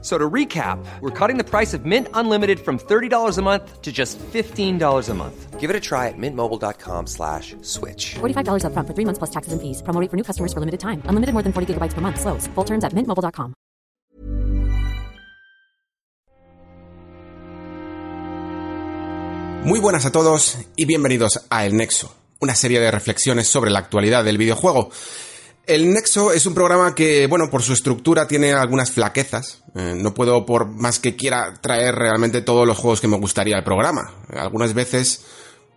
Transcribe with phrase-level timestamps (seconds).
[0.00, 3.90] So to recap, we're cutting the price of Mint Unlimited from $30 a month to
[3.90, 5.58] just $15 a month.
[5.58, 8.14] Give it a try at mintmobile.com slash switch.
[8.20, 9.82] $45 upfront for three months plus taxes and fees.
[9.82, 11.02] Promo rate for new customers for limited time.
[11.06, 12.20] Unlimited more than 40 gigabytes per month.
[12.20, 12.46] Slows.
[12.54, 13.54] Full terms at mintmobile.com.
[19.64, 23.80] Muy buenas a todos y bienvenidos a El Nexo, una serie de reflexiones sobre la
[23.80, 24.90] actualidad del videojuego.
[25.68, 29.62] El Nexo es un programa que, bueno, por su estructura tiene algunas flaquezas.
[29.74, 33.54] Eh, no puedo, por más que quiera, traer realmente todos los juegos que me gustaría
[33.54, 34.14] al programa.
[34.32, 35.26] Algunas veces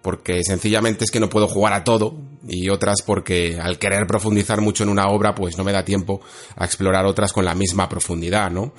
[0.02, 2.16] porque sencillamente es que no puedo jugar a todo
[2.48, 6.22] y otras porque al querer profundizar mucho en una obra pues no me da tiempo
[6.56, 8.74] a explorar otras con la misma profundidad, ¿no?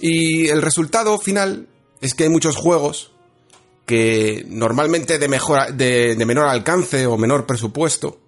[0.00, 1.68] Y el resultado final
[2.00, 3.12] es que hay muchos juegos
[3.86, 8.18] que normalmente de, mejor, de, de menor alcance o menor presupuesto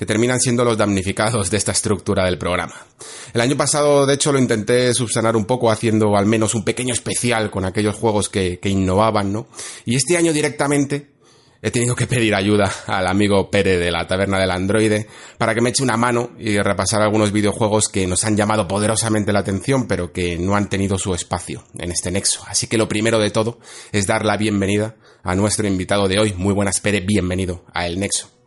[0.00, 2.72] que terminan siendo los damnificados de esta estructura del programa.
[3.34, 6.94] El año pasado, de hecho, lo intenté subsanar un poco haciendo al menos un pequeño
[6.94, 9.48] especial con aquellos juegos que, que innovaban, ¿no?
[9.84, 11.10] Y este año directamente
[11.60, 15.60] he tenido que pedir ayuda al amigo Pere de la Taberna del Androide para que
[15.60, 19.86] me eche una mano y repasar algunos videojuegos que nos han llamado poderosamente la atención,
[19.86, 22.42] pero que no han tenido su espacio en este nexo.
[22.46, 23.58] Así que lo primero de todo
[23.92, 26.32] es dar la bienvenida a nuestro invitado de hoy.
[26.38, 28.39] Muy buenas, Pere, bienvenido a El Nexo.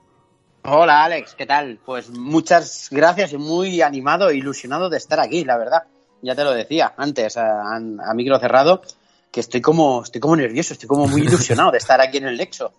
[0.65, 1.77] Hola Alex, ¿qué tal?
[1.85, 5.83] Pues muchas gracias y muy animado e ilusionado de estar aquí, la verdad.
[6.21, 8.81] Ya te lo decía antes, a, a micro cerrado,
[9.29, 12.37] que estoy como, estoy como nervioso, estoy como muy ilusionado de estar aquí en el
[12.37, 12.71] Nexo.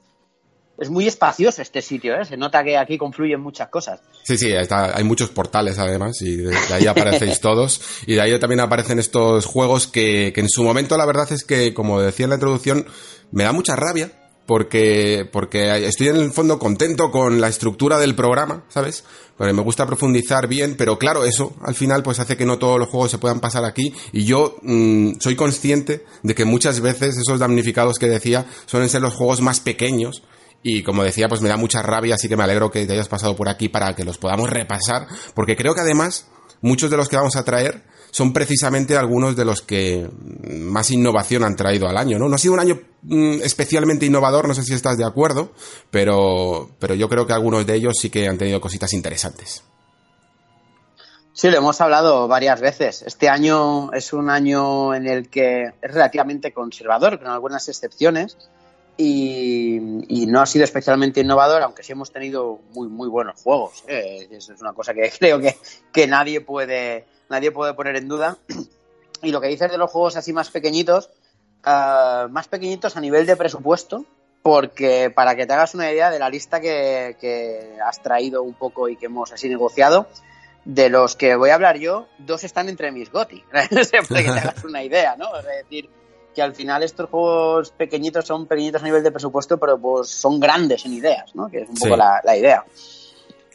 [0.79, 2.25] Es muy espacioso este sitio, ¿eh?
[2.25, 4.01] Se nota que aquí confluyen muchas cosas.
[4.23, 8.23] Sí, sí, está, hay muchos portales además y de, de ahí aparecéis todos y de
[8.23, 12.01] ahí también aparecen estos juegos que, que en su momento la verdad es que, como
[12.01, 12.87] decía en la introducción,
[13.31, 14.11] me da mucha rabia
[14.47, 19.05] porque, porque estoy en el fondo contento con la estructura del programa, ¿sabes?
[19.37, 22.79] Porque me gusta profundizar bien, pero claro, eso al final pues hace que no todos
[22.79, 27.17] los juegos se puedan pasar aquí y yo mmm, soy consciente de que muchas veces
[27.17, 30.23] esos damnificados que decía suelen ser los juegos más pequeños
[30.63, 33.09] y como decía, pues me da mucha rabia, así que me alegro que te hayas
[33.09, 36.27] pasado por aquí para que los podamos repasar, porque creo que además
[36.63, 37.83] muchos de los que vamos a traer
[38.15, 40.09] son precisamente algunos de los que
[40.49, 42.29] más innovación han traído al año, ¿no?
[42.29, 45.51] No ha sido un año mm, especialmente innovador, no sé si estás de acuerdo,
[45.91, 49.65] pero, pero yo creo que algunos de ellos sí que han tenido cositas interesantes.
[51.33, 53.03] Sí, lo hemos hablado varias veces.
[53.03, 58.37] Este año es un año en el que es relativamente conservador, con algunas excepciones,
[58.97, 59.81] y,
[60.29, 63.83] no ha sido especialmente innovador, aunque sí hemos tenido muy, muy buenos juegos.
[63.89, 65.57] Eh, es una cosa que creo que,
[65.93, 68.39] que nadie puede nadie puede poner en duda.
[69.23, 71.09] Y lo que dices de los juegos así más pequeñitos,
[71.65, 74.05] uh, más pequeñitos a nivel de presupuesto,
[74.43, 78.53] porque para que te hagas una idea de la lista que, que, has traído un
[78.53, 80.07] poco y que hemos así negociado,
[80.67, 83.99] de los que voy a hablar yo, dos están entre mis GOTI, para que te
[83.99, 85.35] hagas una idea, ¿no?
[85.39, 85.89] Es decir,
[86.35, 90.41] que al final estos juegos pequeñitos son pequeñitos a nivel de presupuesto, pero pues son
[90.41, 91.49] grandes en ideas, ¿no?
[91.49, 91.97] Que es un poco sí.
[91.97, 92.65] la, la idea.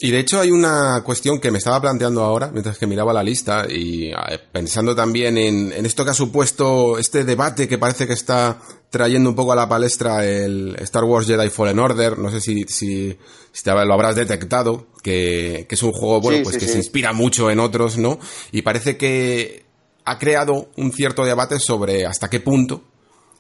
[0.01, 3.21] Y de hecho hay una cuestión que me estaba planteando ahora, mientras que miraba la
[3.21, 4.11] lista, y
[4.51, 8.59] pensando también en, en, esto que ha supuesto este debate que parece que está
[8.89, 12.63] trayendo un poco a la palestra el Star Wars Jedi Fallen Order, no sé si,
[12.63, 13.17] si,
[13.51, 16.65] si te, lo habrás detectado, que, que, es un juego, bueno, sí, pues sí, que
[16.67, 16.71] sí.
[16.71, 18.19] se inspira mucho en otros, ¿no?
[18.53, 19.65] Y parece que
[20.05, 22.83] ha creado un cierto debate sobre hasta qué punto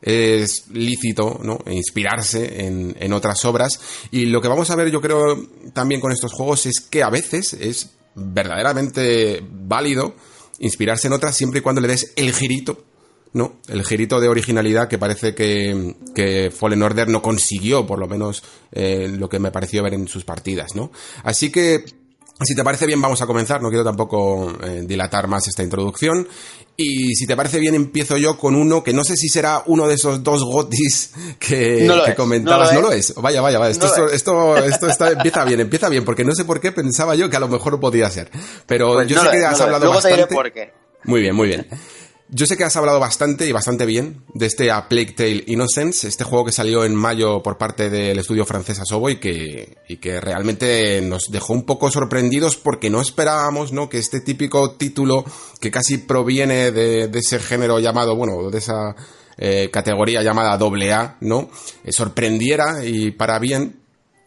[0.01, 1.59] es lícito ¿no?
[1.69, 3.79] inspirarse en, en, otras obras.
[4.11, 7.09] Y lo que vamos a ver yo creo también con estos juegos es que a
[7.09, 10.15] veces es verdaderamente válido
[10.59, 12.83] inspirarse en otras siempre y cuando le des el girito
[13.31, 18.07] no el girito de originalidad que parece que, que Fallen Order no consiguió por lo
[18.07, 20.91] menos eh, lo que me pareció ver en sus partidas no
[21.23, 21.85] así que
[22.45, 23.61] si te parece bien, vamos a comenzar.
[23.61, 26.27] No quiero tampoco eh, dilatar más esta introducción.
[26.77, 29.87] Y si te parece bien, empiezo yo con uno que no sé si será uno
[29.87, 32.73] de esos dos gotis que, no que es, comentabas.
[32.73, 33.13] No lo, no es.
[33.15, 33.71] Vaya, vaya, vaya.
[33.71, 36.71] Esto, no esto, esto, esto, está, empieza bien, empieza bien, porque no sé por qué
[36.71, 38.31] pensaba yo que a lo mejor podía ser.
[38.65, 40.17] Pero pues yo sé que has hablado Luego bastante.
[40.17, 40.71] Te diré por qué.
[41.03, 41.67] Muy bien, muy bien.
[42.31, 46.07] Yo sé que has hablado bastante y bastante bien de este A Plague Tale Innocence,
[46.07, 49.97] este juego que salió en mayo por parte del estudio francés Asobo y que, y
[49.97, 53.89] que realmente nos dejó un poco sorprendidos porque no esperábamos, ¿no?
[53.89, 55.25] Que este típico título
[55.59, 58.95] que casi proviene de, de ese género llamado, bueno, de esa
[59.39, 61.49] eh, categoría llamada AA, ¿no?
[61.83, 63.79] Eh, sorprendiera y para bien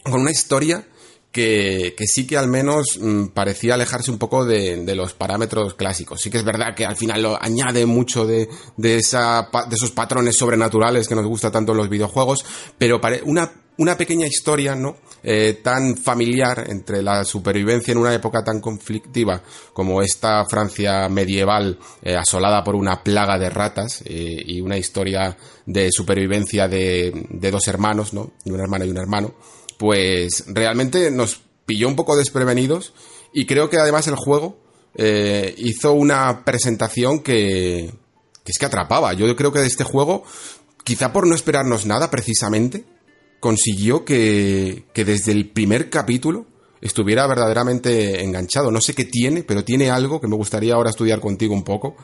[0.02, 0.84] con una historia
[1.32, 6.20] que, sí que al menos mm, parecía alejarse un poco de, de, los parámetros clásicos.
[6.20, 9.90] Sí que es verdad que al final lo añade mucho de, de, esa, de esos
[9.90, 12.44] patrones sobrenaturales que nos gusta tanto en los videojuegos,
[12.76, 14.96] pero una, una pequeña historia, ¿no?
[15.24, 19.40] Eh, tan familiar entre la supervivencia en una época tan conflictiva
[19.72, 25.36] como esta Francia medieval eh, asolada por una plaga de ratas eh, y una historia
[25.64, 28.32] de supervivencia de, de dos hermanos, ¿no?
[28.44, 29.34] De una hermana y un hermano
[29.82, 32.94] pues realmente nos pilló un poco desprevenidos
[33.34, 34.56] y creo que además el juego
[34.94, 37.92] eh, hizo una presentación que,
[38.44, 39.12] que es que atrapaba.
[39.14, 40.22] Yo creo que de este juego,
[40.84, 42.84] quizá por no esperarnos nada precisamente,
[43.40, 46.46] consiguió que, que desde el primer capítulo
[46.80, 48.70] estuviera verdaderamente enganchado.
[48.70, 51.96] No sé qué tiene, pero tiene algo que me gustaría ahora estudiar contigo un poco,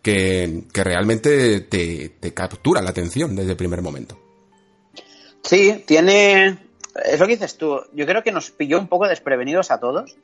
[0.00, 4.18] que, que realmente te, te captura la atención desde el primer momento.
[5.42, 6.67] Sí, tiene,
[7.04, 7.80] es lo que dices tú.
[7.92, 10.16] Yo creo que nos pilló un poco desprevenidos a todos.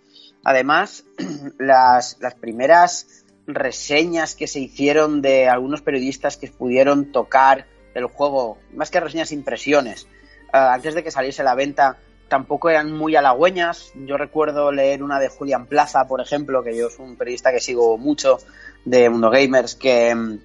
[0.44, 1.04] Además,
[1.58, 8.58] las, las primeras reseñas que se hicieron de algunos periodistas que pudieron tocar el juego,
[8.74, 10.06] más que reseñas, impresiones,
[10.52, 11.98] uh, antes de que saliese la venta,
[12.28, 13.92] tampoco eran muy halagüeñas.
[13.94, 17.60] Yo recuerdo leer una de Julián Plaza, por ejemplo, que yo soy un periodista que
[17.60, 18.38] sigo mucho
[18.84, 20.38] de Mundo Gamers, que,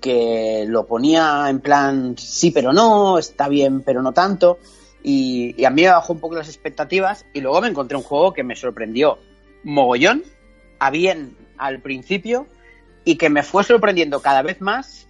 [0.00, 4.58] que lo ponía en plan sí pero no, está bien pero no tanto.
[5.08, 8.02] Y, y, a mí me bajó un poco las expectativas y luego me encontré un
[8.02, 9.20] juego que me sorprendió
[9.62, 10.24] mogollón,
[10.80, 12.48] a bien al principio
[13.04, 15.06] y que me fue sorprendiendo cada vez más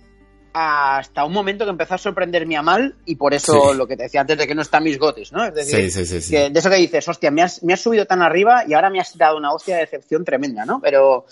[0.53, 3.77] hasta un momento que empezó a sorprenderme a mal y por eso sí.
[3.77, 5.45] lo que te decía antes de que no están mis gotis, ¿no?
[5.45, 8.07] Es decir, sí, sí, que de eso que dices, hostia, me has, me has, subido
[8.07, 10.81] tan arriba y ahora me has dado una hostia de decepción tremenda, ¿no?
[10.81, 11.27] Pero,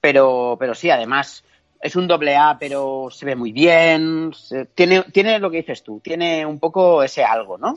[0.00, 1.44] pero, pero sí, además
[1.78, 5.82] es un doble A, pero se ve muy bien, se, tiene, tiene lo que dices
[5.82, 7.74] tú, tiene un poco ese algo, ¿no?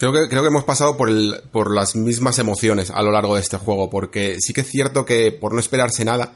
[0.00, 3.34] Creo que, creo que hemos pasado por, el, por las mismas emociones a lo largo
[3.34, 6.32] de este juego, porque sí que es cierto que por no esperarse nada,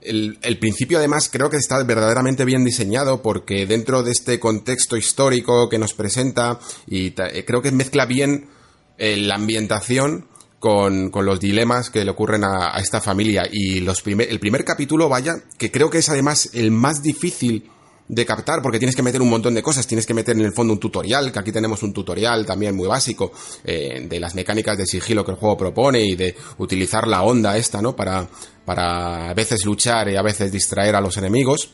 [0.00, 5.68] el, principio además creo que está verdaderamente bien diseñado porque dentro de este contexto histórico
[5.68, 8.48] que nos presenta y creo que mezcla bien
[8.96, 10.26] eh, la ambientación
[10.58, 13.42] con, con, los dilemas que le ocurren a, a esta familia.
[13.52, 17.70] Y los primer, el primer capítulo, vaya, que creo que es además el más difícil
[18.12, 20.52] de captar porque tienes que meter un montón de cosas, tienes que meter en el
[20.52, 23.32] fondo un tutorial, que aquí tenemos un tutorial también muy básico
[23.64, 27.56] eh, de las mecánicas de sigilo que el juego propone y de utilizar la onda
[27.56, 27.96] esta, ¿no?
[27.96, 28.28] Para,
[28.66, 31.70] para a veces luchar y a veces distraer a los enemigos.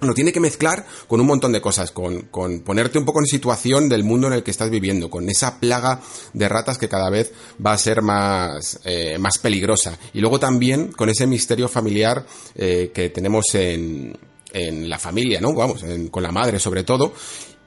[0.00, 3.26] Lo tiene que mezclar con un montón de cosas, con, con, ponerte un poco en
[3.26, 6.02] situación del mundo en el que estás viviendo, con esa plaga
[6.34, 7.32] de ratas que cada vez
[7.64, 9.98] va a ser más, eh, más peligrosa.
[10.12, 14.16] Y luego también con ese misterio familiar eh, que tenemos en,
[14.52, 15.54] en la familia, ¿no?
[15.54, 17.12] Vamos, en, con la madre sobre todo.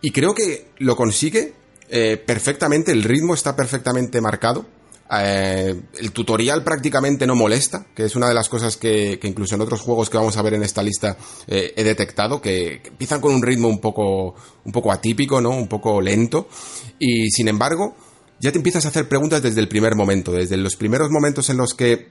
[0.01, 1.53] Y creo que lo consigue
[1.89, 4.65] eh, perfectamente, el ritmo está perfectamente marcado.
[5.13, 9.55] Eh, el tutorial prácticamente no molesta, que es una de las cosas que, que incluso
[9.55, 11.17] en otros juegos que vamos a ver en esta lista
[11.47, 15.49] eh, he detectado, que, empiezan con un ritmo un poco, un poco atípico, ¿no?
[15.49, 16.47] Un poco lento.
[16.97, 17.93] Y sin embargo,
[18.39, 21.57] ya te empiezas a hacer preguntas desde el primer momento, desde los primeros momentos en
[21.57, 22.07] los que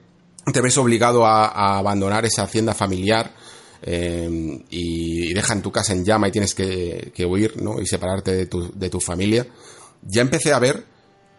[0.53, 3.35] te ves obligado a abandonar esa hacienda familiar,
[3.83, 7.81] eh, y, dejan tu casa en llama y tienes que, que huir, ¿no?
[7.81, 9.47] Y separarte de tu, de tu, familia.
[10.03, 10.85] Ya empecé a ver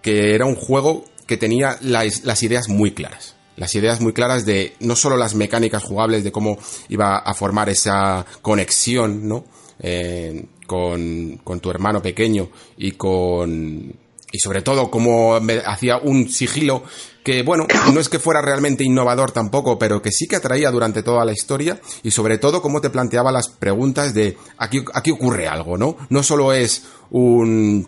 [0.02, 3.36] que era un juego que tenía las, las, ideas muy claras.
[3.58, 6.58] Las ideas muy claras de no solo las mecánicas jugables, de cómo
[6.90, 9.46] iba a formar esa conexión, ¿no?
[9.80, 13.94] Eh, con, con tu hermano pequeño y con,
[14.32, 16.84] y sobre todo cómo hacía un sigilo
[17.24, 21.04] que, bueno, no es que fuera realmente innovador tampoco, pero que sí que atraía durante
[21.04, 25.48] toda la historia y sobre todo cómo te planteaba las preguntas de aquí, aquí ocurre
[25.48, 25.98] algo, ¿no?
[26.10, 27.88] No solo es un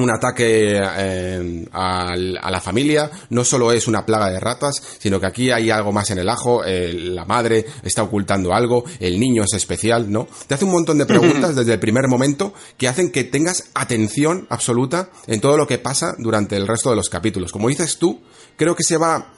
[0.00, 5.20] un ataque eh, a, a, la familia, no solo es una plaga de ratas, sino
[5.20, 9.18] que aquí hay algo más en el ajo, eh, la madre está ocultando algo, el
[9.18, 10.26] niño es especial, ¿no?
[10.46, 14.46] Te hace un montón de preguntas desde el primer momento que hacen que tengas atención
[14.50, 17.52] absoluta en todo lo que pasa durante el resto de los capítulos.
[17.52, 18.20] Como dices tú,
[18.56, 19.32] creo que se va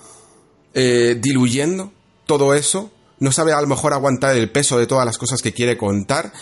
[0.74, 1.92] eh, diluyendo
[2.26, 2.90] todo eso
[3.20, 6.32] no sabe a lo mejor aguantar el peso de todas las cosas que quiere contar.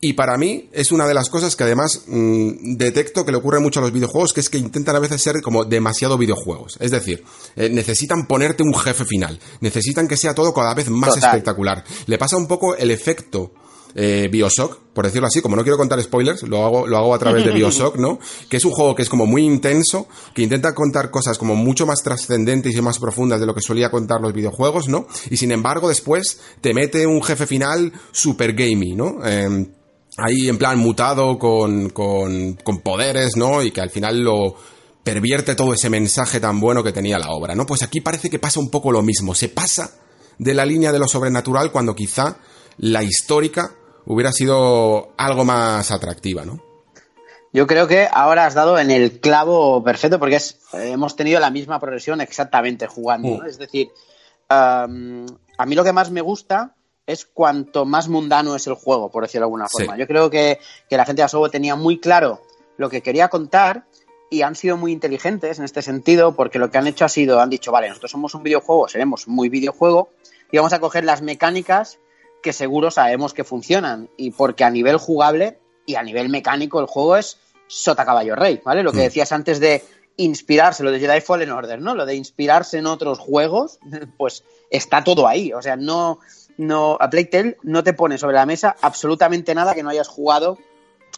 [0.00, 3.58] Y para mí es una de las cosas que además mmm, detecto que le ocurre
[3.58, 6.76] mucho a los videojuegos, que es que intentan a veces ser como demasiado videojuegos.
[6.80, 7.24] Es decir,
[7.56, 11.30] eh, necesitan ponerte un jefe final, necesitan que sea todo cada vez más Total.
[11.30, 11.84] espectacular.
[12.06, 13.52] Le pasa un poco el efecto
[13.94, 17.18] eh, Bioshock, por decirlo así, como no quiero contar spoilers, lo hago, lo hago a
[17.18, 18.20] través de Bioshock, ¿no?
[18.48, 21.86] Que es un juego que es como muy intenso, que intenta contar cosas como mucho
[21.86, 25.08] más trascendentes y más profundas de lo que solía contar los videojuegos, ¿no?
[25.30, 29.18] Y sin embargo, después te mete un jefe final super gamey, ¿no?
[29.24, 29.66] Eh,
[30.18, 33.62] ahí en plan mutado con, con, con poderes, ¿no?
[33.62, 34.56] Y que al final lo
[35.02, 37.64] pervierte todo ese mensaje tan bueno que tenía la obra, ¿no?
[37.64, 39.92] Pues aquí parece que pasa un poco lo mismo, se pasa
[40.38, 42.36] de la línea de lo sobrenatural cuando quizá
[42.76, 43.72] la histórica
[44.04, 46.62] hubiera sido algo más atractiva, ¿no?
[47.52, 51.40] Yo creo que ahora has dado en el clavo perfecto porque es, eh, hemos tenido
[51.40, 53.28] la misma progresión exactamente jugando.
[53.38, 53.44] ¿no?
[53.44, 53.46] Mm.
[53.46, 53.88] Es decir,
[54.50, 55.24] um,
[55.56, 56.74] a mí lo que más me gusta
[57.08, 59.78] es cuanto más mundano es el juego, por decirlo de alguna Sí.
[59.78, 59.96] forma.
[59.96, 62.42] Yo creo que, que la gente de Asobo tenía muy claro
[62.76, 63.86] lo que quería contar
[64.30, 67.40] y han sido muy inteligentes en este sentido porque lo que han hecho ha sido,
[67.40, 70.10] han dicho, vale, nosotros somos un videojuego, seremos muy videojuego
[70.52, 71.98] y vamos a coger las mecánicas
[72.42, 76.86] que seguro sabemos que funcionan y porque a nivel jugable y a nivel mecánico el
[76.86, 77.38] juego es
[77.68, 78.82] sota caballo rey, ¿vale?
[78.82, 79.02] Lo que Mm.
[79.04, 79.82] decías antes de
[80.18, 81.94] inspirarse, lo de Jedi Fallen Order, ¿no?
[81.94, 83.78] Lo de inspirarse en otros juegos,
[84.18, 86.18] pues está todo ahí, o sea, no
[86.58, 90.08] no a Plague Tale no te pone sobre la mesa absolutamente nada que no hayas
[90.08, 90.58] jugado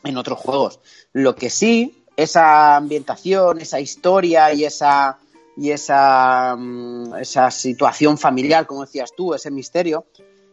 [0.04, 0.80] en otros juegos.
[1.12, 5.18] Lo que sí, esa ambientación, esa historia y esa
[5.56, 10.06] y esa, mm, esa situación familiar, como decías tú, ese misterio.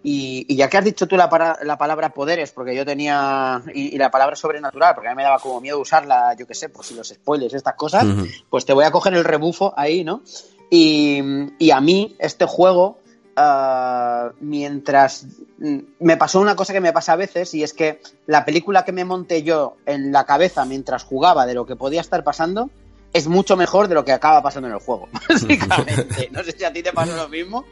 [0.03, 3.62] Y, y ya que has dicho tú la, para- la palabra poderes, porque yo tenía.
[3.74, 6.53] Y, y la palabra sobrenatural, porque a mí me daba como miedo usarla, yo qué
[6.56, 8.06] sé, por si los spoilers, estas cosas,
[8.50, 10.22] pues te voy a coger el rebufo ahí, ¿no?
[10.70, 11.22] Y,
[11.60, 13.00] y a mí, este juego,
[13.38, 15.25] ah, mientras.
[15.60, 18.84] mm, Me pasó una cosa que me pasa a veces, y es que la película
[18.84, 22.70] que me monté yo en la cabeza mientras jugaba de lo que podía estar pasando
[23.13, 26.29] es mucho mejor de lo que acaba pasando en el juego, básicamente.
[26.32, 27.63] No sé si a ti te pasó lo mismo,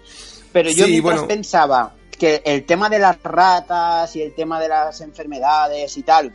[0.53, 1.27] pero yo Sí, mientras bueno.
[1.27, 6.31] pensaba que el tema de las ratas y el tema de las enfermedades y tal,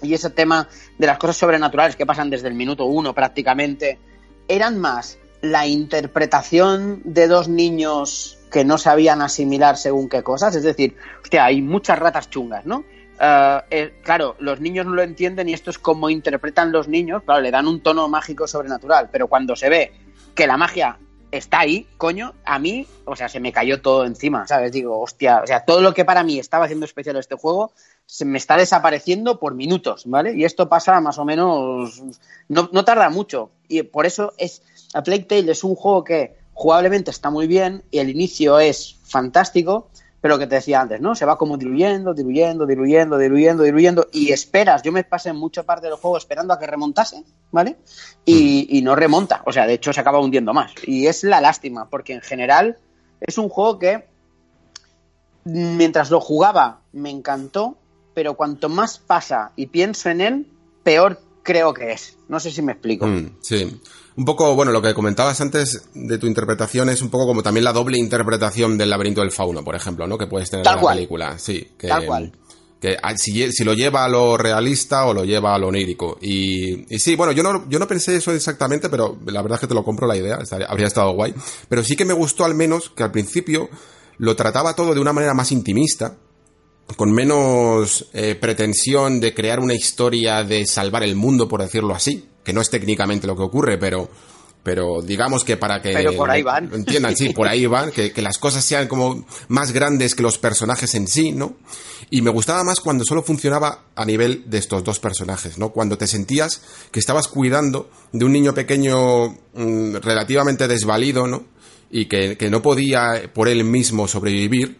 [0.00, 0.68] y ese tema
[0.98, 3.98] de las cosas sobrenaturales que pasan desde el minuto uno prácticamente,
[4.46, 10.56] eran más la interpretación de dos niños que no sabían asimilar según qué cosas.
[10.56, 12.84] Es decir, hostia, hay muchas ratas chungas, ¿no?
[13.20, 17.22] Eh, eh, claro, los niños no lo entienden y esto es como interpretan los niños.
[17.24, 19.92] Claro, le dan un tono mágico sobrenatural, pero cuando se ve
[20.34, 20.98] que la magia
[21.30, 24.72] está ahí, coño, a mí, o sea, se me cayó todo encima, ¿sabes?
[24.72, 27.72] Digo, hostia, o sea, todo lo que para mí estaba haciendo especial este juego
[28.06, 30.32] se me está desapareciendo por minutos, ¿vale?
[30.34, 32.02] Y esto pasa más o menos,
[32.48, 33.50] no, tarda mucho.
[33.68, 34.62] Y por eso es,
[34.94, 38.96] A Plague Tale es un juego que jugablemente está muy bien y el inicio es
[39.04, 39.90] fantástico,
[40.22, 41.14] pero lo que te decía antes, ¿no?
[41.14, 45.86] Se va como diluyendo, diluyendo, diluyendo, diluyendo, diluyendo y esperas, yo me pasé mucha parte
[45.86, 47.22] del juego esperando a que remontase,
[47.52, 47.76] ¿vale?
[48.24, 50.72] Y, y no remonta, o sea, de hecho se acaba hundiendo más.
[50.86, 52.78] Y es la lástima, porque en general
[53.20, 54.06] es un juego que
[55.44, 57.76] mientras lo jugaba me encantó,
[58.14, 60.46] pero cuanto más pasa y pienso en él,
[60.82, 62.16] peor creo que es.
[62.28, 63.06] No sé si me explico.
[63.06, 63.80] Mm, sí.
[64.16, 67.64] Un poco, bueno, lo que comentabas antes de tu interpretación es un poco como también
[67.64, 70.18] la doble interpretación del laberinto del fauno, por ejemplo, ¿no?
[70.18, 70.96] Que puedes tener Tal en la cual.
[70.96, 71.38] película.
[71.38, 71.68] Sí.
[71.78, 72.32] Que, Tal cual.
[72.80, 76.18] Que ah, si, si lo lleva a lo realista o lo lleva a lo onírico.
[76.20, 79.60] Y, y sí, bueno, yo no, yo no pensé eso exactamente, pero la verdad es
[79.60, 81.34] que te lo compro la idea, estaría- habría estado guay.
[81.68, 83.68] Pero sí que me gustó al menos que al principio
[84.18, 86.16] lo trataba todo de una manera más intimista,
[86.94, 92.28] con menos eh, pretensión de crear una historia de salvar el mundo, por decirlo así,
[92.44, 94.08] que no es técnicamente lo que ocurre, pero,
[94.62, 96.70] pero digamos que para que Pero por ahí van.
[96.70, 100.22] lo entiendan, sí, por ahí van, que, que las cosas sean como más grandes que
[100.22, 101.56] los personajes en sí, ¿no?
[102.08, 105.70] Y me gustaba más cuando solo funcionaba a nivel de estos dos personajes, ¿no?
[105.70, 106.62] Cuando te sentías
[106.92, 111.44] que estabas cuidando de un niño pequeño mm, relativamente desvalido, ¿no?
[111.90, 114.78] Y que, que no podía por él mismo sobrevivir.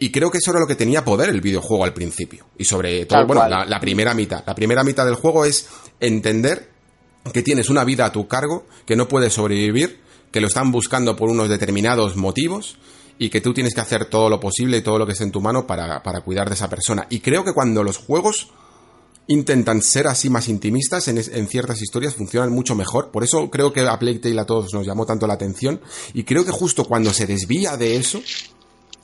[0.00, 2.46] Y creo que eso era lo que tenía poder el videojuego al principio.
[2.58, 4.42] Y sobre todo, Tal bueno, la, la primera mitad.
[4.46, 5.68] La primera mitad del juego es
[6.00, 6.70] entender
[7.32, 10.00] que tienes una vida a tu cargo, que no puedes sobrevivir,
[10.32, 12.78] que lo están buscando por unos determinados motivos
[13.18, 15.32] y que tú tienes que hacer todo lo posible y todo lo que esté en
[15.32, 17.06] tu mano para, para cuidar de esa persona.
[17.10, 18.48] Y creo que cuando los juegos
[19.26, 23.10] intentan ser así más intimistas en, es- en ciertas historias funcionan mucho mejor.
[23.10, 25.80] Por eso creo que a Plague Tale a todos nos llamó tanto la atención.
[26.14, 28.20] Y creo que justo cuando se desvía de eso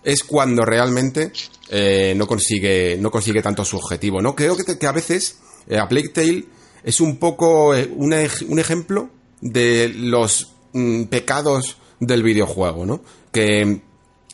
[0.07, 1.33] es cuando realmente
[1.69, 4.23] eh, no consigue no consigue tanto su objetivo.
[4.23, 6.45] No creo que, que a veces eh, a Plague Tale
[6.85, 8.13] es un poco eh, un
[8.59, 9.11] ejemplo
[9.41, 13.03] de los mm, pecados del videojuego, ¿no?
[13.33, 13.81] Que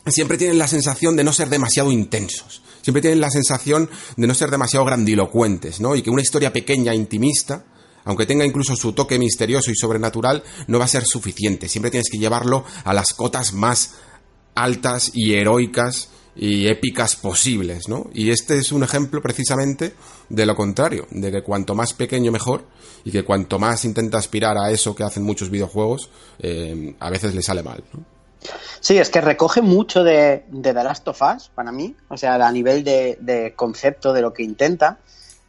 [0.05, 2.61] siempre tienen la sensación de no ser demasiado intensos.
[2.83, 5.95] Siempre tienen la sensación de no ser demasiado grandilocuentes, ¿no?
[5.95, 7.65] Y que una historia pequeña, intimista,
[8.05, 11.67] aunque tenga incluso su toque misterioso y sobrenatural, no va a ser suficiente.
[11.67, 13.95] Siempre tienes que llevarlo a las cotas más
[14.55, 18.09] altas y heroicas y épicas posibles, ¿no?
[18.13, 19.93] Y este es un ejemplo precisamente
[20.29, 22.65] de lo contrario, de que cuanto más pequeño mejor
[23.03, 27.35] y que cuanto más intenta aspirar a eso que hacen muchos videojuegos, eh, a veces
[27.35, 27.83] le sale mal.
[28.79, 32.35] Sí, es que recoge mucho de, de The Last of Us para mí, o sea,
[32.35, 34.99] a nivel de, de concepto de lo que intenta.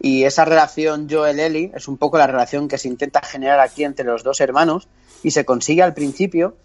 [0.01, 4.05] Y esa relación Joel-Ellie es un poco la relación que se intenta generar aquí entre
[4.05, 4.87] los dos hermanos
[5.23, 6.57] y se consigue al principio.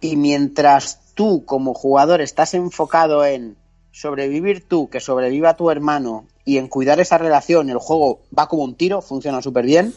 [0.00, 3.56] Y mientras tú como jugador estás enfocado en
[3.90, 8.62] sobrevivir tú, que sobreviva tu hermano y en cuidar esa relación, el juego va como
[8.62, 9.94] un tiro, funciona súper bien,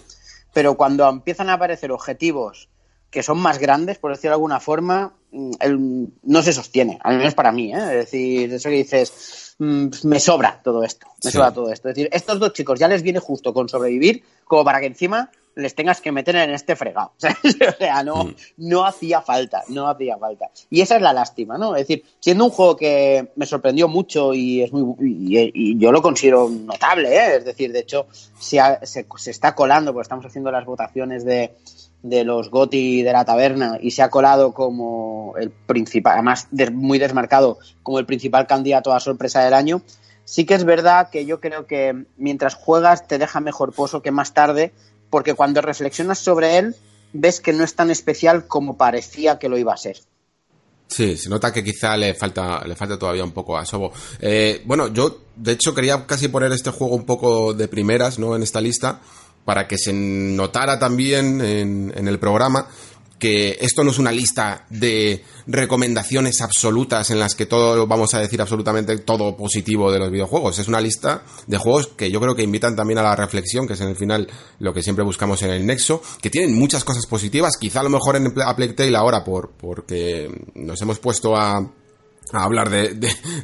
[0.53, 2.69] pero cuando empiezan a aparecer objetivos
[3.11, 7.17] que son más grandes, por decirlo de alguna forma, mm, el, no se sostiene, al
[7.17, 7.77] menos para mí, ¿eh?
[7.77, 11.37] es decir, eso que dices, mm, me sobra todo esto, me Sí.
[11.37, 14.63] sobra todo esto, es decir, estos dos chicos ya les viene justo con sobrevivir, como
[14.63, 17.37] para que encima les tengas que meter en este fregado, ¿sabes?
[17.45, 18.35] o sea, no, Mm.
[18.57, 20.49] no hacía falta, no hacía falta.
[20.69, 21.75] Y esa es la lástima, ¿no?
[21.75, 25.91] Es decir, siendo un juego que me sorprendió mucho y es muy y, y yo
[25.91, 27.37] lo considero notable, ¿eh?
[27.37, 28.07] Es decir, de hecho,
[28.39, 31.55] se, ha- se, se está colando, porque estamos haciendo las votaciones de,
[32.01, 36.71] de los GOTI de la taberna y se ha colado como el principal, además des-
[36.71, 39.81] muy desmarcado, como el principal candidato a sorpresa del año.
[40.23, 44.11] Sí que es verdad que yo creo que mientras juegas te deja mejor pozo que
[44.11, 44.73] más tarde,
[45.09, 46.75] porque cuando reflexionas sobre él,
[47.13, 49.97] ves que no es tan especial como parecía que lo iba a ser.
[50.87, 53.91] Sí, se nota que quizá le falta, le falta todavía un poco a Sobo.
[54.19, 58.35] Eh, bueno, yo de hecho quería casi poner este juego un poco de primeras, ¿no?
[58.35, 58.99] En esta lista,
[59.45, 62.67] para que se notara también en, en el programa
[63.19, 68.19] que esto no es una lista de recomendaciones absolutas en las que todo vamos a
[68.19, 70.57] decir absolutamente todo positivo de los videojuegos.
[70.57, 73.73] Es una lista de juegos que yo creo que invitan también a la reflexión, que
[73.73, 74.27] es en el final
[74.59, 77.89] lo que siempre buscamos en el Nexo, que tienen muchas cosas positivas, quizá a lo
[77.89, 82.95] mejor en a Plague Tale ahora por, porque nos hemos puesto a, a hablar de,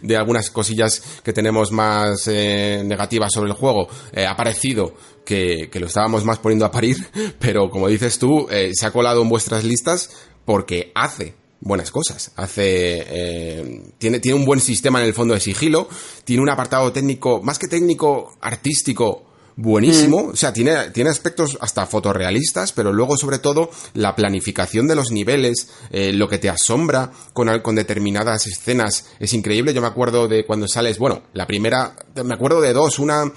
[0.02, 4.94] de, algunas cosillas que tenemos más eh, negativas sobre el juego, eh, ha parecido
[5.26, 6.98] que, que, lo estábamos más poniendo a parir,
[7.40, 10.12] pero como dices tú, eh, se ha colado en vuestras listas
[10.46, 12.32] porque hace buenas cosas.
[12.38, 13.04] Hace.
[13.08, 15.90] Eh, tiene, tiene un buen sistema en el fondo de sigilo.
[16.24, 19.24] Tiene un apartado técnico, más que técnico, artístico.
[19.58, 20.30] Buenísimo, mm.
[20.32, 25.12] o sea, tiene, tiene aspectos hasta fotorrealistas, pero luego sobre todo la planificación de los
[25.12, 29.74] niveles, eh, lo que te asombra con, con determinadas escenas es increíble.
[29.74, 33.32] Yo me acuerdo de cuando sales, bueno, la primera, me acuerdo de dos, una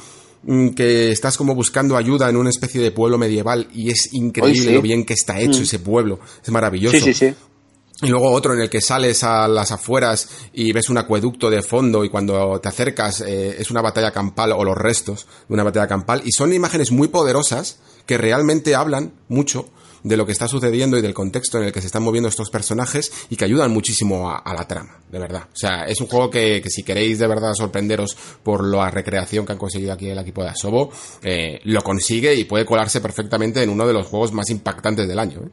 [0.74, 4.72] que estás como buscando ayuda en una especie de pueblo medieval y es increíble sí.
[4.72, 5.64] lo bien que está hecho mm.
[5.64, 6.96] ese pueblo, es maravilloso.
[6.96, 7.34] Sí, sí, sí.
[8.00, 11.62] Y luego otro en el que sales a las afueras y ves un acueducto de
[11.62, 15.64] fondo y cuando te acercas eh, es una batalla campal o los restos de una
[15.64, 16.22] batalla campal.
[16.24, 19.68] Y son imágenes muy poderosas que realmente hablan mucho
[20.02, 22.50] de lo que está sucediendo y del contexto en el que se están moviendo estos
[22.50, 25.42] personajes y que ayudan muchísimo a, la trama, de verdad.
[25.52, 29.46] O sea, es un juego que, que, si queréis de verdad sorprenderos por la recreación
[29.46, 30.90] que han conseguido aquí el equipo de Asobo,
[31.22, 35.18] eh, lo consigue y puede colarse perfectamente en uno de los juegos más impactantes del
[35.18, 35.40] año.
[35.40, 35.50] ¿eh?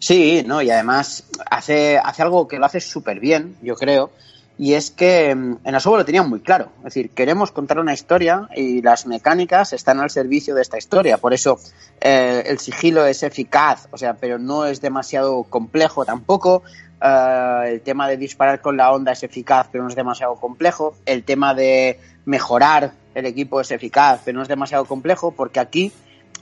[0.00, 4.10] Sí, no, y además hace, hace algo que lo hace súper bien, yo creo,
[4.58, 6.72] y es que mm, en Asobo lo tenían muy claro.
[6.78, 11.16] Es decir, queremos contar una historia y las mecánicas están al servicio de esta historia.
[11.18, 11.58] Por eso
[12.00, 16.64] eh, el sigilo es eficaz, o sea, pero no es demasiado complejo tampoco.
[17.00, 20.96] Uh, el tema de disparar con la onda es eficaz, pero no es demasiado complejo.
[21.06, 25.92] El tema de mejorar el equipo es eficaz, pero no es demasiado complejo, porque aquí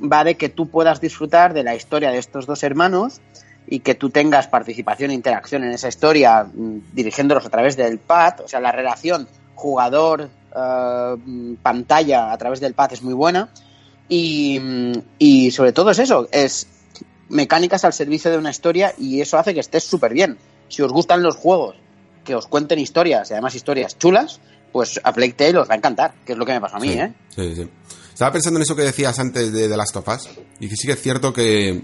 [0.01, 3.21] va de que tú puedas disfrutar de la historia de estos dos hermanos
[3.69, 7.99] y que tú tengas participación e interacción en esa historia mmm, dirigiéndolos a través del
[7.99, 13.49] pad, o sea, la relación jugador uh, pantalla a través del pad es muy buena
[14.09, 14.61] y,
[15.19, 16.69] y, sobre todo es eso, es
[17.29, 20.39] mecánicas al servicio de una historia y eso hace que estés súper bien.
[20.69, 21.77] Si os gustan los juegos
[22.25, 24.41] que os cuenten historias y además historias chulas,
[24.73, 26.81] pues a Plague Tale os va a encantar, que es lo que me pasó a
[26.81, 27.13] mí, sí, ¿eh?
[27.35, 27.69] Sí, sí.
[28.13, 30.29] Estaba pensando en eso que decías antes de The Last of Us
[30.61, 31.83] y que sí que es cierto que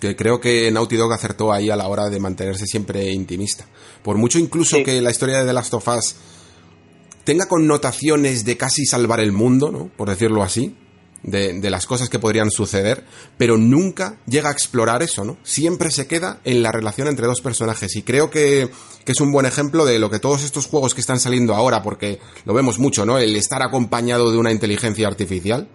[0.00, 3.66] que creo que Naughty Dog acertó ahí a la hora de mantenerse siempre intimista.
[4.02, 4.84] Por mucho incluso sí.
[4.84, 6.14] que la historia de The Last of Us
[7.24, 9.90] tenga connotaciones de casi salvar el mundo, ¿no?
[9.96, 10.76] Por decirlo así,
[11.22, 13.04] de, de, las cosas que podrían suceder,
[13.36, 15.36] pero nunca llega a explorar eso, ¿no?
[15.42, 18.70] Siempre se queda en la relación entre dos personajes y creo que,
[19.04, 21.82] que es un buen ejemplo de lo que todos estos juegos que están saliendo ahora,
[21.82, 23.18] porque lo vemos mucho, ¿no?
[23.18, 25.68] El estar acompañado de una inteligencia artificial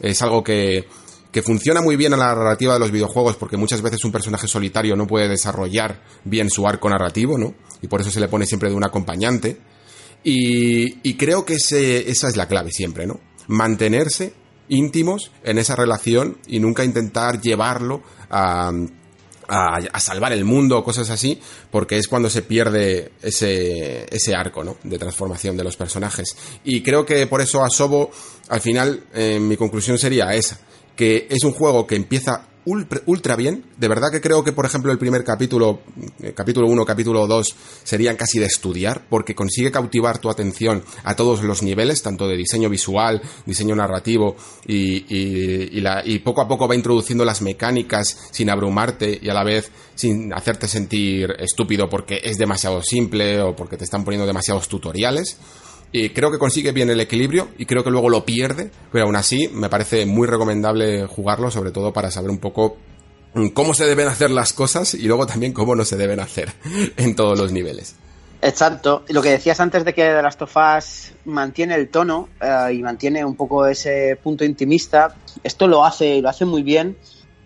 [0.00, 0.86] es algo que,
[1.34, 4.46] que funciona muy bien a la narrativa de los videojuegos porque muchas veces un personaje
[4.46, 7.54] solitario no puede desarrollar bien su arco narrativo, ¿no?
[7.82, 9.58] Y por eso se le pone siempre de un acompañante.
[10.22, 13.18] Y, y creo que ese, esa es la clave siempre, ¿no?
[13.48, 14.32] Mantenerse
[14.68, 18.70] íntimos en esa relación y nunca intentar llevarlo a,
[19.48, 21.40] a, a, salvar el mundo o cosas así,
[21.72, 24.76] porque es cuando se pierde ese, ese arco ¿no?
[24.84, 26.36] de transformación de los personajes.
[26.62, 28.12] Y creo que por eso Asobo,
[28.48, 30.60] al final, eh, mi conclusión sería esa,
[30.96, 33.64] que es un juego que empieza ultra, bien.
[33.76, 35.80] De verdad que creo que, por ejemplo, el primer capítulo,
[36.22, 41.14] eh, capítulo 1, capítulo 2, serían casi de estudiar, porque consigue cautivar tu atención a
[41.14, 46.48] todos los niveles, tanto de diseño visual, diseño narrativo, y, y, la, y poco a
[46.48, 51.88] poco va introduciendo las mecánicas sin abrumarte y a la vez sin hacerte sentir estúpido
[51.88, 55.38] porque es demasiado simple o porque te están poniendo demasiados tutoriales.
[55.96, 59.14] Y creo que consigue bien el equilibrio y creo que luego lo pierde, pero aún
[59.14, 62.78] así me parece muy recomendable jugarlo, sobre todo para saber un poco
[63.34, 66.52] mm, cómo se deben hacer las cosas y luego también cómo no se deben hacer
[66.96, 67.94] en todos los niveles.
[68.42, 69.04] Exacto.
[69.08, 72.82] Lo que decías antes de que The Last of Us mantiene el tono eh, y
[72.82, 76.96] mantiene un poco ese punto intimista, esto lo hace, lo hace muy bien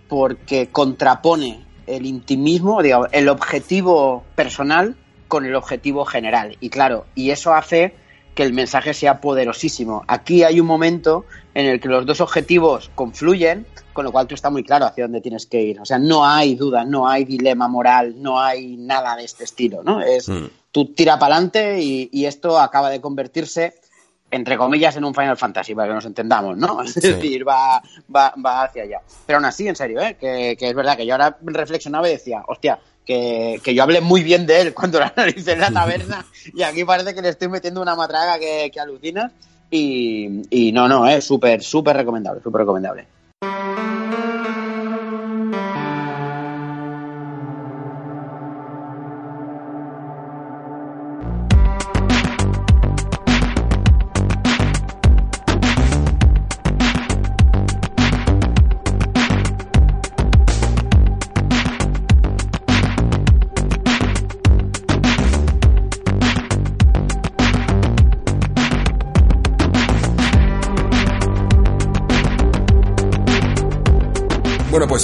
[0.08, 4.96] porque contrapone el intimismo, digamos, el objetivo personal
[5.28, 6.56] con el objetivo general.
[6.60, 8.07] Y claro, y eso hace
[8.38, 10.04] que el mensaje sea poderosísimo.
[10.06, 11.24] Aquí hay un momento
[11.54, 15.02] en el que los dos objetivos confluyen, con lo cual tú está muy claro hacia
[15.02, 15.80] dónde tienes que ir.
[15.80, 19.82] O sea, no hay duda, no hay dilema moral, no hay nada de este estilo,
[19.82, 20.00] ¿no?
[20.00, 20.44] Es mm.
[20.70, 23.74] tú tira para adelante y, esto acaba de convertirse
[24.30, 26.82] entre comillas, en un Final Fantasy, para que nos entendamos, ¿no?
[26.84, 27.82] Es decir, va,
[28.14, 29.00] va, va, hacia allá.
[29.26, 30.16] Pero aún así, en serio, ¿eh?
[30.20, 34.22] Que, que, es verdad que yo ahora reflexionaba y decía, hostia, que, yo hablé muy
[34.22, 37.48] bien de él cuando lo analicé en la taberna y aquí parece que le estoy
[37.48, 39.32] metiendo una matraga que, que alucinas
[39.70, 43.06] y, y no, no, es súper, súper recomendable, súper recomendable.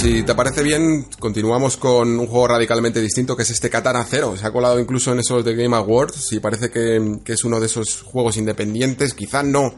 [0.05, 4.37] Si te parece bien, continuamos con un juego radicalmente distinto que es este Katana Zero.
[4.37, 7.65] Se ha colado incluso en esos de Game Awards y parece que, es uno de
[7.65, 9.73] esos juegos independientes, quizá no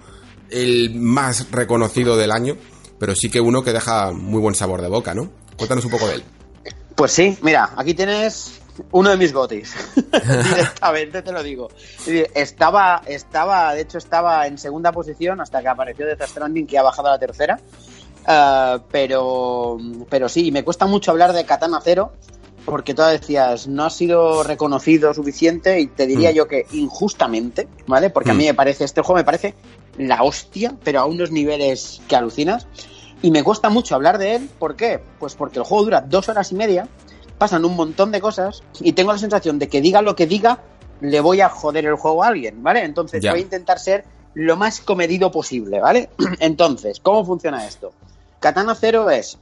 [0.49, 2.57] el más reconocido del año,
[2.99, 5.31] pero sí que uno que deja muy buen sabor de boca, ¿no?
[5.55, 6.23] Cuéntanos un poco de él.
[6.93, 8.59] Pues sí, mira, aquí tienes
[8.91, 9.75] uno de mis gotis.
[9.95, 11.69] Directamente te lo digo.
[12.35, 16.83] Estaba, estaba, de hecho, estaba en segunda posición hasta que apareció Death Stranding, que ha
[16.83, 17.61] bajado a la tercera.
[18.27, 19.77] Ah, pero,
[20.09, 22.11] pero sí, me cuesta mucho hablar de Katana Zero
[22.65, 26.33] porque tú decías, no ha sido reconocido suficiente y te diría mm.
[26.33, 28.09] yo que injustamente, ¿vale?
[28.09, 28.47] Porque a mí mm.
[28.47, 29.55] me parece, este juego me parece
[29.97, 32.67] la hostia, pero a unos niveles que alucinas.
[33.21, 34.99] Y me cuesta mucho hablar de él, ¿por qué?
[35.17, 36.89] Pues porque el juego dura dos horas y media,
[37.37, 40.59] pasan un montón de cosas y tengo la sensación de que diga lo que diga,
[40.99, 42.83] le voy a joder el juego a alguien, ¿vale?
[42.83, 46.09] Entonces voy a intentar ser lo más comedido posible, ¿vale?
[46.41, 47.93] Entonces, ¿cómo funciona esto?
[48.39, 49.39] Katana Zero es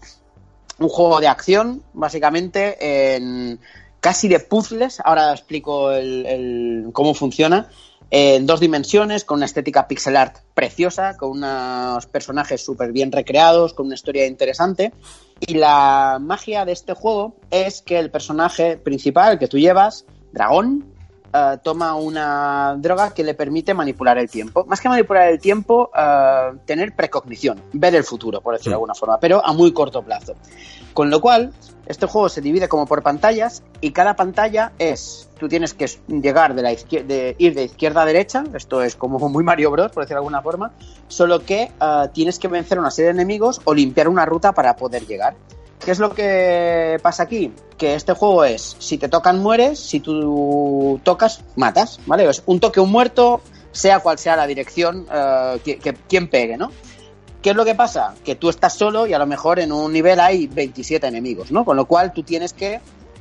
[0.79, 3.59] un juego de acción, básicamente, en
[3.99, 4.99] casi de puzzles.
[5.03, 7.69] Ahora explico el, cómo funciona.
[8.11, 13.73] En dos dimensiones, con una estética pixel art preciosa, con unos personajes súper bien recreados,
[13.73, 14.93] con una historia interesante.
[15.39, 20.94] Y la magia de este juego es que el personaje principal que tú llevas, Dragón,
[21.35, 24.63] eh, toma una droga que le permite manipular el tiempo.
[24.67, 28.95] Más que manipular el tiempo, eh, tener precognición, ver el futuro, por decirlo de alguna
[28.95, 30.35] forma, pero a muy corto plazo.
[30.93, 31.51] Con lo cual,
[31.87, 36.55] este juego se divide como por pantallas y cada pantalla es, tú tienes que llegar
[36.55, 39.91] de la izquierda, de ir de izquierda a derecha, esto es como muy Mario Bros,
[39.91, 40.71] por decirlo de alguna forma,
[41.09, 44.77] solo que eh, tienes que vencer una serie de enemigos o limpiar una ruta para
[44.77, 45.35] poder llegar.
[45.79, 47.53] ¿Qué es lo que pasa aquí?
[47.77, 52.27] Que este juego es, si te tocan mueres, si tú tocas, matas, ¿vale?
[52.29, 56.71] Es un toque, un muerto, sea cual sea la dirección, eh, que, quien pegue, ¿no?
[57.41, 58.15] ¿Qué es lo que pasa?
[58.23, 61.63] Que tú estás solo y a lo mejor en un nivel hay 27 enemigos, ¿no?
[61.65, 62.79] Con lo cual tú tienes que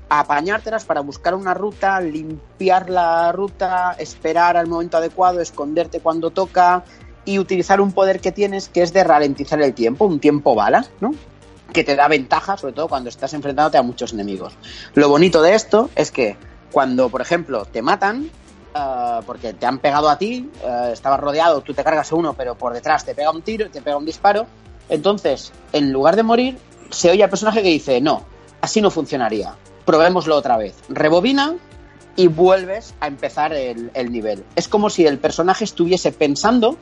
[0.09, 6.85] apañártelas para buscar una ruta, limpiar la ruta, esperar al momento adecuado, esconderte cuando toca
[7.25, 10.87] y utilizar un poder que tienes que es de ralentizar el tiempo, un tiempo bala,
[11.01, 11.15] ¿no?
[11.75, 14.55] Que te da ventaja, sobre todo cuando estás enfrentándote a muchos enemigos.
[14.95, 16.37] Lo bonito de esto es que
[16.73, 18.31] cuando, por ejemplo, te matan,
[18.75, 22.33] eh, porque te han pegado a ti, uh, estabas rodeado, tú te cargas a uno,
[22.35, 24.47] pero por detrás te pega un tiro, te pega un disparo,
[24.89, 26.59] entonces, en lugar de morir,
[26.91, 28.23] se oye al personaje que dice, no,
[28.61, 30.77] así no funcionaría, probémoslo otra vez.
[30.89, 31.57] Rebobina
[32.17, 34.45] y vuelves a empezar el nivel.
[34.55, 36.79] Es como si el personaje estuviese pensando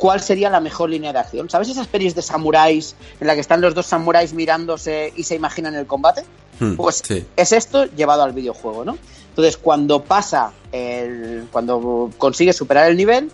[0.00, 1.50] cuál sería la mejor línea de acción.
[1.50, 5.34] ¿Sabes esas pelis de samuráis en la que están los dos samuráis mirándose y se
[5.34, 6.24] imaginan el combate?
[6.58, 7.02] Hmm, pues
[7.36, 8.96] es esto llevado al videojuego, ¿no?
[9.28, 13.30] Entonces, cuando pasa, el, cuando consigues superar el nivel,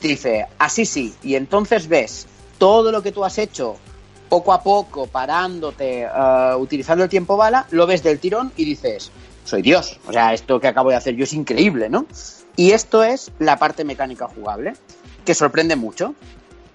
[0.00, 2.26] te dice, así sí, y entonces ves
[2.56, 3.76] todo lo que tú has hecho
[4.30, 9.10] poco a poco, parándote, eh, utilizando el tiempo bala, lo ves del tirón y dices,
[9.44, 10.00] soy Dios.
[10.08, 12.06] O sea, esto que acabo de hacer yo es increíble, ¿no?
[12.56, 14.72] Y esto es la parte mecánica jugable,
[15.26, 16.14] que sorprende mucho.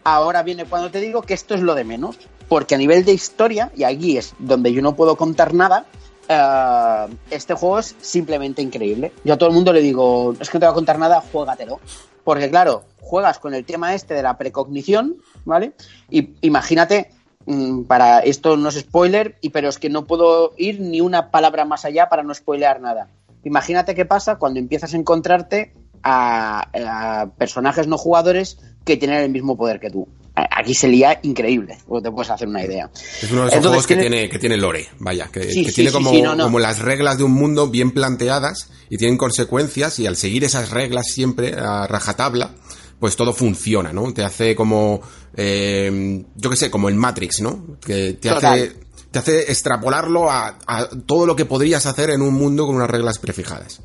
[0.03, 3.13] Ahora viene cuando te digo que esto es lo de menos, porque a nivel de
[3.13, 5.85] historia, y aquí es donde yo no puedo contar nada,
[6.27, 9.11] eh, este juego es simplemente increíble.
[9.23, 11.23] Yo a todo el mundo le digo, es que no te voy a contar nada,
[11.31, 11.79] juégatelo.
[12.23, 15.73] Porque claro, juegas con el tema este de la precognición, ¿vale?
[16.09, 17.11] Y imagínate,
[17.45, 21.65] mm, para esto no es spoiler, pero es que no puedo ir ni una palabra
[21.65, 23.07] más allá para no spoilear nada.
[23.43, 29.29] Imagínate qué pasa cuando empiezas a encontrarte a, a personajes no jugadores que tienen el
[29.31, 30.07] mismo poder que tú.
[30.33, 32.89] Aquí se lía increíble, porque te puedes hacer una idea.
[33.21, 35.69] Es uno de esos Entonces, juegos que tiene- que tiene lore, vaya, que, Sí, que
[35.71, 36.45] sí, tiene como, sí, no, no.
[36.45, 40.69] como las reglas de un mundo bien planteadas y tienen consecuencias y al seguir esas
[40.71, 42.51] reglas siempre a rajatabla,
[42.99, 44.13] pues todo funciona, ¿no?
[44.13, 45.01] Te hace como,
[45.35, 47.77] eh, yo qué sé, como el Matrix, ¿no?
[47.81, 48.53] Que te Total.
[48.53, 48.75] hace,
[49.11, 52.89] te hace extrapolarlo a, a todo lo que podrías hacer en un mundo con unas
[52.89, 53.81] reglas prefijadas.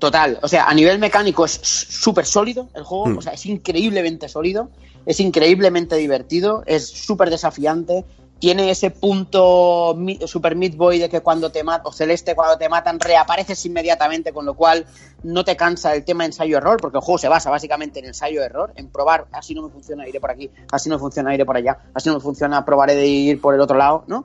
[0.00, 3.18] Total, o sea, a nivel mecánico es súper sólido el juego, Mm.
[3.18, 4.70] o sea, es increíblemente sólido,
[5.04, 8.06] es increíblemente divertido, es súper desafiante,
[8.38, 12.70] tiene ese punto super Meat Boy de que cuando te matan, o Celeste, cuando te
[12.70, 14.86] matan, reapareces inmediatamente, con lo cual
[15.22, 18.88] no te cansa el tema ensayo-error, porque el juego se basa básicamente en ensayo-error, en
[18.88, 21.78] probar, así no me funciona, iré por aquí, así no me funciona, iré por allá,
[21.92, 24.24] así no me funciona, probaré de ir por el otro lado, ¿no?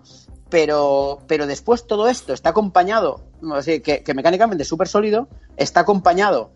[0.50, 3.22] Pero, pero después todo esto está acompañado,
[3.66, 5.28] que, que mecánicamente es súper sólido,
[5.58, 6.52] está acompañado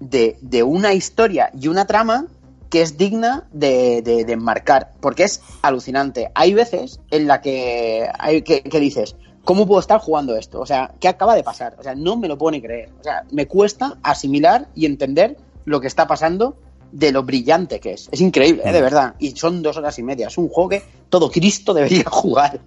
[0.00, 2.26] de, de una historia y una trama
[2.70, 6.30] que es digna de, de, de enmarcar, porque es alucinante.
[6.34, 10.60] Hay veces en la que, hay, que, que dices, ¿cómo puedo estar jugando esto?
[10.60, 11.76] O sea, ¿qué acaba de pasar?
[11.78, 12.90] O sea, no me lo puedo ni creer.
[12.98, 16.56] O sea, me cuesta asimilar y entender lo que está pasando
[16.90, 18.08] de lo brillante que es.
[18.10, 18.72] Es increíble, ¿eh?
[18.72, 19.14] de verdad.
[19.18, 20.28] Y son dos horas y media.
[20.28, 22.60] Es un juego que todo Cristo debería jugar.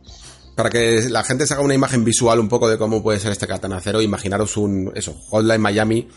[0.58, 3.32] Para que la gente se haga una imagen visual un poco de cómo puede ser
[3.32, 6.10] este catanacero, imaginaros un, eso, Hotline Miami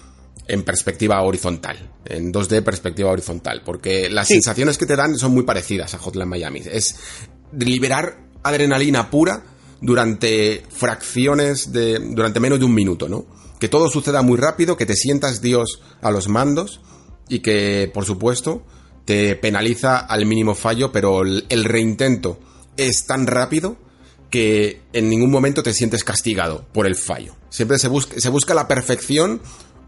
[0.49, 4.35] en perspectiva horizontal, en 2D perspectiva horizontal, porque las Sí.
[4.35, 6.63] sensaciones que te dan son muy parecidas a Hotline Miami.
[6.73, 6.97] Es
[7.53, 9.45] liberar adrenalina pura
[9.83, 13.27] durante fracciones de, durante menos de un minuto, ¿no?
[13.59, 16.81] Que todo suceda muy rápido, que te sientas Dios a los mandos
[17.29, 18.63] y que, por supuesto,
[19.05, 22.41] te penaliza al mínimo fallo, pero el, el reintento
[22.79, 23.77] es tan rápido
[24.31, 27.35] que en ningún momento te sientes castigado por el fallo.
[27.51, 29.41] Siempre se busca, se busca la perfección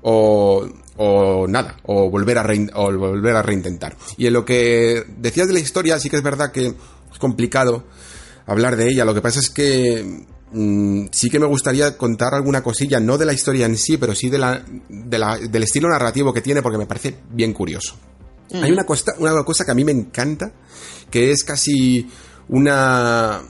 [0.02, 3.96] o, o nada, o volver, a rein- o volver a reintentar.
[4.16, 7.85] Y en lo que decías de la historia, sí que es verdad que es complicado
[8.46, 9.05] hablar de ella.
[9.05, 13.26] Lo que pasa es que mm, sí que me gustaría contar alguna cosilla, no de
[13.26, 16.62] la historia en sí, pero sí de la, de la- del estilo narrativo que tiene,
[16.62, 17.94] porque me parece bien curioso.
[18.52, 20.52] Hay una cosa, una cosa que a mí me encanta,
[21.11, 22.07] que es casi
[22.48, 23.40] una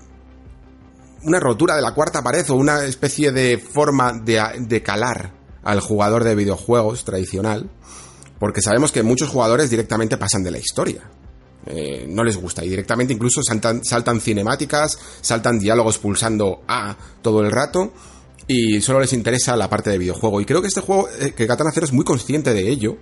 [1.24, 5.32] una rotura de la cuarta pared o una especie de forma de, de calar
[5.62, 7.70] al jugador de videojuegos tradicional,
[8.38, 11.02] porque sabemos que muchos jugadores directamente pasan de la historia.
[11.64, 17.40] Eh, no les gusta y directamente incluso saltan, saltan cinemáticas, saltan diálogos pulsando A todo
[17.40, 17.92] el rato
[18.48, 20.40] y solo les interesa la parte de videojuego.
[20.40, 22.96] Y creo que este juego, eh, que Katana Zero es muy consciente de ello.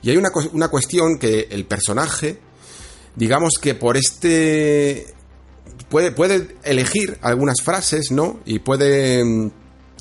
[0.00, 2.38] Y hay una, una cuestión que el personaje,
[3.14, 5.17] digamos que por este
[5.90, 8.40] puede, puede elegir algunas frases, ¿no?
[8.44, 9.24] Y puede.
[9.24, 9.50] mm,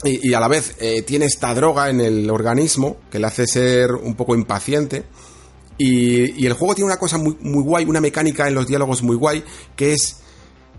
[0.04, 3.92] Y, a la vez eh, tiene esta droga en el organismo que le hace ser
[3.94, 5.04] un poco impaciente.
[5.80, 9.04] Y, y el juego tiene una cosa muy, muy guay, una mecánica en los diálogos
[9.04, 9.44] muy guay,
[9.76, 10.18] que es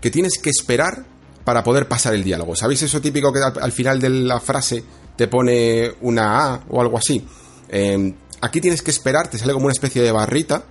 [0.01, 1.05] que tienes que esperar
[1.43, 2.55] para poder pasar el diálogo.
[2.55, 4.83] ¿Sabéis eso típico que al, al final de la frase
[5.15, 7.25] te pone una A o algo así?
[7.69, 10.63] Eh, aquí tienes que esperar, te sale como una especie de barrita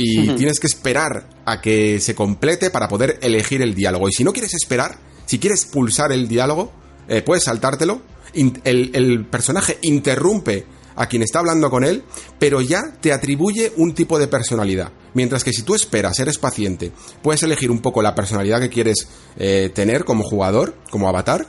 [0.00, 4.08] y tienes que esperar a que se complete para poder elegir el diálogo.
[4.08, 6.72] Y si no quieres esperar, si quieres pulsar el diálogo,
[7.08, 8.02] eh, puedes saltártelo.
[8.34, 10.64] In- el, el personaje interrumpe
[10.96, 12.02] a quien está hablando con él,
[12.38, 14.92] pero ya te atribuye un tipo de personalidad.
[15.14, 19.08] Mientras que si tú esperas, eres paciente, puedes elegir un poco la personalidad que quieres
[19.36, 21.46] eh, tener como jugador, como avatar.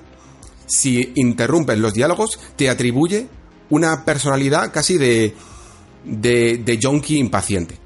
[0.68, 3.28] Si interrumpes los diálogos, te atribuye
[3.70, 5.34] una personalidad casi de,
[6.06, 7.78] de, de junkie impaciente.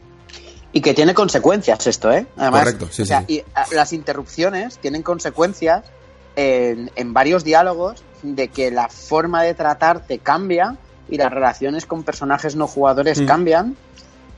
[0.75, 2.27] Y que tiene consecuencias esto, ¿eh?
[2.35, 3.35] Además, Correcto, sí, o sea, sí.
[3.35, 5.85] y, a, las interrupciones tienen consecuencias
[6.35, 10.75] en, en varios diálogos de que la forma de tratarte cambia
[11.07, 13.25] y las relaciones con personajes no jugadores Mm.
[13.25, 13.77] cambian.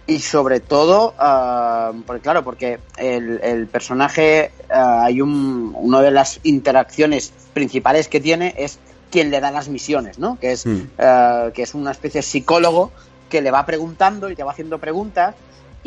[0.06, 6.12] Y sobre todo, ah, porque claro, porque el, el personaje, ah, hay un, una de
[6.12, 8.78] las interacciones principales que tiene es
[9.10, 10.38] quien le da las misiones, ¿no?
[10.40, 10.82] Que es, Mm.
[11.00, 12.92] ah, que es una especie de psicólogo
[13.28, 15.34] que le va preguntando y te va haciendo preguntas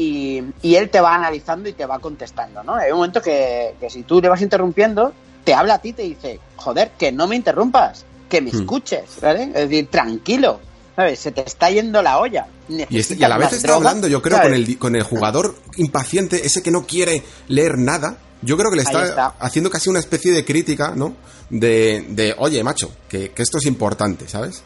[0.00, 2.74] y, y él te va analizando y te va contestando, ¿no?
[2.74, 5.12] Hay un momento que, que si tú le vas interrumpiendo,
[5.44, 8.60] te habla a ti y te dice, joder, que no me interrumpas, que me Hmm.
[8.60, 9.44] escuches, ¿vale?
[9.54, 10.60] Es decir, tranquilo,
[10.96, 11.18] ¿sabes?
[11.18, 12.46] Se te está yendo la olla.
[12.68, 14.52] Y, este- a la vez está hablando, yo creo, ¿sabes?
[14.52, 18.16] con el, con el jugador impaciente, ese que no quiere leer nada.
[18.42, 19.34] Yo creo que le está, está.
[19.38, 21.14] haciendo casi una especie de crítica, ¿no?
[21.50, 24.62] De, de oye, macho, que, que esto es importante, ¿sabes?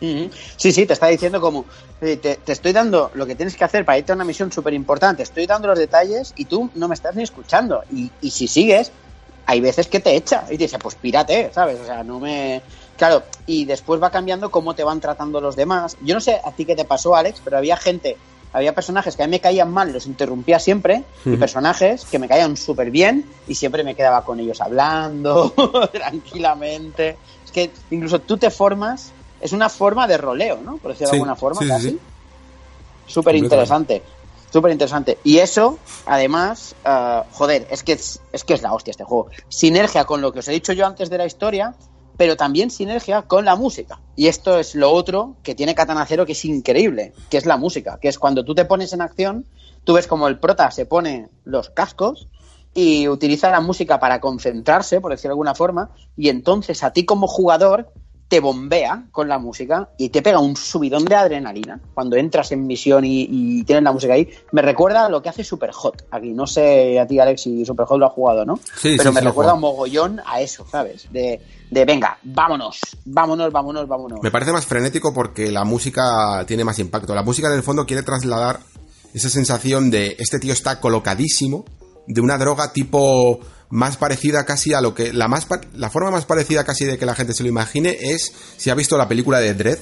[0.00, 1.64] Sí, sí, te está diciendo como,
[2.00, 4.52] eh, te, te estoy dando lo que tienes que hacer para irte a una misión
[4.52, 7.82] súper importante, estoy dando los detalles y tú no me estás ni escuchando.
[7.90, 8.92] Y, y si sigues,
[9.46, 11.80] hay veces que te echa y te dice, pues pírate, ¿sabes?
[11.80, 12.62] O sea, no me...
[12.96, 15.96] Claro, y después va cambiando cómo te van tratando los demás.
[16.02, 18.16] Yo no sé a ti qué te pasó, Alex, pero había gente,
[18.52, 22.28] había personajes que a mí me caían mal, los interrumpía siempre, y personajes que me
[22.28, 25.52] caían súper bien y siempre me quedaba con ellos hablando
[25.92, 27.16] tranquilamente.
[27.44, 29.12] Es que incluso tú te formas,
[29.44, 30.78] es una forma de roleo, ¿no?
[30.78, 31.90] Por decirlo de alguna forma, sí, casi.
[31.90, 32.00] sí.
[33.06, 34.02] Súper interesante.
[34.50, 35.18] Súper interesante.
[35.22, 39.28] Y eso, además, ah, joder, es que es, es que es la hostia este juego.
[39.48, 41.74] Sinergia con lo que os he dicho yo antes de la historia,
[42.16, 44.00] pero también sinergia con la música.
[44.16, 47.58] Y esto es lo otro que tiene Katana Zero que es increíble, que es la
[47.58, 49.44] música, que es cuando tú te pones en acción,
[49.84, 52.28] tú ves como el prota se pone los cascos
[52.72, 57.04] y utiliza la música para concentrarse, por decirlo de alguna forma, y entonces a ti
[57.04, 57.92] como jugador
[58.34, 62.66] te bombea con la música y te pega un subidón de adrenalina cuando entras en
[62.66, 64.28] misión y, y tienes la música ahí.
[64.50, 66.32] Me recuerda a lo que hace Superhot aquí.
[66.32, 68.56] No sé a ti, Alex, si Superhot lo ha jugado, ¿no?
[68.76, 71.06] Sí, Pero sí, me sí, recuerda un mogollón a eso, ¿sabes?
[71.12, 74.18] De, de venga, vámonos, vámonos, vámonos, vámonos.
[74.20, 77.14] Me parece más frenético porque la música tiene más impacto.
[77.14, 78.58] La música en el fondo quiere trasladar
[79.14, 81.66] esa sensación de este tío está colocadísimo,
[82.08, 83.38] de una droga tipo
[83.74, 87.04] más parecida casi a lo que la más la forma más parecida casi de que
[87.06, 89.78] la gente se lo imagine es si ha visto la película de Dread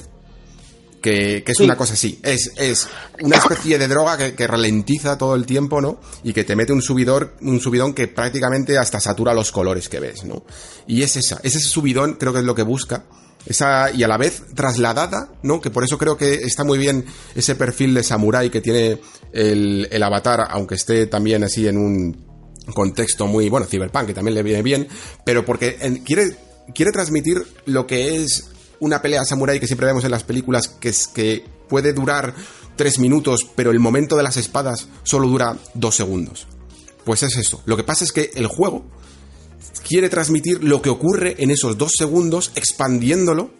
[1.03, 1.65] que, que es Sí.
[1.65, 2.89] una cosa así es, es
[3.21, 6.73] una especie de droga que, que ralentiza todo el tiempo no y que te mete
[6.73, 10.43] un subidor un subidón que prácticamente hasta satura los colores que ves no
[10.87, 13.05] y es esa es ese subidón creo que es lo que busca
[13.45, 15.61] esa y a la vez trasladada, ¿no?
[15.61, 19.01] Que por eso creo que está muy bien ese perfil de samurái que tiene
[19.33, 22.32] el, el avatar, aunque esté también así en un
[22.75, 24.89] contexto muy, bueno, cyberpunk, que también le viene bien,
[25.25, 26.37] pero porque quiere,
[26.75, 30.89] quiere transmitir lo que es una pelea samurái que siempre vemos en las películas, que
[30.89, 32.35] es que puede durar
[32.77, 36.47] tres minutos, pero el momento de las espadas solo dura dos segundos.
[37.05, 37.63] Pues es eso.
[37.65, 38.85] Lo que pasa es que el juego
[39.87, 43.51] quiere transmitir lo que ocurre en esos dos segundos, expandiéndolo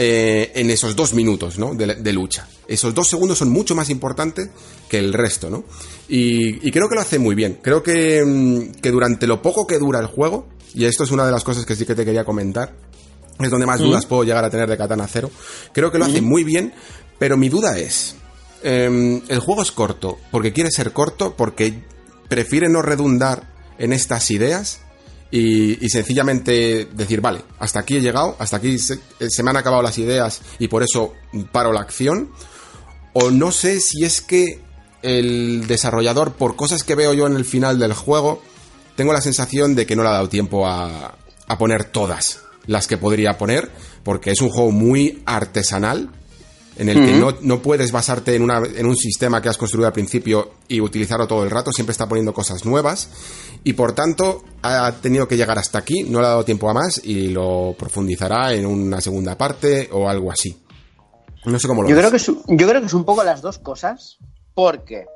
[0.00, 1.74] eh, en esos dos minutos ¿no?
[1.74, 2.46] de, de lucha.
[2.68, 4.48] Esos dos segundos son mucho más importantes
[4.88, 5.64] que el resto, ¿no?
[6.08, 7.58] Y, y creo que lo hace muy bien.
[7.60, 11.26] Creo que, mm, que durante lo poco que dura el juego, y esto es una
[11.26, 12.76] de las cosas que sí que te quería comentar,
[13.40, 15.32] es donde más dudas puedo llegar a tener de Katana Zero.
[15.72, 16.72] Creo que lo hace muy bien,
[17.18, 18.14] pero mi duda es,
[18.62, 21.82] em, el juego es corto, porque quiere ser corto, porque
[22.28, 24.80] prefiere no redundar en estas ideas
[25.30, 29.56] y, sencillamente decir, vale, hasta aquí he llegado, hasta aquí se, eh, se me han
[29.56, 31.14] acabado las ideas y por eso
[31.52, 32.30] paro la acción.
[33.12, 34.60] O no sé si es que
[35.02, 38.42] el desarrollador, por cosas que veo yo en el final del juego,
[38.96, 41.14] tengo la sensación de que no le ha dado tiempo a,
[41.46, 43.70] a poner todas las que podría poner,
[44.04, 46.10] porque es un juego muy artesanal,
[46.78, 49.86] en el que no, no puedes basarte en, una, en un sistema que has construido
[49.88, 53.08] al principio y utilizarlo todo el rato, siempre está poniendo cosas nuevas
[53.64, 56.74] y por tanto ha tenido que llegar hasta aquí, no le ha dado tiempo a
[56.74, 60.56] más y lo profundizará en una segunda parte o algo así.
[61.44, 62.00] No sé cómo lo Yo ves.
[62.02, 64.18] creo, que es, yo creo que es un poco las dos cosas,
[64.54, 65.06] porque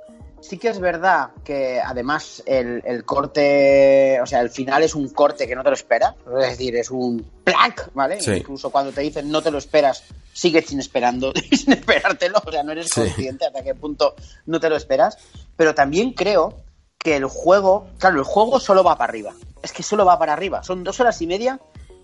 [0.43, 5.09] sí que es verdad que además el, el corte, o sea, el final es un
[5.11, 8.21] corte que no te lo esperas, es decir, es un plac, ¿vale?
[8.21, 8.33] Sí.
[8.33, 10.03] Incluso cuando te dicen no te lo esperas,
[10.33, 13.01] sigues sin esperando, sin esperártelo, o sea, no eres Sí.
[13.01, 14.15] consciente hasta qué punto
[14.47, 15.17] no te lo esperas,
[15.57, 16.57] pero también creo
[16.99, 20.33] que el juego, claro, el juego solo va para arriba, es que solo va para
[20.33, 21.61] arriba, son dos horas y media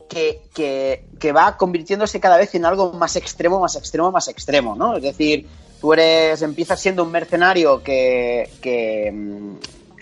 [0.09, 4.75] que, que, que va convirtiéndose cada vez en algo más extremo, más extremo, más extremo,
[4.75, 4.97] ¿no?
[4.97, 5.47] Es decir,
[5.81, 9.57] tú eres, empiezas siendo un mercenario que, que mm,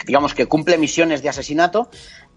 [0.07, 1.89] digamos, que cumple misiones de asesinato,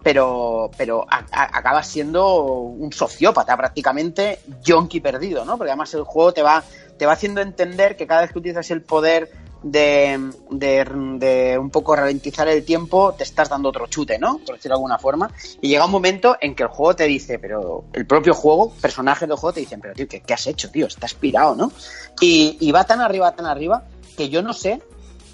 [0.02, 5.56] pero, pero acabas siendo un sociópata prácticamente, yonki perdido, ¿no?
[5.56, 6.64] Porque además el juego te va,
[6.98, 9.30] te va haciendo entender que cada vez que utilizas el poder
[9.62, 10.84] de, de,
[11.18, 14.38] de un poco ralentizar el tiempo, te estás dando otro chute, ¿no?
[14.38, 15.30] Por decirlo de alguna forma.
[15.60, 19.28] Y llega un momento en que el juego te dice, pero el propio juego, personajes
[19.28, 20.86] del juego te dicen, pero tío, ¿qué, qué has hecho, tío?
[20.86, 21.72] Estás pirado, ¿no?
[22.20, 23.84] Y, y va tan arriba, tan arriba,
[24.16, 24.80] que yo no sé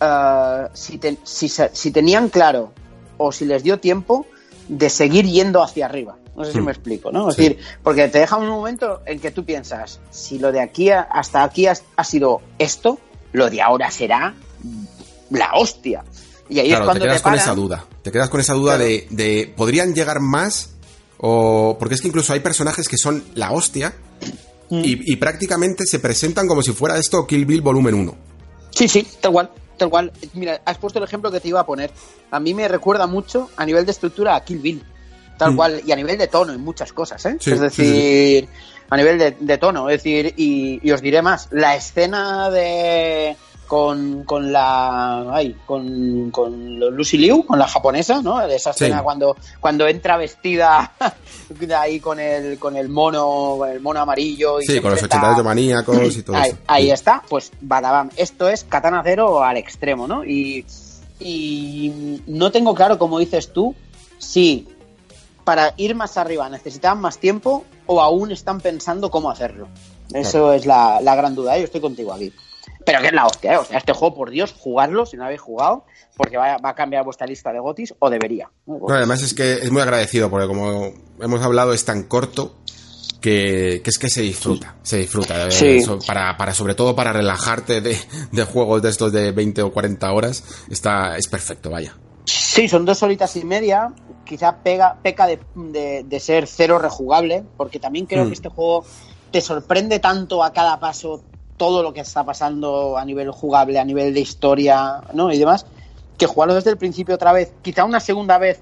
[0.00, 2.72] eh, si, te- si, tenían claro
[3.18, 4.26] o si les dio tiempo
[4.68, 6.16] de seguir yendo hacia arriba.
[6.34, 6.64] No sé si Hmm.
[6.66, 7.30] me explico, ¿no?
[7.30, 7.42] Es Sí.
[7.48, 11.00] decir, porque te deja un momento en que tú piensas, si lo de aquí a-
[11.00, 12.98] hasta aquí ha sido esto,
[13.36, 14.34] lo de ahora será
[15.30, 16.02] la hostia.
[16.48, 17.44] Y ahí claro, es cuando te quedas con paran.
[17.44, 17.84] esa duda.
[18.02, 18.84] Te quedas con esa duda Claro.
[18.90, 20.70] de, de, ¿podrían llegar más?
[21.18, 21.76] O.
[21.78, 23.94] Porque es que incluso hay personajes que son la hostia.
[24.70, 24.82] Mm.
[24.84, 28.14] Y, y prácticamente se presentan como si fuera esto Kill Bill volumen 1.
[28.70, 30.12] Sí, sí, tal cual, tal cual.
[30.34, 31.90] Mira, has puesto el ejemplo que te iba a poner.
[32.30, 34.82] A mí me recuerda mucho a nivel de estructura a Kill Bill,
[35.38, 35.56] tal Mm.
[35.56, 37.36] cual, y a nivel de tono en muchas cosas, ¿eh?
[37.40, 38.48] Sí, es sí, decir,
[38.88, 43.36] a nivel de, de tono, es decir, y, y os diré más, la escena de
[43.66, 48.40] con, con la ay, con, con Lucy Liu, con la japonesa, ¿no?
[48.42, 48.84] Esa Sí.
[48.84, 50.92] escena cuando, cuando entra vestida
[51.48, 55.02] de ahí con el con el mono, con el mono amarillo y Sí, con los
[55.02, 56.58] enfrenta- 88 maníacos y todo ahí, eso.
[56.68, 56.90] ahí Sí.
[56.92, 58.10] está, pues Badabam.
[58.16, 60.24] Esto es Katana Zero al extremo, ¿no?
[60.24, 60.64] Y,
[61.18, 63.74] y no tengo claro, como dices tú,
[64.18, 64.68] si
[65.42, 69.68] para ir más arriba necesitaban más tiempo o aún están pensando cómo hacerlo.
[70.12, 71.60] Eso es la, la gran duda, ¿eh?
[71.60, 72.32] yo estoy contigo aquí.
[72.84, 73.56] Pero que es la hostia, ¿eh?
[73.56, 75.84] O sea, este juego, por Dios, jugarlo si no habéis jugado,
[76.16, 78.48] porque va, va a cambiar vuestra lista de gotis, o debería.
[78.66, 78.78] ¿no?
[78.88, 82.54] Además es que es muy agradecido porque como hemos hablado es tan corto
[83.20, 85.48] que, que es que se disfruta, se disfruta.
[85.48, 85.84] eh, Sí.
[86.06, 87.98] para, para, sobre todo para relajarte de,
[88.30, 91.96] de juegos de estos de 20 o 40 horas, está, es perfecto, vaya.
[92.26, 93.92] Sí, son dos horitas y media.
[94.24, 98.28] Quizá pega, peca de, de- de ser cero rejugable, porque también creo Mm.
[98.28, 98.84] que este juego
[99.30, 101.22] te sorprende tanto a cada paso
[101.56, 105.32] todo lo que está pasando a nivel jugable, a nivel de historia, ¿no?
[105.32, 105.66] Y demás,
[106.18, 108.60] que jugarlo desde el principio otra vez, quizá una segunda vez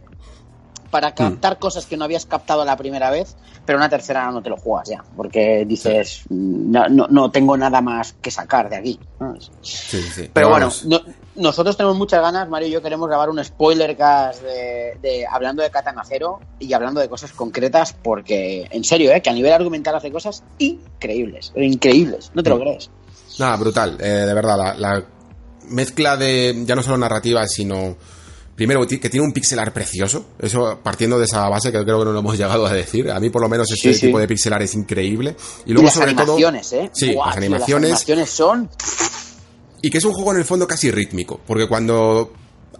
[0.94, 3.34] para captar cosas que no habías captado la primera vez,
[3.66, 7.80] pero una tercera no te lo juegas ya, porque dices, no, no, no tengo nada
[7.80, 9.00] más que sacar de aquí.
[9.60, 10.30] Sí, sí.
[10.32, 11.00] Pero bueno, no-
[11.34, 15.64] nosotros tenemos muchas ganas, Mario y yo queremos grabar un spoiler cast de, de- hablando
[15.64, 19.20] de Katana Zero y hablando de cosas concretas, porque en serio, ¿eh?
[19.20, 22.60] que a nivel argumental hace cosas increíbles, increíbles, no te lo Mm.
[22.60, 22.88] crees.
[23.40, 25.02] Nada, brutal, eh, de verdad, la, la
[25.70, 27.96] mezcla de ya no solo narrativa, sino
[28.54, 32.12] primero que tiene un pixelar precioso, eso partiendo de esa base que creo que no
[32.12, 34.06] lo hemos llegado a decir, a mí por lo menos este Sí, sí.
[34.06, 35.36] tipo de pixelar es increíble.
[35.66, 36.80] Y Y luego las sobre animaciones, todo...
[36.82, 36.90] ¿eh?
[36.92, 37.90] Sí, las animaciones...
[37.90, 38.70] las animaciones son...
[39.82, 42.32] Y que es un juego en el fondo casi rítmico, porque cuando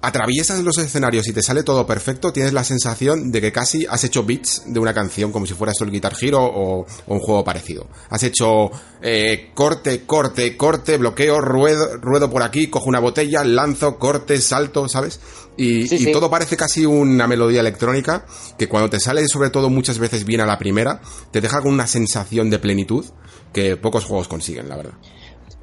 [0.07, 4.05] atraviesas los escenarios y te sale todo perfecto, tienes la sensación de que casi has
[4.05, 7.45] hecho beats de una canción, como si fuera el Guitar Hero o, o un juego
[7.45, 7.89] parecido.
[8.11, 8.71] Has hecho
[9.03, 14.89] eh, corte, corte, corte, bloqueo, ruedo, ruedo por aquí, cojo una botella, lanzo, corte, salto,
[14.89, 15.21] ¿sabes?
[15.57, 16.13] Y, Sí, y sí.
[16.13, 18.27] todo parece casi una melodía electrónica
[18.59, 21.01] que cuando te sale sobre todo muchas veces bien a la primera,
[21.31, 23.05] te deja con una sensación de plenitud
[23.53, 24.95] que pocos juegos consiguen, la verdad.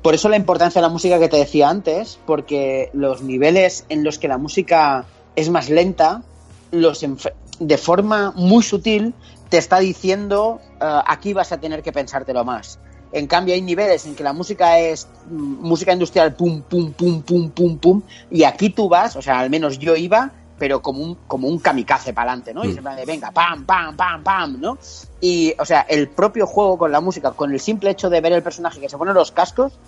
[0.02, 4.04] Por eso la importancia de la música que te decía antes, porque los niveles en
[4.04, 6.24] los que la música es más lenta,
[6.72, 7.06] los
[7.60, 9.14] de forma muy sutil
[9.50, 12.80] te está diciendo eh, aquí vas a tener que pensártelo más.
[13.14, 17.22] En cambio hay niveles en que la música es mm, música industrial pum pum pum
[17.22, 20.32] pum pum pum y aquí tú vas, o sea, al menos yo iba
[20.62, 22.64] pero como un, como un kamikaze para adelante, ¿no?
[22.64, 22.76] Y Mm.
[22.76, 24.78] se de venga, pam, pam, pam, pam, ¿no?
[25.20, 28.34] Y, o sea, el propio juego con la música, con el simple hecho de ver
[28.34, 29.80] el personaje que se pone los cascos,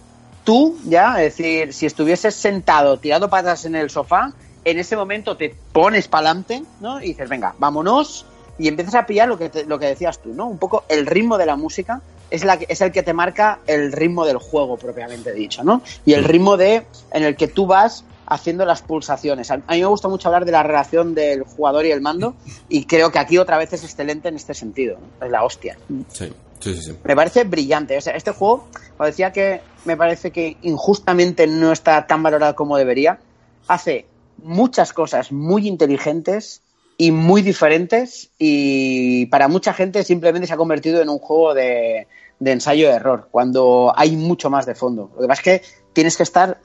[0.44, 4.34] tú ya, es decir, si estuvieses sentado, tirado patas en el sofá,
[4.66, 7.02] en ese momento te pones para adelante, ¿no?
[7.02, 8.26] Y dices, venga, vámonos,
[8.58, 10.48] y empiezas a pillar lo que, te- lo que decías tú, ¿no?
[10.48, 13.60] Un poco el ritmo de la música es, la que, es el que te marca
[13.68, 15.82] el ritmo del juego, propiamente dicho, ¿no?
[16.06, 19.52] Y el ritmo de en el que tú vas haciendo las pulsaciones.
[19.52, 22.36] A mí me gusta mucho hablar de la relación del jugador y el mando,
[22.70, 25.26] y creo que aquí otra vez es excelente en este sentido, ¿no?
[25.26, 25.78] Es la hostia.
[26.12, 26.82] Sí, sí, sí.
[26.82, 26.96] sí.
[27.04, 27.98] Me parece brillante.
[27.98, 28.68] O sea, este juego,
[28.98, 33.20] os decía que me parece que injustamente no está tan valorado como debería.
[33.68, 34.06] Hace
[34.38, 36.62] muchas cosas muy inteligentes
[36.98, 42.08] y muy diferentes y para mucha gente simplemente se ha convertido en un juego de,
[42.40, 45.10] de ensayo de error cuando hay mucho más de fondo.
[45.16, 46.60] Lo que pasa es que tienes que estar...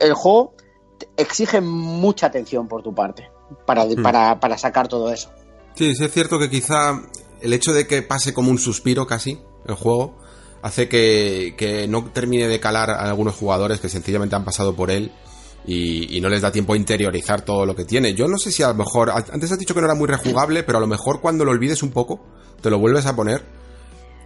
[0.00, 0.54] El juego
[1.16, 3.28] exige mucha atención por tu parte
[3.66, 5.30] para, para, para sacar todo eso.
[5.74, 7.02] Sí, sí es cierto que quizá
[7.40, 10.16] el hecho de que pase como un suspiro casi el juego
[10.64, 14.90] hace que, que no termine de calar a algunos jugadores que sencillamente han pasado por
[14.90, 15.12] él
[15.66, 18.14] y, y no les da tiempo a interiorizar todo lo que tiene.
[18.14, 20.62] Yo no sé si a lo mejor, antes has dicho que no era muy rejugable,
[20.62, 22.24] pero a lo mejor cuando lo olvides un poco,
[22.62, 23.44] te lo vuelves a poner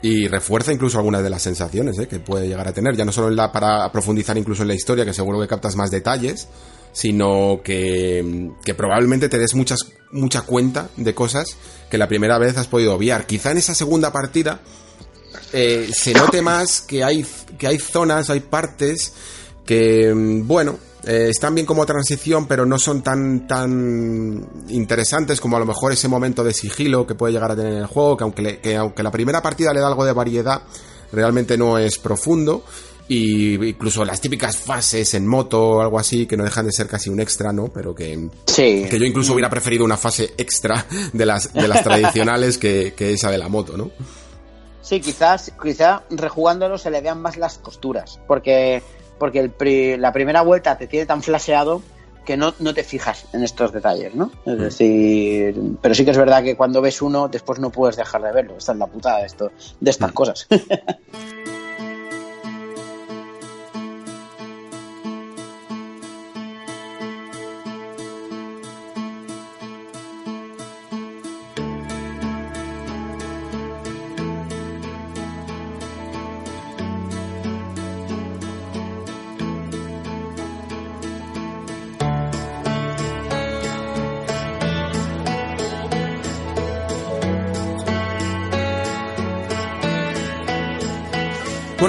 [0.01, 2.07] y refuerza incluso algunas de las sensaciones ¿eh?
[2.07, 4.75] que puede llegar a tener, ya no solo en la, para profundizar incluso en la
[4.75, 6.47] historia, que seguro que captas más detalles,
[6.93, 9.81] sino que, que probablemente te des muchas,
[10.13, 11.57] mucha cuenta de cosas
[11.91, 13.27] que la primera vez has podido obviar.
[13.27, 14.61] Quizá en esa segunda partida
[15.53, 17.25] eh, se note más que hay,
[17.59, 19.13] que hay zonas, hay partes
[19.65, 25.57] que, mm, bueno, eh, están bien como transición, pero no son tan, tan interesantes como
[25.57, 28.25] a lo mejor ese momento de sigilo que puede llegar a tener el juego, que
[28.25, 30.63] aunque, le- que aunque la primera partida le da algo de variedad,
[31.13, 32.65] realmente no es profundo.
[33.11, 36.89] y incluso las típicas fases en moto o algo así que no dejan de ser
[36.89, 37.69] casi un extra, ¿no?
[37.69, 38.85] Pero que, Sí.
[38.91, 40.85] que yo incluso hubiera preferido una fase extra
[41.15, 43.91] de las, de las tradicionales que, que esa de la moto, ¿no?
[44.81, 48.83] Sí, quizás, quizá rejugándolo se le vean más las costuras, porque,
[49.19, 51.83] porque el pri- la primera vuelta te tiene tan flasheado
[52.25, 54.31] que no, no te fijas en estos detalles, ¿no?
[54.45, 54.51] Mm.
[54.51, 58.23] Es decir, pero sí que es verdad que cuando ves uno, después no puedes dejar
[58.23, 58.55] de verlo.
[58.59, 59.89] Esta es la putada de, esto, de Mm.
[59.89, 60.47] estas cosas.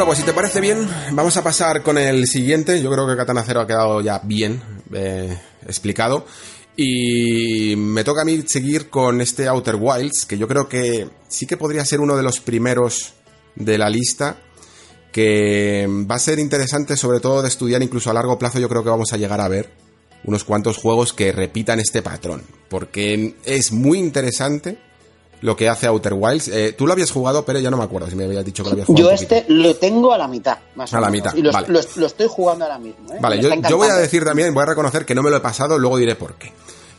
[0.09, 2.81] pues si te parece bien, vamos a pasar con el siguiente.
[2.81, 4.59] Yo creo que Katana Zero ha quedado ya bien
[4.91, 5.37] eh,
[5.67, 6.25] explicado.
[6.75, 11.45] Y me toca a mí seguir con este Outer Wilds, que yo creo que sí
[11.45, 13.13] que podría ser uno de los primeros
[13.53, 14.37] de la lista,
[15.11, 18.57] que va a ser interesante sobre todo de estudiar incluso a largo plazo.
[18.57, 19.69] Yo creo que vamos a llegar a ver
[20.23, 24.79] unos cuantos juegos que repitan este patrón, porque es muy interesante
[25.41, 26.47] lo que hace Outer Wilds.
[26.49, 28.69] Eh, Tú lo habías jugado, pero ya no me acuerdo si me habías dicho que
[28.69, 29.07] lo habías jugado.
[29.09, 31.25] Yo este lo tengo a la mitad, más o A la menos.
[31.33, 31.67] mitad, Y lo, vale.
[31.69, 33.13] lo- lo estoy jugando ahora mismo.
[33.13, 33.17] ¿eh?
[33.21, 35.77] Vale, yo, voy a decir también, voy a reconocer que no me lo he pasado,
[35.79, 36.51] luego diré por qué.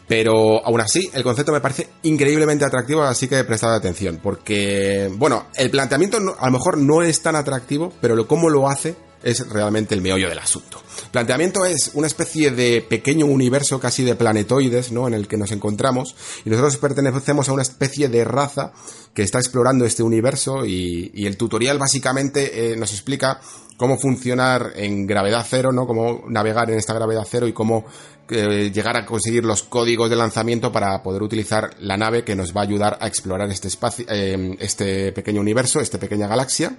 [0.08, 4.18] Pero aún así, el concepto me parece increíblemente atractivo, así que prestad atención.
[4.22, 8.48] Porque, bueno, el planteamiento no- a lo mejor no es tan atractivo, pero lo, cómo
[8.50, 10.82] lo hace es realmente el meollo del asunto.
[11.10, 15.08] Planteamiento es una especie de pequeño universo casi de planetoides, ¿no?
[15.08, 16.14] En el que nos encontramos.
[16.44, 18.72] Y nosotros pertenecemos a una especie de raza
[19.14, 23.40] que está explorando este universo y, el tutorial básicamente eh, nos explica
[23.76, 25.86] cómo funcionar en gravedad cero, ¿no?
[25.86, 27.86] Cómo navegar en esta gravedad cero y cómo
[28.28, 32.54] eh, llegar a conseguir los códigos de lanzamiento para poder utilizar la nave que nos
[32.54, 36.76] va a ayudar a explorar este espacio, eh, este pequeño universo, esta pequeña galaxia,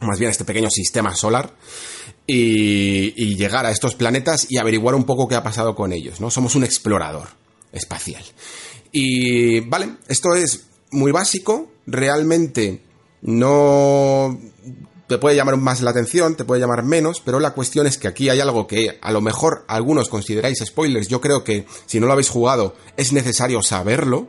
[0.00, 1.54] más bien este pequeño sistema solar.
[2.26, 6.30] Y, llegar a estos planetas y averiguar un poco qué ha pasado con ellos, ¿no?
[6.30, 7.28] Somos un explorador
[7.72, 8.22] espacial.
[8.92, 12.82] Y vale, esto es muy básico, realmente
[13.22, 14.38] no
[15.06, 18.08] te puede llamar más la atención, te puede llamar menos, pero la cuestión es que
[18.08, 22.06] aquí hay algo que a lo mejor algunos consideráis spoilers, yo creo que si no
[22.06, 24.28] lo habéis jugado es necesario saberlo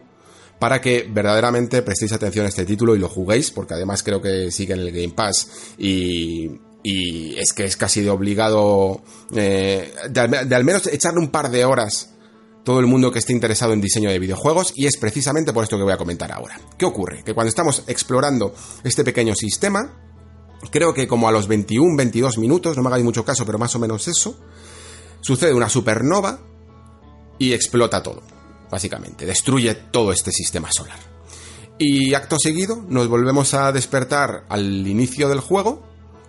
[0.61, 4.51] para que verdaderamente prestéis atención a este título y lo juguéis, porque además creo que
[4.51, 6.51] sigue en el Game Pass y,
[6.83, 9.01] es que es casi de obligado
[9.35, 12.11] eh, de, de al menos echarle un par de horas
[12.63, 15.77] todo el mundo que esté interesado en diseño de videojuegos y es precisamente por esto
[15.77, 16.61] que voy a comentar ahora.
[16.77, 17.23] ¿Qué ocurre?
[17.23, 18.53] Que cuando estamos explorando
[18.83, 19.99] este pequeño sistema,
[20.69, 23.75] creo que como a los 21, 22 minutos, no me hagáis mucho caso, pero más
[23.75, 24.37] o menos eso,
[25.21, 26.39] sucede una supernova
[27.39, 28.21] y explota todo,
[28.71, 30.97] básicamente, destruye todo este sistema solar.
[31.77, 35.83] Y acto seguido nos volvemos a despertar al inicio del juego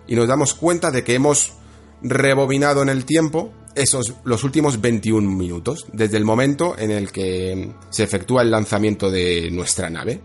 [0.07, 1.53] y nos damos cuenta de que hemos
[2.01, 7.71] rebobinado en el tiempo esos los últimos 21 minutos desde el momento en el que
[7.89, 10.21] se efectúa el lanzamiento de nuestra nave.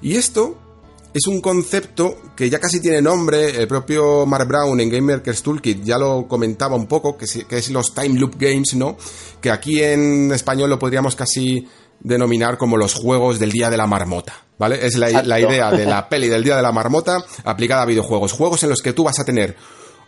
[0.00, 0.58] Y esto
[1.16, 5.42] es un concepto que ya casi tiene nombre, el propio Mark Brown en Game Maker's
[5.42, 8.96] Toolkit ya lo comentaba un poco, que, es- que es los Time Loop Games, ¿no?
[9.40, 11.66] Que aquí en español lo podríamos casi
[12.00, 14.84] denominar como los juegos del Día de la Marmota, ¿vale?
[14.86, 15.08] Es la,
[15.40, 18.32] idea de la peli del Día de la Marmota aplicada a videojuegos.
[18.32, 19.56] Juegos en los que tú vas a tener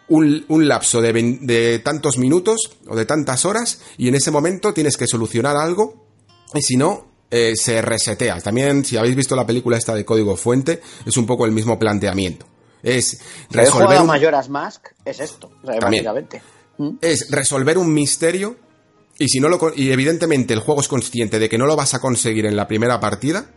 [0.09, 4.97] un, un lapso de tantos minutos o de tantas horas y en ese momento tienes
[4.97, 6.07] que solucionar algo
[6.55, 8.41] y si no, eh, se resetea.
[8.41, 11.79] También, si habéis visto la película esta de Código Fuente, es un poco el mismo
[11.79, 12.47] planteamiento.
[12.83, 13.21] Es
[13.51, 16.05] resolver un, Majora's Mask, es esto, o sea, También.
[16.05, 16.43] básicamente.
[16.79, 16.91] ¿Mm?
[17.01, 18.57] es resolver un misterio
[19.19, 21.95] y si no lo y evidentemente el juego es consciente de que no lo vas
[21.95, 23.51] a conseguir en la primera partida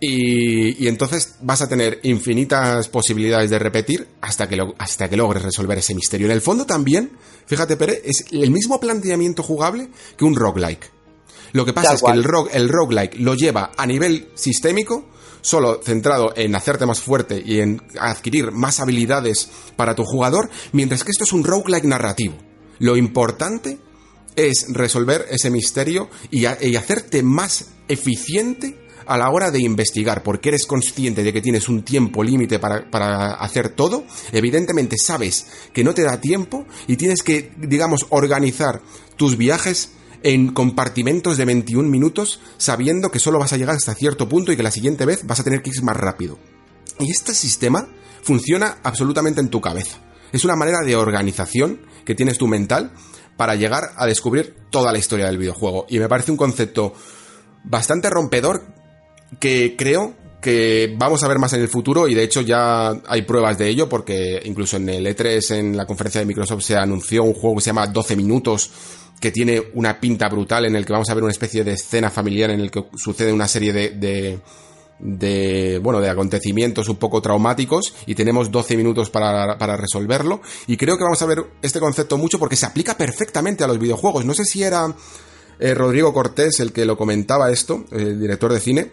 [0.00, 5.16] y, y entonces vas a tener infinitas posibilidades de repetir hasta que, lo- hasta que
[5.16, 6.26] logres resolver ese misterio.
[6.26, 7.12] En el fondo también,
[7.46, 10.90] fíjate Pere, es el mismo planteamiento jugable que un roguelike.
[11.54, 15.08] Lo que pasa Tal es que el, rogue, el roguelike lo lleva a nivel sistémico,
[15.40, 21.02] solo centrado en hacerte más fuerte y en adquirir más habilidades para tu jugador, mientras
[21.04, 22.34] que esto es un roguelike narrativo.
[22.80, 23.78] Lo importante
[24.36, 28.76] es resolver ese misterio y, a- y hacerte más eficiente
[29.06, 32.90] a la hora de investigar, porque eres consciente de que tienes un tiempo límite para,
[32.90, 38.80] para hacer todo, evidentemente sabes que no te da tiempo y tienes que, digamos, organizar
[39.16, 39.90] tus viajes
[40.24, 44.56] en compartimentos de 21 minutos, sabiendo que solo vas a llegar hasta cierto punto y
[44.56, 46.38] que la siguiente vez vas a tener que ir más rápido.
[46.98, 47.86] Y este sistema
[48.22, 49.98] funciona absolutamente en tu cabeza.
[50.32, 52.92] Es una manera de organización que tienes tu mental
[53.36, 55.84] para llegar a descubrir toda la historia del videojuego.
[55.90, 56.94] Y me parece un concepto
[57.62, 58.66] bastante rompedor
[59.38, 63.22] que creo que vamos a ver más en el futuro y de hecho ya hay
[63.22, 67.24] pruebas de ello porque incluso en el E3 en la conferencia de Microsoft se anunció
[67.24, 68.70] un juego que se llama 12 minutos
[69.20, 72.10] que tiene una pinta brutal en el que vamos a ver una especie de escena
[72.10, 74.40] familiar en el que sucede una serie de,
[74.98, 80.40] de bueno, de acontecimientos un poco traumáticos y tenemos 12 minutos para, para, resolverlo.
[80.66, 83.78] Y creo que vamos a ver este concepto mucho porque se aplica perfectamente a los
[83.78, 84.24] videojuegos.
[84.24, 84.94] No sé si era
[85.58, 88.92] eh, Rodrigo Cortés el que lo comentaba esto, el director de cine,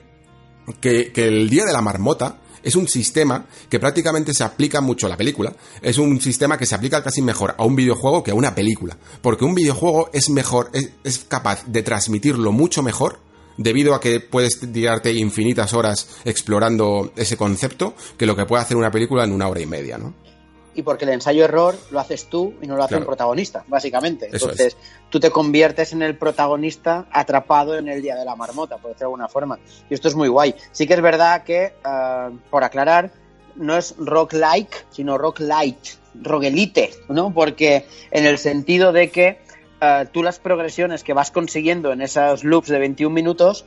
[0.80, 5.10] que, el Día de la Marmota es un sistema que prácticamente se aplica mucho a
[5.10, 5.54] la película.
[5.82, 8.98] Es un sistema que se aplica casi mejor a un videojuego que a una película.
[9.22, 13.20] Porque un videojuego es mejor, es, es capaz de transmitirlo mucho mejor
[13.58, 18.78] debido a que puedes tirarte infinitas horas explorando ese concepto que lo que puede hacer
[18.78, 20.14] una película en una hora y media, ¿no?
[20.74, 24.30] Y porque el ensayo-error lo haces tú y no lo hace un protagonista, básicamente.
[24.32, 24.78] Entonces,
[25.10, 29.00] tú te conviertes en el protagonista atrapado en el día de la marmota, por decirlo
[29.00, 29.60] de alguna forma.
[29.90, 30.56] Y esto es muy guay.
[30.72, 33.12] Sí que es verdad que, eh, por aclarar,
[33.56, 35.78] no es rock like, sino rock light,
[36.16, 37.34] roguelite, ¿no?
[37.34, 39.40] Porque en el sentido de que
[39.82, 43.66] eh, tú las progresiones que vas consiguiendo en esos loops de 21 minutos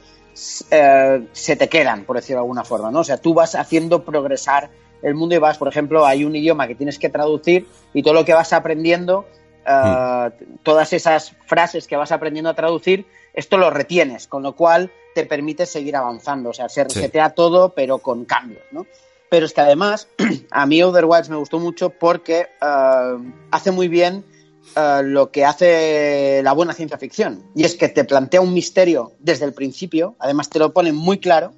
[0.71, 3.01] eh, se te quedan, por decirlo de alguna forma, ¿no?
[3.01, 4.71] O sea, tú vas haciendo progresar
[5.05, 8.15] el mundo y vas, por ejemplo, hay un idioma que tienes que traducir y todo
[8.15, 9.27] lo que vas aprendiendo,
[9.67, 10.31] eh,
[10.63, 15.27] todas esas frases que vas aprendiendo a traducir, esto lo retienes, con lo cual te
[15.27, 16.51] permite seguir avanzando.
[16.51, 18.87] O sea, se resetea todo, pero con cambios, ¿no?
[19.29, 20.09] Pero es que además,
[20.51, 23.19] a mí Wilds me gustó mucho porque eh,
[23.51, 24.25] hace muy bien
[24.75, 27.43] eh, lo que hace la buena ciencia ficción.
[27.55, 31.19] Y es que te plantea un misterio desde el principio, además te lo pone muy
[31.19, 31.53] claro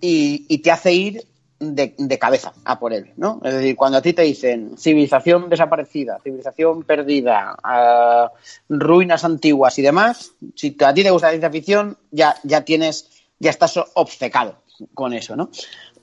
[0.00, 1.26] y te hace ir
[1.60, 3.40] de, cabeza a por él, ¿no?
[3.44, 8.28] Es decir, cuando a ti te dicen civilización desaparecida, civilización perdida, uh,
[8.68, 13.10] ruinas antiguas y demás, si a ti te gusta la ciencia ficción, ya, ya tienes,
[13.38, 14.62] ya estás obcecado
[14.94, 15.50] con eso, ¿no?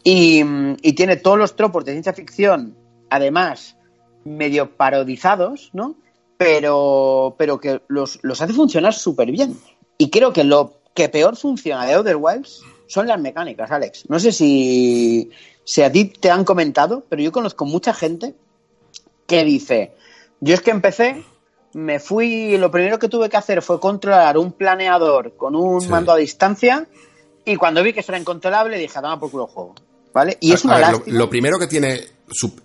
[0.03, 0.43] Y,
[0.81, 2.75] y tiene todos los tropos de ciencia ficción,
[3.09, 3.77] además,
[4.25, 5.95] medio parodizados, ¿no?
[6.37, 9.57] Pero, pero que los, los hace funcionar súper bien.
[9.97, 14.09] Y creo que lo que peor funciona de Other Wilds son las mecánicas, Alex.
[14.09, 15.31] No sé si,
[15.63, 18.35] si a ti te han comentado, pero yo conozco mucha gente
[19.27, 19.93] que dice,
[20.39, 21.23] yo es que empecé,
[21.73, 26.11] me fui, lo primero que tuve que hacer fue controlar un planeador con un mando
[26.11, 26.87] a distancia
[27.43, 29.75] y cuando vi que eso era incontrolable dije, toma por culo juego.
[30.13, 30.37] ¿Vale?
[30.39, 31.99] Y es una lo, lo, primero que tiene,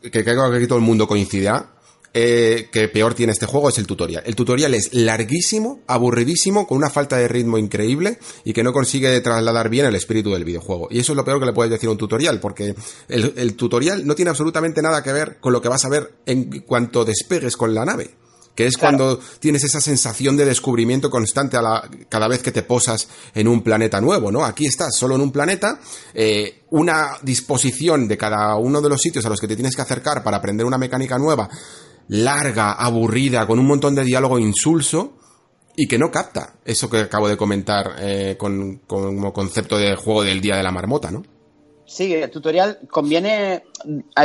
[0.01, 1.67] que creo que aquí todo el mundo coincidirá,
[2.13, 4.25] eh, que peor tiene este juego es el tutorial.
[4.27, 9.21] El tutorial es larguísimo, aburridísimo, con una falta de ritmo increíble y que no consigue
[9.21, 10.89] trasladar bien el espíritu del videojuego.
[10.91, 12.75] Y eso es lo peor que le puedes decir a un tutorial, porque
[13.09, 16.63] el, tutorial no tiene absolutamente nada que ver con lo que vas a ver en
[16.63, 18.11] cuanto despegues con la nave
[18.53, 22.63] que es cuando tienes esa sensación de descubrimiento constante a la, cada vez que te
[22.63, 24.45] posas en un planeta nuevo, ¿no?
[24.45, 25.81] Aquí estás solo en un planeta,
[26.13, 29.81] eh, una disposición de cada uno de los sitios a los que te tienes que
[29.81, 31.49] acercar para aprender una mecánica nueva
[32.11, 35.13] larga, aburrida, con un montón de diálogo insulso
[35.77, 40.25] y que no capta eso que acabo de comentar eh, con, como concepto de juego
[40.25, 41.23] del día de la marmota, ¿no?
[41.87, 43.65] Sí, el tutorial conviene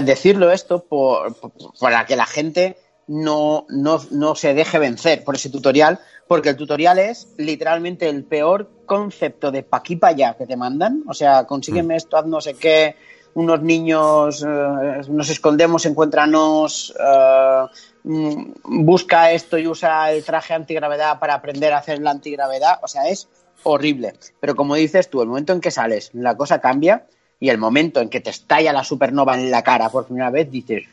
[0.04, 1.36] decirlo esto por,
[1.80, 2.78] para que la gente
[3.08, 8.24] no, no, no, se deje vencer por ese tutorial, porque el tutorial es literalmente el
[8.24, 11.04] peor concepto de pa' aquí pa' allá que te mandan.
[11.08, 11.98] O sea, consígueme mm.
[11.98, 12.96] esto, haz no sé qué,
[13.36, 17.66] unos niños, eh, nos escondemos, encuéntranos, eh,
[18.04, 22.80] mm, busca esto y usa el traje antigravedad para aprender a hacer la antigravedad.
[22.82, 23.28] O sea, es
[23.64, 24.14] horrible.
[24.40, 27.06] Pero como dices tú, el momento en que sales, la cosa cambia
[27.40, 30.50] y el momento en que te estalla la supernova en la cara por primera vez,
[30.50, 30.84] dices,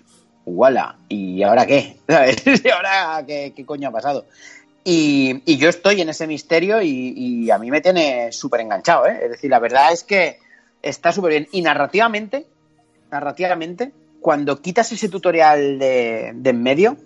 [0.45, 0.97] ¡wala!
[1.09, 1.97] ¿Y ahora qué?
[2.09, 4.27] ¿Y ahora qué, coño ha pasado?
[4.83, 9.21] Y, yo estoy en ese misterio y, y a mí me tiene súper enganchado, ¿eh?
[9.23, 10.42] Es decir, la verdad es que
[10.83, 11.49] está súper bien.
[11.53, 12.47] Y narrativamente,
[13.11, 16.97] narrativamente, cuando quitas ese tutorial de, en medio,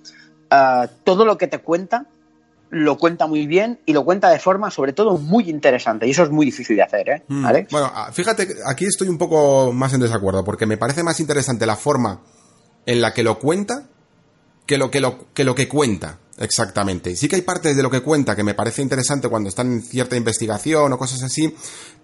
[0.50, 2.06] ah, todo lo que te cuenta
[2.68, 6.06] lo cuenta muy bien y lo cuenta de forma, sobre todo, muy interesante.
[6.06, 7.22] Y eso es muy difícil de hacer, ¿eh?
[7.28, 7.46] Mm.
[7.70, 11.64] Bueno, ah, fíjate, aquí estoy un poco más en desacuerdo, porque me parece más interesante
[11.64, 12.22] la forma
[12.84, 13.88] en la que lo cuenta
[14.66, 16.18] que lo que, lo, que, lo que cuenta.
[16.38, 17.16] Exactamente.
[17.16, 19.82] Sí que hay partes de lo que cuenta que me parece interesante cuando están en
[19.82, 21.54] cierta investigación o cosas así,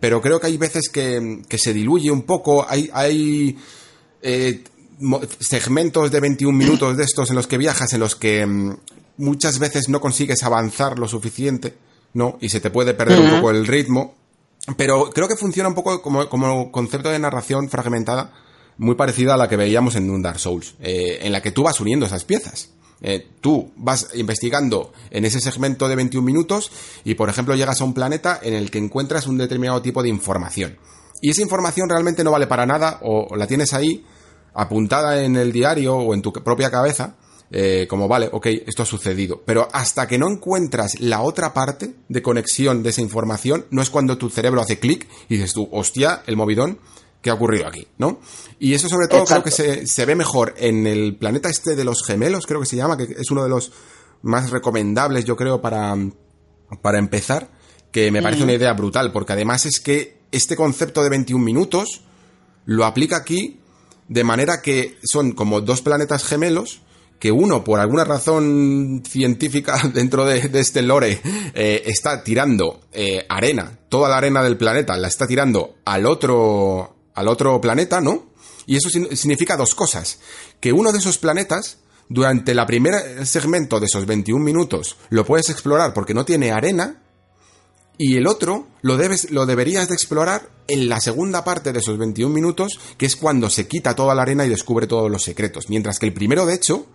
[0.01, 2.67] pero creo que hay veces que, se diluye un poco.
[2.69, 3.59] Hay, hay
[4.23, 4.65] eh,
[5.41, 8.77] segmentos de 21 minutos de estos en los que viajas, en los que mm,
[9.19, 11.75] muchas veces no consigues avanzar lo suficiente,
[12.15, 12.39] ¿no?
[12.41, 14.15] Y se te puede perder un poco el ritmo.
[14.77, 18.33] Pero creo que funciona un poco como, como concepto de narración fragmentada
[18.79, 21.65] muy parecida a la que veíamos en un Dark Souls, eh, en la que tú
[21.65, 22.71] vas uniendo esas piezas.
[23.03, 26.71] Eh, tú vas investigando en ese segmento de 21 minutos
[27.05, 30.09] y, por ejemplo, llegas a un planeta en el que encuentras un determinado tipo de
[30.09, 30.79] información.
[31.21, 34.05] Y esa información realmente no vale para nada o la tienes ahí
[34.55, 37.17] apuntada en el diario o en tu propia cabeza,
[37.51, 39.43] eh, como vale, ok, esto ha sucedido.
[39.45, 43.91] Pero hasta que no encuentras la otra parte de conexión de esa información, no es
[43.91, 46.79] cuando tu cerebro hace clic y dices tú, hostia, el movidón,
[47.23, 47.87] ¿qué ha ocurrido aquí?
[47.99, 48.21] ¿No?
[48.59, 51.85] Y eso sobre todo creo que se, se ve mejor en el planeta este de
[51.85, 53.73] los gemelos, creo que se llama, que es uno de los
[54.23, 55.97] más recomendables, yo creo, para,
[56.83, 57.49] para empezar,
[57.91, 62.03] que me parece una idea brutal, porque además es que este concepto de 21 minutos
[62.65, 63.61] lo aplica aquí
[64.09, 66.83] de manera que son como dos planetas gemelos,
[67.19, 71.21] que uno, por alguna razón científica dentro de, este lore,
[71.55, 76.97] eh, está tirando eh, arena, toda la arena del planeta la está tirando al otro,
[77.15, 78.31] al otro planeta, ¿no?
[78.67, 80.19] Y eso significa dos cosas.
[80.61, 85.51] Que uno de esos planetas, durante la primera segmento de esos 21 minutos, lo puedes
[85.51, 87.03] explorar porque no tiene arena,
[87.99, 91.99] y el otro lo, debes, lo deberías de explorar en la segunda parte de esos
[91.99, 95.69] 21 minutos, que es cuando se quita toda la arena y descubre todos los secretos.
[95.69, 96.87] Mientras que el primero, de hecho,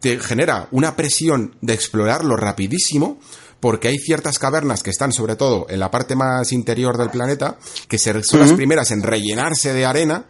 [0.00, 3.20] te genera una presión de explorarlo rapidísimo,
[3.62, 7.58] porque hay ciertas cavernas que están sobre todo en la parte más interior del planeta,
[7.86, 10.26] que son las primeras en rellenarse de arena,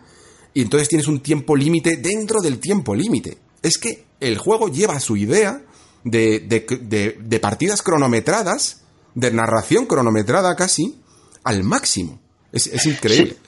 [0.52, 3.38] y entonces tienes un tiempo límite dentro del tiempo límite.
[3.62, 5.62] Es que el juego lleva su idea
[6.04, 8.82] de, de, de partidas cronometradas
[9.14, 11.00] de narración cronometrada casi
[11.42, 12.20] al máximo.
[12.52, 13.32] Es, increíble.
[13.32, 13.41] Sí.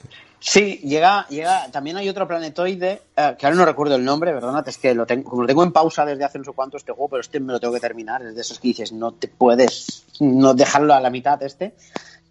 [0.52, 1.70] Llega, llega.
[1.70, 4.66] También hay otro planetoide, eh, que ahora no recuerdo el nombre, ¿verdad?
[4.68, 6.92] Es que lo tengo, como lo tengo en pausa desde hace no sé cuánto este
[6.92, 8.22] juego, pero este me lo tengo que terminar.
[8.22, 11.74] Es de esos que dices, no te puedes no dejarlo a la mitad este.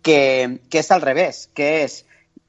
[0.01, 2.05] Que, que es al revés, que es,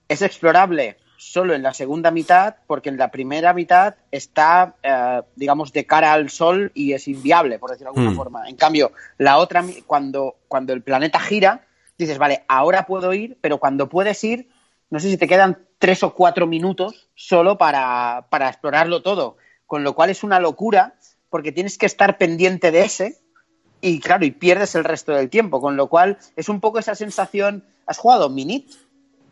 [0.08, 5.72] es explorable solo en la segunda mitad, porque en la primera mitad está, eh, digamos,
[5.72, 8.16] de cara al sol y es inviable, por decirlo de alguna hmm.
[8.16, 8.48] forma.
[8.48, 11.64] En cambio, la otra, cuando, cuando el planeta gira,
[11.96, 14.48] dices, vale, ahora puedo ir, pero cuando puedes ir,
[14.94, 19.38] no sé si te quedan tres o cuatro minutos solo para, para explorarlo todo.
[19.66, 20.94] Con lo cual es una locura,
[21.30, 23.18] porque tienes que estar pendiente de ese,
[23.80, 25.60] y claro, y pierdes el resto del tiempo.
[25.60, 27.64] Con lo cual es un poco esa sensación.
[27.88, 28.70] ¿Has jugado Minit?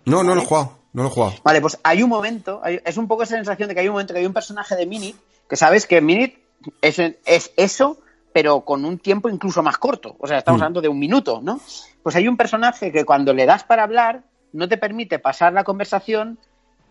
[0.04, 0.78] No, no lo he jugado.
[0.92, 1.34] No lo he jugado.
[1.44, 4.12] Vale, pues hay un momento, es un poco esa sensación de que hay un momento
[4.12, 5.14] que hay un personaje de Minit,
[5.48, 6.38] que sabes que Minit
[6.80, 7.98] es, es eso,
[8.32, 10.16] pero con un tiempo incluso más corto.
[10.18, 10.62] O sea, estamos mm.
[10.64, 11.60] hablando de un minuto, ¿no?
[12.02, 15.64] Pues hay un personaje que cuando le das para hablar, no te permite pasar la
[15.64, 16.38] conversación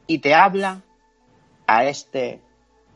[0.08, 0.82] y te habla
[1.68, 2.42] a este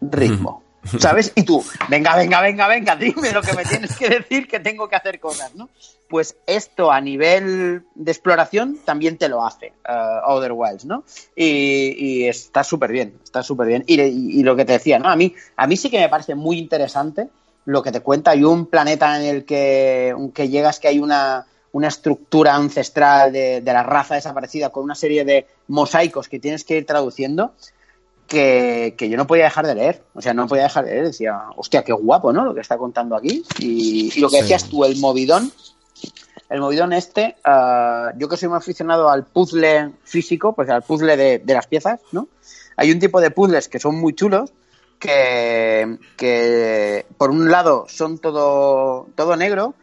[0.01, 0.63] ritmo.
[0.99, 1.31] ¿Sabes?
[1.35, 4.87] Y tú, venga, venga, venga, venga, dime lo que me tienes que decir que tengo
[4.87, 5.69] que hacer cosas, ¿no?
[6.07, 11.03] Pues esto a nivel de exploración también te lo hace uh, Outer Wilds, ¿no?
[11.35, 13.83] Y, está súper bien, está súper bien.
[13.87, 15.09] Y, lo que te decía, ¿no?
[15.09, 17.29] A mí, a mí sí que me parece muy interesante
[17.65, 18.31] lo que te cuenta.
[18.31, 23.59] Hay un planeta en el que, que llegas que hay una, una estructura ancestral de,
[23.59, 27.51] de la raza desaparecida con una serie de mosaicos que tienes que ir traduciendo
[28.27, 30.03] que, yo no podía dejar de leer.
[30.13, 31.05] O sea, no podía dejar de leer.
[31.07, 32.45] Decía, hostia, qué guapo, ¿no?
[32.45, 33.43] Lo que está contando aquí.
[33.59, 35.51] Y, lo que decías tú, el movidón.
[36.49, 41.17] El movidón este, ah, yo que soy muy aficionado al puzzle físico, pues al puzzle
[41.17, 42.27] de, las piezas, ¿no?
[42.77, 44.53] Hay un tipo de puzzles que son muy chulos,
[44.99, 49.73] que, que por un lado son todo, todo negro,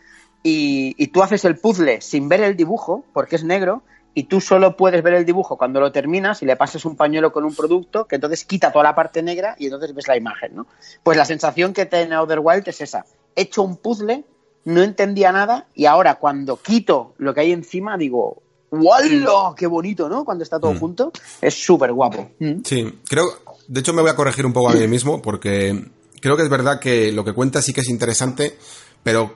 [0.43, 3.83] y, y, tú haces el puzzle sin ver el dibujo, porque es negro,
[4.15, 7.33] y tú solo puedes ver el dibujo cuando lo terminas y le pasas un pañuelo
[7.33, 10.55] con un producto que entonces quita toda la parte negra y entonces ves la imagen,
[10.55, 10.67] ¿no?
[11.03, 13.07] Pues la sensación que tiene Outer Wild es esa.
[13.35, 14.25] He hecho un puzzle,
[14.65, 19.55] no entendía nada y ahora cuando quito lo que hay encima digo, ¡Wallo!
[19.55, 20.25] ¡Qué bonito, ¿no?
[20.25, 20.79] Cuando está todo mm.
[20.79, 21.13] junto.
[21.43, 22.31] Es súper guapo.
[22.39, 22.63] Mm.
[22.65, 23.27] Sí, creo...
[23.69, 25.89] De hecho me voy a corregir un poco a mí mismo porque
[26.21, 28.59] creo que es verdad que lo que cuenta sí que es interesante,
[29.03, 29.35] pero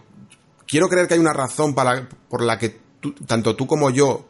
[0.67, 2.81] quiero creer que hay una razón para, por la que
[3.27, 4.27] tanto tú como yo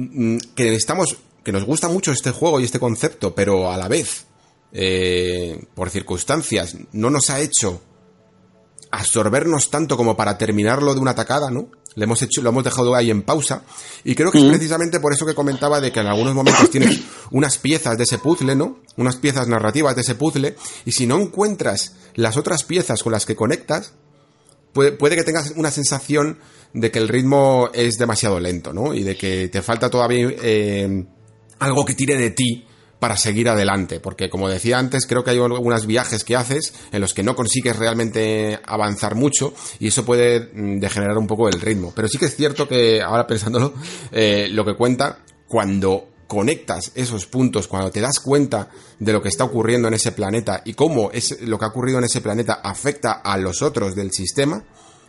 [0.00, 3.88] Mm, que estamos, que nos gusta mucho este juego y este concepto, pero a la
[3.88, 4.26] vez,
[4.72, 7.82] eh, por circunstancias, no nos ha hecho
[8.90, 11.68] absorbernos tanto como para terminarlo de una tacada, ¿no?
[11.96, 13.62] Le hemos hecho, lo hemos dejado ahí en pausa.
[14.04, 17.00] Y creo que es precisamente por eso que comentaba de que en algunos momentos tienes
[17.30, 18.78] unas piezas de ese puzzle, ¿no?
[18.96, 20.56] Unas piezas narrativas de ese puzzle.
[20.84, 23.94] Y si no encuentras las otras piezas con las que conectas,
[24.72, 26.38] puede, puede que tengas una sensación
[26.72, 28.94] de que el ritmo es demasiado lento, ¿no?
[28.94, 31.04] Y de que te falta todavía eh,
[31.58, 32.66] algo que tire de ti
[33.00, 37.00] para seguir adelante, porque como decía antes, creo que hay algunos viajes que haces en
[37.00, 41.60] los que no consigues realmente avanzar mucho y eso puede mm, degenerar un poco el
[41.60, 41.92] ritmo.
[41.96, 43.72] Pero sí que es cierto que, ahora pensándolo,
[44.12, 48.68] eh, lo que cuenta, cuando conectas esos puntos, cuando te das cuenta
[49.00, 51.98] de lo que está ocurriendo en ese planeta y cómo es, lo que ha ocurrido
[51.98, 54.62] en ese planeta afecta a los otros del sistema,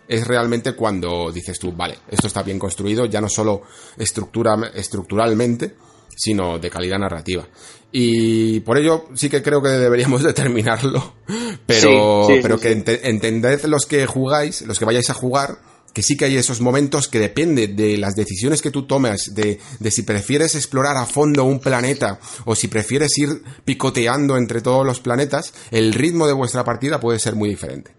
[0.08, 3.62] es realmente cuando dices tú, vale, esto está bien construido, ya no solo
[3.98, 5.76] estructura, estructuralmente,
[6.18, 7.48] sino de calidad narrativa.
[7.92, 11.14] Y por ello sí que creo que deberíamos determinarlo,
[11.68, 12.74] pero, Sí, sí, pero sí, que sí.
[12.80, 15.60] ente- entended los que jugáis, los que vayáis a jugar,
[15.94, 19.60] que sí que hay esos momentos que depende de las decisiones que tú tomes, de,
[19.80, 24.86] de si prefieres explorar a fondo un planeta o si prefieres ir picoteando entre todos
[24.86, 27.92] los planetas, el ritmo de vuestra partida puede ser muy diferente.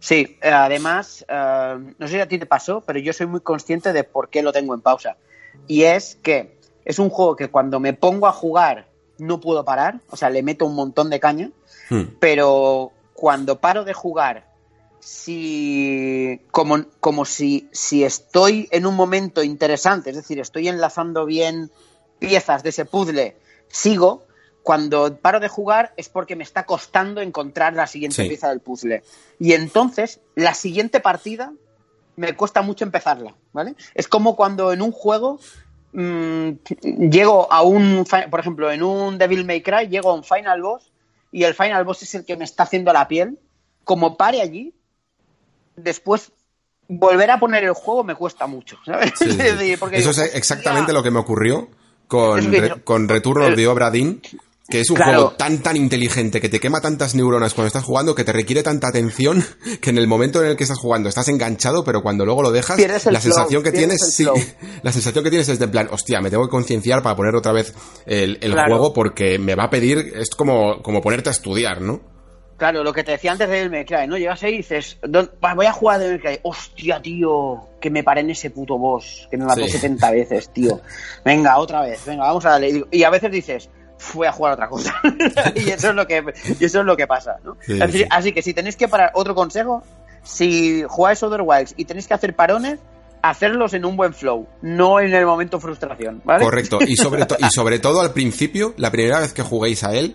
[0.00, 3.92] Sí, además, eh, no sé si a ti te pasó, pero yo soy muy consciente
[3.92, 5.16] de por qué lo tengo en pausa.
[5.66, 10.00] Y es que es un juego que cuando me pongo a jugar no puedo parar,
[10.10, 11.50] o sea, le meto un montón de caña,
[11.90, 12.16] Hmm.
[12.18, 14.46] pero cuando paro de jugar,
[15.04, 21.70] si como, como si, si estoy en un momento interesante, es decir, estoy enlazando bien
[22.18, 23.36] piezas de ese puzzle,
[23.68, 24.24] sigo.
[24.62, 28.28] Cuando paro de jugar es porque me está costando encontrar la siguiente Sí.
[28.28, 29.02] pieza del puzzle.
[29.38, 31.52] Y entonces, la siguiente partida
[32.16, 33.74] me cuesta mucho empezarla, ¿vale?
[33.94, 35.38] Es como cuando en un juego
[35.92, 36.50] mm,
[37.10, 40.90] llego a un, por ejemplo, en un Devil May Cry, llego a un Final Boss
[41.30, 43.38] y el Final Boss es el que me está haciendo la piel.
[43.84, 44.72] Como pare allí,
[45.76, 46.32] después
[46.88, 49.12] volver a poner el juego me cuesta mucho, ¿sabes?
[49.18, 49.40] Sí, sí, sí.
[49.40, 51.68] Es decir, porque Eso digo, es exactamente lo que me ocurrió
[52.08, 54.20] con, Es que Re- yo- con Return of the Obra Dinn,
[54.68, 55.12] que es un Claro.
[55.12, 58.62] juego tan tan inteligente que te quema tantas neuronas cuando estás jugando que te requiere
[58.62, 59.44] tanta atención
[59.82, 62.50] que en el momento en el que estás jugando estás enganchado, pero cuando luego lo
[62.50, 64.26] dejas, la flow, sensación que tienes, sí,
[64.82, 67.52] la sensación que tienes es de plan, hostia, me tengo que concienciar para poner otra
[67.52, 67.74] vez
[68.06, 68.68] el, el Claro.
[68.70, 72.00] juego porque me va a pedir, es como, como ponerte a estudiar, ¿no?
[72.56, 74.16] Claro, lo que te decía antes de Devil Cry, ¿no?
[74.16, 76.38] Llegas ahí y dices, "Don- va, voy a jugar a Devil Cry.
[76.44, 79.70] Hostia, tío, que me paré en ese puto boss, que me mató Sí.
[79.72, 80.80] 70 veces, tío.
[81.24, 82.84] Venga, otra vez, venga, vamos a darle.
[82.92, 83.68] Y a veces dices,
[84.14, 84.94] voy a jugar a otra cosa.
[85.56, 86.22] y eso es lo que,
[86.60, 87.56] y eso es lo que pasa, ¿no?
[87.60, 88.04] Sí, sí.
[88.08, 89.82] Así que si tenéis que parar, otro consejo,
[90.22, 92.78] si jugáis Other Wilds y tenéis que hacer parones,
[93.22, 96.44] hacerlos en un buen flow, no en el momento frustración, ¿vale?
[96.44, 96.78] Correcto.
[96.86, 100.14] Y sobre, y sobre todo al principio, la primera vez que juguéis a él,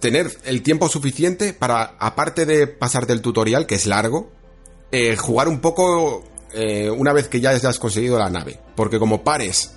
[0.00, 4.30] tener el tiempo suficiente para, aparte de pasarte el tutorial, que es largo,
[4.90, 8.58] eh, jugar un poco eh, una vez que ya has conseguido la nave.
[8.74, 9.72] Porque como pares,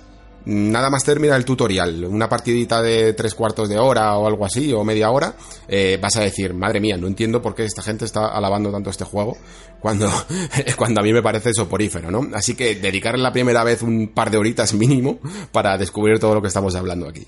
[0.46, 4.72] nada más termina el tutorial, una partidita de tres cuartos de hora o algo así,
[4.72, 5.34] o media hora,
[5.68, 8.90] eh, vas a decir, madre mía, no entiendo por qué esta gente está alabando tanto
[8.90, 9.36] este juego
[9.80, 10.10] cuando,
[10.76, 12.28] cuando a mí me parece soporífero, ¿no?
[12.34, 15.18] Así que dedicarle la primera vez un par de horitas mínimo
[15.52, 17.26] para descubrir todo lo que estamos hablando aquí.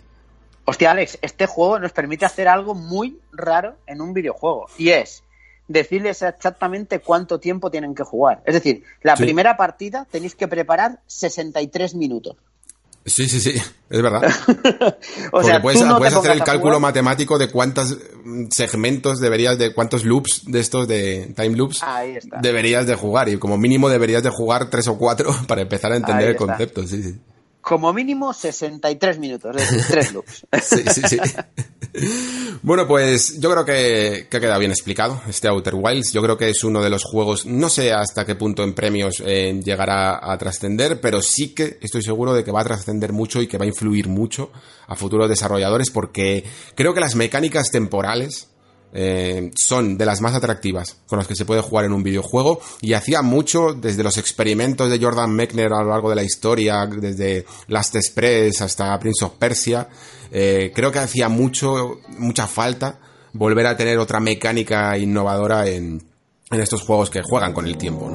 [0.70, 4.66] Hostia, Alex, este juego nos permite hacer algo muy raro en un videojuego.
[4.76, 5.22] Y es
[5.66, 8.42] decirles exactamente cuánto tiempo tienen que jugar.
[8.44, 9.22] Es decir, la Sí.
[9.22, 12.36] primera partida tenéis que preparar 63 minutos.
[13.06, 13.52] Sí, sí, sí,
[13.88, 14.20] es verdad.
[15.28, 19.20] o Porque sea, puedes, no puedes hacer el cálculo jugar- matemático de cuántos mm, segmentos
[19.20, 21.80] deberías de cuántos loops de estos de time loops
[22.42, 25.96] deberías de jugar y como mínimo deberías de jugar tres o cuatro para empezar a
[25.96, 27.18] entender el concepto, sí, sí.
[27.60, 30.46] Como mínimo 63 minutos, es decir, tres loops.
[30.62, 31.18] Sí, sí, sí.
[32.62, 36.12] Bueno, pues yo creo que, que ha quedado bien explicado este Outer Wilds.
[36.12, 39.22] Yo creo que es uno de los juegos, no sé hasta qué punto en premios
[39.24, 43.42] eh, llegará a trascender, pero sí que estoy seguro de que va a trascender mucho
[43.42, 44.50] y que va a influir mucho
[44.86, 46.44] a futuros desarrolladores porque
[46.74, 48.48] creo que las mecánicas temporales
[48.92, 52.60] eh, son de las más atractivas con las que se puede jugar en un videojuego
[52.80, 56.86] y hacía mucho desde los experimentos de Jordan Mechner a lo largo de la historia,
[56.86, 59.88] desde Last Express hasta Prince of Persia,
[60.30, 62.98] eh, creo que hacía mucho, mucha falta
[63.32, 66.02] volver a tener otra mecánica innovadora en,
[66.50, 68.10] en estos juegos que juegan con el tiempo.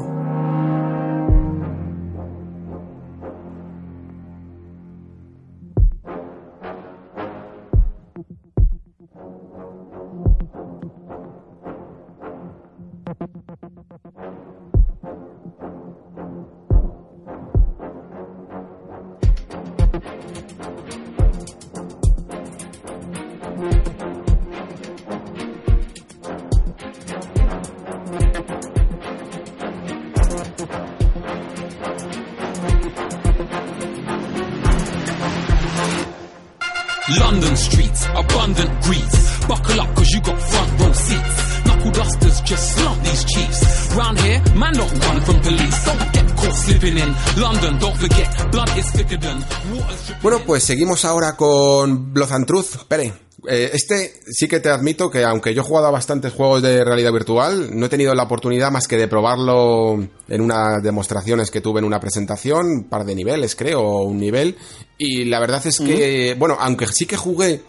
[50.53, 52.85] Pues seguimos ahora con Blood and Truth.
[52.87, 53.11] Pere,
[53.47, 56.85] Eh, este sí que te admito que aunque yo he jugado a bastantes juegos de
[56.85, 59.95] realidad virtual, no he tenido la oportunidad más que de probarlo
[60.27, 64.19] en unas demostraciones que tuve en una presentación, un par de niveles creo, o un
[64.19, 64.55] nivel,
[64.99, 67.63] y la verdad es que, bueno, aunque sí que jugué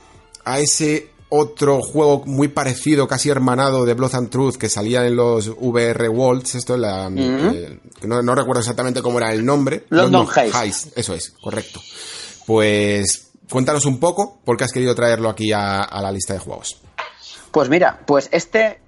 [0.45, 5.17] a ese otro juego muy parecido, casi hermanado de Blood and Truth que salía en
[5.17, 9.87] los VR Worlds, esto es la, eh, no, no recuerdo exactamente cómo era el nombre.
[9.89, 10.55] London Heist.
[10.55, 11.81] Heist, Eso es, correcto.
[12.47, 16.81] Pues cuéntanos un poco por qué has querido traerlo aquí a, la lista de juegos.
[17.51, 18.81] Pues mira, pues este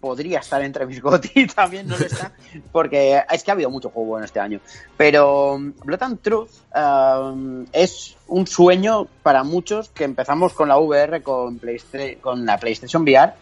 [0.00, 2.32] podría estar entre mis GOTY, también no lo está,
[2.72, 4.60] porque es que ha habido mucho juego bueno este año.
[4.96, 10.78] Pero um, Blood and Truth um, es un sueño para muchos que empezamos con la
[10.78, 11.60] VR, con,
[12.20, 13.32] con la PlayStation VR,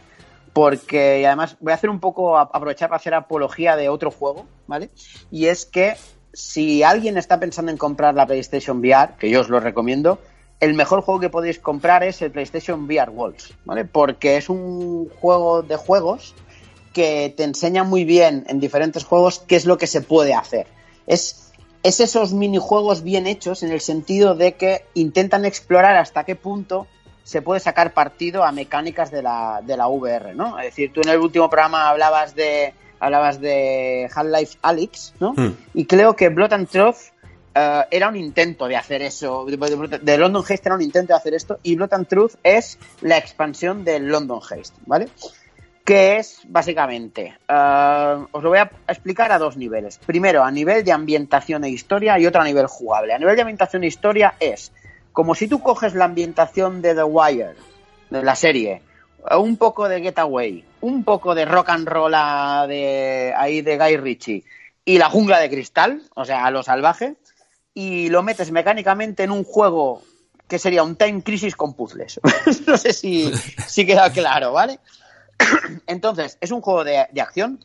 [0.53, 4.91] porque además voy a hacer un poco, aprovechar para hacer apología de otro juego, ¿vale?
[5.31, 5.97] Y es que
[6.33, 10.18] si alguien está pensando en comprar la PlayStation VR, que yo os lo recomiendo,
[10.61, 13.85] el mejor juego que podéis comprar es el PlayStation VR Worlds, ¿vale?
[13.85, 16.35] Porque es un juego de juegos
[16.93, 20.66] que te enseña muy bien en diferentes juegos qué es lo que se puede hacer.
[21.07, 21.53] Es,
[21.83, 26.87] es esos minijuegos bien hechos en el sentido de que intentan explorar hasta qué punto
[27.24, 30.59] se puede sacar partido a mecánicas de la, de la VR, ¿no?
[30.59, 35.33] Es decir, tú en el último programa hablabas de hablabas de Half-Life Alyx, ¿no?
[35.37, 35.55] Hmm.
[35.75, 36.97] Y creo que Blood and Truth
[37.55, 39.45] eh, era un intento de hacer eso.
[39.45, 41.59] De, de- de London Heist era un intento de hacer esto.
[41.63, 45.09] Y Blood and Truth es la expansión del London Heist, ¿vale?
[45.85, 47.37] Que es básicamente.
[47.49, 49.99] eh, os lo voy a explicar a dos niveles.
[49.99, 53.13] Primero, a nivel de ambientación e historia y otro a nivel jugable.
[53.15, 54.73] A nivel de ambientación e historia es
[55.13, 57.55] como si tú coges la ambientación de The Wire,
[58.11, 58.81] de la serie,
[59.39, 62.12] un poco de Getaway, un poco de rock and roll
[62.68, 64.45] de ahí de Guy Ritchie
[64.85, 67.16] y la jungla de cristal, o sea, a lo salvaje,
[67.75, 70.03] y lo metes mecánicamente en un juego
[70.49, 72.20] que sería un Time Crisis con puzzles.
[72.66, 73.33] no sé si,
[73.66, 74.81] si queda claro, ¿vale?
[75.87, 77.64] Entonces, es un juego de, de acción,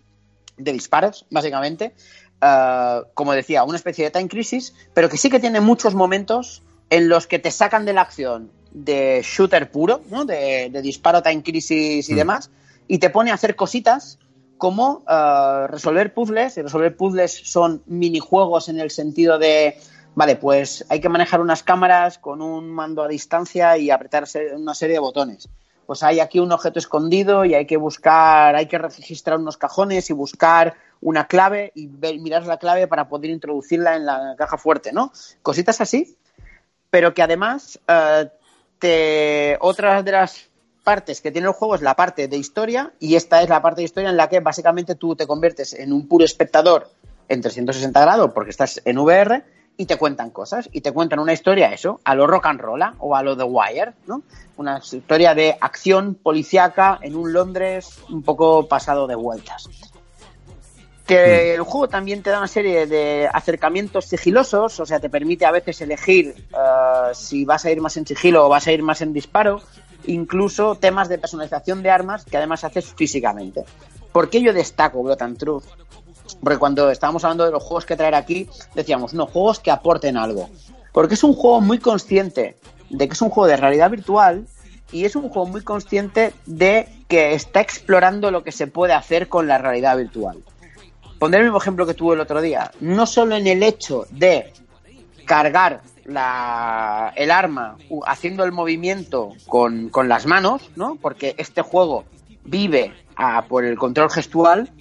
[0.57, 1.93] de disparos, básicamente.
[2.41, 6.63] eh, como decía, una especie de Time Crisis, pero que sí que tiene muchos momentos
[6.89, 10.25] en los que te sacan de la acción de shooter puro, ¿no?
[10.25, 12.49] de, de disparo Time Crisis y demás,
[12.87, 14.19] y te pone a hacer cositas
[14.57, 19.77] como eh, resolver puzzles, y resolver puzzles son minijuegos en el sentido de,
[20.15, 24.73] vale, pues hay que manejar unas cámaras con un mando a distancia y apretarse una
[24.73, 25.47] serie de botones.
[25.85, 30.09] Pues hay aquí un objeto escondido y hay que buscar, hay que registrar unos cajones
[30.09, 34.57] y buscar una clave y ver- mirar la clave para poder introducirla en la caja
[34.57, 35.13] fuerte, ¿no?
[35.43, 36.17] Cositas así,
[36.89, 38.29] pero que además eh,
[38.79, 40.49] te otra de las
[40.83, 43.81] partes que tiene el juego es la parte de historia y esta es la parte
[43.81, 46.89] de historia en la que básicamente tú te conviertes en un puro espectador
[47.27, 49.43] en 360 grados porque estás en VR
[49.75, 52.81] y te cuentan cosas y te cuentan una historia eso a lo rock and roll
[52.99, 54.23] o a lo The Wire no
[54.55, 59.67] una historia de acción policíaca en un Londres un poco pasado de vueltas
[61.07, 65.45] que el juego también te da una serie de acercamientos sigilosos, o sea, te permite
[65.45, 68.83] a veces elegir eh, si vas a ir más en sigilo o vas a ir
[68.83, 69.61] más en disparo,
[70.05, 73.63] incluso temas de personalización de armas que además haces físicamente.
[74.11, 75.63] ¿Por qué yo destaco Blood and Truth?
[76.43, 80.17] Porque cuando estábamos hablando de los juegos que traer aquí, decíamos, no, juegos que aporten
[80.17, 80.49] algo.
[80.91, 82.57] Porque es un juego muy consciente
[82.89, 84.45] de que es un juego de realidad virtual
[84.91, 89.29] y es un juego muy consciente de que está explorando lo que se puede hacer
[89.29, 90.37] con la realidad virtual.
[91.19, 92.71] Pondré el mismo ejemplo que tuve el otro día.
[92.79, 94.53] No solo en el hecho de
[95.25, 100.95] cargar la, el arma haciendo el movimiento con, con las manos, ¿no?
[101.01, 102.05] Porque este juego
[102.45, 104.71] vive a- por el control gestual,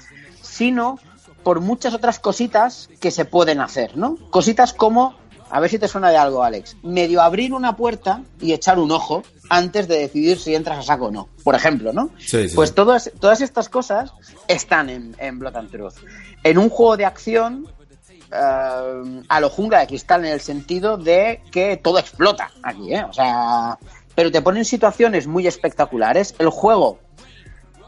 [0.43, 0.99] sino
[1.43, 4.17] por muchas otras cositas que se pueden hacer, ¿no?
[4.31, 5.15] Cositas como,
[5.51, 8.91] a ver si te suena de algo, Alex, medio abrir una puerta y echar un
[8.91, 12.11] ojo antes de decidir si entras a saco o no, por ejemplo, ¿no?
[12.19, 12.55] Sí, sí.
[12.55, 14.13] Pues todas, todas estas cosas
[14.49, 15.95] están en, en Blood and Truth.
[16.43, 17.69] En un juego de acción,
[18.33, 23.05] eh, a lo jungla de cristal en el sentido de que todo explota aquí, ¿eh?
[23.05, 23.79] O sea,
[24.15, 26.35] pero te ponen situaciones muy espectaculares.
[26.39, 26.99] El juego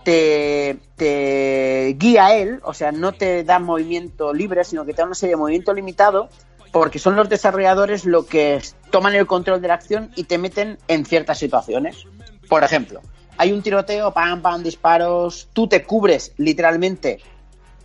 [0.05, 5.03] te, te guía a él, o sea, no te da movimiento libre, sino que te
[5.03, 6.29] da una serie de movimiento limitado,
[6.73, 8.61] porque son los desarrolladores lo que
[8.91, 12.07] toman el control de la acción y te meten en ciertas situaciones.
[12.49, 13.01] Por ejemplo,
[13.37, 17.21] hay un tiroteo, pam, pam, disparos, tú te cubres literalmente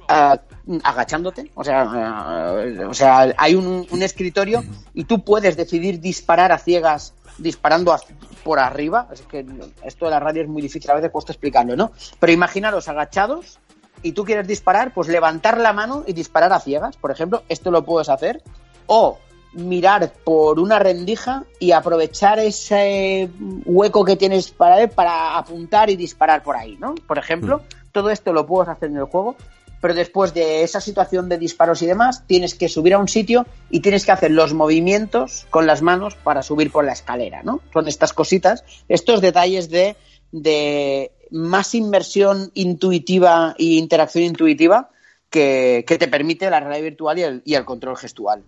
[0.08, 0.40] ah,
[0.84, 2.56] agachándote, o sea, ah,
[2.88, 4.64] o sea, hay un, escritorio
[4.94, 7.96] y tú puedes decidir disparar a ciegas disparando
[8.44, 9.08] por arriba.
[9.12, 9.46] Es que
[9.84, 11.92] esto de la radio es muy difícil, a veces cuesta explicarlo, ¿no?
[12.20, 13.60] Pero imaginaros agachados
[14.02, 17.72] y tú quieres disparar, pues levantar la mano y disparar a ciegas, por ejemplo, esto
[17.72, 18.42] lo puedes hacer.
[18.88, 19.18] O
[19.54, 23.30] mirar por una rendija y aprovechar ese
[23.66, 26.96] hueco que tienes para él para apuntar y disparar por ahí, ¿no?
[27.08, 27.62] Por ejemplo,
[27.92, 29.36] todo esto lo puedes hacer en el juego,
[29.80, 33.46] pero después de esa situación de disparos y demás, tienes que subir a un sitio
[33.70, 37.60] y tienes que hacer los movimientos con las manos para subir por la escalera, ¿no?
[37.72, 39.96] Son estas cositas, estos detalles de,
[40.32, 44.90] de más inmersión intuitiva e interacción intuitiva
[45.30, 48.44] que, que te permite la realidad virtual y el, y el control gestual.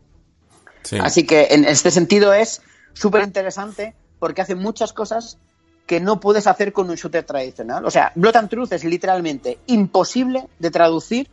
[0.85, 0.97] Sí.
[1.01, 2.61] Así que en este sentido es
[2.93, 5.37] súper interesante porque hace muchas cosas
[5.85, 7.85] que no puedes hacer con un shooter tradicional.
[7.85, 11.29] O sea, Blood and Truth es literalmente imposible de traducir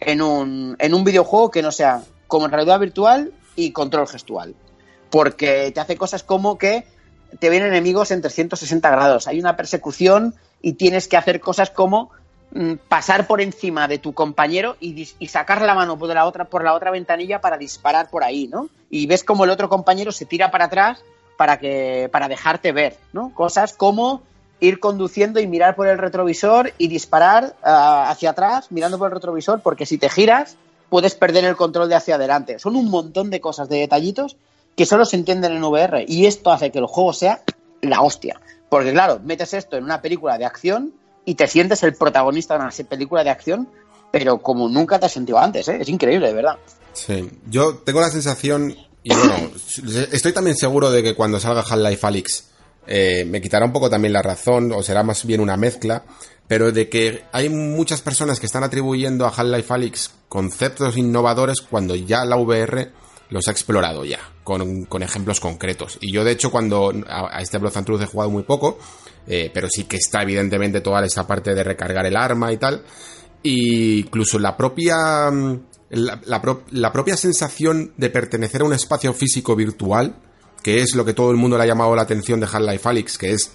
[0.00, 4.54] en un, en un videojuego que no sea como realidad virtual y control gestual.
[5.10, 6.86] Porque te hace cosas como que
[7.40, 12.10] te vienen enemigos en 360 grados, hay una persecución y tienes que hacer cosas como
[12.88, 16.64] pasar por encima de tu compañero y, y sacar la mano por la, otra, por
[16.64, 18.68] la otra ventanilla para disparar por ahí, ¿no?
[18.88, 21.02] Y ves como el otro compañero se tira para atrás
[21.36, 23.32] para, que, para dejarte ver, ¿no?
[23.34, 24.22] Cosas como
[24.60, 29.14] ir conduciendo y mirar por el retrovisor y disparar ah, hacia atrás mirando por el
[29.14, 30.56] retrovisor porque si te giras
[30.88, 32.58] puedes perder el control de hacia adelante.
[32.58, 34.36] Son un montón de cosas, de detallitos
[34.76, 37.42] que solo se entienden en VR y esto hace que el juego sea
[37.82, 38.40] la hostia.
[38.70, 40.92] Porque claro, metes esto en una película de acción
[41.26, 43.68] y te sientes el protagonista de una película de acción,
[44.10, 45.78] pero como nunca te has sentido antes, ¿eh?
[45.80, 46.56] es increíble, de verdad.
[46.94, 49.34] Sí, yo tengo la sensación, y bueno,
[50.12, 52.44] estoy también seguro de que cuando salga Half-Life Alyx
[52.86, 56.04] eh, me quitará un poco también la razón, o será más bien una mezcla,
[56.46, 61.96] pero de que hay muchas personas que están atribuyendo a Half-Life Alyx conceptos innovadores cuando
[61.96, 62.92] ya la VR
[63.30, 65.98] los ha explorado ya, con, con ejemplos concretos.
[66.00, 68.78] Y yo, de hecho, cuando a, a este Blood and Truth he jugado muy poco,
[69.26, 72.82] eh, pero sí que está evidentemente toda esa parte de recargar el arma y tal,
[73.42, 75.60] incluso la propia mm,
[75.90, 80.16] la, la pro- la propia sensación de pertenecer a un espacio físico virtual,
[80.62, 83.18] que es lo que todo el mundo le ha llamado la atención de Half-Life Alyx,
[83.18, 83.52] que es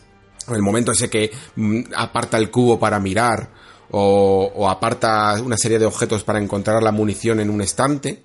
[0.48, 3.52] el momento ese que mm, aparta el cubo para mirar
[3.94, 8.24] o aparta una serie de objetos para encontrar la munición en un estante.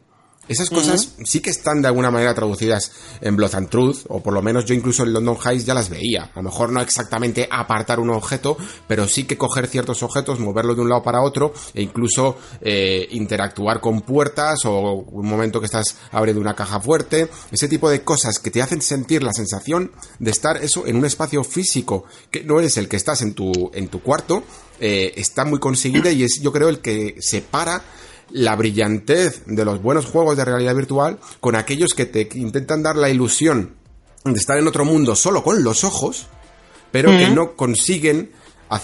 [0.49, 4.33] Esas cosas sí que están de alguna manera traducidas en Blood and Truth, o por
[4.33, 6.31] lo menos yo incluso en London Heights ya las veía.
[6.35, 10.77] A lo mejor no exactamente apartar un objeto, pero sí que coger ciertos objetos, moverlos
[10.77, 15.67] de un lado para otro, e incluso eh, interactuar con puertas, o un momento que
[15.67, 19.91] estás abriendo una caja fuerte, ese tipo de cosas que te hacen sentir la sensación
[20.19, 23.53] de estar eso en un espacio físico, que no es el que estás en tu,
[23.75, 24.45] en tu cuarto,
[24.79, 27.83] eh, está muy conseguida y es yo creo el que separa
[28.31, 32.97] la brillantez de los buenos juegos de realidad virtual con aquellos que te intentan dar
[32.97, 33.77] la ilusión
[34.25, 36.27] de estar en otro mundo solo con los ojos,
[36.91, 38.33] pero que no consiguen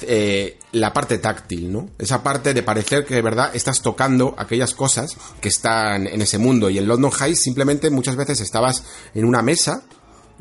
[0.03, 1.91] eh, la parte táctil, ¿no?
[1.99, 6.39] Esa parte de parecer que de verdad estás tocando aquellas cosas que están en ese
[6.39, 6.71] mundo.
[6.71, 8.85] Y en London High simplemente muchas veces estabas
[9.15, 9.83] en una mesa,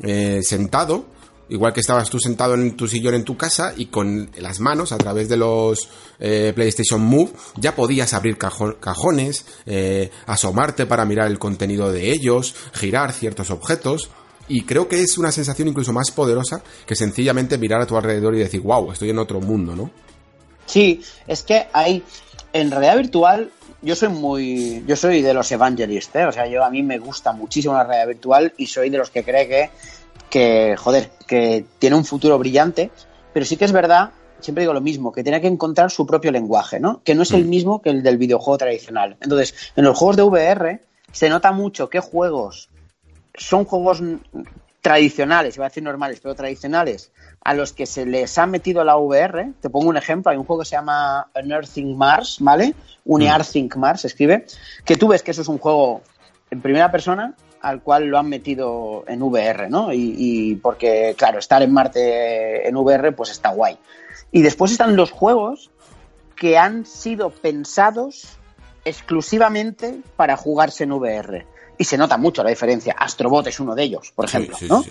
[0.00, 1.06] eh, sentado,
[1.48, 4.92] igual que estabas tú sentado en tu sillón en tu casa y con las manos
[4.92, 5.88] a través de los
[6.18, 12.10] eh, PlayStation Move ya podías abrir cajo- cajones, eh, asomarte para mirar el contenido de
[12.10, 14.10] ellos, girar ciertos objetos.
[14.48, 18.34] Y creo que es una sensación incluso más poderosa que sencillamente mirar a tu alrededor
[18.34, 19.90] y decir, wow, estoy en otro mundo, ¿no?
[20.66, 22.02] Sí, es que hay
[22.52, 23.50] en realidad virtual
[23.82, 26.24] yo soy muy yo soy de los evangelists, ¿eh?
[26.24, 29.10] o sea, yo a mí me gusta muchísimo la realidad virtual y soy de los
[29.10, 29.70] que cree que
[30.32, 32.90] que joder, que tiene un futuro brillante,
[33.34, 36.32] pero sí que es verdad, siempre digo lo mismo, que tiene que encontrar su propio
[36.32, 37.02] lenguaje, ¿no?
[37.04, 39.18] Que no es el mismo que el del videojuego tradicional.
[39.20, 40.80] Entonces, en los juegos de VR
[41.12, 42.70] se nota mucho qué juegos
[43.34, 44.16] son juegos mm,
[44.80, 47.12] tradicionales, iba a decir normales, pero tradicionales,
[47.44, 49.52] a los que se les ha metido la VR.
[49.60, 52.74] Te pongo un ejemplo, hay un juego que se llama Unearthing Mars, ¿vale?
[53.04, 54.46] Unearthing Mars, se escribe,
[54.86, 56.00] que tú ves que eso es un juego
[56.50, 59.92] en primera persona al cual lo han metido en VR, ¿no?
[59.92, 63.78] Y, y porque, claro, estar en Marte en VR, pues está guay.
[64.32, 65.70] Y después están los juegos
[66.36, 68.36] que han sido pensados
[68.84, 71.46] exclusivamente para jugarse en VR.
[71.78, 72.94] Y se nota mucho la diferencia.
[72.98, 74.82] Astrobot es uno de ellos, por Sí, ejemplo, sí, ¿no?
[74.82, 74.90] sí.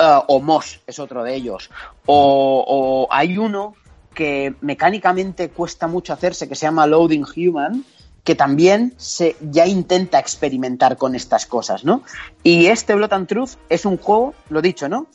[0.00, 1.70] Uh, o Moss es otro de ellos.
[2.06, 3.74] O, o hay uno
[4.14, 7.84] que mecánicamente cuesta mucho hacerse, que se llama Loading Human,
[8.24, 12.02] que también se, ya intenta experimentar con estas cosas, ¿no?
[12.42, 15.06] Y este Blood and Truth es un juego, lo dicho, ¿no?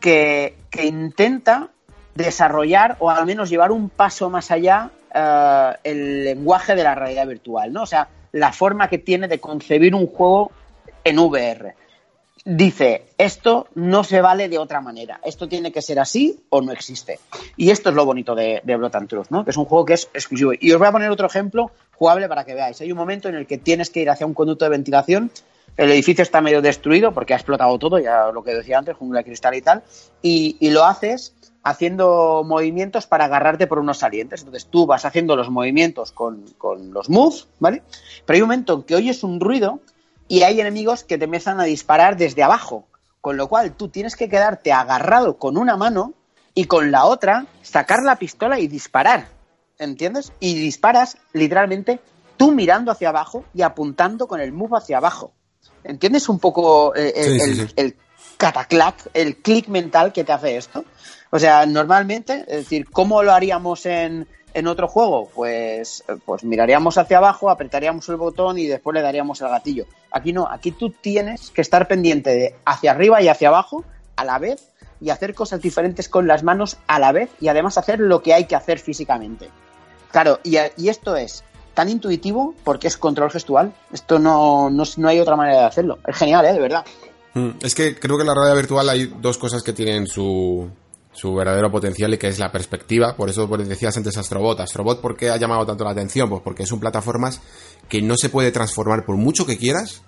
[0.00, 1.70] Que, que intenta
[2.14, 7.26] desarrollar o al menos llevar un paso más allá eh, el lenguaje de la realidad
[7.26, 7.82] virtual, ¿no?
[7.82, 10.50] O sea, la forma que tiene de concebir un juego
[11.04, 11.74] en VR.
[12.44, 16.72] Dice, esto no se vale de otra manera, esto tiene que ser así o no
[16.72, 17.18] existe.
[17.56, 19.44] Y esto es lo bonito de, de Blood and Truth, ¿no?
[19.44, 20.52] Que es un juego que es exclusivo.
[20.58, 22.80] Y os voy a poner otro ejemplo jugable para que veáis.
[22.80, 25.30] Hay un momento en el que tienes que ir hacia un conducto de ventilación
[25.76, 29.20] el edificio está medio destruido porque ha explotado todo, ya lo que decía antes, jungla
[29.20, 29.82] de cristal y tal,
[30.22, 31.34] y, lo haces
[31.64, 34.40] haciendo movimientos para agarrarte por unos salientes.
[34.40, 37.82] Entonces tú vas haciendo los movimientos con, con los moves, ¿vale?
[38.24, 39.80] Pero hay un momento en que oyes un ruido
[40.28, 42.86] y hay enemigos que te empiezan a disparar desde abajo,
[43.20, 46.12] con lo cual tú tienes que quedarte agarrado con una mano
[46.54, 49.28] y con la otra sacar la pistola y disparar,
[49.78, 50.32] ¿entiendes?
[50.40, 52.00] Y disparas literalmente
[52.36, 55.32] tú mirando hacia abajo y apuntando con el move hacia abajo.
[55.84, 57.74] ¿Entiendes un poco eh, el, Sí, sí, el- sí.
[57.76, 57.96] el
[58.36, 60.84] cataclac, el clic mental que te hace esto?
[61.30, 65.28] O sea, normalmente, es decir, ¿cómo lo haríamos en, en otro juego?
[65.34, 69.84] Pues, eh, pues miraríamos hacia abajo, apretaríamos el botón y después le daríamos al gatillo.
[70.10, 73.84] Aquí no, aquí tú tienes que estar pendiente de hacia arriba y hacia abajo
[74.16, 74.70] a la vez
[75.00, 78.32] y hacer cosas diferentes con las manos a la vez y además hacer lo que
[78.32, 79.50] hay que hacer físicamente.
[80.10, 81.44] Claro, y, y esto es
[81.74, 83.72] tan intuitivo porque es control gestual.
[83.92, 85.98] Esto no, no, no hay otra manera de hacerlo.
[86.06, 86.52] Es genial, ¿eh?
[86.52, 86.84] De verdad.
[87.34, 90.70] Mm, Es que creo que en la realidad virtual hay dos cosas que tienen su,
[91.14, 93.16] su verdadero potencial y que es la perspectiva.
[93.16, 94.60] Por eso pues, decías antes Astrobot.
[94.60, 96.28] Astrobot, ¿por qué ha llamado tanto la atención?
[96.28, 97.40] Pues porque es un plataformas
[97.88, 100.02] que no se puede transformar por mucho que quieras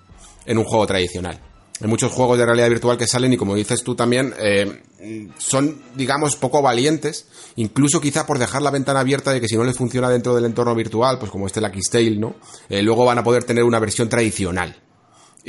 [0.45, 1.39] en un juego tradicional.
[1.79, 4.81] Hay muchos juegos de realidad virtual que salen y como dices tú también, eh,
[5.37, 9.63] son, digamos, poco valientes, incluso quizá por dejar la ventana abierta de que si no
[9.63, 12.35] les funciona dentro del entorno virtual, pues como este Lucky Tale, ¿no?
[12.67, 14.75] Eh, luego van a poder tener una versión tradicional.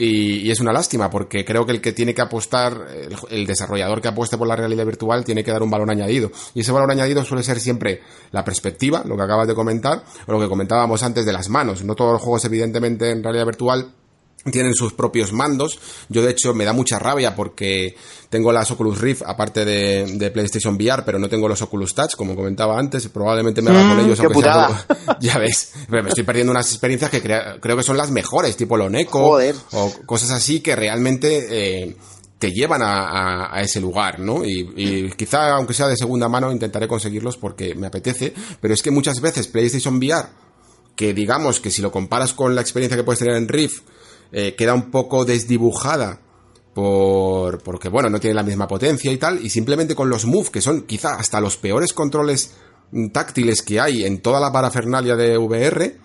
[0.00, 3.46] Y, y es una lástima porque creo que el que tiene que apostar, el, el
[3.48, 6.30] desarrollador que apueste por la realidad virtual tiene que dar un valor añadido.
[6.54, 8.00] Y ese valor añadido suele ser siempre
[8.30, 11.82] la perspectiva, lo que acabas de comentar, o lo que comentábamos antes de las manos.
[11.82, 13.92] No todos los juegos evidentemente en realidad virtual
[14.50, 15.78] tienen sus propios mandos.
[16.08, 17.94] Yo, de hecho, me da mucha rabia porque
[18.30, 22.14] tengo las Oculus Rift aparte de, de PlayStation VR, pero no tengo los Oculus Touch,
[22.16, 23.08] como comentaba antes.
[23.08, 24.86] Probablemente me haga Mm, con ellos, qué aunque sea
[25.20, 28.56] ya ves, pero me estoy perdiendo unas experiencias que crea- creo que son las mejores,
[28.56, 29.54] tipo lo Neko Joder.
[29.72, 31.46] o cosas así que realmente
[31.88, 31.96] eh,
[32.38, 34.44] te llevan a, a- a ese lugar, ¿no?
[34.44, 38.82] Y, y quizá, aunque sea de segunda mano, intentaré conseguirlos porque me apetece, pero es
[38.82, 40.28] que muchas veces PlayStation VR
[40.94, 43.82] que digamos que si lo comparas con la experiencia que puedes tener en Rift,
[44.32, 46.20] eh, queda un poco desdibujada
[46.74, 50.50] por porque bueno, no tiene la misma potencia y tal, y simplemente con los Move,
[50.50, 52.52] que son quizá hasta los peores controles
[52.92, 55.96] mm, táctiles que hay en toda la parafernalia de VR,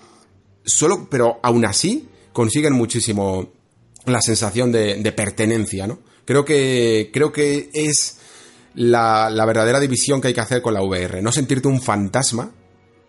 [0.65, 3.51] solo, pero aún así consiguen muchísimo
[4.05, 5.99] la sensación de, de pertenencia, ¿no?
[6.25, 8.17] Creo que, creo que es
[8.75, 11.21] la, la verdadera división que hay que hacer con la VR.
[11.21, 12.51] No sentirte un fantasma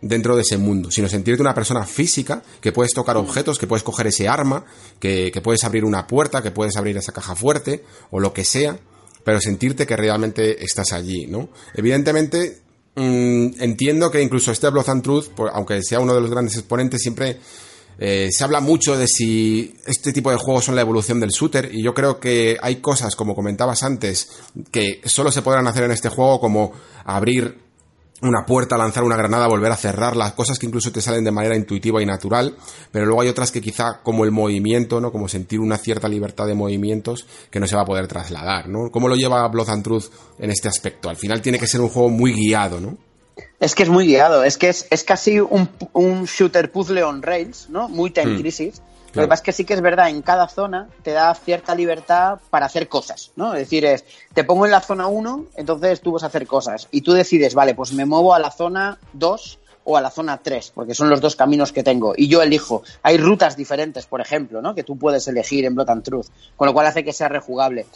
[0.04, 3.82] dentro de ese mundo, sino sentirte una persona física, que puedes tocar objetos, que puedes
[3.82, 4.64] coger ese arma,
[5.00, 8.44] que, que puedes abrir una puerta, que puedes abrir esa caja fuerte, o lo que
[8.44, 8.78] sea,
[9.24, 11.48] pero sentirte que realmente estás allí, ¿no?
[11.74, 12.58] Evidentemente,
[12.94, 17.00] mm, entiendo que incluso este Blood and Truth, aunque sea uno de los grandes exponentes,
[17.00, 17.38] siempre
[17.98, 21.70] eh, se habla mucho de si este tipo de juegos son la evolución del shooter
[21.72, 24.28] y yo creo que hay cosas, como comentabas antes,
[24.70, 26.72] que solo se podrán hacer en este juego, como
[27.04, 27.63] abrir
[28.28, 31.56] una puerta, lanzar una granada, volver a cerrarla, cosas que incluso te salen de manera
[31.56, 32.56] intuitiva y natural,
[32.90, 35.12] pero luego hay otras que quizá como el movimiento, ¿no?
[35.12, 38.90] Como sentir una cierta libertad de movimientos que no se va a poder trasladar, ¿no?
[38.90, 40.04] ¿Cómo lo lleva Blood and Truth
[40.38, 41.08] en este aspecto?
[41.08, 42.96] Al final tiene que ser un juego muy guiado, ¿no?
[43.58, 47.22] Es que es muy guiado, es que es, es casi un, un shooter puzzle on
[47.22, 47.88] rails, ¿no?
[47.88, 48.42] Muy time Hmm.
[49.14, 51.74] Lo que pasa es que sí que es verdad, en cada zona te da cierta
[51.74, 53.54] libertad para hacer cosas, ¿no?
[53.54, 56.88] Es decir, es, te pongo en la zona 1, entonces tú vas a hacer cosas.
[56.90, 60.38] Y tú decides, vale, pues me muevo a la zona 2 o a la zona
[60.38, 62.14] 3, porque son los dos caminos que tengo.
[62.16, 62.82] Y yo elijo.
[63.02, 64.74] Hay rutas diferentes, por ejemplo, ¿no?
[64.74, 66.26] Que tú puedes elegir en Blood and Truth,
[66.56, 67.86] con lo cual hace que sea rejugable.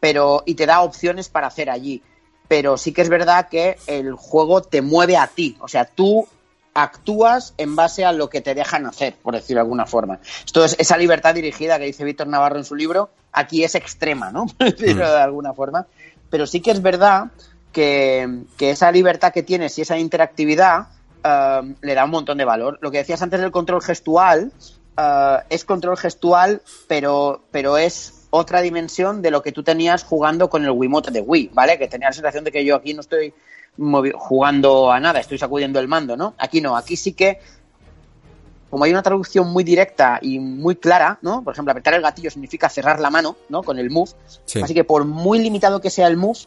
[0.00, 2.02] Pero, y te da opciones para hacer allí.
[2.46, 5.56] Pero sí que es verdad que el juego te mueve a ti.
[5.60, 6.26] O sea, tú
[6.74, 10.20] actúas en base a lo que te dejan hacer, por decirlo de alguna forma.
[10.44, 14.30] Esto es esa libertad dirigida que dice Víctor Navarro en su libro, aquí es extrema,
[14.30, 14.46] ¿no?
[14.58, 15.86] Por decirlo de alguna forma.
[16.30, 17.28] Pero sí que es verdad
[17.72, 20.88] que, que esa libertad que tienes y esa interactividad
[21.24, 22.78] eh, le da un montón de valor.
[22.80, 24.52] Lo que decías antes del control gestual,
[24.96, 30.50] eh, es control gestual, pero, pero es otra dimensión de lo que tú tenías jugando
[30.50, 31.78] con el Wiimote de Wii, ¿vale?
[31.78, 33.32] Que tenía la sensación de que yo aquí no estoy
[34.14, 36.34] jugando a nada, estoy sacudiendo el mando, ¿no?
[36.38, 37.38] Aquí no, aquí sí que
[38.70, 41.42] como hay una traducción muy directa y muy clara, ¿no?
[41.42, 43.62] Por ejemplo, apretar el gatillo significa cerrar la mano, ¿no?
[43.62, 44.10] Con el move.
[44.44, 44.60] Sí.
[44.60, 46.40] Así que por muy limitado que sea el move,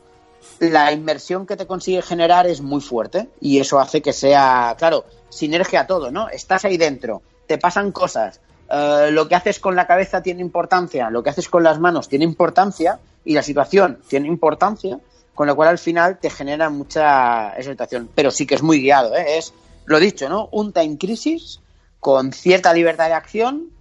[0.60, 5.06] la inmersión que te consigue generar es muy fuerte y eso hace que sea, claro,
[5.30, 6.30] sinergia todo, ¿no?
[6.30, 8.40] Estás ahí dentro, te pasan cosas,
[8.70, 12.08] eh, lo que haces con la cabeza tiene importancia, lo que haces con las manos
[12.08, 15.00] tiene importancia y la situación tiene importancia,
[15.42, 18.08] con lo cual al final te genera mucha esa situación.
[18.14, 19.40] Pero sí que es muy guiado, ¿eh?
[19.40, 19.56] Es,
[19.86, 20.50] lo dicho, ¿no?
[20.52, 21.62] Un time crisis
[22.00, 23.72] con cierta libertad de acción,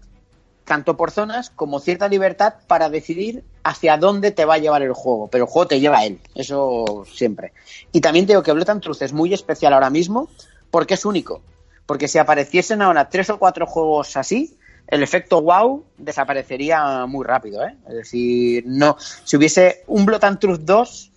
[0.65, 4.95] tanto por zonas como cierta libertad para decidir hacia dónde te va a llevar el
[4.95, 7.53] juego, pero el juego te lleva a él, eso siempre.
[7.93, 10.31] Y también digo que Blood and Truth es muy especial ahora mismo
[10.71, 11.43] porque es único,
[11.85, 14.57] porque si apareciesen ahora tres o cuatro juegos así,
[14.87, 17.77] el efecto wow desaparecería muy rápido, ¿eh?
[17.87, 21.10] Es decir, no, si hubiese un Blood and Truth 2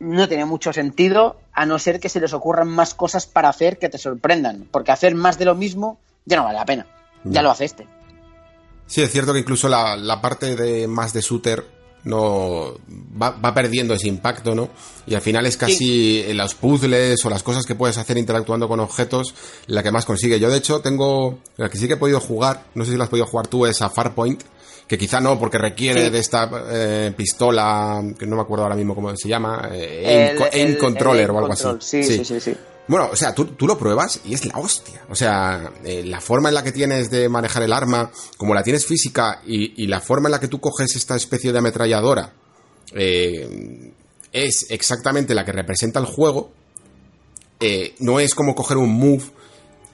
[0.00, 3.78] no tiene mucho sentido a no ser que se les ocurran más cosas para hacer
[3.78, 6.86] que te sorprendan, porque hacer más de lo mismo ya no vale la pena.
[7.22, 7.86] Ya lo hace este.
[8.86, 11.64] Sí, es cierto que incluso la, la parte de más de shooter
[12.04, 12.74] no
[13.20, 14.70] va, va, perdiendo ese impacto, ¿no?
[15.06, 18.68] Y al final es casi en los puzzles o las cosas que puedes hacer interactuando
[18.68, 19.34] con objetos
[19.66, 20.40] la que más consigue.
[20.40, 23.04] Yo de hecho tengo, la que sí que he podido jugar, no sé si la
[23.04, 24.42] has podido jugar tú, es a Farpoint,
[24.90, 26.10] que quizá no, porque requiere Sí.
[26.10, 30.66] de esta eh, pistola, que no me acuerdo ahora mismo cómo se llama, eh, aim,
[30.72, 32.02] El- controller el o algo control, así.
[32.02, 32.56] sí, sí, sí, sí.
[32.88, 35.02] Bueno, o sea, tú, tú lo pruebas y es la hostia.
[35.08, 38.64] O sea, eh, la forma en la que tienes de manejar el arma, como la
[38.64, 42.32] tienes física y, y la forma en la que tú coges esta especie de ametralladora,
[42.92, 43.92] eh,
[44.32, 46.50] es exactamente la que representa el juego.
[48.00, 49.22] No es como coger un move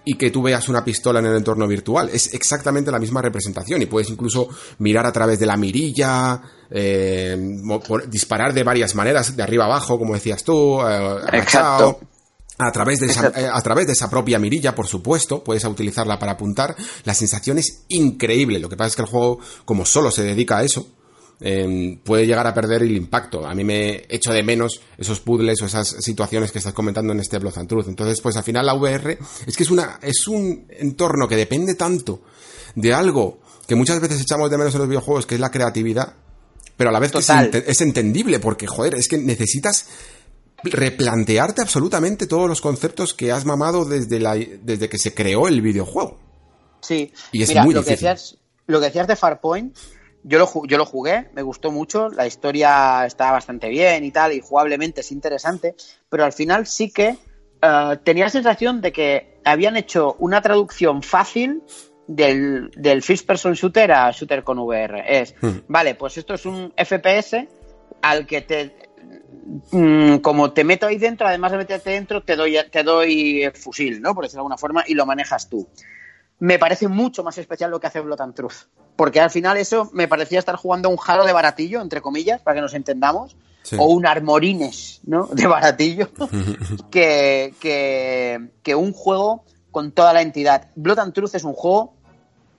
[0.09, 2.09] y que tú veas una pistola en el entorno virtual.
[2.13, 7.37] Es exactamente la misma representación y puedes incluso mirar a través de la mirilla, eh,
[8.09, 11.19] disparar de varias maneras, de arriba abajo, como decías tú, eh.
[11.33, 11.99] Exacto.
[12.59, 16.21] A través, de esa, eh, a través de esa propia mirilla, por supuesto, puedes utilizarla
[16.21, 16.77] para apuntar.
[17.05, 18.61] La sensación es increíble.
[18.61, 20.87] Lo que pasa es que el juego, como solo se dedica a eso,
[21.41, 23.47] eh, puede llegar a perder el impacto.
[23.47, 27.21] A mí me echo de menos esos puzzles o esas situaciones que estás comentando en
[27.21, 27.89] este Blood and Truth.
[27.89, 31.75] Entonces, pues al final la VR es que es una, es un entorno que depende
[31.75, 32.23] tanto
[32.75, 36.15] de algo que muchas veces echamos de menos en los videojuegos, que es la creatividad,
[36.77, 37.19] pero a la vez que
[37.67, 39.87] es, entendible, porque joder, es que necesitas
[40.63, 45.63] replantearte absolutamente todos los conceptos que has mamado desde, la, desde que se creó el
[45.63, 46.19] videojuego.
[46.81, 47.13] Sí.
[47.33, 48.09] Y es Mira, muy lo que difícil.
[48.09, 49.77] decías, lo que decías de Farpoint,
[50.29, 54.33] yo lo, yo lo jugué, me gustó mucho, la historia está bastante bien y tal,
[54.33, 55.77] y jugablemente es interesante,
[56.09, 57.17] pero al final sí que
[57.63, 61.63] eh, tenía la sensación de que habían hecho una traducción fácil
[62.09, 65.05] del, del first person shooter a shooter con VR.
[65.07, 65.59] Es, Hmm.
[65.69, 67.47] vale, pues esto es un FPS
[68.03, 68.75] al que te
[69.71, 73.53] mm, como te meto ahí dentro, además de meterte dentro, te doy, te doy el
[73.53, 74.13] fusil, ¿no?
[74.13, 75.69] Por decirlo de alguna forma, y lo manejas tú.
[76.41, 78.67] Me parece mucho más especial lo que hace Blood and Truth.
[78.97, 82.55] Porque al final eso me parecía estar jugando un Halo de baratillo, entre comillas, para
[82.57, 83.37] que nos entendamos.
[83.63, 83.77] Sí.
[83.79, 85.27] O un Armorines, ¿no?
[85.27, 86.09] De baratillo.
[86.91, 90.71] que, que, que un juego con toda la entidad.
[90.77, 91.95] Blood and Truth es un juego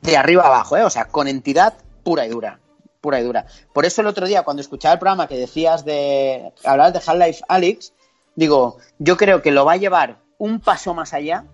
[0.02, 0.84] de arriba a abajo, ¿eh?
[0.84, 1.74] O sea, con entidad
[2.04, 2.60] pura y dura.
[3.02, 3.46] Pura y dura.
[3.74, 6.52] Por eso el otro día, cuando escuchaba el programa que decías de.
[6.64, 7.94] Hablabas de Half-Life Alyx,
[8.36, 11.46] digo, yo creo que lo va a llevar un paso más allá,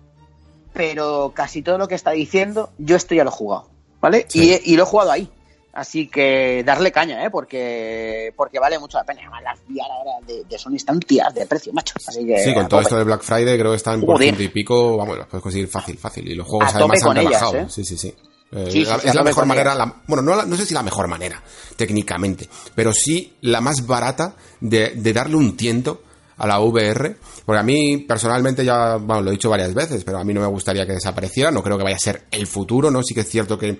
[0.72, 3.68] pero casi todo lo que está diciendo, yo esto ya lo he jugado,
[4.04, 4.26] ¿vale?
[4.28, 4.58] Sí.
[4.64, 5.28] Y, y lo he jugado ahí.
[5.72, 7.30] Así que darle caña, ¿eh?
[7.30, 9.22] Porque, porque vale mucho la pena.
[9.22, 11.94] Además, las VR ahora de, de Sony están de precio, macho.
[12.06, 12.38] Así que.
[12.38, 12.82] Sí, con todo tope.
[12.82, 15.66] esto de Black Friday creo que están por ciento y pico, vamos, los puedes conseguir
[15.68, 16.28] fácil, fácil.
[16.28, 17.56] Y los juegos A además han con ellas, rebajado.
[17.56, 17.66] ¿eh?
[17.68, 18.14] Sí, sí, sí.
[18.52, 20.56] Eh, Sí, sí, la- sí, a es la mejor manera, la- bueno, no, la- no
[20.56, 21.42] sé si la mejor manera,
[21.76, 26.02] técnicamente, pero sí la más barata de, de darle un tiento
[26.36, 30.18] a la VR, porque a mí personalmente ya, bueno, lo he dicho varias veces, pero
[30.18, 32.90] a mí no me gustaría que desapareciera, no creo que vaya a ser el futuro,
[32.90, 33.02] ¿no?
[33.02, 33.78] Sí que es cierto que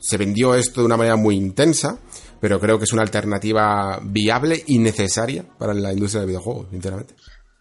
[0.00, 1.98] se vendió esto de una manera muy intensa,
[2.40, 7.14] pero creo que es una alternativa viable y necesaria para la industria del videojuego, sinceramente.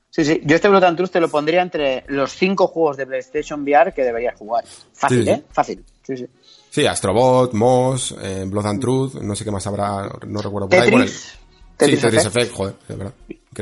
[0.09, 0.41] Sí, sí.
[0.45, 3.93] Yo este Blood and Truth te lo pondría entre los cinco juegos de PlayStation VR
[3.93, 4.63] que deberías jugar.
[4.93, 5.29] Fácil, Sí, sí.
[5.31, 5.43] ¿eh?
[5.51, 5.85] Fácil.
[6.03, 6.25] Sí, sí.
[6.69, 10.79] Sí, Astrobot, Moss, eh, Blood and Truth, no sé qué más habrá, no recuerdo por
[10.79, 10.89] ahí.
[10.91, 11.99] Bueno, Tetris.
[11.99, 12.27] sí, Tetris Effect.
[12.37, 13.13] Effect, joder, de verdad.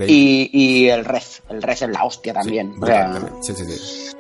[0.08, 1.24] Y, y el Red.
[1.50, 2.74] El Red es la hostia también.
[2.74, 4.14] Sí, o sea, sí, sí,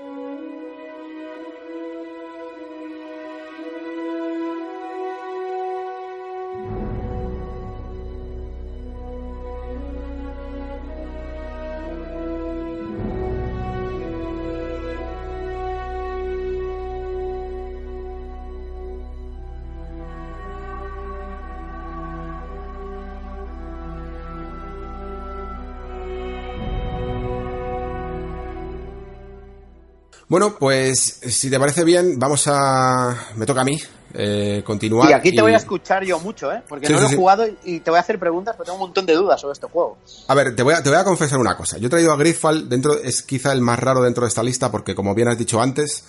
[30.33, 33.15] Bueno, pues si te parece bien, vamos a...
[33.35, 33.79] Me toca a mí
[34.15, 35.07] eh, continuar.
[35.07, 36.63] y aquí te y- voy a escuchar yo mucho, ¿eh?
[36.67, 37.15] Porque Sí, no sí, lo he sí.
[37.17, 39.67] jugado y- te voy a hacer preguntas porque tengo un montón de dudas sobre este
[39.67, 39.99] juego.
[40.27, 41.77] A ver, te voy a, te voy a confesar una cosa.
[41.77, 44.71] Yo he traído a Gridfall dentro, es quizá el más raro dentro de esta lista
[44.71, 46.03] porque como bien has dicho antes,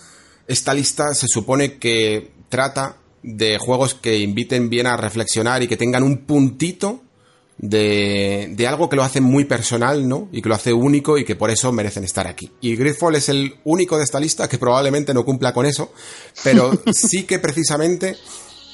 [0.48, 5.76] esta lista se supone que trata de juegos que inviten bien a reflexionar y que
[5.76, 7.02] tengan un puntito
[7.59, 10.28] de, de algo que lo hace muy personal, ¿no?
[10.32, 12.51] Y que lo hace único y que por eso merecen estar aquí.
[12.60, 15.93] Y Gridfall es el único de esta lista que probablemente no cumpla con eso,
[16.43, 18.16] pero sí que precisamente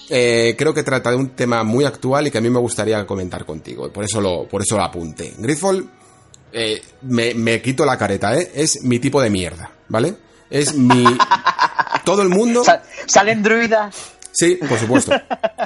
[0.08, 3.06] eh, creo que trata de un tema muy actual y que a mí me gustaría
[3.06, 3.86] comentar contigo.
[3.86, 5.34] y Por eso lo, por eso lo apunté.
[5.38, 5.88] Gridfall,
[6.52, 8.50] eh, me, me quito la careta, ¿eh?
[8.54, 10.14] Es mi tipo de mierda, ¿vale?
[10.48, 11.04] Es mi...
[12.04, 12.64] Todo el mundo...
[12.64, 13.94] Sa- ¿Salen druidas?
[14.32, 15.12] Sí, por supuesto.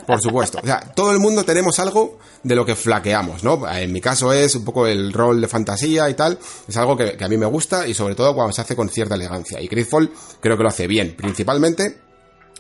[0.07, 0.59] Por supuesto.
[0.62, 3.69] O sea, todo el mundo tenemos algo de lo que flaqueamos, ¿no?
[3.70, 6.39] En mi caso es un poco el rol de fantasía y tal.
[6.66, 9.15] Es algo que, a mí me gusta y sobre todo cuando se hace con cierta
[9.15, 9.61] elegancia.
[9.61, 10.11] Y Gridfall
[10.41, 11.15] creo que lo hace bien.
[11.16, 11.99] Principalmente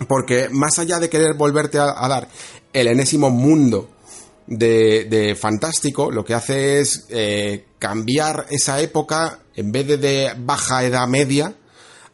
[0.08, 2.28] porque más allá de querer volverte a, dar
[2.72, 3.90] el enésimo mundo
[4.46, 10.32] de, de fantástico, lo que hace es eh, cambiar esa época, en vez de de
[10.36, 11.54] baja edad media,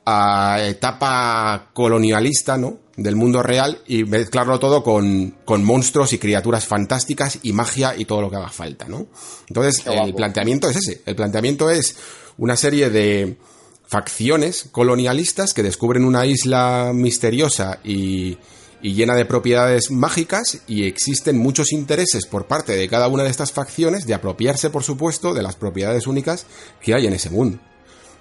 [0.05, 2.79] a etapa colonialista, ¿no?
[3.03, 8.05] Del mundo real y mezclarlo todo con, con monstruos y criaturas fantásticas y magia y
[8.05, 9.07] todo lo que haga falta, ¿no?
[9.49, 11.01] Entonces, el planteamiento es ese.
[11.07, 11.97] El planteamiento es
[12.37, 13.39] una serie de
[13.87, 18.37] facciones colonialistas que descubren una isla misteriosa y,
[18.83, 23.31] y llena de propiedades mágicas y existen muchos intereses por parte de cada una de
[23.31, 26.47] estas facciones de apropiarse, por supuesto, de las propiedades únicas
[26.81, 27.59] que hay en ese mundo.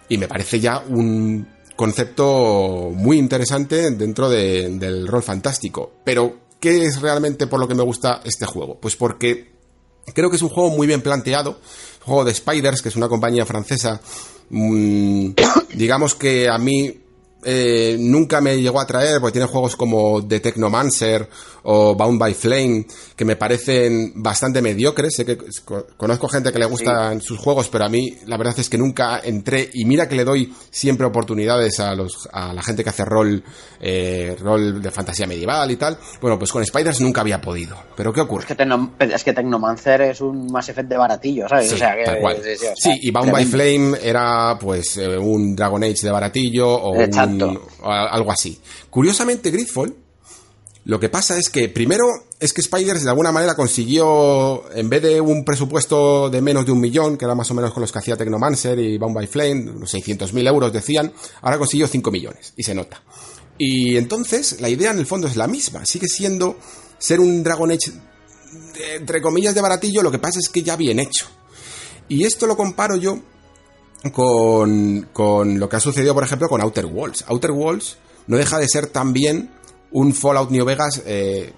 [0.10, 1.48] Y me parece ya un
[1.80, 5.94] concepto muy interesante dentro de- del rol fantástico.
[6.04, 8.78] Pero, ¿qué es realmente por lo que me gusta este juego?
[8.82, 9.54] Pues porque
[10.14, 11.58] creo que es un juego muy bien planteado.
[12.04, 14.02] Juego de Spiders, que es una compañía francesa.
[14.50, 15.30] mm,
[15.76, 17.00] digamos que a mí
[17.44, 21.28] eh, nunca me llegó a atraer, porque tiene juegos como The Technomancer
[21.64, 22.86] o Bound by Flame,
[23.16, 25.14] que me parecen bastante mediocres.
[25.16, 28.56] Sé que co- conozco gente que le gustan sus juegos, pero a mí la verdad
[28.58, 29.70] es que nunca entré.
[29.74, 33.44] Y mira que le doy siempre oportunidades a, los, a la gente que hace rol,
[33.82, 35.98] eh, rol de fantasía medieval y tal.
[36.22, 37.76] Bueno, pues con Spiders nunca había podido.
[37.96, 38.44] Pero ¿qué ocurre?
[38.44, 41.68] Es que, Tecno- es que Tecnomancer es un Mass Effect de baratillo, ¿sabes?
[41.70, 42.38] Sí, o sea, que, tal cual.
[42.76, 43.46] sí, o y Bound by.
[43.46, 47.12] Flame era pues eh, un Dragon Age de baratillo o, un-
[47.84, 48.60] Algo así.
[48.90, 49.96] Curiosamente, Gridfall,
[50.86, 52.06] lo que pasa es que primero
[52.40, 56.72] es que Spiders de alguna manera consiguió, en vez de un presupuesto de menos de
[56.72, 59.28] un millón, que era más o menos con los que hacía Technomancer y Bound by
[59.28, 61.12] Flame, unos 600.000 euros decían,
[61.42, 63.04] ahora consiguió 5 millones, y se nota.
[63.58, 66.58] Y entonces, la idea en el fondo es la misma, sigue siendo
[66.98, 67.92] ser un Dragon Age,
[68.96, 71.28] entre comillas, de baratillo, lo que pasa es que ya bien hecho.
[72.08, 73.20] Y esto lo comparo yo
[74.14, 77.26] con, con lo que ha sucedido, por ejemplo, con Outer Worlds.
[77.28, 77.98] Outer Worlds
[78.28, 79.52] no deja de ser también
[79.92, 81.54] un Fallout New Vegas, eh,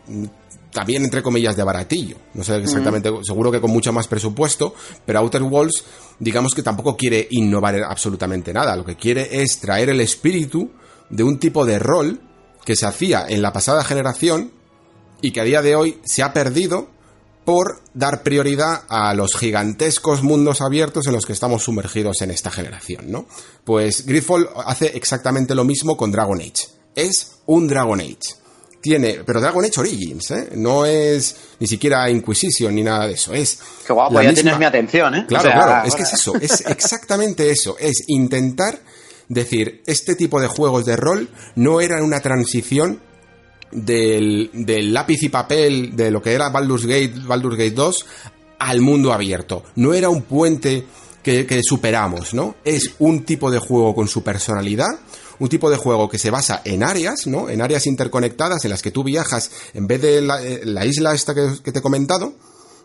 [0.71, 2.17] también entre comillas de baratillo.
[2.33, 4.73] No sé exactamente, seguro que con mucho más presupuesto,
[5.05, 5.83] pero Outer Worlds,
[6.19, 8.75] digamos que tampoco quiere innovar absolutamente nada.
[8.75, 10.71] Lo que quiere es traer el espíritu
[11.09, 12.21] de un tipo de rol
[12.65, 14.51] que se hacía en la pasada generación
[15.21, 16.89] y que a día de hoy se ha perdido
[17.51, 22.49] por dar prioridad a los gigantescos mundos abiertos en los que estamos sumergidos en esta
[22.49, 23.25] generación, ¿no?
[23.65, 26.69] Pues Gridfall hace exactamente lo mismo con Dragon Age.
[26.95, 28.19] Es un Dragon Age.
[28.81, 30.49] Tiene, pero Dragon Age Origins, ¿eh?
[30.55, 33.33] No es ni siquiera Inquisition ni nada de eso.
[33.33, 35.25] Es Qué guapo, ya misma- tienes mi atención, ¿eh?
[35.27, 38.79] Claro, O sea, claro, es que es eso, es exactamente eso, es intentar
[39.27, 43.01] decir, este tipo de juegos de rol no eran una transición
[43.71, 48.05] del, del lápiz y papel de lo que era Baldur's Gate, Baldur's Gate 2
[48.59, 49.63] al mundo abierto.
[49.75, 50.85] No era un puente
[51.23, 52.55] que, que superamos, ¿no?
[52.63, 54.99] Es un tipo de juego con su personalidad,
[55.39, 57.49] un tipo de juego que se basa en áreas, ¿no?
[57.49, 61.13] En áreas interconectadas en las que tú viajas en vez de la, eh, la isla
[61.13, 62.33] esta que, que te he comentado,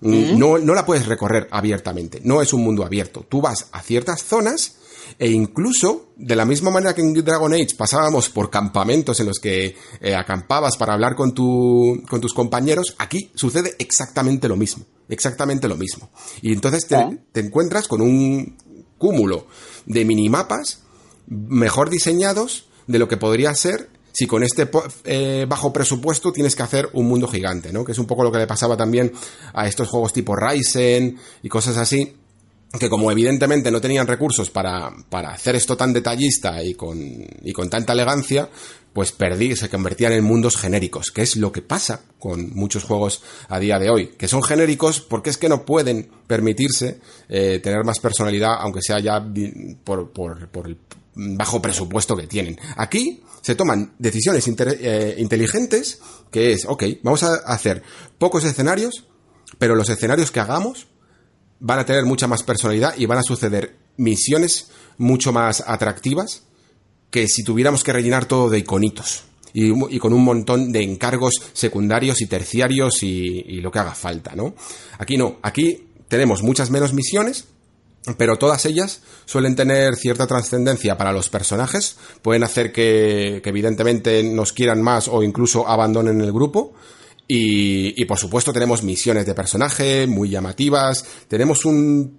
[0.01, 2.21] mm, no, no la puedes recorrer abiertamente.
[2.25, 3.27] No es un mundo abierto.
[3.29, 4.77] Tú vas a ciertas zonas
[5.19, 9.39] e incluso, de la misma manera que en Dragon Age pasábamos por campamentos en los
[9.39, 14.85] que eh, acampabas para hablar con, tu, con tus compañeros, aquí sucede exactamente lo mismo.
[15.09, 16.11] Exactamente lo mismo.
[16.43, 16.97] Y entonces te,
[17.33, 18.57] te encuentras con un
[18.99, 19.47] cúmulo
[19.87, 20.81] de minimapas
[21.27, 24.67] mejor diseñados de lo que podría ser si con este
[25.05, 27.85] eh, bajo presupuesto tienes que hacer un mundo gigante, ¿no?
[27.85, 29.13] Que es un poco lo que le pasaba también
[29.53, 32.17] a estos juegos tipo Ryzen y cosas así,
[32.79, 36.99] que como evidentemente no tenían recursos para, para hacer esto tan detallista y con,
[37.43, 38.49] y con tanta elegancia,
[38.93, 43.23] pues perdí, se convertían en mundos genéricos, que es lo que pasa con muchos juegos
[43.49, 47.85] a día de hoy, que son genéricos porque es que no pueden permitirse eh, tener
[47.85, 49.23] más personalidad, aunque sea ya
[49.85, 50.79] por, por, el
[51.15, 52.59] bajo presupuesto que tienen.
[52.77, 57.83] Aquí se toman decisiones eh, inteligentes, que es, ok, vamos a hacer
[58.19, 59.05] pocos escenarios,
[59.59, 60.89] pero los escenarios que hagamos
[61.61, 66.43] van a tener mucha más personalidad y van a suceder misiones mucho más atractivas
[67.11, 69.25] que si tuviéramos que rellenar todo de iconitos.
[69.59, 74.35] Y, con un montón de encargos secundarios y terciarios y, y lo que haga falta,
[74.35, 74.55] ¿no?
[74.99, 77.47] Aquí no, aquí tenemos muchas menos misiones,
[78.19, 84.23] pero todas ellas suelen tener cierta trascendencia para los personajes, pueden hacer que, que, evidentemente
[84.23, 86.75] nos quieran más o incluso abandonen el grupo.
[87.29, 92.19] Y, y por supuesto tenemos misiones de personaje muy llamativas, tenemos un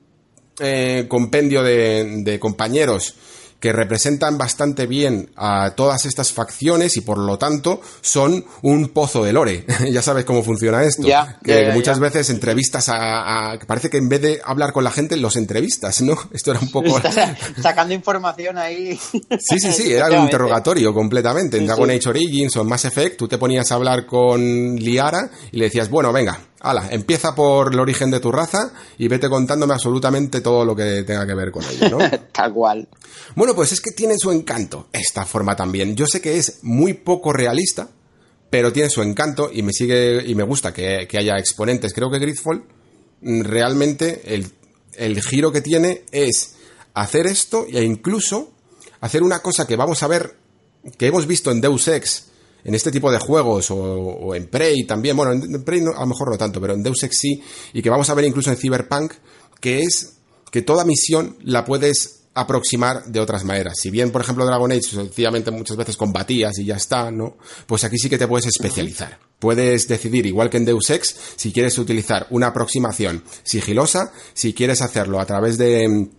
[0.59, 3.15] eh, compendio de, de compañeros
[3.59, 9.23] que representan bastante bien a todas estas facciones y por lo tanto son un pozo
[9.23, 9.65] de lore.
[9.91, 11.07] ya sabes cómo funciona esto.
[11.07, 14.91] Ya, que muchas veces entrevistas a, a- Parece que en vez de hablar con la
[14.91, 16.17] gente, los entrevistas, ¿no?
[16.31, 17.01] Esto era un poco...
[17.61, 18.99] Sacando información ahí.
[19.39, 21.57] Sí, sí, sí, era un interrogatorio completamente.
[21.57, 21.89] En Dragon.
[21.89, 25.65] Age Origins o en Mass Effect, tú te ponías a hablar con Liara y le
[25.65, 30.41] decías, bueno, venga, ala, empieza por el origen de tu raza y vete contándome absolutamente
[30.41, 31.97] todo lo que tenga que ver con ello, ¿no?
[32.31, 32.87] Tal cual.
[33.35, 35.95] Bueno, pues es que tiene su encanto esta forma también.
[35.95, 37.89] Yo sé que es muy poco realista,
[38.49, 41.93] pero tiene su encanto y me sigue y me gusta que, que haya exponentes.
[41.93, 42.63] Creo que Gridfall
[43.21, 44.51] mm, realmente el,
[44.93, 46.55] el giro que tiene es
[46.93, 48.51] hacer esto e incluso
[49.01, 50.35] hacer una cosa que vamos a ver
[50.97, 52.27] que hemos visto en Deus Ex
[52.67, 56.01] en este tipo de juegos o, o en Prey también, bueno, en Prey no- a
[56.01, 57.41] lo mejor no tanto, pero en Deus Ex sí,
[57.73, 59.13] y que vamos a ver incluso en Cyberpunk,
[59.59, 60.13] que es
[60.51, 63.79] que toda misión la puedes aproximar de otras maneras.
[63.81, 67.35] Si bien, por ejemplo, Dragon Age sencillamente muchas veces combatías y ya está, ¿no?
[67.65, 69.17] Pues aquí sí que te puedes especializar.
[69.39, 74.81] Puedes decidir, igual que en Deus Ex, si quieres utilizar una aproximación sigilosa, si quieres
[74.83, 76.09] hacerlo a través de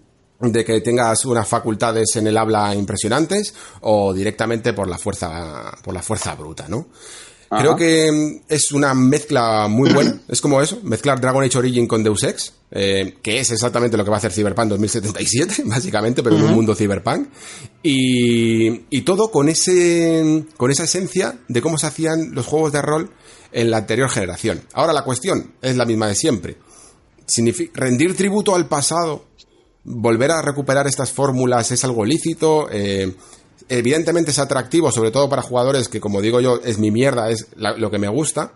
[0.40, 5.94] de que tengas unas facultades en el habla impresionantes o directamente por la fuerza por
[5.94, 6.88] la fuerza bruta, ¿no?
[7.50, 10.20] Creo que mm, es una mezcla muy buena.
[10.28, 14.04] Es como eso, mezclar Dragon Age Origin con Deus Ex, eh, que es exactamente lo
[14.04, 17.28] que va a hacer Cyberpunk 2077, básicamente, pero en un mundo Cyberpunk.
[17.82, 22.82] Y, y todo con ese con esa esencia de cómo se hacían los juegos de
[22.82, 23.10] rol
[23.50, 24.62] en la anterior generación.
[24.74, 26.58] Ahora la cuestión es la misma de siempre.
[27.26, 29.24] Signifi- rendir tributo al pasado
[29.90, 32.68] volver a recuperar estas fórmulas es algo lícito.
[32.70, 33.14] eh,
[33.70, 37.48] evidentemente es atractivo, sobre todo para jugadores que, como digo yo, es mi mierda, es
[37.56, 38.52] la- lo que me gusta.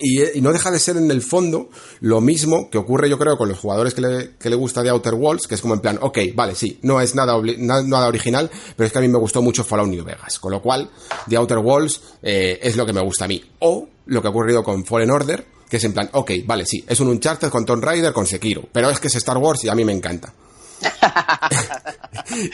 [0.00, 1.70] Y, eh, y no deja de ser en el fondo
[2.00, 4.90] lo mismo que ocurre yo creo con los jugadores que le, que le gusta de
[4.90, 8.48] Outer Worlds, que es como en plan, ok, vale, sí, no es nada, nada original,
[8.76, 10.88] pero es que a mí me gustó mucho Fallout New Vegas, con lo cual
[11.28, 13.42] The Outer Worlds eh, es lo que me gusta a mí.
[13.58, 16.84] O lo que ha ocurrido con Fallen Order, que es en plan, ok, vale, sí,
[16.86, 19.68] es un Uncharted con Tomb Raider con Sekiro, pero es que es Star Wars y
[19.68, 20.32] a mí me encanta.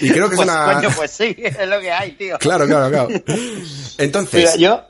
[0.00, 0.74] Y creo que es Pues, una...
[0.74, 2.38] coño, pues sí, es lo que hay, tío.
[2.38, 3.08] Claro, claro, claro.
[3.98, 4.56] Entonces...
[4.56, 4.82] Mira, yo.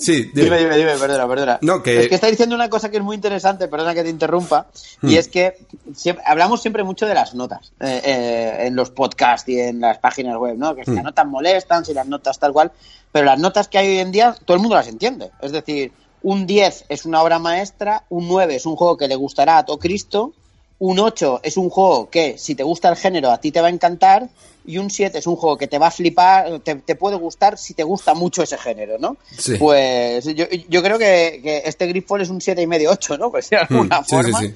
[0.00, 0.44] Sí, dime.
[0.44, 1.58] Dime, dime, dime, perdona, perdona.
[1.60, 4.10] No, que- Es que está diciendo una cosa que es muy interesante, perdona que te
[4.10, 4.68] interrumpa,
[5.02, 5.18] y Hmm.
[5.18, 5.56] es que
[5.92, 9.98] siempre- hablamos siempre mucho de las notas eh, eh, en los podcasts y en las
[9.98, 10.76] páginas web, ¿no?
[10.76, 10.96] Que si Hmm.
[10.96, 12.70] las notas molestan, si las notas tal cual,
[13.10, 15.32] pero las notas que hay hoy en día todo el mundo las entiende.
[15.42, 15.90] Es decir,
[16.22, 19.64] un 10 es una obra maestra, un 9 es un juego que le gustará a
[19.64, 20.32] todo Cristo,
[20.80, 23.66] un 8 es un juego que si te gusta el género a ti te va
[23.66, 24.28] a encantar
[24.64, 27.56] y un 7 es un juego que te va a flipar, te, te puede gustar
[27.56, 29.16] si te gusta mucho ese género, ¿no?
[29.36, 29.54] Sí.
[29.58, 33.30] Pues yo, yo creo que, que este Gridfall es un 7,5 y medio 8, ¿no?
[33.30, 34.54] Pues de alguna Mm, sí, sí, forma sí.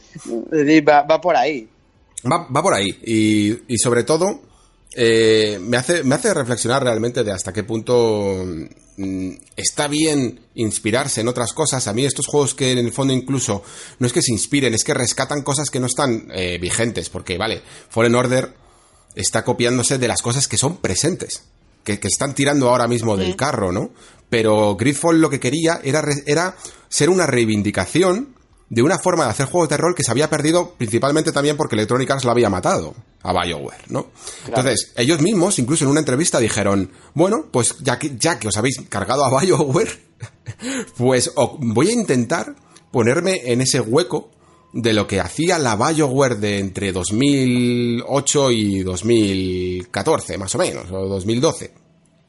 [0.53, 1.67] es decir, va, va por ahí.
[2.31, 2.91] Va, va por ahí.
[3.05, 4.41] Y, y sobre todo,
[4.95, 8.45] eh, me, hace, me hace reflexionar realmente de hasta qué punto
[8.97, 11.87] mm, está bien inspirarse en otras cosas.
[11.89, 13.63] A mí estos juegos que en el fondo incluso
[13.99, 17.09] no es que se inspiren, es que rescatan cosas que no están eh, vigentes.
[17.09, 18.55] Porque, vale, Fallen Order
[19.15, 21.45] está copiándose de las cosas que son presentes.
[21.85, 23.91] Que, que están tirando ahora mismo del carro, ¿no?
[24.31, 26.57] Pero Gridfall lo que quería era, era
[26.89, 28.37] ser una reivindicación
[28.73, 31.75] de una forma de hacer juegos de rol que se había perdido principalmente también porque
[31.75, 34.07] Electronic Arts lo había matado a BioWare, ¿no?
[34.47, 38.57] Entonces, ellos mismos, incluso en una entrevista, dijeron, bueno, pues ya que, ya que os
[38.57, 39.91] habéis cargado a BioWare,
[40.97, 42.57] pues voy a intentar
[42.91, 44.31] ponerme en ese hueco
[44.73, 51.09] de lo que hacía la BioWare de entre 2008 y 2014, más o menos, o
[51.09, 51.75] 2012.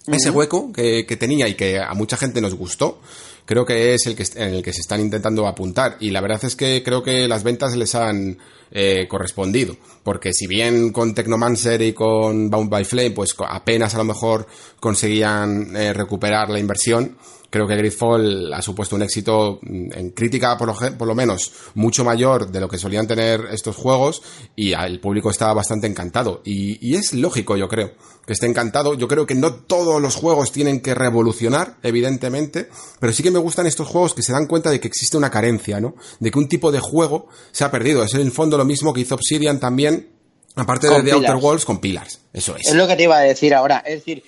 [0.07, 2.99] Ese hueco que, que tenía y que a mucha gente nos gustó,
[3.45, 5.97] creo que es el que en el que se están intentando apuntar.
[5.99, 8.37] Y la verdad es que creo que las ventas les han
[8.71, 9.75] eh, correspondido.
[10.03, 14.47] Porque si bien con Technomancer y con Bound by Flame, pues apenas a lo mejor
[14.79, 17.17] conseguían eh, recuperar la inversión,
[17.53, 21.51] creo que Gridfall ha supuesto un éxito mm, en crítica, por lo, por lo menos,
[21.75, 24.23] mucho mayor de lo que solían tener estos juegos
[24.55, 26.41] y el público estaba bastante encantado.
[26.43, 27.91] Y, y es lógico, yo creo,
[28.25, 28.95] que esté encantado.
[28.95, 32.69] Yo creo que no todos los juegos tienen que revolucionar, evidentemente,
[32.99, 35.29] pero sí que me gustan estos juegos que se dan cuenta de que existe una
[35.29, 35.93] carencia, ¿no?
[36.19, 38.03] De que un tipo de juego se ha perdido.
[38.03, 40.09] Es en el fondo lo mismo que hizo Obsidian también,
[40.55, 41.35] aparte de The Outer.
[41.35, 42.19] Worlds, con Pillars.
[42.33, 42.67] Eso es.
[42.67, 43.83] Es lo que te iba a decir ahora.
[43.85, 44.23] Es decir,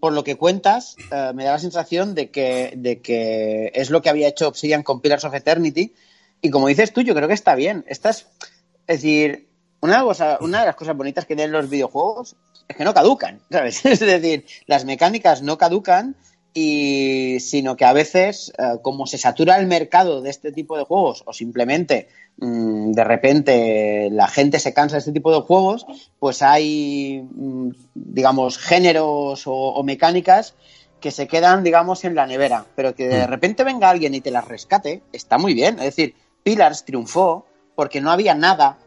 [0.00, 4.02] por lo que cuentas, eh, me da la sensación de que, de que es lo
[4.02, 5.94] que había hecho Obsidian con Pillars of Eternity.
[6.42, 7.84] Y como dices tú, yo creo que está bien.
[7.88, 8.26] Estás,
[8.86, 9.48] es decir,
[9.80, 10.04] una,
[10.40, 12.36] una de las cosas bonitas que tienen los videojuegos
[12.68, 13.84] es que no caducan, ¿sabes?
[13.84, 16.16] Es decir, las mecánicas no caducan
[16.58, 20.84] y sino que a veces, eh, como se satura el mercado de este tipo de
[20.84, 22.08] juegos o simplemente
[22.38, 25.84] mm, de repente la gente se cansa de este tipo de juegos,
[26.18, 30.54] pues hay, mm, digamos, géneros o, o mecánicas
[30.98, 34.30] que se quedan, digamos, en la nevera, pero que de repente venga alguien y te
[34.30, 35.74] las rescate, está muy bien.
[35.78, 38.78] Es decir, Pillars triunfó porque no había nada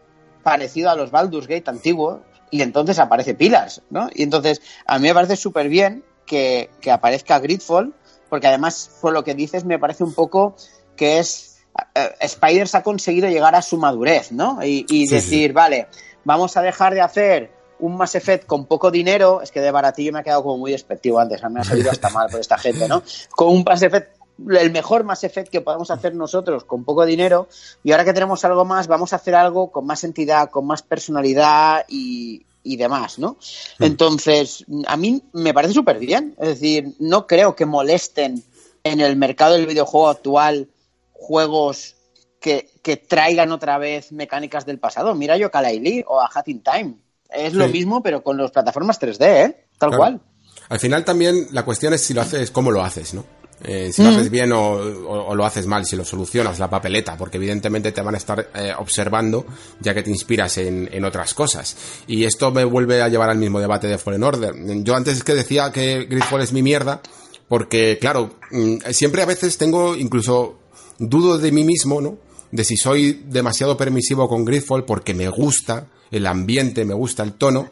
[0.41, 4.09] parecido a los Baldur's Gate antiguos y entonces aparece Pillars, ¿no?
[4.11, 7.93] Y entonces a mí me parece súper bien que, que aparezca Gridfall,
[8.29, 10.55] porque además, por lo que dices, me parece un poco
[10.95, 11.57] que es.
[11.95, 14.63] eh, Spiders ha conseguido llegar a su madurez, ¿no?
[14.63, 15.87] Y, y Sí, decir, vale,
[16.23, 19.41] vamos a dejar de hacer un Mass Effect con poco dinero.
[19.41, 22.09] Es que de baratillo me ha quedado como muy despectivo antes, me ha salido hasta
[22.09, 23.01] mal por esta gente, ¿no?
[23.31, 27.49] Con un Mass Effect el mejor Mass Effect que podemos hacer nosotros con poco dinero
[27.83, 30.81] y ahora que tenemos algo más vamos a hacer algo con más entidad, con más
[30.81, 33.37] personalidad y, y demás, ¿no?
[33.79, 36.35] Entonces, a mí me parece súper bien.
[36.39, 38.43] Es decir, no creo que molesten
[38.83, 40.69] en el mercado del videojuego actual
[41.13, 41.95] juegos
[42.39, 45.15] que, que traigan otra vez mecánicas del pasado.
[45.15, 45.49] Mira yo
[45.81, 46.95] Lee o a Hat in Time.
[47.29, 49.65] Es lo mismo, pero con las plataformas 3D, ¿eh?
[49.77, 49.97] Tal Claro.
[49.97, 50.21] cual.
[50.69, 53.25] Al final también la cuestión es si lo haces, cómo lo haces, ¿no?
[53.61, 56.69] Eh, si lo haces bien o, o- o lo haces mal, si lo solucionas, la
[56.69, 59.45] papeleta, porque evidentemente te van a estar eh, observando
[59.81, 61.75] ya que te inspiras en, en otras cosas.
[62.07, 64.53] Y esto me vuelve a llevar al mismo debate de Fallen Order.
[64.83, 67.01] Yo antes es que decía que Gridfall es mi mierda,
[67.49, 70.57] porque claro, mm, siempre a veces tengo incluso
[70.97, 72.17] dudo de mí mismo, ¿no?
[72.51, 77.33] De si soy demasiado permisivo con Gridfall porque me gusta el ambiente, me gusta el
[77.33, 77.69] tono,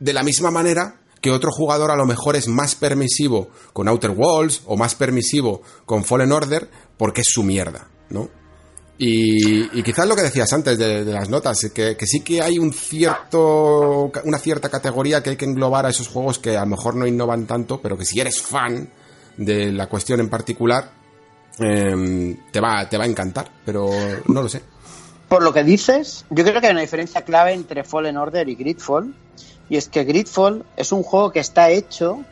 [0.00, 4.10] de la misma manera que otro jugador a lo mejor es más permisivo con Outer
[4.10, 8.28] Walls o más permisivo con Fallen Order porque es su mierda, ¿no?
[9.00, 12.58] Y, quizás lo que decías antes de, de las notas, que, que sí que hay
[12.58, 16.66] un cierto, una cierta categoría que hay que englobar a esos juegos que a lo
[16.66, 18.90] mejor no innovan tanto, pero que si eres fan
[19.36, 20.90] de la cuestión en particular,
[21.60, 23.88] em, te, va, te va a encantar, pero
[24.26, 24.62] no lo sé.
[25.28, 28.56] Por lo que dices, yo creo que hay una diferencia clave entre Fallen Order y
[28.56, 29.14] Gridfall.
[29.68, 32.24] Y es que Gridfall es un juego que está hecho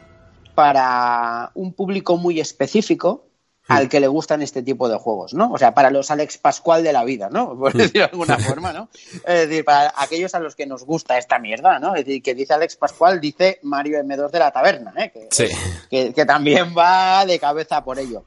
[0.54, 3.24] para un público muy específico
[3.68, 5.50] al que le gustan este tipo de juegos, ¿no?
[5.50, 7.48] O sea, para los Alex Pascual de la vida, ¿no?
[7.58, 8.88] Por decirlo de alguna forma, ¿no?
[9.26, 11.96] Es decir, para aquellos a los que nos gusta esta mierda, ¿no?
[11.96, 15.10] Es decir, que dice Alex Pascual, dice Mario M2 de la taberna, ¿eh?
[15.12, 15.48] Que, Sí.
[15.90, 18.24] que, que también va de cabeza por ello.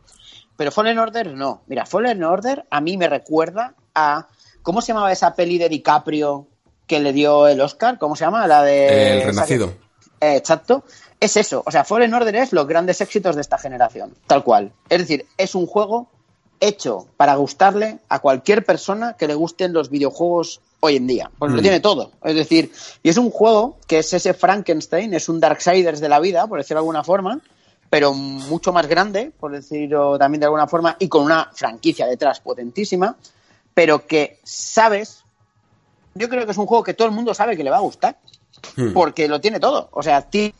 [0.57, 1.63] Pero Fallen Order no.
[1.67, 4.27] Mira, Fallen Order a mí me recuerda a.
[4.61, 6.47] ¿Cómo se llamaba esa peli de DiCaprio
[6.89, 7.97] que le dio el Oscar?
[7.97, 8.45] ¿Cómo se llama?
[8.47, 9.19] La de.
[9.19, 9.71] El Renacido.
[10.19, 10.83] Eh, exacto.
[11.21, 11.63] Es eso.
[11.65, 14.15] O sea, Fallen Order es los grandes éxitos de esta generación.
[14.27, 14.73] Tal cual.
[14.89, 16.09] Es decir, es un juego
[16.59, 21.31] hecho para gustarle a cualquier persona que le gusten los videojuegos hoy en día.
[21.37, 22.11] Pues lo tiene todo.
[22.23, 22.71] Es decir,
[23.03, 26.57] y es un juego que es ese Frankenstein, es un Darksiders de la vida, por
[26.57, 27.39] decirlo de alguna forma,
[27.89, 32.39] pero mucho más grande, por decirlo también de alguna forma, y con una franquicia detrás
[32.39, 33.15] potentísima,
[33.73, 35.23] pero que sabes,
[36.19, 37.81] yo creo que es un juego que todo el mundo sabe que le va a
[37.81, 38.17] gustar,
[38.93, 39.89] porque lo tiene todo.
[39.91, 40.53] O sea, ti-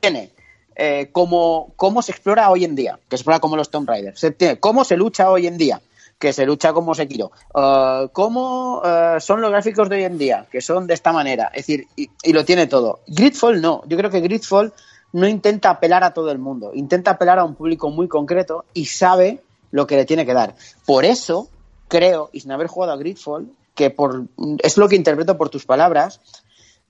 [0.00, 0.30] tiene
[0.76, 4.16] eh, cómo, cómo se explora hoy en día, que se explora como los Tomb Raider,
[4.16, 5.80] se tiene cómo se lucha hoy en día,
[6.18, 10.46] que se lucha como Sekiro, uh, cómo uh, son los gráficos de hoy en día,
[10.50, 13.00] que son de esta manera, es decir, y, y lo tiene todo.
[13.06, 14.72] Gridfall no, yo creo que Gridfall
[15.12, 18.86] no intenta apelar a todo el mundo, intenta apelar a un público muy concreto y
[18.86, 19.42] sabe
[19.72, 20.54] lo que le tiene que dar.
[20.86, 21.48] Por eso
[21.88, 24.24] creo, y sin haber jugado a Gridfall, que por,
[24.58, 26.20] es lo que interpreto por tus palabras,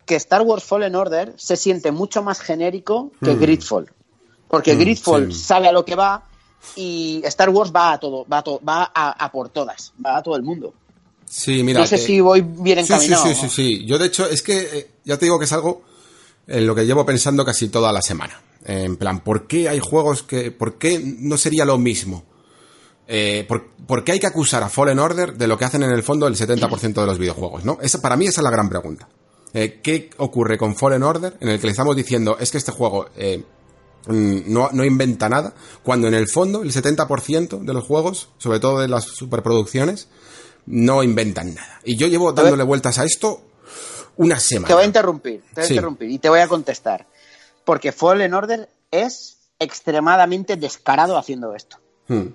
[0.07, 3.91] que Star Wars Fallen Order se siente mucho más genérico que Gridfall.
[4.49, 5.39] Porque Mm, Gridfall sí.
[5.41, 6.23] sabe a lo que va
[6.77, 10.17] y Star Wars va a todo, va a, to- va a, a por todas, va
[10.17, 10.73] a todo el mundo.
[11.29, 11.81] Sí, mira.
[11.81, 13.25] no sé que- si voy bien Sí, sí, encaminado.
[13.27, 13.85] sí, sí, sí.
[13.85, 15.83] Yo, de hecho, es que eh, ya te digo que es algo
[16.47, 18.41] en lo que llevo pensando casi toda la semana.
[18.65, 20.53] En plan, ¿por qué hay juegos que...
[20.53, 22.23] ¿Por qué no sería lo mismo?
[23.09, 25.91] Eh, ¿por, por qué hay que acusar a Fallen Order de lo que hacen en
[25.91, 27.65] el fondo el 70% de los videojuegos?
[27.65, 27.79] ¿no?
[27.81, 29.09] Esa, para mí esa es la gran pregunta.
[29.55, 32.73] Eh, ¿Qué ocurre con Fallen Order en el que le estamos diciendo es que este
[32.73, 33.43] juego eh,
[34.07, 38.61] mm, no, no inventa nada, cuando en el fondo el 70% de los juegos, sobre
[38.61, 40.09] todo de las superproducciones,
[40.67, 41.81] no inventan nada.
[41.85, 43.43] Y yo llevo dándole vueltas a esto
[44.17, 44.67] una semana.
[44.69, 45.75] Te voy a interrumpir, te voy a Sí.
[45.75, 47.07] interrumpir y te voy a contestar.
[47.65, 51.79] Porque Fallen Order es extremadamente descarado haciendo esto.
[52.09, 52.27] Hmm.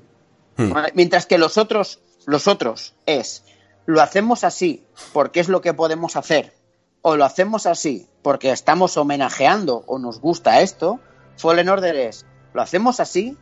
[0.57, 0.91] ¿Vale?
[0.95, 3.43] Mientras que los otros, los otros es,
[3.85, 4.83] lo hacemos así
[5.13, 6.53] porque es lo que podemos hacer,
[7.01, 10.99] o lo hacemos así porque estamos homenajeando o nos gusta esto,
[11.37, 13.37] Fallen Order es, lo hacemos así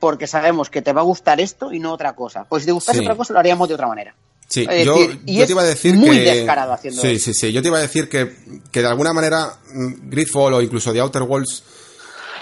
[0.00, 2.44] porque sabemos que te va a gustar esto y no otra cosa.
[2.48, 3.04] Pues si te gustase Sí.
[3.04, 4.16] otra cosa, lo haríamos de otra manera.
[4.48, 6.34] Sí, yo, y yo te iba a decir muy que...
[6.34, 7.26] descarado haciendo Sí, eso.
[7.26, 7.52] sí, sí.
[7.52, 8.36] Yo te iba a decir que,
[8.70, 11.62] que de alguna manera mm, Gridfall o incluso The Outer Worlds,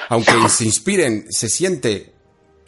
[0.08, 2.09] aunque se inspiren, se siente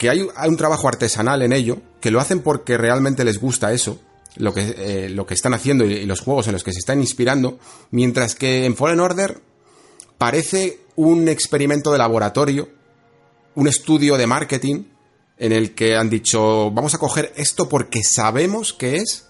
[0.02, 4.00] que hay, un trabajo artesanal en ello, que lo hacen porque realmente les gusta eso,
[4.34, 6.80] lo que, eh, lo que están haciendo y, y los juegos en los que se
[6.80, 7.60] están inspirando,
[7.92, 9.40] mientras que en Fallen Order
[10.18, 12.68] parece un experimento de laboratorio,
[13.54, 14.86] un estudio de marketing,
[15.38, 19.28] en el que han dicho, vamos a coger esto porque sabemos que es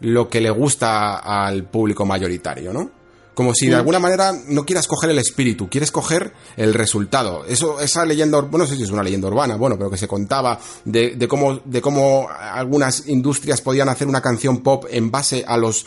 [0.00, 2.90] lo que le gusta al público mayoritario, ¿no?
[3.34, 7.46] Como si de alguna manera no quieras coger el espíritu, quieres coger el resultado.
[7.46, 10.06] Eso, esa leyenda, bueno, no sé si es una leyenda urbana, bueno, pero que se
[10.06, 15.44] contaba de, de cómo, de cómo algunas industrias podían hacer una canción pop en base
[15.46, 15.86] a los,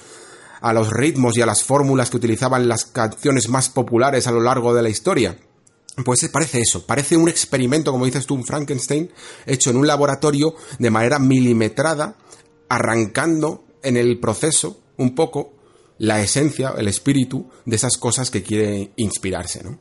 [0.62, 4.42] a los ritmos y a las fórmulas que utilizaban las canciones más populares a lo
[4.42, 5.38] largo de la historia.
[6.04, 9.12] Pues parece eso, parece un experimento, como dices tú, un Frankenstein,
[9.46, 12.16] hecho en un laboratorio de manera milimetrada,
[12.68, 15.54] arrancando en el proceso un poco
[15.98, 19.80] la esencia, el espíritu de esas cosas que quiere inspirarse, ¿no?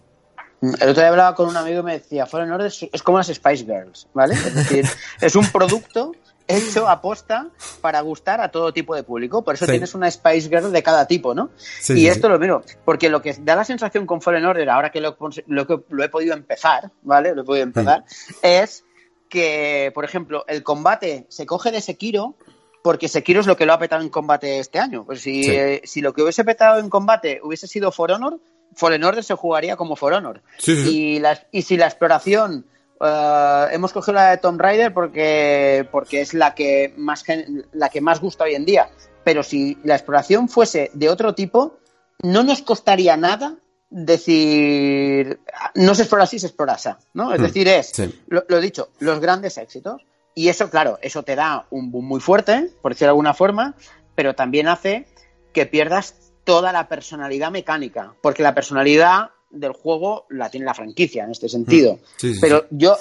[0.62, 3.26] El otro día hablaba con un amigo y me decía, Fallen Order es- como las
[3.26, 4.34] Spice Girls, ¿vale?
[4.34, 4.86] Es decir,
[5.20, 6.12] es un producto
[6.46, 7.48] hecho a posta
[7.80, 9.42] para gustar a todo tipo de público.
[9.44, 9.72] Por eso Sí.
[9.72, 11.50] tienes una Spice Girl de cada tipo, ¿no?
[11.58, 14.68] Sí, y sí, esto lo miro, porque lo que da la sensación con Fallen Order,
[14.70, 17.34] ahora que lo, que- lo he podido empezar, ¿vale?
[17.34, 18.04] Lo he podido empezar,
[18.42, 18.84] es
[19.28, 22.36] que, por ejemplo, el combate se coge de Sekiro
[22.84, 25.04] porque Sekiro es lo que lo ha petado en combate este año.
[25.06, 25.50] Pues si, Sí.
[25.52, 28.38] eh, si lo que hubiese petado en combate hubiese sido For Honor,
[28.76, 30.42] Fallen Order se jugaría como For Honor.
[30.58, 30.72] Sí.
[31.16, 32.66] Y, la- y si la exploración
[33.00, 37.24] eh, hemos cogido la de Tomb Raider porque, porque es la que, más,
[37.72, 38.90] la que más gusta hoy en día.
[39.24, 41.78] Pero si la exploración fuese de otro tipo,
[42.22, 43.56] no nos costaría nada
[43.88, 45.40] decir
[45.74, 47.32] no se explora así, se explora así, ¿no?
[47.32, 48.22] Es Hmm, decir, es sí.
[48.28, 50.02] lo, lo dicho, los grandes éxitos.
[50.34, 53.74] Y eso, claro, eso te da un boom muy fuerte, por decirlo de alguna forma,
[54.14, 55.06] pero también hace
[55.52, 61.24] que pierdas toda la personalidad mecánica, porque la personalidad del juego la tiene la franquicia
[61.24, 61.94] en este sentido.
[61.94, 62.66] Mm, sí, sí, pero sí.
[62.72, 62.96] yo,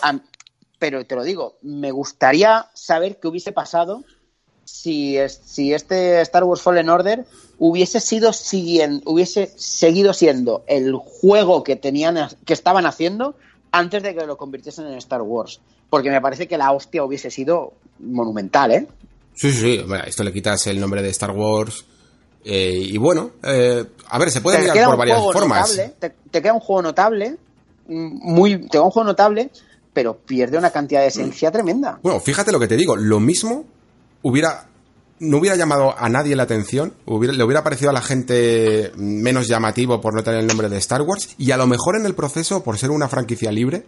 [0.80, 4.03] pero te lo digo, me gustaría saber qué hubiese pasado
[4.64, 7.26] si, es- si este Star Wars Fallen Order
[7.57, 8.31] hubiese sido
[9.05, 13.35] hubiese seguido siendo el juego que tenían que estaban haciendo
[13.74, 15.60] antes de que lo convirtiesen en Star Wars.
[15.90, 18.88] Porque me parece que la hostia hubiese sido monumental, ¿eh?
[19.36, 19.84] Sí, sí, sí.
[19.86, 21.86] Bueno, esto le quitas el nombre de Star Wars.
[22.45, 25.70] eh, y bueno, eh, a ver, se puede te mirar por varias formas.
[25.72, 27.38] notable, te, te queda un juego notable,
[27.88, 29.50] muy, te queda un juego notable,
[29.94, 32.00] pero pierde una cantidad de esencia tremenda.
[32.02, 33.66] Bueno, fíjate lo que te digo, lo mismo
[34.24, 34.68] hubiera
[35.19, 39.48] no hubiera llamado a nadie la atención, hubiera- le hubiera parecido a la gente menos
[39.48, 42.15] llamativo por no tener el nombre de Star Wars y a lo mejor en el
[42.15, 43.85] proceso por ser una franquicia libre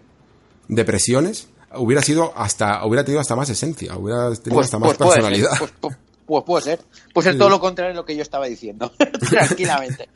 [0.67, 4.97] de presiones hubiera sido hasta hubiera tenido hasta más esencia, hubiera tenido hasta más puede
[5.11, 5.57] ser, personalidad.
[5.59, 6.79] pues, pues- pues puede ser.
[7.13, 8.91] Puede ser todo lo contrario de lo que yo estaba diciendo.
[9.29, 10.09] Tranquilamente.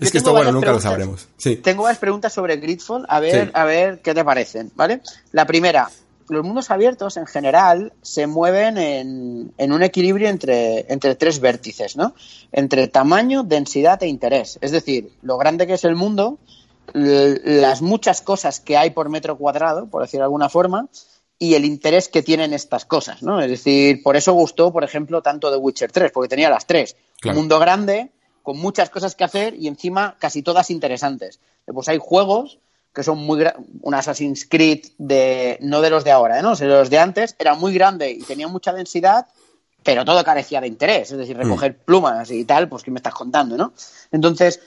[0.00, 1.28] Es que esto bueno nunca lo sabremos.
[1.36, 1.56] Sí.
[1.56, 3.50] Tengo varias preguntas sobre Gridfall, a ver, Sí.
[3.52, 5.02] a ver qué te parecen, ¿vale?
[5.32, 5.90] La primera,
[6.28, 11.96] los mundos abiertos en general se mueven en, en un equilibrio entre, entre tres vértices,
[11.96, 12.14] ¿no?
[12.52, 14.58] Entre tamaño, densidad e interés.
[14.60, 16.38] Es decir, lo grande que es el mundo,
[16.92, 20.88] las muchas cosas que hay por metro cuadrado, por decir de alguna forma,
[21.38, 23.40] y el interés que tienen estas cosas, ¿no?
[23.40, 26.96] Es decir, por eso gustó, por ejemplo, tanto The Witcher 3, porque tenía las tres.
[27.20, 27.36] Claro.
[27.36, 31.40] Un mundo grande, con muchas cosas que hacer y encima casi todas interesantes.
[31.66, 32.60] Pues hay juegos
[32.94, 33.44] que son muy
[33.82, 36.42] un Assassin's Creed de no de los de ahora, ¿eh?
[36.42, 36.54] ¿no?
[36.54, 39.26] Sea, los de antes era muy grande y tenía mucha densidad,
[39.82, 43.14] pero todo carecía de interés, es decir, recoger plumas y tal, pues qué me estás
[43.14, 43.72] contando, ¿no?
[44.12, 44.60] Entonces,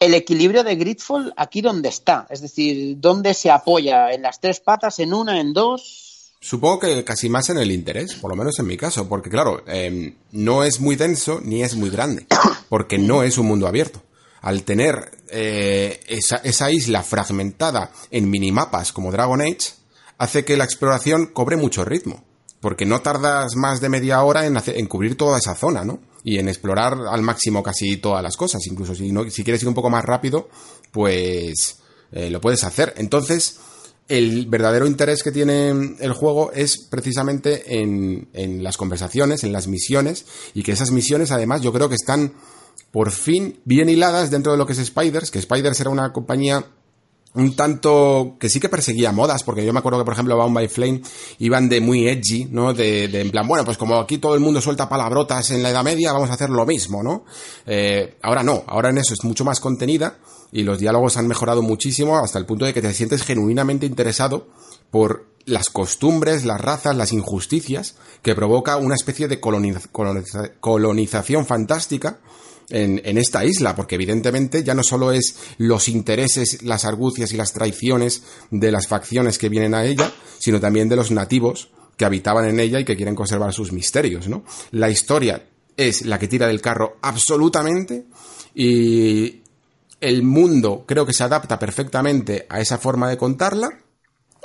[0.00, 4.60] el equilibrio de Gridfall aquí dónde está, es decir, dónde se apoya en las tres
[4.60, 6.32] patas, en una, en dos.
[6.40, 9.62] Supongo que casi más en el interés, por lo menos en mi caso, porque claro,
[9.66, 12.26] eh, no es muy denso ni es muy grande,
[12.70, 14.02] porque no es un mundo abierto.
[14.44, 19.72] Al tener eh, esa, esa isla fragmentada en minimapas como Dragon Age,
[20.18, 22.22] hace que la exploración cobre mucho ritmo,
[22.60, 25.98] porque no tardas más de media hora en, cubrir toda esa zona, ¿no?
[26.22, 29.68] Y en explorar al máximo casi todas las cosas, incluso si, no, si quieres ir
[29.68, 30.50] un poco más rápido,
[30.92, 31.78] pues
[32.12, 32.92] eh, lo puedes hacer.
[32.98, 33.60] Entonces,
[34.08, 39.68] el verdadero interés que tiene el juego es precisamente en, en las conversaciones, en las
[39.68, 42.34] misiones, y que esas misiones además yo creo que están
[42.94, 46.64] por fin bien hiladas dentro de lo que es Spiders, que Spiders era una compañía
[47.34, 50.54] un tanto que sí que perseguía modas, porque yo me acuerdo que, por ejemplo, Bound
[50.54, 51.02] by Flame
[51.40, 52.72] iban de muy edgy, ¿no?
[52.72, 55.70] De, de en plan, bueno, pues como aquí todo el mundo suelta palabrotas en la
[55.70, 57.24] Edad Media, vamos a hacer lo mismo, ¿no?
[57.66, 60.18] Eh, ahora no, ahora en eso es mucho más contenida
[60.52, 64.46] y los diálogos han mejorado muchísimo hasta el punto de que te sientes genuinamente interesado
[64.92, 71.46] por las costumbres, las razas, las injusticias que provoca una especie de coloniz- coloniza- colonización
[71.46, 72.20] fantástica
[72.70, 77.52] en, esta isla, porque evidentemente ya no solo es los intereses, las argucias y las
[77.52, 82.46] traiciones de las facciones que vienen a ella, sino también de los nativos que habitaban
[82.46, 84.44] en ella y que quieren conservar sus misterios, ¿no?
[84.72, 85.46] La historia
[85.76, 88.06] es la que tira del carro absolutamente
[88.54, 89.42] y
[90.00, 93.70] el mundo creo que se adapta perfectamente a esa forma de contarla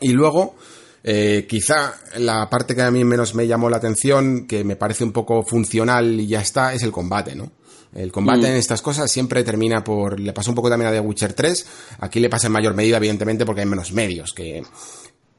[0.01, 0.55] y luego,
[1.03, 5.03] eh, quizá la parte que a mí menos me llamó la atención, que me parece
[5.03, 7.51] un poco funcional y ya está, es el combate, ¿no?
[7.93, 10.19] El combate en estas cosas siempre termina por...
[10.19, 11.65] Le pasó un poco también a The Witcher 3.
[11.99, 14.33] Aquí le pasa en mayor medida, evidentemente, porque hay menos medios.
[14.33, 14.63] Que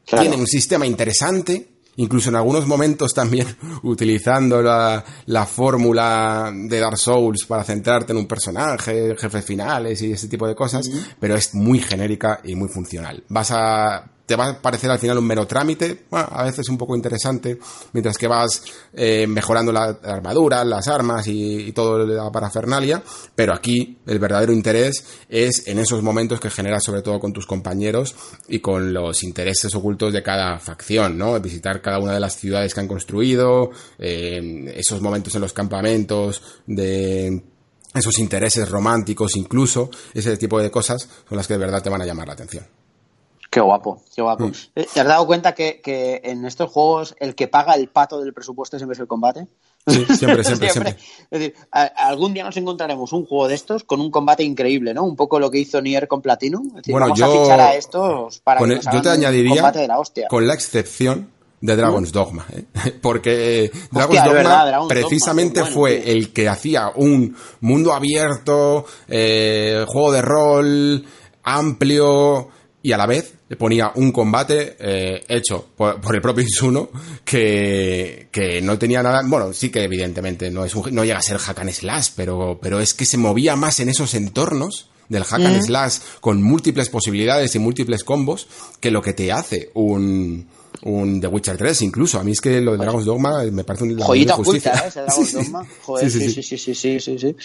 [0.07, 0.23] Claro.
[0.23, 3.47] tiene un sistema interesante, incluso en algunos momentos también
[3.85, 10.13] utilizando la, la fórmula de Dark Souls para centrarte en un personaje, jefes finales y
[10.13, 10.91] ese tipo de cosas,
[11.21, 13.23] pero es muy genérica y muy funcional.
[13.29, 16.95] Vas a te va a parecer al final un mero trámite, a veces un poco
[16.95, 17.59] interesante,
[17.93, 18.63] mientras que vas
[18.93, 23.03] eh, mejorando la, armadura, las armas y, y todo la parafernalia,
[23.35, 27.45] pero aquí el verdadero interés es en esos momentos que generas sobre todo con tus
[27.45, 28.15] compañeros
[28.47, 31.41] y con los intereses ocultos de cada facción, ¿no?
[31.41, 36.41] Visitar cada una de las ciudades que han construido, eh, esos momentos en los campamentos
[36.69, 37.43] de
[37.93, 42.03] esos intereses románticos incluso, ese tipo de cosas son las que de verdad te van
[42.03, 42.80] a llamar la atención.
[43.51, 44.47] Qué guapo, qué guapo.
[44.47, 44.53] Mm.
[44.77, 48.21] Eh, ¿Te has dado cuenta que, que en estos juegos el que paga el pato
[48.21, 49.49] del presupuesto siempre es el combate?
[49.89, 50.91] Sí, siempre, siempre, siempre.
[51.31, 54.95] Es decir, a- algún día nos encontraremos un juego de estos con un combate increíble,
[54.95, 55.03] ¿no?
[55.03, 56.67] Un poco lo que hizo Nier con Platinum.
[56.69, 59.09] Es decir, Bueno, vamos yo- a fichar a estos para que el- nos yo te
[59.09, 60.29] un añadiría combate de la hostia.
[60.29, 62.65] con la excepción de Dragon's Dogma, ¿eh?
[63.03, 66.13] porque eh, Dragon's Dogma verdad, precisamente bueno, fue tío.
[66.13, 71.05] el que hacía un mundo abierto, eh, juego de rol
[71.43, 72.49] amplio
[72.83, 76.89] y a la vez le ponía un combate eh, hecho por, por el propio Insuno
[77.25, 81.23] que, que no tenía nada, bueno, sí que evidentemente no es un- no llega a
[81.23, 85.25] ser hack and slash, pero, pero es que se movía más en esos entornos del
[85.25, 88.47] hack and slash con múltiples posibilidades y múltiples combos
[88.81, 90.47] que lo que te hace un,
[90.83, 92.21] un The Witcher 3 incluso.
[92.21, 94.89] A mí es que lo de Dragon's Dogma me parece un Joyita oculta, ¿eh?
[94.89, 95.33] Ese Dragon's.
[95.33, 95.67] Dogma.
[95.83, 97.01] Joder, Sí, sí, sí, sí, sí.
[97.01, 97.37] sí, sí.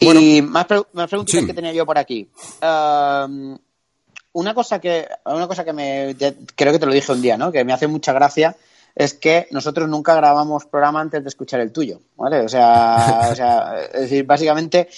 [0.00, 0.20] Bueno.
[0.20, 2.28] y más, pre- más preguntas que tenía yo por aquí.
[2.62, 3.58] Um,
[4.32, 6.16] una cosa que, una cosa que me,
[6.54, 7.50] creo que te lo dije un día, ¿no?
[7.50, 8.56] Que me hace mucha gracia
[8.94, 12.40] es que nosotros nunca grabamos programa antes de escuchar el tuyo, ¿vale?
[12.40, 14.88] O sea, o sea es decir, básicamente,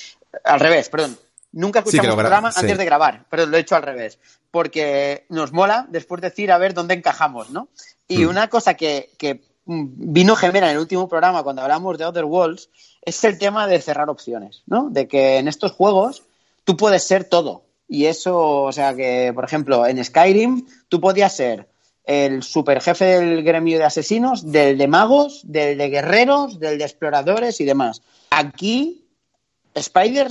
[0.44, 1.18] al revés, perdón.
[1.52, 2.60] Nunca escuchamos programa sí.
[2.60, 4.18] antes de grabar, pero lo he hecho al revés.
[4.50, 7.68] Porque nos mola después decir a ver dónde encajamos, ¿no?
[8.08, 8.28] Y Mm.
[8.28, 12.70] una cosa que, que vino gemera en el último programa cuando hablamos de Other Worlds
[13.02, 14.88] es el tema de cerrar opciones, ¿no?
[14.90, 16.22] De que en estos juegos
[16.64, 17.64] tú puedes ser todo.
[17.92, 21.68] Y eso, o sea que, por ejemplo, en Skyrim tú podías ser
[22.04, 26.84] el super jefe del gremio de asesinos, del de magos, del de guerreros, del de
[26.84, 28.00] exploradores y demás.
[28.30, 29.06] Aquí,
[29.74, 30.28] Spider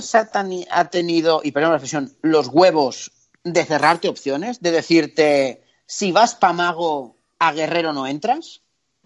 [0.70, 3.12] ha, tenido, y perdón la expresión, los huevos
[3.44, 8.61] de cerrarte opciones, de decirte, si vas pa mago, a guerrero no entras,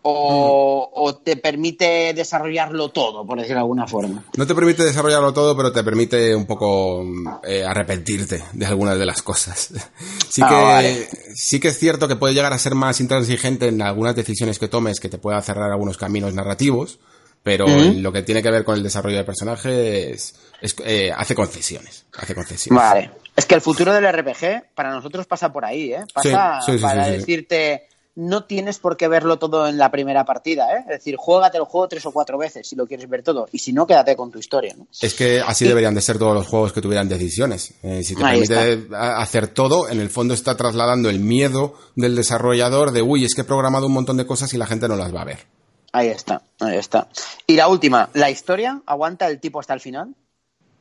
[0.08, 4.22] o, o te permite desarrollarlo todo, por decirlo de alguna forma.
[4.36, 7.04] No te permite desarrollarlo todo, pero te permite un poco
[7.42, 9.70] eh, arrepentirte de algunas de las cosas.
[10.28, 11.08] Sí Ah, que, vale.
[11.34, 14.68] sí que es cierto que puede llegar a ser más intransigente en algunas decisiones que
[14.68, 16.98] tomes que te pueda cerrar algunos caminos narrativos,
[17.42, 21.10] pero en lo que tiene que ver con el desarrollo del personaje es, es, eh,
[21.16, 22.04] hace concesiones.
[22.18, 22.82] Hace concesiones.
[22.82, 23.10] Vale.
[23.34, 26.04] Es que el futuro del RPG para nosotros pasa por ahí, ¿eh?
[26.12, 30.24] Pasa Sí, sí, sí, para decirte, no tienes por qué verlo todo en la primera
[30.24, 30.80] partida, ¿eh?
[30.80, 33.46] Es decir, juégate el juego tres o cuatro veces si lo quieres ver todo.
[33.52, 34.86] Y si no, quédate con tu historia, ¿no?
[35.00, 37.74] Es que así deberían de ser todos los juegos que tuvieran decisiones.
[37.82, 42.16] Eh, si te Ahí permite hacer todo, en el fondo está trasladando el miedo del
[42.16, 44.96] desarrollador de, uy, es que he programado un montón de cosas y la gente no
[44.96, 45.46] las va a ver.
[45.92, 47.08] Ahí está, ahí está.
[47.46, 50.14] Y la última, ¿la historia aguanta el tipo hasta el final?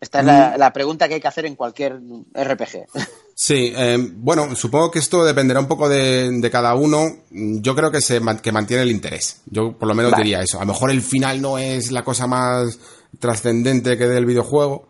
[0.06, 2.86] Esta es la, la pregunta que hay que hacer en cualquier RPG.
[3.34, 7.24] Sí, eh, bueno, supongo que esto dependerá un poco de, de cada uno.
[7.32, 9.42] Yo creo que se que mantiene el interés.
[9.48, 10.24] Yo por lo menos Vale.
[10.24, 10.58] diría eso.
[10.58, 12.78] A lo mejor el final no es la cosa más
[13.18, 14.90] trascendente que del videojuego,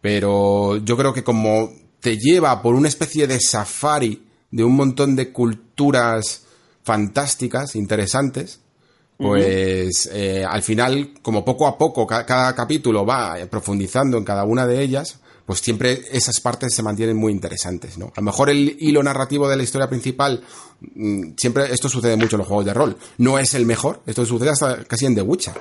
[0.00, 1.70] pero yo creo que como
[2.00, 6.46] te lleva por una especie de safari de un montón de culturas
[6.82, 8.60] fantásticas, interesantes,
[9.16, 14.44] pues eh, al final, como poco a poco ca- cada capítulo va profundizando en cada
[14.44, 18.06] una de ellas, pues siempre esas partes se mantienen muy interesantes, ¿no?
[18.06, 20.42] A lo mejor el hilo narrativo de la historia principal,
[20.80, 24.24] mm, siempre, esto sucede mucho en los juegos de rol, no es el mejor, esto
[24.24, 25.54] sucede hasta casi en The Witcher,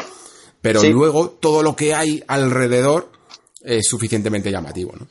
[0.61, 0.89] pero Sí.
[0.89, 3.09] luego todo lo que hay alrededor
[3.61, 5.07] es suficientemente llamativo, ¿no?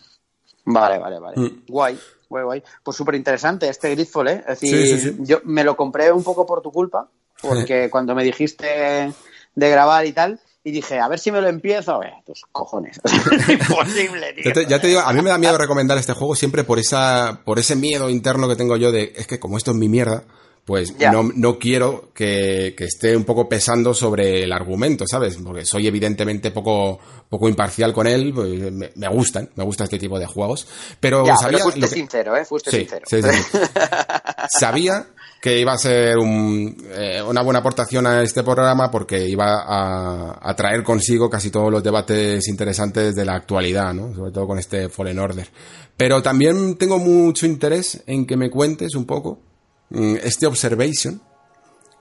[0.65, 1.37] Vale, vale, vale.
[1.41, 1.65] Mm.
[1.69, 1.99] Guay,
[2.29, 2.63] guay, guay.
[2.83, 4.45] Pues súper interesante este Gridfall, ¿eh?
[4.49, 5.17] Es decir, Sí, sí, sí.
[5.21, 7.11] yo me lo compré un poco por tu culpa,
[7.43, 9.13] porque cuando me dijiste
[9.55, 13.01] de grabar y tal, y dije, a ver si me lo empiezo, eh, tus cojones.
[13.05, 14.45] es imposible, tío.
[14.45, 16.79] Ya te, ya te digo, a mí me da miedo recomendar este juego siempre por
[16.79, 19.89] esa, por ese miedo interno que tengo yo de, es que como esto es mi
[19.89, 20.23] mierda,
[20.65, 25.37] pues no, no quiero que, que esté un poco pesando sobre el argumento, ¿sabes?
[25.43, 29.99] Porque soy evidentemente poco, poco imparcial con él, pues me, me gustan, me gusta este
[29.99, 30.69] tipo de juegos,
[31.01, 32.45] pero sabía pero fuiste lo que- sincero, ¿eh?
[32.45, 33.05] Fuiste Sí, sincero.
[33.09, 33.59] sí, sí.
[34.61, 35.07] Sabía
[35.43, 40.85] que iba a ser eh, una buena aportación a este programa porque iba a, traer
[40.85, 44.15] consigo casi todos los debates interesantes de la actualidad, ¿no?
[44.15, 45.51] Sobre todo con este Fallen Order.
[45.97, 49.41] Pero también tengo mucho interés en que me cuentes un poco
[49.91, 51.21] mm, este Observation,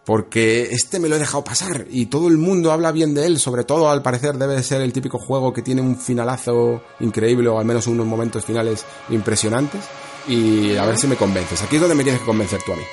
[0.05, 3.39] porque este me lo he dejado pasar y todo el mundo habla bien de él,
[3.39, 7.49] sobre todo al parecer debe de ser el típico juego que tiene un finalazo increíble
[7.49, 9.81] o al menos unos momentos finales impresionantes
[10.27, 11.63] y a ver si me convences.
[11.63, 12.83] Aquí es donde me tienes que convencer tú a mí.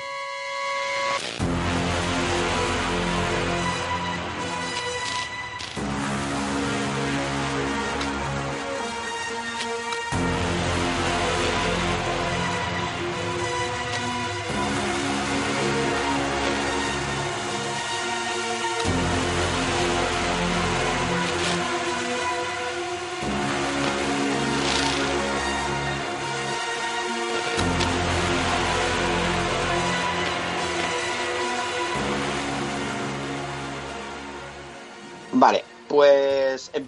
[1.38, 1.67] Vale,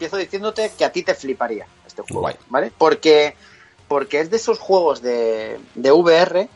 [0.01, 2.37] empiezo diciéndote que a ti te fliparía este juego, Guay.
[2.49, 2.73] ¿vale?
[2.79, 3.35] Porque,
[3.87, 6.49] porque es de esos juegos de, de VR,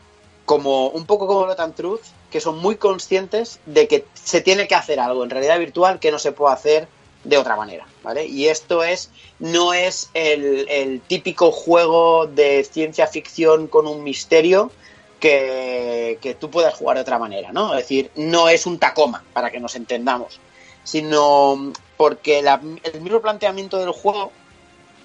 [0.45, 2.01] como un poco como Lotan Truth,
[2.31, 6.09] que son muy conscientes de que se tiene que hacer algo en realidad virtual que
[6.09, 6.87] no se puede hacer
[7.23, 8.25] de otra manera, ¿vale?
[8.25, 14.71] Y esto es, no es el, el típico juego de ciencia ficción con un misterio
[15.19, 17.75] que, que tú puedas jugar de otra manera, ¿no?
[17.75, 20.39] Es decir, no es un Tacoma, para que nos entendamos,
[20.83, 24.31] sino porque la- el mismo planteamiento del juego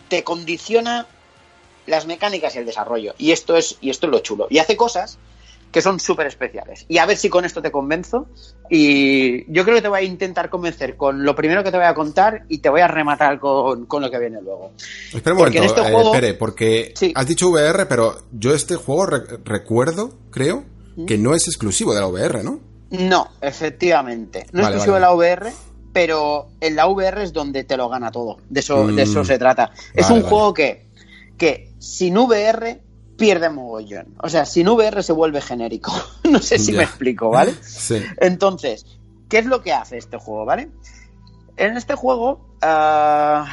[0.08, 1.06] te condiciona
[1.86, 3.14] las mecánicas y el desarrollo.
[3.18, 4.46] Y esto es, y esto es lo chulo.
[4.50, 5.18] Y hace cosas
[5.72, 6.84] que son súper especiales.
[6.88, 8.26] Y a ver si con esto te convenzo.
[8.68, 11.86] Y yo creo que te voy a intentar convencer con lo primero que te voy
[11.86, 14.72] a contar y te voy a rematar con, con lo que viene luego.
[15.14, 17.12] Espera un Porque momento, en este eh, juego- espere, porque Sí.
[17.14, 20.64] has dicho VR, pero yo este juego re- recuerdo, creo,
[20.96, 21.06] ¿Mm?
[21.06, 22.58] que no es exclusivo de la VR, ¿no?
[22.90, 24.46] No, efectivamente.
[24.52, 25.52] No es exclusivo vale, de la VR,
[25.92, 28.38] pero en la VR es donde te lo gana todo.
[28.48, 28.96] De eso, Mm.
[28.96, 29.72] de eso se trata.
[29.94, 30.28] es un vale.
[30.28, 30.86] juego que,
[31.36, 32.80] que sin VR
[33.16, 34.14] pierde mogollón.
[34.22, 35.92] O sea, sin VR se vuelve genérico.
[36.30, 36.78] no sé si Ya.
[36.78, 37.54] me explico, ¿vale?
[37.62, 37.96] Sí.
[38.18, 38.86] Entonces,
[39.28, 40.70] ¿qué es lo que hace este juego, ¿vale?
[41.56, 43.46] En este juego ah,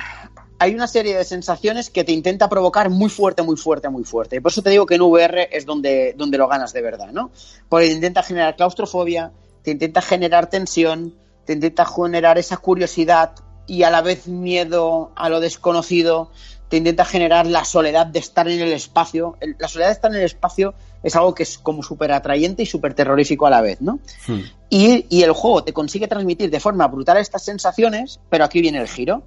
[0.59, 4.37] hay una serie de sensaciones que te intenta provocar muy fuerte, muy fuerte, muy fuerte.
[4.37, 7.11] Y por eso te digo que en VR es donde, donde lo ganas de verdad,
[7.11, 7.31] ¿no?
[7.69, 9.31] Porque te intenta generar claustrofobia,
[9.63, 11.13] te intenta generar tensión,
[11.47, 13.31] te intenta generar esa curiosidad
[13.67, 16.29] y a la vez miedo a lo desconocido,
[16.67, 19.37] te intenta generar la soledad de estar en el espacio.
[19.57, 22.65] La soledad de estar en el espacio es algo que es como súper atrayente y
[22.65, 23.99] súper terrorífico a la vez, ¿no?
[24.27, 24.41] Hmm.
[24.69, 28.79] Y, y el juego te consigue transmitir de forma brutal estas sensaciones, pero aquí viene
[28.79, 29.23] el giro.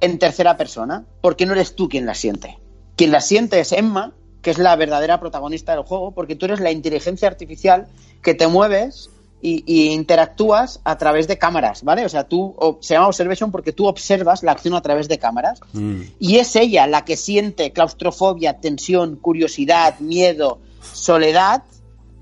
[0.00, 2.58] En tercera persona, porque no eres tú quien las siente.
[2.96, 4.12] Quien las siente es Emma,
[4.42, 7.86] que es la verdadera protagonista del juego, porque tú eres la inteligencia artificial
[8.20, 9.10] que te mueves
[9.42, 12.04] y, y interactúas a través de cámaras, ¿vale?
[12.04, 15.60] O sea, tú se llama Observation porque tú observas la acción a través de cámaras.
[15.72, 16.02] Mm.
[16.18, 20.58] Y es ella la que siente claustrofobia, tensión, curiosidad, miedo,
[20.92, 21.64] soledad,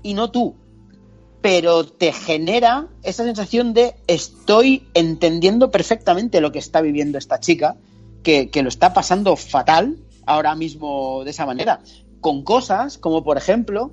[0.03, 0.55] y no tú.
[1.41, 7.75] Pero te genera esa sensación de estoy entendiendo perfectamente lo que está viviendo esta chica,
[8.23, 11.81] que, que lo está pasando fatal ahora mismo de esa manera.
[12.21, 13.91] Con cosas como, por ejemplo,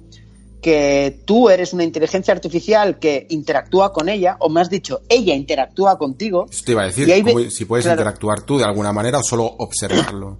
[0.63, 5.99] que tú eres una inteligencia artificial que interactúa con ella, o más dicho, ella interactúa
[5.99, 6.47] contigo.
[6.49, 8.01] Eso te iba a decir, ve- si puedes claro.
[8.01, 10.39] interactuar tú de alguna manera o solo observarlo.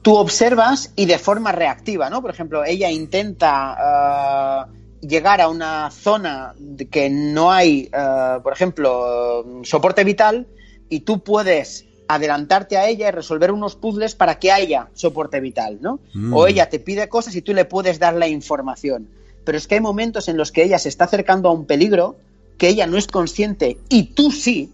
[0.00, 2.22] tú observas y de forma reactiva, ¿no?
[2.22, 4.68] Por ejemplo, ella intenta ah,
[5.02, 6.54] llegar a una zona
[6.90, 10.46] que no hay, ah, por ejemplo, soporte vital
[10.88, 15.78] y tú puedes adelantarte a ella y resolver unos puzzles para que haya soporte vital,
[15.80, 15.98] ¿no?
[16.14, 16.32] Mm.
[16.32, 19.08] O ella te pide cosas y tú le puedes dar la información.
[19.44, 22.16] Pero es que hay momentos en los que ella se está acercando a un peligro
[22.58, 24.72] que ella no es consciente y tú sí,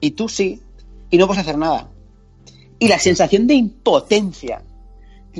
[0.00, 0.60] y tú sí,
[1.10, 1.88] y no puedes hacer nada.
[2.78, 4.62] Y la sensación de impotencia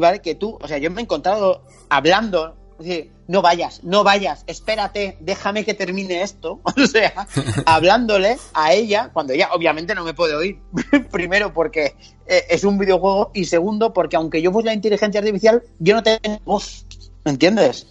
[0.01, 0.21] ¿vale?
[0.21, 5.17] Que tú, o sea, yo me he encontrado hablando, decir, no vayas, no vayas, espérate,
[5.21, 6.61] déjame que termine esto.
[6.77, 7.27] O sea,
[7.67, 10.59] hablándole a ella, cuando ella obviamente no me puede oír.
[11.11, 11.95] Primero porque
[12.27, 16.03] eh, es un videojuego y segundo porque aunque yo fuese la inteligencia artificial, yo no
[16.03, 16.87] tengo voz,
[17.25, 17.87] ¿me entiendes?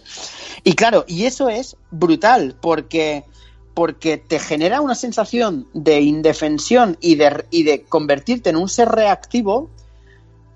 [0.62, 3.24] Y claro, y eso es brutal porque
[3.74, 8.88] porque te genera una sensación de indefensión y de, y de convertirte en un ser
[8.88, 9.68] reactivo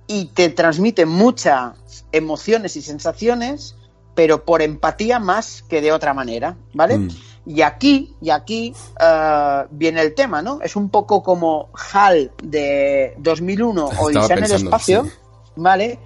[0.06, 1.74] y te transmite muchas
[2.12, 3.74] emociones y sensaciones,
[4.14, 6.98] pero por empatía más que de otra manera, ¿vale?
[6.98, 7.08] Mm.
[7.46, 10.60] Y aquí, y aquí eh, viene el tema, ¿no?
[10.62, 15.10] Es un poco como HAL de 2001 Estaba Odisea en el espacio, sí.
[15.56, 15.98] ¿vale?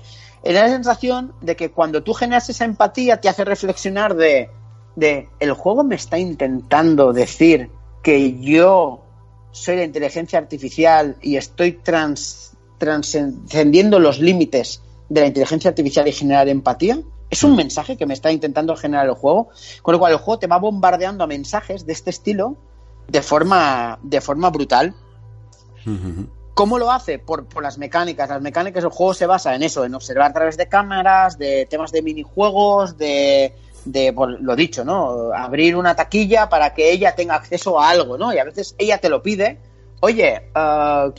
[0.45, 4.51] Era la sensación de que cuando tú generas esa empatía te hace reflexionar de,
[4.97, 7.71] de el juego me está intentando decir
[8.03, 9.03] que yo
[9.53, 16.13] soy la inteligencia artificial y estoy trans, trascendiendo los límites de la inteligencia artificial y
[16.13, 17.01] generar empatía.
[17.31, 19.51] Es un mensaje que me está intentando generar el juego,
[19.83, 22.57] con lo cual el juego te va bombardeando a mensajes de este estilo
[23.09, 24.95] de forma, de forma brutal.
[26.55, 27.19] ¿Cómo lo hace?
[27.19, 28.29] Por, las mecánicas.
[28.29, 31.67] Las mecánicas del juego se basa en eso, en observar a través de cámaras, de
[31.67, 33.55] temas de minijuegos, de,
[33.85, 35.33] de por lo dicho, ¿no?
[35.35, 38.35] Abrir una taquilla para que ella tenga acceso a algo, ¿no?
[38.35, 39.59] Y a veces ella te lo pide,
[40.03, 40.43] oye,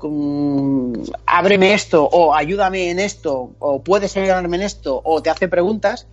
[0.02, 0.94] mm,
[1.26, 6.08] ábreme esto, o ayúdame en esto, o puedes ayudarme en esto, o te hace preguntas.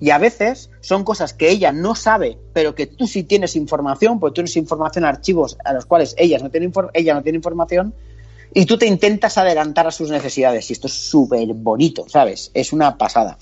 [0.00, 4.18] Y a veces son cosas que ella no sabe, pero que tú sí tienes información,
[4.18, 7.94] porque tú tienes información, archivos a los cuales ella no tiene, ella no tiene información,
[8.54, 10.70] y tú te intentas adelantar a sus necesidades.
[10.70, 12.50] Y esto es súper bonito, ¿sabes?
[12.54, 13.38] Es una pasada.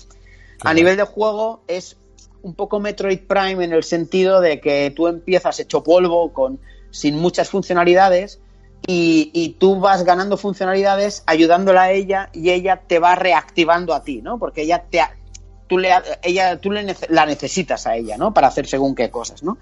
[0.63, 1.97] A nivel de juego es
[2.41, 6.59] un poco Metroid Prime en el sentido de que tú empiezas hecho polvo, con,
[6.91, 8.39] sin muchas funcionalidades,
[8.87, 14.03] y, y tú vas ganando funcionalidades ayudándola a ella y ella te va reactivando a
[14.03, 14.37] ti, ¿no?
[14.39, 15.01] Porque ella te...
[15.01, 15.15] ha-
[15.67, 15.89] Tú, le,
[16.21, 18.31] ella, tú le la necesitas a ella, ¿no?
[18.35, 19.57] Para hacer según qué cosas, ¿no?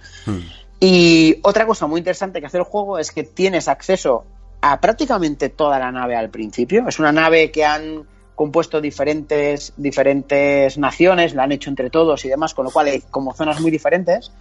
[0.82, 4.26] Y otra cosa muy interesante que hace el juego es que tienes acceso
[4.66, 6.88] a prácticamente toda la nave al principio.
[6.88, 12.30] Es una nave que han compuesto diferentes, diferentes naciones, la han hecho entre todos y
[12.30, 14.32] demás, con lo cual hay como zonas muy diferentes.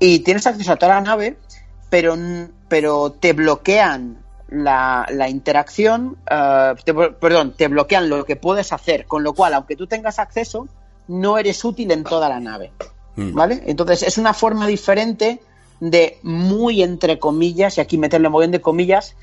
[0.00, 1.36] Y tienes acceso a toda la nave,
[1.88, 2.16] pero,
[2.68, 4.18] pero te bloquean
[4.48, 9.54] la, la interacción, eh, te- perdón, te bloquean lo que puedes hacer, con lo cual,
[9.54, 10.66] aunque tú tengas acceso,
[11.06, 12.72] no eres útil en toda la nave.
[13.14, 13.34] Mm.
[13.34, 13.62] ¿Vale?
[13.66, 15.40] Entonces es una forma diferente
[15.78, 19.14] de muy entre comillas, y aquí meterle muy bien de comillas,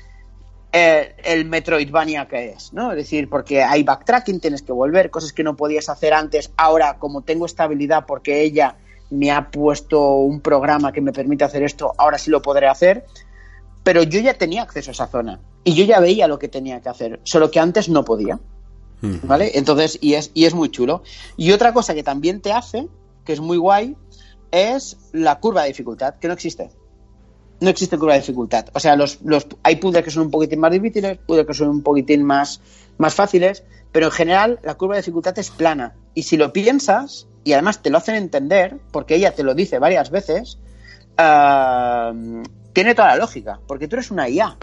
[0.72, 2.90] eh, el Metroidvania que es, ¿no?
[2.92, 6.50] Es decir, porque hay backtracking, tienes que volver, cosas que no podías hacer antes.
[6.56, 8.76] Ahora, como tengo esta habilidad porque ella
[9.10, 13.06] me ha puesto un programa que me permite hacer esto, ahora sí lo podré hacer.
[13.82, 16.82] Pero yo ya tenía acceso a esa zona y yo ya veía lo que tenía
[16.82, 18.38] que hacer, solo que antes no podía.
[19.00, 19.52] ¿Vale?
[19.54, 21.02] Entonces, y es, y es muy chulo.
[21.36, 22.88] Y otra cosa que también te hace,
[23.24, 23.96] que es muy guay,
[24.50, 26.70] es la curva de dificultad, que no existe.
[27.60, 28.66] No existe curva de dificultad.
[28.72, 31.68] O sea, los, los, hay puzzles que son un poquitín más difíciles, puzzles que son
[31.68, 32.60] un poquitín más,
[32.98, 35.94] más fáciles, pero en general la curva de dificultad es plana.
[36.14, 39.78] Y si lo piensas, y además te lo hacen entender, porque ella te lo dice
[39.78, 40.58] varias veces,
[41.16, 42.12] ah,
[42.72, 44.56] tiene toda la lógica, porque tú eres una IA.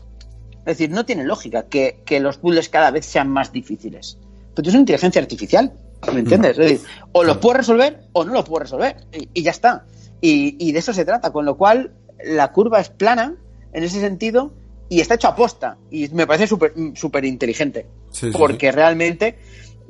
[0.60, 4.18] Es decir, no tiene lógica que, que los puzzles cada vez sean más difíciles.
[4.54, 5.74] Pero tú eres una inteligencia artificial,
[6.14, 6.52] ¿me entiendes?
[6.52, 9.86] Es decir, o lo puedes resolver o no lo puedes resolver, y, ya está.
[10.22, 11.92] Y de eso se trata, con lo cual
[12.26, 13.36] la curva es plana
[13.74, 14.54] en ese sentido
[14.90, 15.78] y está hecho a posta.
[15.90, 17.88] Y me parece súper súper inteligente.
[18.12, 19.38] Sí, sí, porque realmente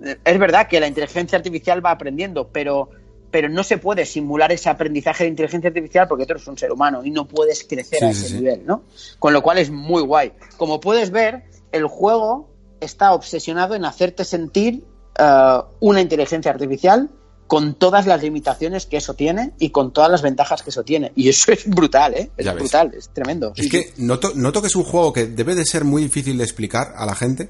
[0.04, 2.90] eh, es verdad que la inteligencia artificial va aprendiendo, pero,
[3.32, 6.72] pero no se puede simular ese aprendizaje de inteligencia artificial porque tú eres un ser
[6.72, 8.84] humano y no puedes crecer Sí, a ese nivel, ¿no?
[9.20, 10.34] Con lo cual es muy guay.
[10.58, 12.50] Como puedes ver, el juego
[12.80, 14.84] está obsesionado en hacerte sentir
[15.18, 17.10] eh, una inteligencia artificial
[17.48, 21.12] con todas las limitaciones que eso tiene y con todas las ventajas que eso tiene.
[21.16, 22.32] Y eso es brutal, ¿eh?
[22.38, 23.54] Es brutal, es tremendo.
[23.56, 23.94] Es Sí, que sí.
[24.04, 27.06] noto, noto que es un juego que debe de ser muy difícil de explicar a
[27.06, 27.50] la gente.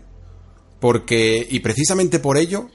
[0.80, 2.70] Porque, y precisamente por ello,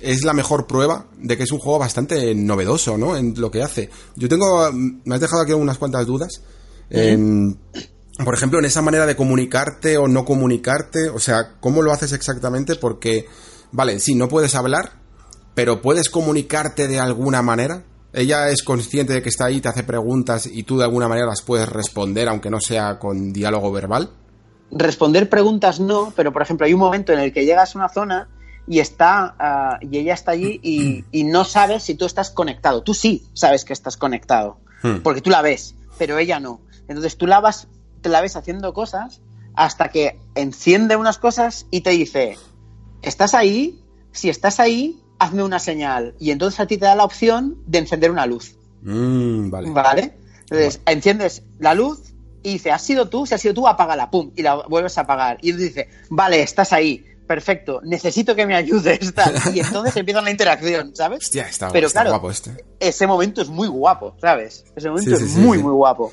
[0.00, 3.16] es la mejor prueba de que es un juego bastante novedoso, ¿no?
[3.16, 3.88] En lo que hace.
[4.16, 6.42] Yo tengo, me has dejado aquí unas cuantas dudas.
[6.90, 7.58] En-
[8.24, 12.12] por ejemplo, en esa manera de comunicarte o no comunicarte, o sea, ¿cómo lo haces
[12.12, 12.74] exactamente?
[12.76, 13.26] Porque,
[13.72, 14.92] vale, sí, no puedes hablar,
[15.56, 17.82] pero puedes comunicarte de alguna manera.
[18.12, 21.26] Ella es consciente de que está ahí, te hace preguntas y tú de alguna manera
[21.26, 24.10] las puedes responder, aunque no sea con diálogo verbal.
[24.70, 27.88] responder preguntas no, pero por ejemplo hay un momento en el que llegas a una
[27.88, 28.28] zona
[28.68, 32.82] y está ah, y ella está allí y, y no sabes si tú estás conectado.
[32.82, 34.98] Tú sí sabes que estás conectado, Hmm.
[35.02, 36.60] porque tú la ves, pero ella no.
[36.88, 37.66] Entonces tú la vas,
[38.02, 39.20] te la ves haciendo cosas
[39.54, 42.36] hasta que enciende unas cosas y te dice,
[43.02, 43.80] ¿estás ahí?
[44.12, 46.14] Si estás ahí, hazme una señal.
[46.18, 48.56] Y entonces a ti te da la opción de encender una luz.
[48.82, 49.70] Mm, vale.
[49.70, 50.14] ¿Vale?
[50.48, 53.26] Entonces, enciendes la luz y dice, ¿has sido tú?
[53.26, 55.38] Si has sido tú, apágala, pum, y la vuelves a apagar.
[55.42, 59.12] Y dice, vale, estás ahí, perfecto, necesito que me ayudes.
[59.14, 59.34] tal.
[59.52, 61.24] Y entonces empieza la interacción, ¿sabes?
[61.24, 62.64] Hostia, está, Pero está claro, guapo este.
[62.78, 64.64] ese momento es muy guapo, ¿sabes?
[64.76, 66.12] Ese momento Sí, sí, es sí, muy, muy guapo.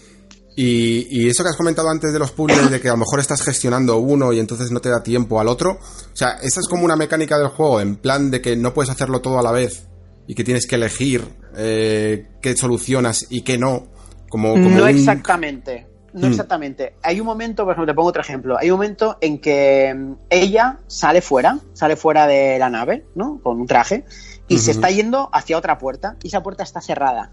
[0.56, 3.20] Y, y eso que has comentado antes de los puzzles, de que a lo mejor
[3.20, 5.72] estás gestionando uno y entonces no te da tiempo al otro.
[5.72, 8.92] O sea, esa es como una mecánica del juego, en plan de que no puedes
[8.92, 9.88] hacerlo todo a la vez
[10.28, 11.28] y que tienes que elegir
[11.58, 13.88] eh, qué solucionas y qué no.
[14.30, 15.88] Como, como No un- exactamente.
[16.14, 16.32] No Hmm.
[16.32, 16.94] exactamente.
[17.02, 18.56] Hay un momento, por ejemplo, te pongo otro ejemplo.
[18.60, 23.40] Hay un momento en que mm, ella sale fuera, sale fuera de la nave, ¿no?
[23.42, 24.06] Con un traje,
[24.48, 27.32] y se está yendo hacia otra puerta, y esa puerta está cerrada.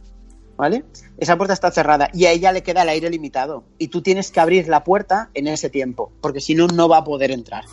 [0.61, 0.85] ¿Vale?
[1.17, 3.65] Esa puerta está cerrada y a ella le queda el aire limitado.
[3.79, 6.99] Y tú tienes que abrir la puerta en ese tiempo, porque si no, no va
[6.99, 7.65] a poder entrar.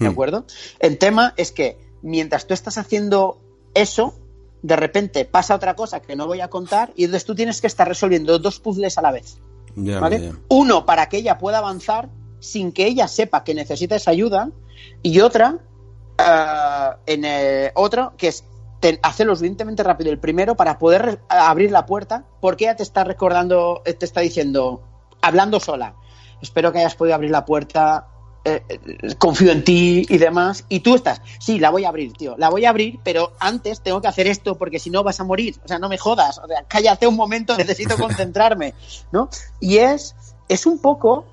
[0.00, 0.10] ¿De Hmm.
[0.10, 0.44] acuerdo?
[0.80, 3.38] El tema es que mientras tú estás haciendo
[3.74, 4.14] eso,
[4.62, 7.68] de repente pasa otra cosa que no voy a contar, y entonces tú tienes que
[7.68, 9.38] estar resolviendo dos puzzles a la vez.
[9.76, 10.32] ¿vale?
[10.48, 12.08] Uno para que ella pueda avanzar
[12.40, 14.50] sin que ella sepa que necesita esa ayuda
[15.00, 15.58] y otra
[16.18, 18.44] ah, en el otro que es
[18.82, 23.04] te- hacerlo suficientemente rápido el primero para poder abrir la puerta porque ella te está
[23.04, 24.82] recordando eh, te está diciendo
[25.22, 25.94] hablando sola
[26.42, 28.08] espero que hayas podido abrir la puerta
[28.44, 32.12] eh, eh, confío en ti y demás y tú estás sí la voy a abrir
[32.12, 35.20] tío la voy a abrir pero antes tengo que hacer esto porque si no vas
[35.20, 38.74] a morir o sea no me jodas o sea cállate un momento necesito concentrarme
[39.12, 39.28] ¿no?
[39.60, 40.16] Y es,
[40.48, 41.24] es un poco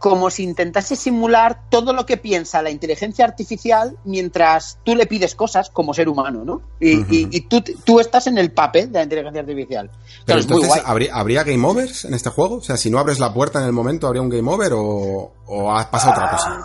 [0.00, 5.36] como si intentase simular todo lo que piensa la inteligencia artificial mientras tú le pides
[5.36, 6.62] cosas como ser humano, ¿no?
[6.80, 9.90] Y, y- y tú, tú estás en el papel de la inteligencia artificial.
[10.26, 10.82] Pero Claro, entonces.
[10.84, 12.56] ¿habría, ¿habría game overs en este juego?
[12.56, 15.32] O sea, si no abres la puerta en el momento, ¿habría un game over o,
[15.46, 16.64] o ha pasado otra cosa?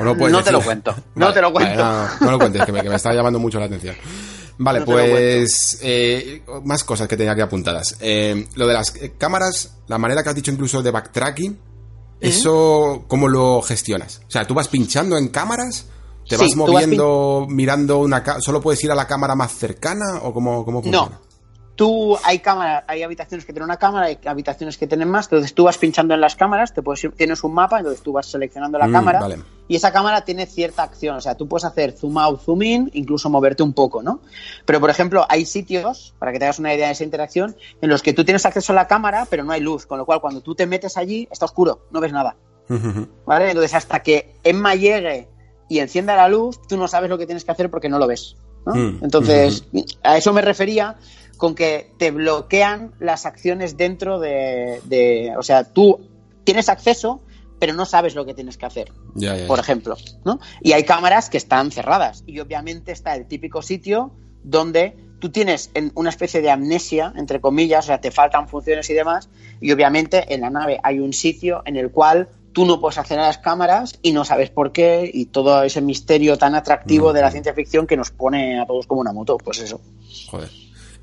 [0.00, 0.14] ¿O no,
[0.44, 1.84] te lo cuento, no te lo cuento.
[1.84, 3.96] no, no lo cuentes, que me, que me está llamando mucho la atención.
[4.60, 7.96] Vale, No pues eh, más cosas que tenía aquí apuntadas.
[8.00, 11.58] Eh, lo de las eh, cámaras, la manera que has dicho incluso de backtracking,
[12.20, 14.20] ¿eso cómo lo gestionas?
[14.26, 15.86] O sea, ¿tú vas pinchando en cámaras?
[16.28, 18.22] ¿Te Sí, vas moviendo, mirando una...
[18.22, 21.20] ca- ¿Solo puedes ir a la cámara más cercana o cómo, cómo funciona?
[21.20, 21.27] No.
[21.78, 25.54] Tú hay cámara, hay habitaciones que tienen una cámara, hay habitaciones que tienen más, entonces
[25.54, 28.26] tú vas pinchando en las cámaras, te puedes ir- tienes un mapa, entonces tú vas
[28.26, 29.38] seleccionando la Mm, cámara vale.
[29.68, 32.90] y esa cámara tiene cierta acción, o sea, tú puedes hacer zoom out, zoom in,
[32.94, 34.18] incluso moverte un poco, ¿no?
[34.66, 37.88] Pero por ejemplo, hay sitios, para que te hagas una idea de esa interacción, en
[37.90, 40.20] los que tú tienes acceso a la cámara, pero no hay luz, con lo cual
[40.20, 42.34] cuando tú te metes allí está oscuro, no ves nada.
[43.24, 43.50] ¿Vale?
[43.50, 45.28] Entonces, hasta que Emma llegue
[45.68, 48.08] y encienda la luz, tú no sabes lo que tienes que hacer porque no lo
[48.08, 48.34] ves.
[48.66, 48.74] ¿no?
[48.74, 49.64] Mm, Entonces,
[50.02, 50.96] a eso me refería
[51.38, 55.98] con que te bloquean las acciones dentro de, de- O sea, tú
[56.44, 57.22] tienes acceso,
[57.58, 59.46] pero no sabes lo que tienes que hacer, Ya, ya, ya.
[59.46, 59.96] por ejemplo.
[60.24, 60.38] ¿no?
[60.60, 62.22] Y hay cámaras que están cerradas.
[62.26, 64.12] Y obviamente está el típico sitio
[64.44, 68.88] donde tú tienes en una especie de amnesia, entre comillas, o sea, te faltan funciones
[68.90, 69.28] y demás,
[69.60, 73.20] y obviamente en la nave hay un sitio en el cual tú no puedes acceder
[73.24, 77.20] a las cámaras y no sabes por qué, y todo ese misterio tan atractivo de
[77.20, 79.80] la ciencia ficción que nos pone a todos como una moto, pues eso.
[80.30, 80.48] Joder.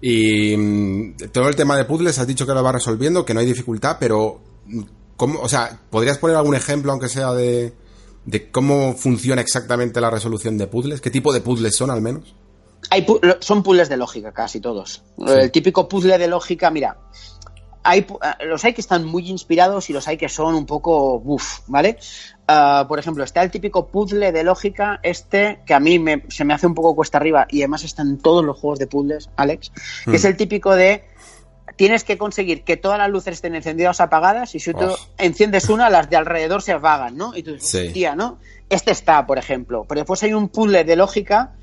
[0.02, 3.40] Y mm, todo el tema de puzzles, has dicho que lo vas resolviendo, que no
[3.40, 4.82] hay dificultad, pero mm,
[5.18, 7.74] ¿cómo, o sea, ¿podrías poner algún ejemplo, aunque sea de,
[8.26, 11.02] de cómo funciona exactamente la resolución de puzzles?
[11.02, 12.36] ¿Qué tipo de puzzles son, al menos?
[12.92, 15.02] Hay pu- son puzzles de lógica, casi todos.
[15.28, 16.98] El típico puzzle de lógica, mira,
[17.86, 21.20] hay, eh, los hay que están muy inspirados y los hay que son un poco
[21.20, 21.98] buf, ¿vale?
[22.48, 26.44] Ah, por ejemplo, está el típico puzzle de lógica, este que a mí me- se
[26.46, 29.30] me hace un poco cuesta arriba y además está en todos los juegos de puzzles,
[29.38, 29.72] Alex,
[30.06, 31.06] que es el típico de
[31.78, 34.88] tienes que conseguir que todas las luces estén encendidas o apagadas y si tú
[35.18, 37.36] enciendes una, las de alrededor se apagan, ¿no?
[37.36, 37.88] Y tú dices, Sí.
[37.88, 38.40] hostia, ¿no?
[38.70, 39.86] Este está, por ejemplo.
[39.88, 41.54] Pero después hay un puzzle de lógica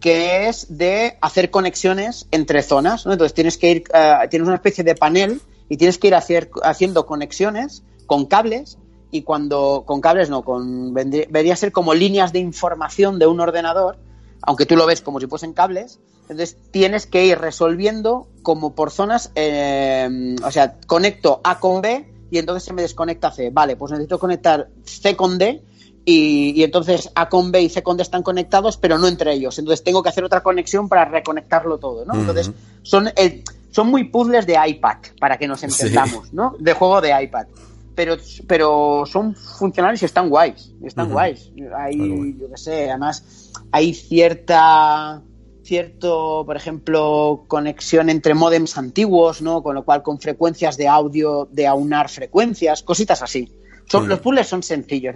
[0.00, 3.12] que es de hacer conexiones entre zonas, ¿no?
[3.12, 5.40] Entonces tienes que ir, eh, tienes una especie de panel
[5.70, 8.76] y tienes que ir hacer, haciendo conexiones con cables
[9.10, 13.26] y cuando, con cables no, con, vendría, vendría a ser como líneas de información de
[13.26, 13.96] un ordenador,
[14.42, 18.90] aunque tú lo ves como si fuesen cables, entonces tienes que ir resolviendo como por
[18.90, 23.50] zonas, eh, o sea, conecto A con B y entonces se me desconecta C.
[23.50, 25.62] Vale, pues necesito conectar C con D
[26.04, 29.32] y, y entonces A con B y C con D están conectados, pero no entre
[29.34, 29.58] ellos.
[29.58, 32.14] Entonces tengo que hacer otra conexión para reconectarlo todo, ¿no?
[32.14, 32.52] Entonces
[32.82, 36.56] son, el, son muy puzzles de iPad, para que nos entendamos, ¿no?
[36.58, 37.46] De juego de iPad.
[37.94, 38.16] Pero,
[38.46, 40.72] pero son funcionales y están guays.
[40.82, 41.50] Están guays.
[41.76, 45.22] Hay, yo qué sé, además hay cierta
[45.70, 49.62] cierto, por ejemplo, conexión entre modems antiguos, ¿no?
[49.62, 53.52] Con lo cual con frecuencias de audio, de aunar frecuencias, cositas así.
[53.86, 55.14] Son, Los puzzles son sencillos,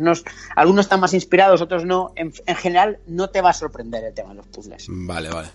[0.54, 2.12] algunos están más inspirados, otros no.
[2.14, 4.86] En, en general no te va a sorprender el tema de los puzzles.
[4.88, 5.48] Vale, vale.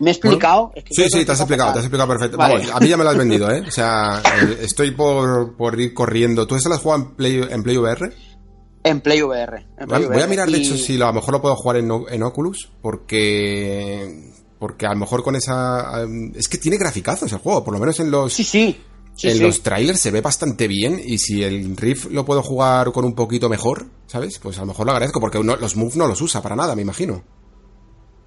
[0.00, 0.72] ¿Me he explicado?
[0.74, 2.36] Es que Sí, sí, te has ha explicado, te has explicado perfecto.
[2.36, 2.54] Vale.
[2.58, 3.62] Vamos, a mí ya me lo has vendido, ¿eh?
[3.68, 6.46] O sea, eh, estoy por, por ir corriendo.
[6.46, 8.12] ¿Tú esta la has jugado en Play, en Play VR?
[8.82, 9.66] En Play VR.
[9.78, 11.76] en Play Voy a mirar, de hecho, si lo- a lo mejor lo puedo jugar
[11.78, 14.30] en, en Oculus, porque...
[14.58, 16.04] Porque a lo mejor con esa...
[16.34, 18.32] Es que tiene graficazos el juego, por lo menos en los...
[18.32, 18.80] Sí, sí.
[19.16, 19.42] Sí, en sí.
[19.44, 23.14] los trailers se ve bastante bien y si el Rift lo puedo jugar con un
[23.14, 24.40] poquito mejor, ¿sabes?
[24.40, 26.74] Pues a lo mejor lo agradezco porque uno- los moves no los usa para nada,
[26.74, 27.22] me imagino.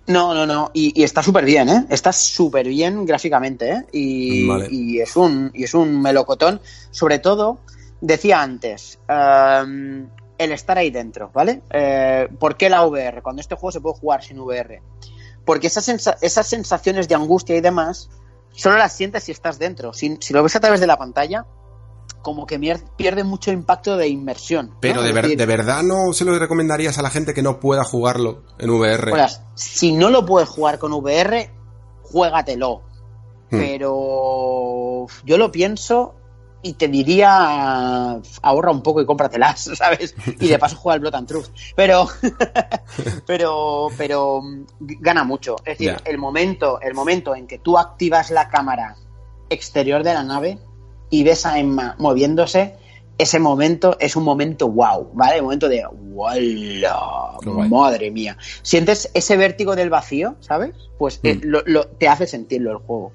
[0.07, 0.71] No, no, no.
[0.73, 1.85] Y, y está súper bien, ¿eh?
[1.89, 3.85] Está súper bien gráficamente, ¿eh?
[3.91, 4.67] Y, Vale.
[4.71, 6.61] y es un, y es un melocotón.
[6.91, 7.59] Sobre todo,
[7.99, 10.07] decía antes, ehm,
[10.37, 11.61] el estar ahí dentro, ¿vale?
[11.71, 13.21] Eh, ¿Por qué la VR?
[13.21, 14.81] Cuando este juego se puede jugar sin VR.
[15.43, 18.09] Porque esas, sensa- esas sensaciones de angustia y demás,
[18.53, 19.91] solo las sientes si estás dentro.
[19.93, 21.45] Si, si lo ves a través de la pantalla,
[22.27, 22.59] como que
[22.97, 24.67] pierde mucho impacto de inmersión.
[24.71, 24.77] ¿no?
[24.81, 27.41] Pero de, Es ver- decir, de verdad no se lo recomendarías a la gente que
[27.41, 29.11] no pueda jugarlo en VR.
[29.11, 31.49] Pues, si no lo puedes jugar con VR,
[32.03, 32.81] juégatelo.
[33.49, 33.59] Hmm.
[33.59, 36.15] Pero yo lo pienso
[36.61, 40.13] y te diría ahorra un poco y cómpratelas, ¿sabes?
[40.41, 41.47] Y de paso juega al Blood and Truth.
[41.77, 42.09] Pero,
[43.25, 44.65] pero, pero mm,
[44.99, 45.55] gana mucho.
[45.63, 48.97] Es decir, el momento, el momento en que tú activas la cámara
[49.49, 50.59] exterior de la nave
[51.09, 52.75] y ves a Emma moviéndose,
[53.17, 55.37] ese momento es un momento wow, ¿vale?
[55.37, 56.83] El momento de guay.
[57.69, 58.37] Madre mía.
[58.61, 60.71] Sientes ese vértigo del vacío, ¿sabes?
[60.97, 61.39] Pues eh, Mm.
[61.43, 63.13] lo- lo- te hace sentirlo el juego.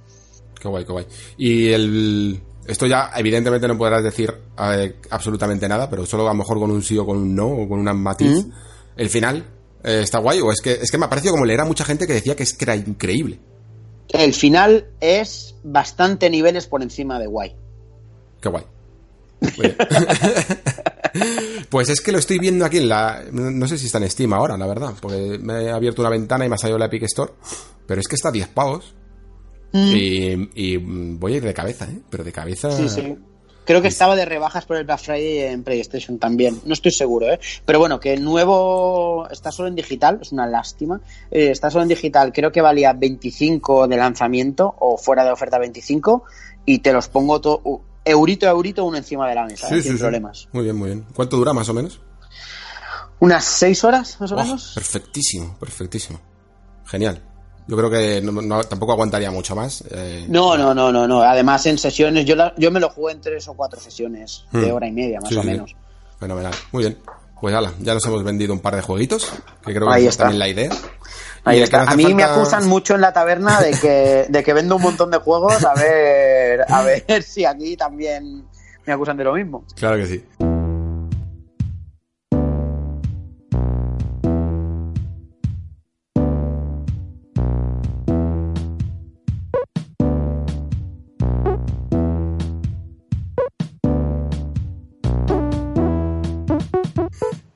[0.60, 1.06] Qué guay, qué guay.
[1.36, 2.40] Y el...
[2.66, 6.70] Esto ya evidentemente no podrás decir eh, absolutamente nada, pero solo a lo mejor con
[6.70, 8.46] un sí o con un no o con una matiz.
[8.46, 8.50] Mm.
[8.96, 9.44] ¿El final
[9.82, 10.40] eh, está guay?
[10.40, 12.36] ¿O es que, es que me ha parecido como leer a mucha gente que decía
[12.36, 13.40] que es que era increíble?
[14.10, 17.56] El final es bastante niveles por encima de guay.
[18.42, 18.64] Qué guay.
[21.68, 23.22] Pues es que lo estoy viendo aquí en la...
[23.32, 26.44] No sé si está en Steam ahora, la verdad, porque me he abierto una ventana
[26.44, 27.32] y me ha salido la Epic Store,
[27.86, 28.94] pero es que está a 10 pavos.
[29.74, 31.98] Y, y voy a ir de cabeza, ¿eh?
[32.10, 32.70] Pero de cabeza...
[32.70, 33.16] Sí, sí.
[33.64, 36.60] Creo que estaba de rebajas por el Black Friday en PlayStation también.
[36.64, 37.38] No estoy seguro, ¿eh?
[37.64, 41.00] Pero bueno, que el nuevo está solo en digital, es una lástima.
[41.30, 45.58] Eh, está solo en digital, creo que valía 25 de lanzamiento o fuera de oferta
[45.58, 46.24] 25
[46.66, 49.82] y te los pongo todo eurito a eurito uno encima de la mesa, Sí, ¿eh?
[49.82, 50.02] sí, sin sí.
[50.02, 50.48] problemas.
[50.52, 51.06] Muy bien, muy bien.
[51.14, 52.00] ¿Cuánto dura más o menos?
[53.20, 54.72] Unas 6 horas, más o Oh, menos.
[54.74, 56.20] perfectísimo, perfectísimo.
[56.86, 57.22] Genial.
[57.68, 59.84] Yo creo que no- no- tampoco aguantaría mucho más.
[59.90, 61.22] eh, No, no, no, no, no.
[61.22, 64.70] Además, en sesiones, yo, la- yo me lo jugué en tres o cuatro sesiones de
[64.72, 64.74] Hmm.
[64.74, 65.52] hora y media, más sí, o sí, sí.
[65.52, 65.76] menos.
[66.18, 66.52] Fenomenal.
[66.72, 66.98] Muy bien.
[67.40, 69.26] Pues ala, ya nos hemos vendido un par de jueguitos,
[69.64, 70.24] que creo que Ahí es está.
[70.24, 70.70] también la idea.
[71.44, 71.84] Ahí está.
[71.84, 74.82] no A mí me acusan mucho en la taberna de que, de que vendo un
[74.82, 75.64] montón de juegos.
[75.64, 78.44] A ver, a ver si aquí también
[78.86, 79.64] me acusan de lo mismo.
[79.74, 80.24] Claro que sí.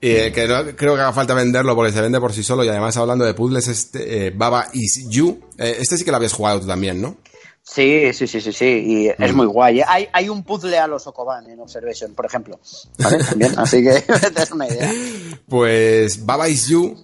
[0.07, 2.65] Y eh, que no creo que haga falta venderlo porque se vende por sí solo
[2.65, 6.16] y además hablando de puzzles, este eh, Baba Is You, eh, este sí que lo
[6.19, 7.16] habías jugado tú también, ¿no?
[7.62, 8.65] Sí, sí, sí, sí, sí.
[8.87, 9.37] Y es Mm.
[9.37, 9.81] muy guay.
[9.89, 12.61] Hay, hay un puzzle a los Okoban en Observation, por ejemplo.
[12.99, 13.19] ¿Vale?
[13.24, 13.59] También.
[13.59, 14.05] Así que
[14.35, 14.93] das una idea.
[15.49, 16.97] Pues Baba Is You,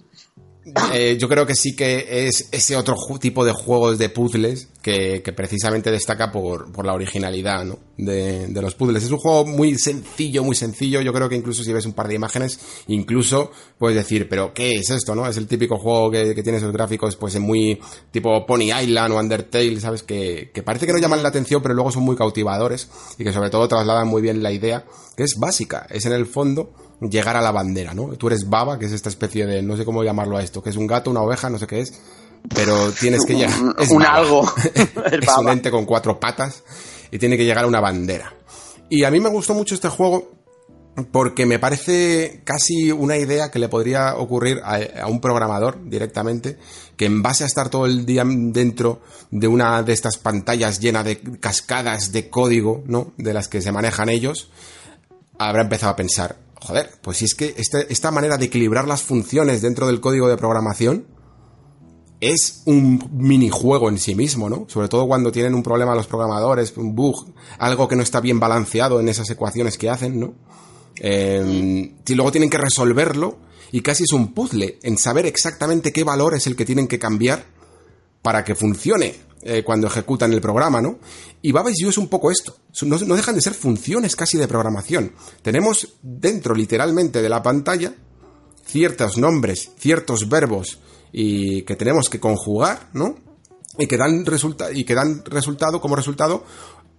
[0.93, 5.21] eh, yo creo que sí que es ese otro tipo de juegos de puzzles que,
[5.35, 7.79] precisamente destaca por, por la originalidad ¿no?
[7.97, 9.03] de, de los puzzles.
[9.03, 11.01] Es un juego muy sencillo, muy sencillo.
[11.01, 14.75] Yo creo que incluso si ves un par de imágenes, incluso puedes decir, pero ¿qué
[14.75, 15.15] es esto?
[15.15, 17.81] no Es el típico juego que, que tiene esos gráficos pues muy
[18.11, 20.03] tipo Pony Island o Undertale, ¿sabes?
[20.03, 23.33] Que, que parece que no llaman la atención, pero luego son muy cautivadores y que
[23.33, 24.85] sobre todo trasladan muy bien la idea,
[25.17, 25.87] que es básica.
[25.89, 26.73] Es en el fondo
[27.09, 28.09] llegar a la bandera, ¿no?
[28.17, 30.69] Tú eres baba, que es esta especie de, no sé cómo llamarlo a esto, que
[30.69, 31.93] es un gato, una oveja, no sé qué es,
[32.53, 33.57] pero tienes que llegar.
[33.79, 34.15] Es Un baba.
[34.15, 34.53] algo.
[35.11, 36.63] Es un ente con cuatro patas
[37.11, 38.33] y tiene que llegar a una bandera.
[38.89, 40.31] Y a mí me gustó mucho este juego
[41.11, 46.59] porque me parece casi una idea que le podría ocurrir a, a un programador directamente,
[46.95, 49.01] que en base a estar todo el día dentro
[49.31, 53.13] de una de estas pantallas llena de cascadas de código, ¿no?
[53.17, 54.51] De las que se manejan ellos,
[55.39, 56.35] habrá empezado a pensar,
[56.65, 60.27] joder, pues si es que este- esta manera de equilibrar las funciones dentro del código
[60.29, 61.05] de programación
[62.21, 64.65] es un minijuego en sí mismo, ¿no?
[64.69, 68.39] Sobre todo cuando tienen un problema los programadores, un bug, algo que no está bien
[68.39, 70.33] balanceado en esas ecuaciones que hacen, ¿no?
[71.01, 73.39] Eh, y luego tienen que resolverlo
[73.73, 76.99] y casi es un puzzle en saber exactamente qué valor es el que tienen que
[76.99, 77.45] cambiar
[78.21, 80.99] para que funcione eh, cuando ejecutan el programa, ¿no?
[81.41, 82.55] Y You es un poco esto.
[82.83, 85.13] No, no dejan de ser funciones casi de programación.
[85.41, 87.93] Tenemos dentro, literalmente, de la pantalla
[88.65, 90.79] ciertos nombres, ciertos verbos
[91.11, 93.17] y que tenemos que conjugar, ¿no?
[93.77, 96.43] y que dan, resulta y que dan resultado, como resultado,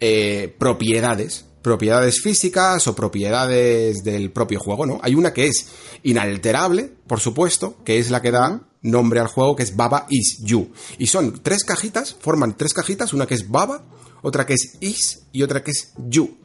[0.01, 1.47] eh, propiedades.
[1.63, 5.01] Propiedades físicas o propiedades del propio juego, ¿no?
[5.03, 5.69] Hay una que es
[6.03, 10.39] inalterable, por supuesto, que es la que da nombre al juego, que es Baba is
[10.43, 10.71] You.
[10.99, 13.83] Y son tres cajitas, forman tres cajitas, una que es Baba,
[14.23, 16.37] otra que es Is y otra que es You.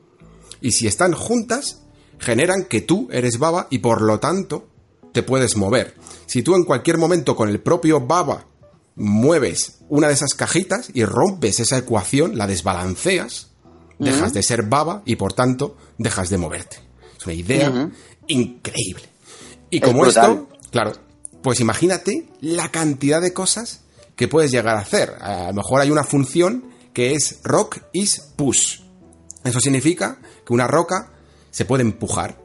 [0.61, 1.83] Y si están juntas,
[2.17, 4.67] generan que tú eres Baba y por lo tanto
[5.13, 5.95] te puedes mover.
[6.25, 8.45] Si tú en cualquier momento con el propio Baba
[8.95, 13.49] mueves una de esas cajitas y rompes esa ecuación, la desbalanceas,
[13.97, 16.77] dejas de ser baba y por tanto dejas de moverte.
[17.17, 17.91] Es una idea
[18.27, 19.03] increíble.
[19.69, 20.31] Y Es como brutal.
[20.31, 20.93] esto, claro,
[21.41, 23.81] pues imagínate la cantidad de cosas
[24.15, 25.15] que puedes llegar a hacer.
[25.21, 28.81] A lo mejor hay una función que es rock is push.
[29.43, 31.11] Eso significa que una roca
[31.51, 32.37] se puede empujar.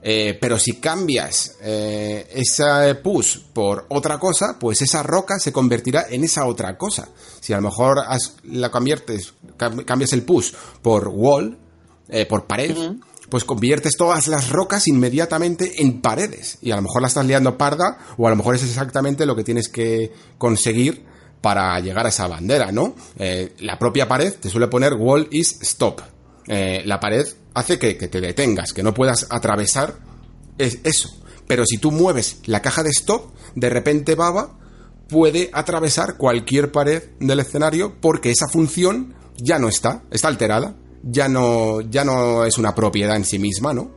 [0.00, 6.06] Eh, pero si cambias eh, esa push por otra cosa, pues esa roca se convertirá
[6.08, 7.08] en esa otra cosa.
[7.40, 7.98] Si a lo mejor
[8.44, 10.52] la conviertes, cam- cambias el push
[10.82, 11.58] por wall,
[12.08, 12.76] eh, por pared,
[13.30, 16.58] pues conviertes todas las rocas inmediatamente en paredes.
[16.62, 19.36] Y a lo mejor la estás liando parda, o a lo mejor es exactamente lo
[19.36, 21.04] que tienes que conseguir
[21.40, 22.94] para llegar a esa bandera, ¿no?
[23.18, 26.00] Eh, la propia pared te suele poner wall is stop.
[26.46, 29.94] Eh, la pared hace que, que te detengas, que no puedas atravesar
[30.58, 31.10] es eso.
[31.46, 34.58] Pero si tú mueves la caja de stop, de repente Baba
[35.08, 41.28] puede atravesar cualquier pared del escenario porque esa función ya no está, está alterada, ya
[41.28, 43.90] no, ya no es una propiedad en sí misma, ¿no?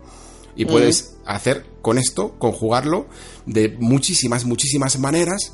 [0.55, 3.07] Y puedes hacer con esto, conjugarlo
[3.45, 5.53] de muchísimas, muchísimas maneras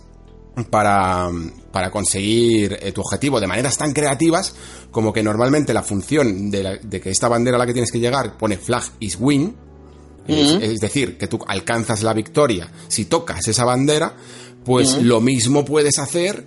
[0.71, 1.29] para,
[1.71, 4.55] para conseguir eh, tu objetivo de maneras tan creativas
[4.91, 7.91] como que normalmente la función de, la- de que esta bandera a la que tienes
[7.91, 9.55] que llegar pone flag is win,
[10.27, 14.15] es, es decir, que tú alcanzas la victoria si tocas esa bandera,
[14.65, 16.45] pues lo mismo puedes hacer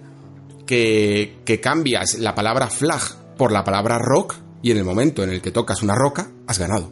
[0.66, 3.00] que, que cambias la palabra flag
[3.38, 6.58] por la palabra rock y en el momento en el que tocas una roca, has
[6.58, 6.90] ganado.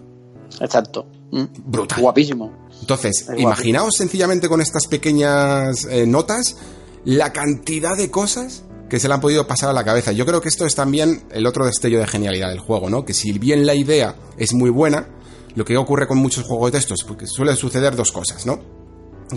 [0.61, 1.07] Exacto.
[1.31, 1.45] Mm.
[1.66, 2.01] Brutal.
[2.01, 2.69] Guapísimo.
[2.81, 6.57] Entonces, imaginaos sencillamente con estas pequeñas eh, notas
[7.05, 10.12] la cantidad de cosas que se le han podido pasar a la cabeza.
[10.12, 13.05] Yo creo que esto es también el otro destello de genialidad del juego, ¿no?
[13.05, 15.09] Que si bien la idea es muy buena,
[15.55, 18.61] lo que ocurre con muchos juegos de estos, porque suele suceder dos cosas, ¿no?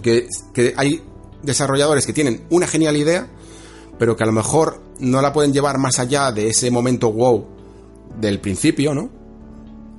[0.02, 1.04] Que, que hay
[1.44, 3.30] desarrolladores que tienen una genial idea,
[4.00, 7.61] pero que a lo mejor no la pueden llevar más allá de ese momento wow
[8.20, 9.10] del principio, ¿no?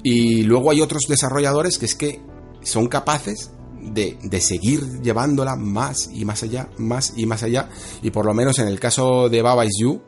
[0.03, 2.21] Y luego hay otros desarrolladores que es que
[2.63, 7.69] son capaces de, de seguir llevándola más y más allá, más y más allá.
[8.03, 10.03] Y por lo menos en el caso de Baba Is You,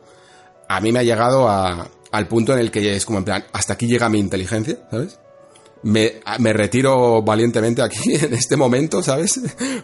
[0.69, 3.45] a mí me ha llegado a- al punto en el que es como en plan,
[3.53, 5.19] hasta aquí llega mi inteligencia, ¿sabes?
[5.83, 9.41] Me, me retiro valientemente aquí en este momento, ¿sabes?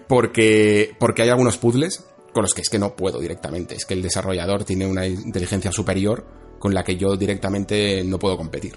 [0.08, 3.74] Porque, porque hay algunos puzzles con los que es que no puedo directamente.
[3.74, 6.24] Es que el desarrollador tiene una inteligencia superior
[6.60, 8.74] con la que yo directamente no puedo competir.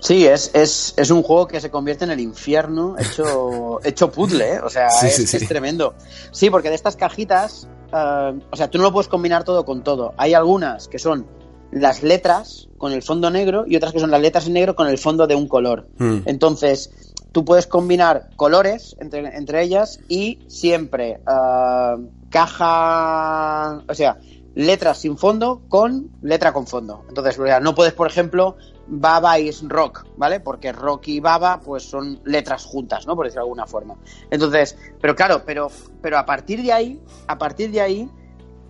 [0.00, 4.54] Sí, es, es, es un juego que se convierte en el infierno hecho, hecho puzzle,
[4.54, 4.60] ¿eh?
[4.60, 5.36] O sea, Sí, es, sí, sí.
[5.36, 5.94] es tremendo.
[6.32, 9.84] Sí, porque de estas cajitas, eh, o sea, tú no lo puedes combinar todo con
[9.84, 10.14] todo.
[10.16, 11.26] Hay algunas que son
[11.70, 14.88] las letras con el fondo negro y otras que son las letras en negro con
[14.88, 15.88] el fondo de un color.
[15.98, 16.20] Hmm.
[16.24, 16.90] Entonces,
[17.32, 21.96] tú puedes combinar colores entre, entre ellas y siempre eh,
[22.30, 24.16] caja, o sea,
[24.66, 27.04] letras sin fondo con letra con fondo.
[27.08, 28.56] Entonces, no puedes, por ejemplo,
[28.86, 30.40] Baba is rock, ¿vale?
[30.40, 33.14] Porque rock y Baba, pues son letras juntas, ¿no?
[33.14, 33.96] Por decirlo de alguna forma.
[34.30, 35.70] Entonces, pero claro, pero,
[36.02, 38.10] pero a partir de ahí, a partir de ahí,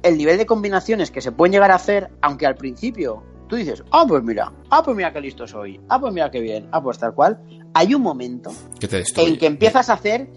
[0.03, 3.83] el nivel de combinaciones que se pueden llegar a hacer, aunque al principio tú dices,
[3.91, 6.83] ah, pues mira, ah, pues mira qué listo soy, ah, pues mira qué bien, ah,
[6.83, 7.41] pues tal cual,
[7.75, 10.29] hay un momento en que empiezas a hacer,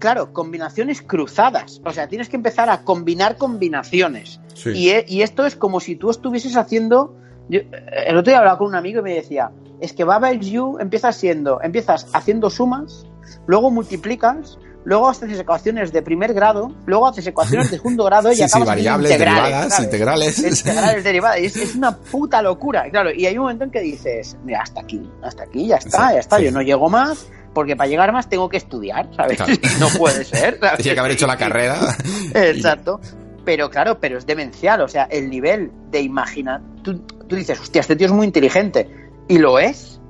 [0.00, 1.80] claro, combinaciones cruzadas.
[1.84, 4.40] O sea, tienes que empezar a combinar combinaciones.
[4.54, 4.70] Sí.
[4.70, 7.16] Y, e- y esto es como si tú estuvieses haciendo.
[7.48, 7.60] yo-
[8.06, 9.50] el otro día hablaba con un amigo y me decía:
[9.80, 13.06] Es que Baba is You empieza siendo, empiezas haciendo sumas,
[13.46, 18.34] luego multiplicas, luego haces ecuaciones de primer grado, luego haces ecuaciones de segundo grado y
[18.36, 19.84] Sí, sí, acabas haciendo variables, integrales, derivadas, ¿sabes?
[19.86, 20.38] integrales.
[20.60, 21.40] Integrales, derivadas.
[21.40, 22.88] Y Es, es una puta locura.
[22.90, 26.08] Claro, y hay un momento en que dices, mira, hasta aquí, hasta aquí, ya está,
[26.08, 26.44] Sí, ya está, sí.
[26.44, 29.36] yo no llego más, porque para llegar más tengo que estudiar, ¿sabes?
[29.36, 29.52] Claro.
[29.80, 30.58] No puede ser.
[30.60, 30.78] ¿sabes?
[30.78, 31.76] Tenía que haber hecho la carrera.
[32.34, 33.00] Exacto.
[33.44, 34.80] Pero claro, pero es demencial.
[34.82, 36.60] O sea, el nivel de imaginar.
[36.82, 39.10] Tú, tú dices, hostia, este tío es muy inteligente.
[39.28, 40.00] Y lo es.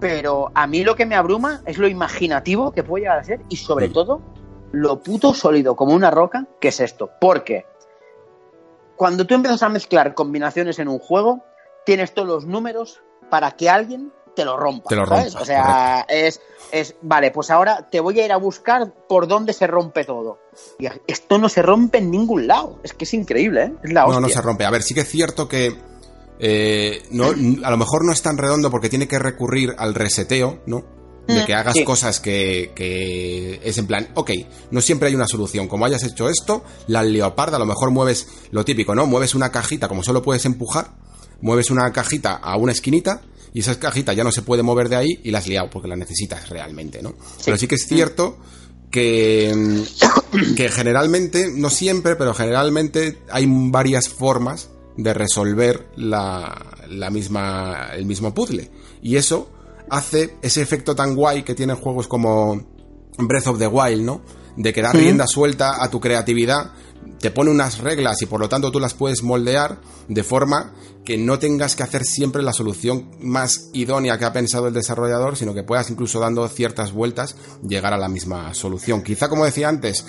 [0.00, 3.40] Pero a mí lo que me abruma es lo imaginativo que puede llegar a ser.
[3.48, 3.92] Y sobre Mm.
[3.92, 4.22] todo,
[4.72, 7.10] lo puto sólido como una roca que es esto.
[7.20, 7.64] Porque
[8.96, 11.44] cuando tú empiezas a mezclar combinaciones en un juego,
[11.86, 14.88] tienes todos los números para que alguien te lo rompa.
[14.88, 15.32] Te lo ¿sabes?
[15.32, 16.40] rompa, O sea, es,
[16.72, 20.38] es, vale, pues ahora te voy a ir a buscar por dónde se rompe todo.
[20.78, 22.78] Y esto no se rompe en ningún lado.
[22.82, 23.72] Es que es increíble, ¿eh?
[23.84, 24.64] Es la No, no se rompe.
[24.64, 25.76] A ver, sí que es cierto que
[26.38, 27.26] eh, no,
[27.64, 30.84] a lo mejor no es tan redondo porque tiene que recurrir al reseteo, ¿no?
[31.26, 31.84] De que hagas sí.
[31.84, 34.30] cosas que, que es en plan, ok,
[34.70, 35.68] no siempre hay una solución.
[35.68, 39.06] Como hayas hecho esto, la leoparda, a lo mejor mueves lo típico, ¿no?
[39.06, 40.90] Mueves una cajita, como solo puedes empujar,
[41.40, 43.22] mueves una cajita a una esquinita
[43.54, 45.88] y esa cajita ya no se puede mover de ahí y la has liado porque
[45.88, 47.14] la necesitas realmente, ¿no?
[47.44, 48.36] Pero sí que es cierto
[48.90, 57.10] que, mm, que generalmente, no siempre, pero generalmente hay varias formas de resolver la, la
[57.10, 58.70] misma, el mismo puzzle.
[59.02, 59.50] Y eso
[59.88, 62.60] hace ese efecto tan guay que tienen juegos como
[63.18, 64.20] Breath of the Wild, ¿no?
[64.56, 66.72] De que da rienda suelta a tu creatividad,
[67.18, 69.78] te pone unas reglas y por lo tanto tú las puedes moldear
[70.08, 70.72] de forma
[71.04, 75.36] que no tengas que hacer siempre la solución más idónea que ha pensado el desarrollador,
[75.36, 77.36] sino que puedas incluso dando ciertas vueltas
[77.66, 79.02] llegar a la misma solución.
[79.02, 80.06] Quizá como decía antes,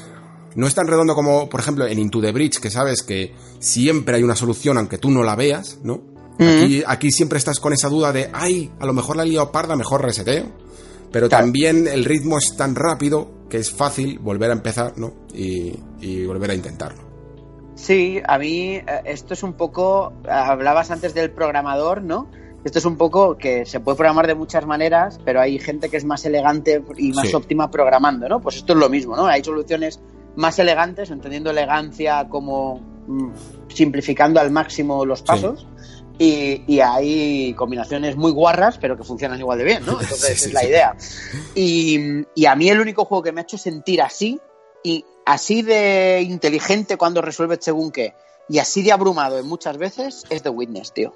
[0.55, 4.15] no es tan redondo como, por ejemplo, en Into the Bridge, que sabes que siempre
[4.17, 6.01] hay una solución aunque tú no la veas, ¿no?
[6.37, 9.51] Aquí, aquí siempre estás con esa duda de, ay, a lo mejor la he liado
[9.51, 10.51] parda, mejor reseteo.
[11.11, 11.43] Pero Claro.
[11.45, 15.13] también el ritmo es tan rápido que es fácil volver a empezar, ¿no?
[15.33, 17.03] Y, y volver a intentarlo.
[17.75, 22.27] Sí, a mí eh, esto es un poco, hablabas antes del programador, ¿no?
[22.63, 25.97] Esto es un poco que se puede programar de muchas maneras, pero hay gente que
[25.97, 27.35] es más elegante y más Sí.
[27.35, 28.41] óptima programando, ¿no?
[28.41, 29.27] Pues esto es lo mismo, ¿no?
[29.27, 29.99] Hay soluciones
[30.35, 33.29] más elegantes, entendiendo elegancia como mm,
[33.67, 35.67] simplificando al máximo los pasos.
[36.17, 39.93] Y, y hay combinaciones muy guarras, pero que funcionan igual de bien, ¿no?
[40.01, 40.95] Entonces Sí, sí, es la idea.
[41.53, 41.99] Y,
[42.35, 44.39] y a mí el único juego que me ha hecho sentir así,
[44.83, 48.13] y así de inteligente cuando resuelve según qué,
[48.47, 51.13] y así de abrumado en muchas veces, es The Witness, tío.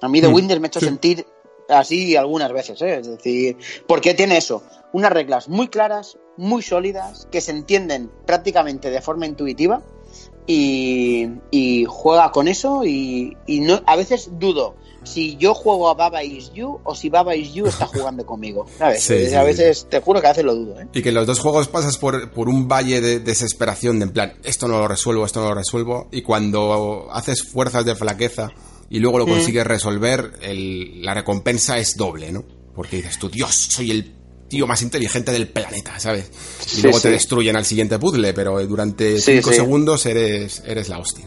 [0.00, 0.86] A mí The Mm, Witness me ha hecho sí.
[0.86, 1.26] sentir
[1.68, 2.96] así algunas veces, ¿eh?
[3.00, 3.56] Es decir,
[3.86, 4.62] porque tiene eso,
[4.92, 9.82] unas reglas muy claras, muy sólidas, que se entienden prácticamente de forma intuitiva
[10.54, 15.94] y, y juega con eso y, y no, a veces dudo si yo juego a
[15.94, 19.02] Baba Is You o si Baba Is You está jugando conmigo, ¿sabes?
[19.02, 19.46] Sí, sí, a sí.
[19.46, 20.88] veces, te juro que a veces lo dudo, ¿eh?
[20.92, 24.34] Y que los dos juegos pasas por, por un valle de desesperación, de en plan,
[24.44, 28.50] esto no lo resuelvo, esto no lo resuelvo, y cuando haces fuerzas de flaqueza
[28.90, 32.44] y luego lo consigues resolver, el- la recompensa es doble, ¿no?
[32.74, 34.14] Porque dices tú, Dios, soy el
[34.50, 36.30] tío más inteligente del planeta, ¿sabes?
[36.66, 39.56] Y Sí, luego te destruyen al siguiente puzzle, pero durante Sí, cinco sí.
[39.56, 41.26] segundos eres, eres la hostia.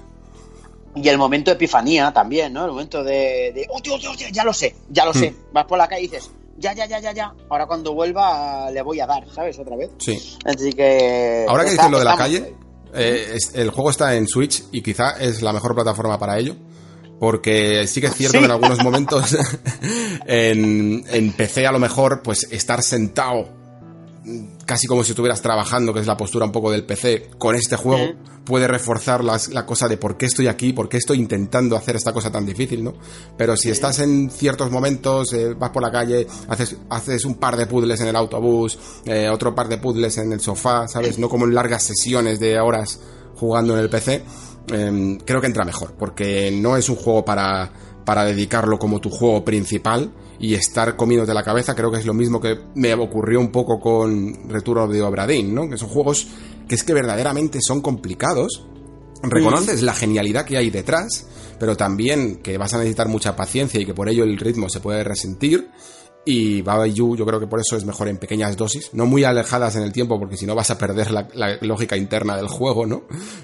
[0.96, 2.66] Y el momento de epifanía también, ¿no?
[2.66, 5.34] El momento de, de oh, tío, tío, tío, ya lo sé, ya lo sé.
[5.52, 6.30] Vas por la calle y dices,
[6.60, 7.34] ya, ya, ya, ya, ya.
[7.50, 9.58] Ahora cuando vuelva le voy a dar, ¿sabes?
[9.58, 9.90] Otra vez.
[9.98, 10.38] Sí.
[10.46, 11.46] Así que.
[11.48, 12.54] Ahora que dices lo de la calle,
[12.94, 16.56] eh, es- el juego está en Switch y quizá es la mejor plataforma para ello.
[17.24, 18.40] Porque sí que es cierto Sí.
[18.40, 19.38] que en algunos momentos
[20.26, 23.48] en, en PC a lo mejor, pues estar sentado
[24.66, 27.78] casi como si estuvieras trabajando, que es la postura un poco del PC, con este
[27.78, 28.14] juego
[28.44, 31.96] puede reforzar las- la cosa de por qué estoy aquí, por qué estoy intentando hacer
[31.96, 32.94] esta cosa tan difícil, ¿no?
[33.38, 37.56] Pero si estás en ciertos momentos, eh, vas por la calle, haces, haces un par
[37.56, 41.18] de puzzles en el autobús, eh, otro par de puzzles en el sofá, ¿sabes?
[41.20, 43.00] No como en largas sesiones de horas
[43.36, 44.24] jugando en el PC,
[44.72, 47.72] eh, creo que entra mejor, porque no es un juego para,
[48.06, 52.14] para dedicarlo como tu juego principal y estar comiéndote la cabeza, creo que es lo
[52.14, 55.70] mismo que me ocurrió un poco con Return of the Obra Dinn, ¿no?
[55.70, 56.28] Que son juegos
[56.68, 58.66] que es que verdaderamente son complicados,
[59.22, 61.28] reconoces la genialidad que hay detrás,
[61.60, 64.80] pero también que vas a necesitar mucha paciencia y que por ello el ritmo se
[64.80, 65.70] puede resentir.
[66.26, 69.24] Y Baba Yu yo creo que por eso es mejor en pequeñas dosis, no muy
[69.26, 72.48] alejadas en el tiempo, porque si no vas a perder la, la lógica interna del
[72.48, 73.04] juego, ¿no?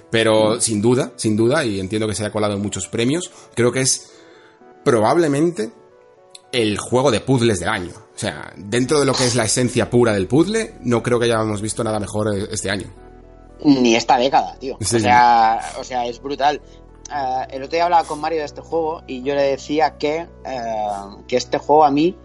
[0.10, 3.72] Pero sin duda, sin duda, y entiendo que se haya colado en muchos premios, creo
[3.72, 4.12] que es
[4.84, 5.72] probablemente
[6.52, 7.92] el juego de puzzles del año.
[7.94, 11.26] O sea, dentro de lo que es la esencia pura del puzzle, no creo que
[11.26, 12.88] hayamos visto nada mejor este año.
[13.64, 14.78] Ni esta década, tío.
[14.82, 14.98] Sí.
[14.98, 16.62] O, sea, o sea, es brutal.
[17.14, 20.28] Eh, el otro día hablaba con Mario de este juego y yo le decía que,
[20.46, 20.88] eh,
[21.28, 22.16] que este juego a mí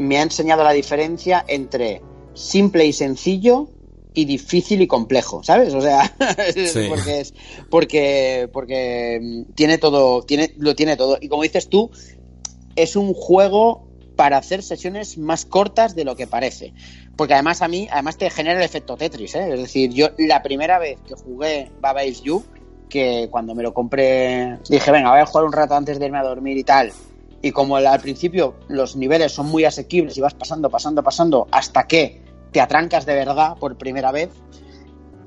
[0.00, 2.02] me ha enseñado la diferencia entre
[2.34, 3.68] simple y sencillo
[4.14, 5.74] y difícil y complejo, ¿sabes?
[5.74, 6.12] O sea,
[6.54, 6.86] Sí.
[6.88, 7.34] porque es
[7.70, 11.90] porque porque mm, tiene todo, tiene lo tiene todo y como dices tú,
[12.76, 13.86] es un juego
[14.16, 16.74] para hacer sesiones más cortas de lo que parece.
[17.16, 19.52] Porque además a mí, además te genera el efecto Tetris, ¿eh?
[19.52, 22.42] Es decir, yo la primera vez que jugué Baba Is You,
[22.88, 26.18] que cuando me lo compré, dije, venga, voy a jugar un rato antes de irme
[26.18, 26.92] a dormir y tal.
[27.42, 31.86] Y como al principio los niveles son muy asequibles y vas pasando, pasando, pasando, hasta
[31.86, 32.22] que
[32.52, 34.28] te atrancas de verdad por primera vez,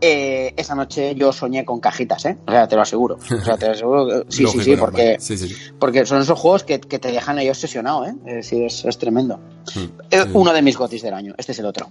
[0.01, 2.37] eh, esa noche yo soñé con cajitas, ¿eh?
[2.45, 3.15] O sea, te lo aseguro.
[3.15, 4.05] O sea, te lo aseguro.
[4.07, 5.55] que- sí, Lógico, sí, sí, porque, Sí, sí, sí.
[5.79, 8.13] porque son esos juegos que, que te dejan ahí obsesionado, ¿eh?
[8.25, 9.39] Es es, es tremendo.
[10.11, 10.29] Eh, sí.
[10.33, 11.33] Uno de mis gotis del año.
[11.37, 11.87] Este es el otro.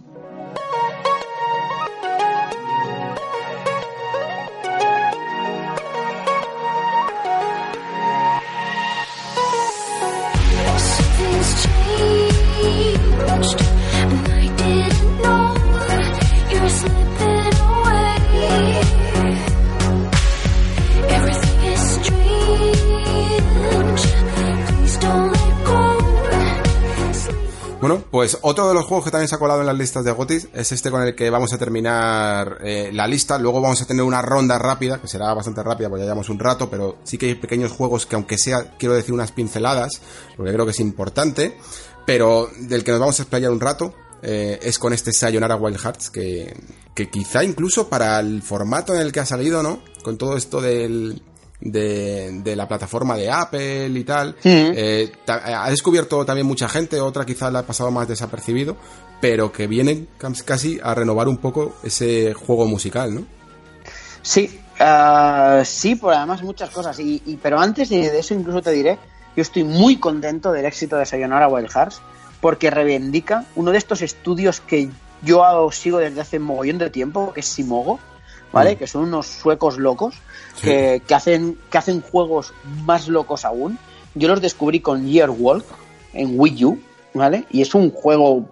[27.82, 30.12] Bueno, pues otro de los juegos que también se ha colado en las listas de
[30.12, 33.38] Gotis es este con el que vamos a terminar eh, la lista.
[33.38, 36.38] Luego vamos a tener una ronda rápida, que será bastante rápida porque ya llevamos un
[36.38, 40.00] rato, pero sí que hay pequeños juegos que aunque sea, quiero decir unas pinceladas,
[40.36, 41.58] porque creo que es importante,
[42.06, 43.94] pero del que nos vamos a explayar un rato.
[44.22, 46.54] eh, es con este Sayonara Wild Hearts que,
[46.94, 49.80] que quizá incluso para el formato en el que ha salido, ¿no?
[50.04, 51.20] Con todo esto del,
[51.60, 54.36] de, de la plataforma de Apple y tal.
[54.44, 58.76] Eh, ta- ha descubierto también mucha gente, otra quizás la ha pasado más desapercibido,
[59.20, 63.26] pero que vienen cam- casi a renovar un poco ese juego musical, ¿no?
[64.22, 66.98] Sí, ah, sí, por además muchas cosas.
[67.00, 68.98] Y, y- pero antes de, de eso incluso te diré,
[69.36, 72.02] yo estoy muy contento del éxito de Sayonara Wild Hearts
[72.40, 74.90] porque reivindica uno de estos estudios que
[75.22, 78.00] yo sigo desde hace mogollón de tiempo, que es Simogo,
[78.52, 78.74] ¿vale?
[78.74, 78.78] Mm.
[78.78, 80.16] Que son unos suecos locos
[80.60, 82.52] que, que hacen, que hacen juegos
[82.84, 83.78] más locos aún.
[84.14, 85.64] Yo los descubrí con Year Walk
[86.12, 86.80] en Wii U,
[87.14, 87.44] ¿vale?
[87.50, 88.46] Y es un juego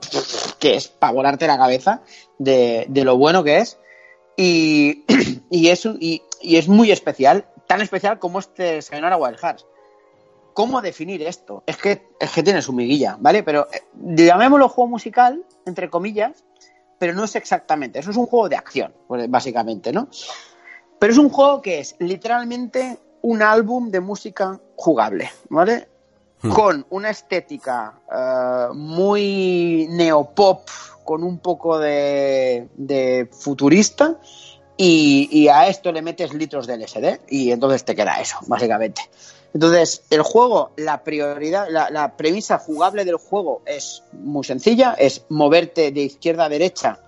[0.58, 2.02] que es para volarte la cabeza
[2.38, 3.78] de, de lo bueno que es.
[4.36, 5.04] Y,
[5.50, 9.66] y, es, y, y es muy especial, tan especial como este Sayonara Wild Hearts.
[10.54, 11.62] ¿Cómo definir esto?
[11.66, 13.42] Es que, es que tiene su miguilla, ¿vale?
[13.42, 16.44] Pero eh, llamémoslo juego musical, entre comillas,
[16.98, 17.98] pero no es exactamente.
[17.98, 20.08] Eso es un juego de acción, pues, básicamente, ¿no?
[20.98, 25.88] Pero es un juego que es literalmente un álbum de música jugable, ¿vale?
[26.54, 30.68] Con una estética eh, muy neopop,
[31.04, 34.18] con un poco de, de futurista,
[34.76, 39.02] y, y a esto le metes litros de LSD, y entonces te queda eso, básicamente.
[39.52, 45.24] Entonces, el juego, la prioridad, la, la premisa jugable del juego es muy sencilla, es
[45.28, 47.00] moverte de izquierda a derecha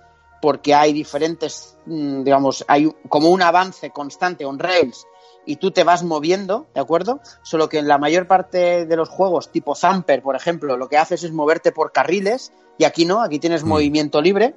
[0.42, 5.06] porque hay diferentes, mm, digamos, hay como un avance constante on rails
[5.46, 7.20] y tú te vas moviendo, ¿de acuerdo?
[7.42, 10.98] Solo que en la mayor parte de los juegos, tipo Zamper, por ejemplo, lo que
[10.98, 14.54] haces es moverte por carriles y aquí no, aquí tienes movimiento libre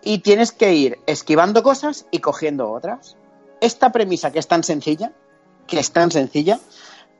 [0.00, 3.16] y tienes que ir esquivando cosas y cogiendo otras.
[3.60, 5.12] Esta premisa que es tan sencilla,
[5.66, 6.60] que es tan sencilla,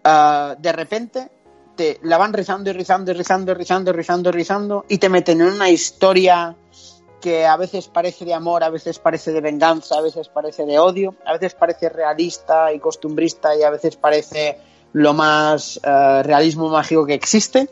[0.06, 1.30] ah, de repente
[1.76, 4.98] te la van rizando y rizando y rizando y rizando y rizando y rizando y
[4.98, 6.56] te meten en una historia
[7.20, 10.78] que a veces parece de amor, a veces parece de venganza, a veces parece de
[10.78, 14.58] odio, a veces parece realista y costumbrista y a veces parece
[14.92, 17.68] lo más eh, realismo mágico que existe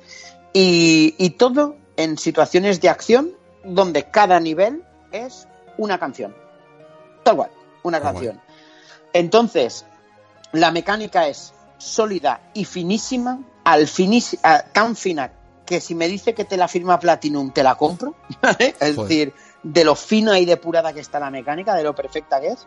[0.53, 3.33] y, y todo en situaciones de acción
[3.65, 4.83] donde cada nivel
[5.13, 5.47] es
[5.79, 6.35] una canción.
[7.23, 7.51] Tal cual,
[7.83, 8.41] una Tal canción.
[9.13, 9.87] Entonces,
[10.53, 15.31] la mecánica es sólida y finísima, al finis, a- tan fina
[15.67, 18.15] que si me dice que te la firma Platinum, te la compro.
[18.43, 18.75] ¿vale?
[18.81, 19.09] Es Joder.
[19.09, 22.67] decir, de lo fina y depurada que está la mecánica, de lo perfecta que es.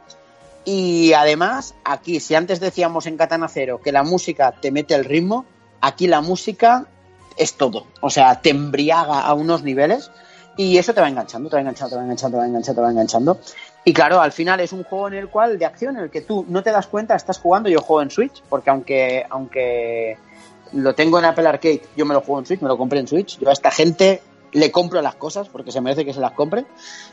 [0.65, 5.05] Y además, aquí, si antes decíamos en Katana Zero que la música te mete el
[5.05, 5.45] ritmo,
[5.79, 6.87] aquí la música
[7.37, 7.85] es todo.
[8.01, 10.11] O sea, te embriaga a unos niveles
[10.57, 12.83] y eso te va enganchando, te va enganchando, te va enganchando, te va enganchando, te
[12.85, 13.39] va enganchando.
[13.87, 16.19] Y claro, al final es un juego en el cual, de acción, en el que
[16.19, 20.17] tú no te das cuenta, estás jugando, yo juego en Switch, porque aunque, aunque
[20.73, 23.07] lo tengo en Apple Arcade, yo me lo juego en Switch, me lo compré en
[23.07, 26.33] Switch, yo a esta gente le compro las cosas porque se merece que se las
[26.33, 26.65] compre.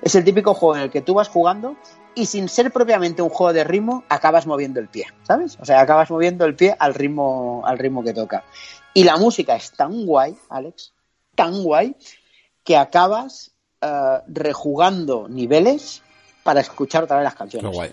[0.03, 1.77] Es el típico juego en el que tú vas jugando
[2.17, 5.57] y sin ser propiamente un juego de ritmo, acabas moviendo el pie, ¿sabes?
[5.61, 8.43] O sea, acabas moviendo el pie al ritmo, al ritmo que toca.
[8.95, 10.93] Y la música es tan guay, Alex,
[11.37, 11.95] tan guay,
[12.65, 16.03] que acabas eh, rejugando niveles
[16.45, 17.73] para escuchar otra vez las Qué canciones.
[17.73, 17.93] guay.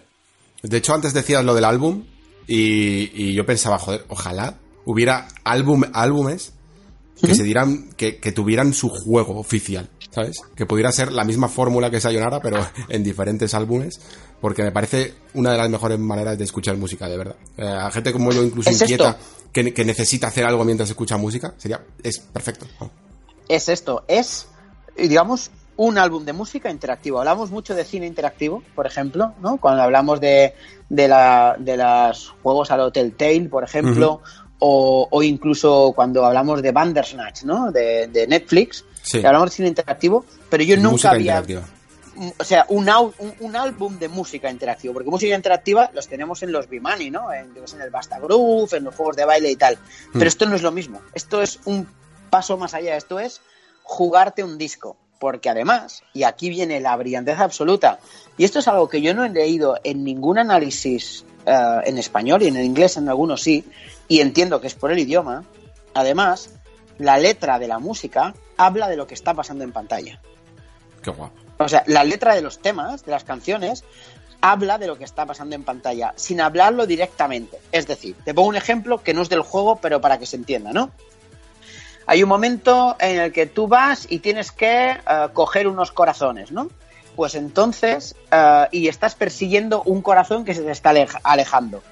[0.61, 2.03] De hecho, antes decías lo del álbum
[2.45, 6.53] y, y yo pensaba, joder, ojalá hubiera álbum, álbumes
[7.19, 10.38] que se dieran, que, que tuvieran su juego oficial, ¿sabes?
[10.55, 12.57] Que pudiera ser la misma fórmula que Sayonara, pero
[12.89, 13.99] en diferentes álbumes,
[14.41, 17.35] porque me parece una de las mejores maneras de escuchar música, de verdad.
[17.57, 19.17] Eh, a gente como yo, incluso Es inquieta,
[19.53, 22.65] que, que necesita hacer algo mientras escucha música, sería, es perfecto.
[23.47, 24.47] es esto, es,
[24.97, 27.19] digamos, un álbum de música interactivo.
[27.19, 29.58] Hablamos mucho de cine interactivo, por ejemplo, ¿no?
[29.58, 30.53] Cuando hablamos de,
[30.90, 34.22] de, la, de los juegos al Hotel Tale, por ejemplo,
[34.59, 37.72] o, o incluso cuando hablamos de Bandersnatch, ¿no?
[37.72, 39.19] De, de Netflix, Sí.
[39.19, 41.64] que hablamos de cine interactivo, pero yo nunca había interactiva.
[42.38, 46.43] o sea, un, au- un, un álbum de música interactiva, porque música interactiva los tenemos
[46.43, 47.33] en los Bimani, ¿no?
[47.33, 49.80] En, en el Basta Groove, en los juegos de baile y tal.
[50.14, 51.01] Pero esto no es lo mismo.
[51.16, 51.88] Esto es un
[52.30, 52.95] paso más allá.
[52.95, 53.41] Esto es
[53.82, 54.98] jugarte un disco.
[55.22, 58.00] Porque además, y aquí viene la brillantez absoluta,
[58.40, 62.41] y esto es algo que yo no he leído en ningún análisis eh, en español
[62.41, 63.64] y en inglés en algunos sí,
[64.08, 65.43] y entiendo que es por el idioma,
[65.93, 66.50] además,
[66.98, 70.19] la letra de la música habla de lo que está pasando en pantalla.
[71.03, 71.35] Qué guapo.
[71.59, 73.83] O sea, la letra de los temas, de las canciones,
[74.41, 77.59] habla de lo que está pasando en pantalla, sin hablarlo directamente.
[77.72, 80.38] Es decir, te pongo un ejemplo que no es del juego, pero para que se
[80.38, 80.90] entienda, ¿no?
[82.07, 84.97] Hay un momento en el que tú vas y tienes que eh,
[85.33, 86.69] coger unos corazones, ¿no?
[87.15, 91.83] Pues entonces, eh, y estás persiguiendo un corazón que se te está alej- alejando.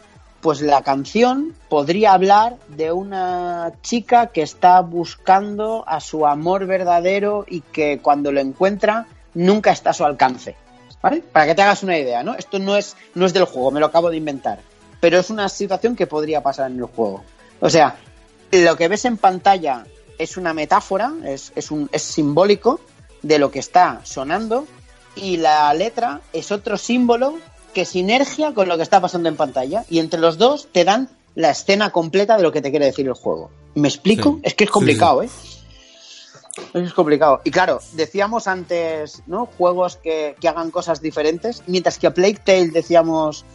[0.41, 7.45] Pues la canción podría hablar de una chica que está buscando a su amor verdadero
[7.47, 10.55] y que cuando lo encuentra nunca está a su alcance.
[11.01, 11.21] ¿Vale?
[11.31, 12.35] Para que te hagas una idea, ¿no?
[12.35, 14.59] Esto no es, no es del juego, me lo acabo de inventar.
[14.99, 17.23] Pero es una situación que podría pasar en el juego.
[17.61, 17.95] O sea,
[18.51, 19.85] lo que ves en pantalla
[20.19, 22.79] es una metáfora, es, es, un, es simbólico
[23.23, 24.67] de lo que está sonando
[25.15, 27.39] y la letra es otro símbolo
[27.73, 31.09] que sinergia con lo que está pasando en pantalla y entre los dos te dan
[31.35, 33.49] la escena completa de lo que te quiere decir el juego.
[33.75, 34.35] ¿Me explico?
[34.35, 34.41] Sí.
[34.43, 35.29] Es que es Sí, complicado, ¿eh?
[36.73, 37.41] Es complicado.
[37.45, 39.45] Y claro, decíamos antes, ¿no?
[39.45, 43.45] Juegos que, que hagan cosas diferentes, mientras que a Plague Tale decíamos,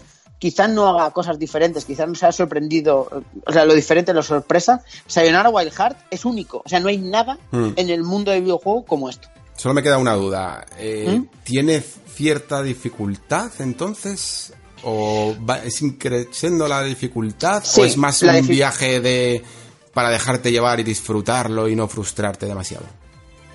[0.45, 3.09] quizás no haga cosas diferentes, quizás nos haya sorprendido,
[3.47, 4.85] o sea, lo diferente, la sorpresa.
[5.07, 7.69] Sayonara Wild Heart es único, o sea, no hay nada Mm.
[7.77, 9.27] en el mundo del videojuego como esto.
[9.57, 10.67] Solo me queda una duda.
[10.79, 11.29] Eh, ¿Mm?
[11.45, 14.53] ¿Tiene cierta dificultad entonces?
[14.83, 17.63] ¿O va- es increciendo la dificultad?
[17.65, 19.43] Sí, ¿O es más un viaje de
[19.95, 22.85] para dejarte llevar y disfrutarlo y no frustrarte demasiado?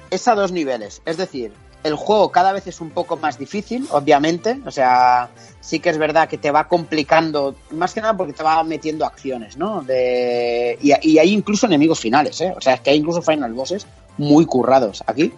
[0.09, 1.03] es a dos niveles.
[1.05, 1.51] Es decir,
[1.83, 4.59] el juego cada vez es un poco más difícil, obviamente.
[4.66, 5.30] O sea,
[5.61, 9.06] sí que es verdad que te va complicando, más que nada porque te va metiendo
[9.06, 9.82] acciones, ¿no?
[9.82, 10.77] De...
[10.82, 12.53] Y, hay incluso enemigos finales, ¿eh?
[12.56, 15.33] O sea, es que hay incluso final bosses muy currados aquí.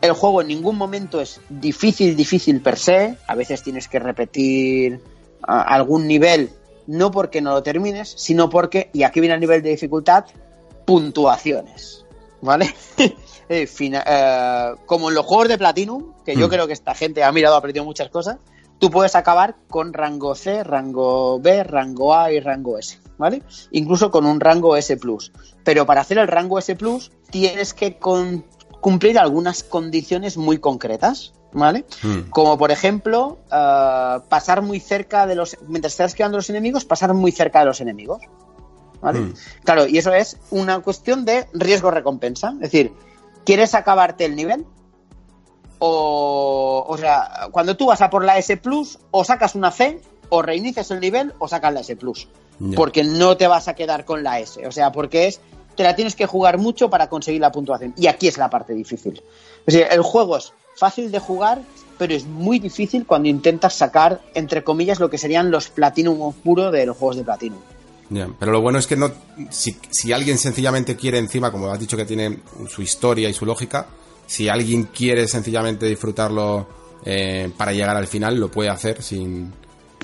[0.00, 3.16] El juego en ningún momento es difícil, difícil per se.
[3.28, 5.00] A veces tienes que repetir
[5.42, 6.50] algún nivel,
[6.88, 10.24] no porque no lo termines, sino porque, y aquí viene el nivel de dificultad,
[10.84, 12.04] puntuaciones.
[12.40, 12.74] ¿Vale?
[13.52, 16.50] Eh, fina- eh, como en los juegos de Platinum, que yo Hmm.
[16.50, 18.38] creo que esta gente ha mirado, ha aprendido muchas cosas,
[18.78, 23.42] tú puedes acabar con rango C, rango B, rango A y rango S, ¿vale?
[23.72, 24.96] Incluso con un rango S+.
[25.64, 26.74] Pero para hacer el rango S+,
[27.30, 28.46] tienes que con-
[28.80, 31.84] cumplir algunas condiciones muy concretas, ¿vale?
[32.02, 32.30] Hmm.
[32.30, 35.58] Como por ejemplo, eh, pasar muy cerca de los...
[35.68, 38.22] Mientras estás esquivando los enemigos, pasar muy cerca de los enemigos.
[39.02, 39.18] ¿Vale?
[39.18, 39.34] Mm.
[39.64, 42.50] Claro, y eso es una cuestión de riesgo-recompensa.
[42.54, 42.92] Es decir,
[43.44, 44.66] ¿quieres acabarte el nivel?
[45.78, 50.00] O, o sea, cuando tú vas a por la S Plus, o sacas una C,
[50.28, 52.28] o reinicias el nivel, o sacas la S Plus.
[52.76, 54.64] Porque no te vas a quedar con la S.
[54.66, 55.40] O sea, porque es.
[55.76, 57.94] Te la tienes que jugar mucho para conseguir la puntuación.
[57.96, 59.22] Y aquí es la parte difícil.
[59.66, 61.62] Es decir, el juego es fácil de jugar,
[61.98, 66.70] pero es muy difícil cuando intentas sacar, entre comillas, lo que serían los Platinum puro
[66.70, 67.58] de los juegos de Platinum.
[68.38, 69.10] Pero lo bueno es que no
[69.50, 73.46] si, si alguien sencillamente quiere encima, como has dicho que tiene su historia y su
[73.46, 73.86] lógica,
[74.26, 76.66] si alguien quiere sencillamente disfrutarlo
[77.04, 79.52] eh, para llegar al final, lo puede hacer sin...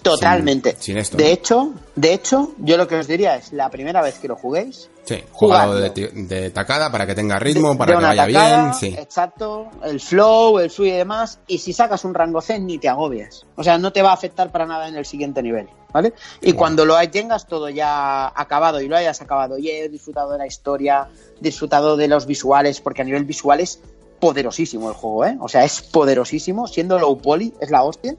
[0.03, 0.73] Totalmente.
[0.73, 1.31] Sin- sin esto, De ¿no?
[1.31, 4.91] hecho, de hecho, yo lo que os diría es la primera vez que lo juguéis,
[5.05, 8.75] Sí, jugado de, tacada para que tenga ritmo, de- para de que vaya tacada, bien,
[8.75, 8.95] sí.
[8.99, 11.39] Exacto, el flow, el fluid y demás.
[11.47, 13.47] Y si sacas un rango C, ni te agobies.
[13.57, 15.67] O sea, no te va a afectar para nada en el siguiente nivel.
[15.91, 16.13] ¿Vale?
[16.43, 20.37] Y cuando lo tengas todo ya acabado y lo hayas acabado y he disfrutado de
[20.39, 21.09] la historia,
[21.41, 23.81] disfrutado de los visuales, porque a nivel visual es
[24.21, 25.39] poderosísimo el juego, ¿eh?
[25.41, 28.15] O sea, es poderosísimo, siendo low poly, es la hostia.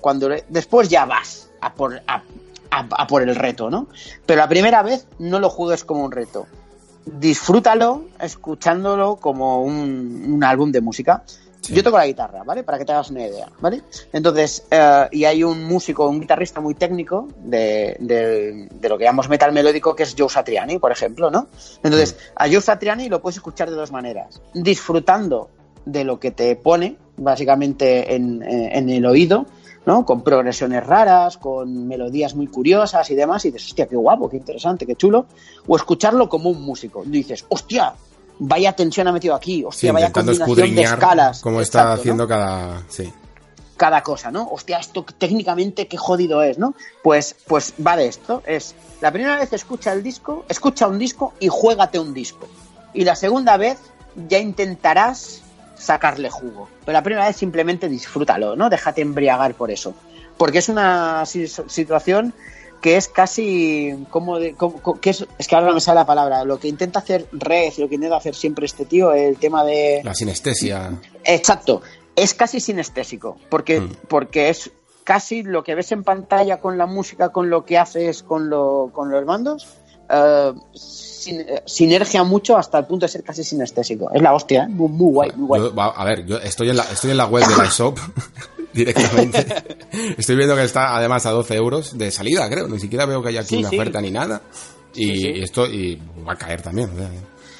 [0.00, 2.22] Cuando después ya vas a por, a,
[2.70, 3.86] a- a por el reto, ¿no?
[4.26, 6.46] Pero la primera vez no lo juegues como un reto.
[7.04, 11.22] Disfrútalo escuchándolo como un, un álbum de música.
[11.60, 11.74] Sí.
[11.74, 12.64] Yo toco la guitarra, ¿vale?
[12.64, 13.82] Para que te hagas una idea, ¿vale?
[14.12, 19.04] Entonces, eh, y hay un músico, un guitarrista muy técnico de, de- de lo que
[19.04, 21.46] llamamos metal melódico, que es Joe Satriani, por ejemplo, ¿no?
[21.84, 24.40] Entonces, a Joe Satriani lo puedes escuchar de dos maneras.
[24.54, 25.50] Disfrutando
[25.84, 29.46] de lo que te pone, básicamente, en, eh, en el oído,
[29.86, 30.04] ¿no?
[30.04, 34.36] Con progresiones raras, con melodías muy curiosas y demás, y dices, hostia, qué guapo, qué
[34.36, 35.26] interesante, qué chulo.
[35.66, 37.02] O escucharlo como un músico.
[37.04, 37.94] Y dices, hostia,
[38.38, 41.40] vaya tensión ha metido aquí, Sí, hostia, vaya combinación de escalas.
[41.40, 42.00] cómo está Exacto, ¿no?
[42.00, 42.82] haciendo cada...
[42.88, 43.12] Sí.
[43.76, 44.48] cada cosa, ¿no?
[44.52, 46.74] Hostia, esto técnicamente qué jodido es, ¿no?
[47.02, 48.42] Pues, pues va de esto.
[48.46, 52.46] Es la primera vez escucha el disco, escucha un disco y juégate un disco.
[52.94, 53.78] Y la segunda vez
[54.28, 55.41] ya intentarás
[55.82, 56.68] sacarle jugo.
[56.84, 58.70] Pero la primera vez simplemente disfrútalo, ¿no?
[58.70, 59.94] Déjate embriagar por eso.
[60.36, 62.32] Porque es una si- situación
[62.80, 66.06] que es casi como de, como- que es, es que ahora no me sale la
[66.06, 69.64] palabra, lo que intenta hacer Red, lo que intenta hacer siempre este tío, el tema
[69.64, 70.90] de La sinestesia.
[71.24, 71.82] Exacto,
[72.16, 73.92] es casi sinestésico, porque, Mm.
[74.08, 74.70] porque es
[75.04, 78.90] casi lo que ves en pantalla con la música, con lo que haces con, lo,
[78.92, 79.68] con los bandos,
[80.08, 84.10] eh, sin- sinergia mucho hasta el punto de ser casi sinestésico.
[84.12, 84.68] Es la hostia, ¿eh?
[84.68, 85.60] muy, muy guay, muy guay.
[85.62, 87.98] Yo- a ver, yo estoy en la, estoy en la web de la shop
[88.72, 89.46] directamente.
[90.18, 92.68] estoy viendo que está además a 12 euros de salida, creo.
[92.68, 93.76] Ni siquiera veo que haya aquí Sí, una sí.
[93.78, 94.40] oferta ni nada.
[94.94, 96.90] Y Sí, esto y va a caer también.
[96.90, 97.10] o sea,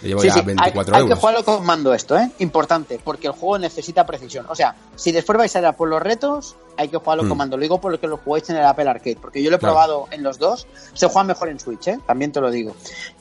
[0.08, 1.18] llevo Sí, ya sí, hay- 24 hay, que euros.
[1.18, 2.30] jugarlo con mando esto, ¿eh?
[2.40, 4.46] Importante, porque el juego necesita precisión.
[4.48, 7.28] O sea, si después vais a ir a por los retos, hay que jugarlo Mm.
[7.28, 7.56] con mando.
[7.56, 9.58] Lo digo por lo que lo jugáis en el Apple Arcade, porque yo lo he
[9.58, 9.74] Claro.
[9.74, 10.66] probado en los dos.
[10.94, 11.98] Se juega mejor en Switch, ¿eh?
[12.06, 12.74] También te lo digo.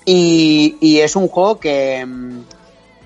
[0.06, 2.06] Y, y es un juego que...
[2.06, 2.40] mm,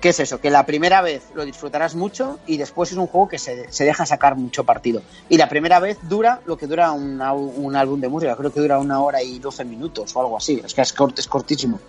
[0.00, 0.40] ¿Qué es eso?
[0.40, 3.84] Que la primera vez lo disfrutarás mucho y después es un juego que se, se
[3.84, 5.00] deja sacar mucho partido.
[5.30, 8.52] Y la primera vez dura lo que dura un, au- un álbum de música, creo
[8.52, 10.60] que dura una hora y 12 minutos o algo así.
[10.64, 11.80] Es que es, cort- es cortísimo.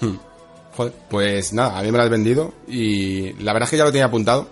[0.00, 0.16] Hmm.
[0.76, 3.84] Joder, pues nada, a mí me lo has vendido y la verdad es que ya
[3.84, 4.48] lo tenía apuntado,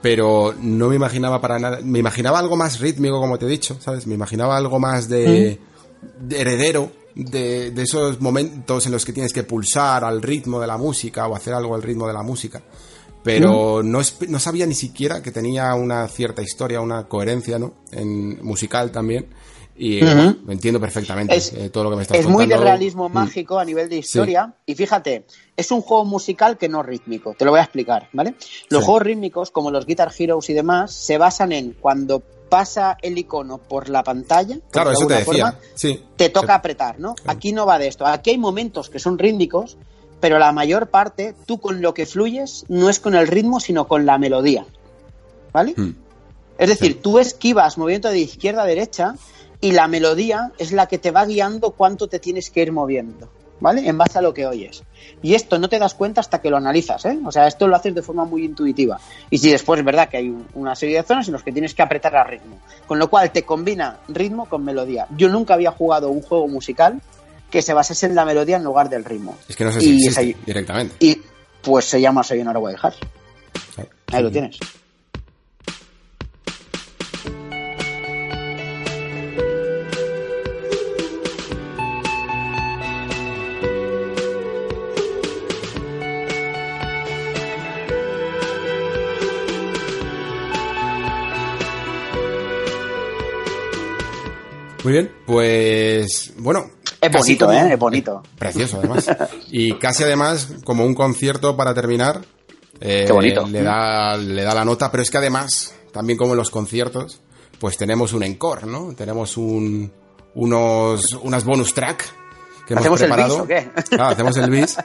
[0.00, 1.80] pero no me imaginaba para nada.
[1.82, 4.06] Me imaginaba algo más rítmico, como te he dicho, ¿sabes?
[4.06, 5.58] Me imaginaba algo más de,
[6.18, 10.66] de heredero, de, de esos momentos en los que tienes que pulsar al ritmo de
[10.66, 12.62] la música o hacer algo al ritmo de la música.
[13.22, 17.74] Pero no, no sabía ni siquiera que tenía una cierta historia, una coherencia, ¿no?
[17.92, 19.26] En musical también.
[19.82, 23.08] Y bueno, entiendo perfectamente Es- eh, todo lo que me estás es muy de realismo
[23.08, 23.12] Mm.
[23.14, 24.52] mágico a nivel de historia.
[24.66, 25.24] Y fíjate,
[25.56, 27.34] es un juego musical que no rítmico.
[27.38, 28.34] Te lo voy a explicar, ¿vale?
[28.68, 28.86] Los Sí.
[28.86, 33.56] juegos rítmicos, como los Guitar Heroes y demás, se basan en cuando pasa el icono
[33.56, 34.58] por la pantalla.
[34.70, 35.24] Claro, de eso te decía.
[35.52, 36.04] forma, sí.
[36.16, 36.52] te toca Sí.
[36.58, 37.14] apretar, ¿no?
[37.24, 38.04] Aquí no va de esto.
[38.04, 39.78] Aquí hay momentos que son rítmicos,
[40.20, 43.88] pero la mayor parte, tú con lo que fluyes, no es con el ritmo, sino
[43.88, 44.66] con la melodía.
[45.54, 45.72] ¿Vale?
[45.74, 45.94] Mm.
[46.58, 46.98] Es decir, Sí.
[47.02, 49.14] tú esquivas moviendo de izquierda a derecha
[49.60, 53.30] y la melodía es la que te va guiando cuánto te tienes que ir moviendo,
[53.60, 53.86] ¿vale?
[53.88, 54.82] En base a lo que oyes.
[55.22, 57.18] Y esto no te das cuenta hasta que lo analizas, ¿eh?
[57.24, 58.98] O sea, esto lo haces de forma muy intuitiva.
[59.28, 61.52] Y si después es verdad que hay un- una serie de zonas en las que
[61.52, 62.58] tienes que apretar a ritmo.
[62.86, 65.06] Con lo cual te combina ritmo con melodía.
[65.16, 67.00] Yo nunca había jugado un juego musical
[67.50, 69.36] que se basase en la melodía en lugar del ritmo.
[69.48, 70.94] Es que no sé si Y existe directamente.
[71.00, 71.20] Y
[71.60, 72.98] pues se llama Sayonara Wild Hearts.
[74.12, 74.58] Ahí lo tienes.
[94.84, 96.66] Muy bien, pues bueno.
[97.00, 97.72] Es bonito, como- ¿eh?
[97.72, 98.22] Es bonito.
[98.38, 99.06] Precioso, además.
[99.50, 102.20] y casi además, como un concierto para terminar,
[102.80, 103.46] eh, Qué bonito.
[103.46, 107.20] Le, da, le da la nota, pero es que además, también como en los conciertos,
[107.58, 108.94] pues tenemos un encore, ¿no?
[108.96, 109.92] Tenemos un,
[110.34, 112.04] unos, unas bonus track
[112.70, 113.34] que hemos ¿Hacemos el preparado.
[113.34, 113.70] bis o qué?
[113.96, 114.76] Claro, hacemos el bis.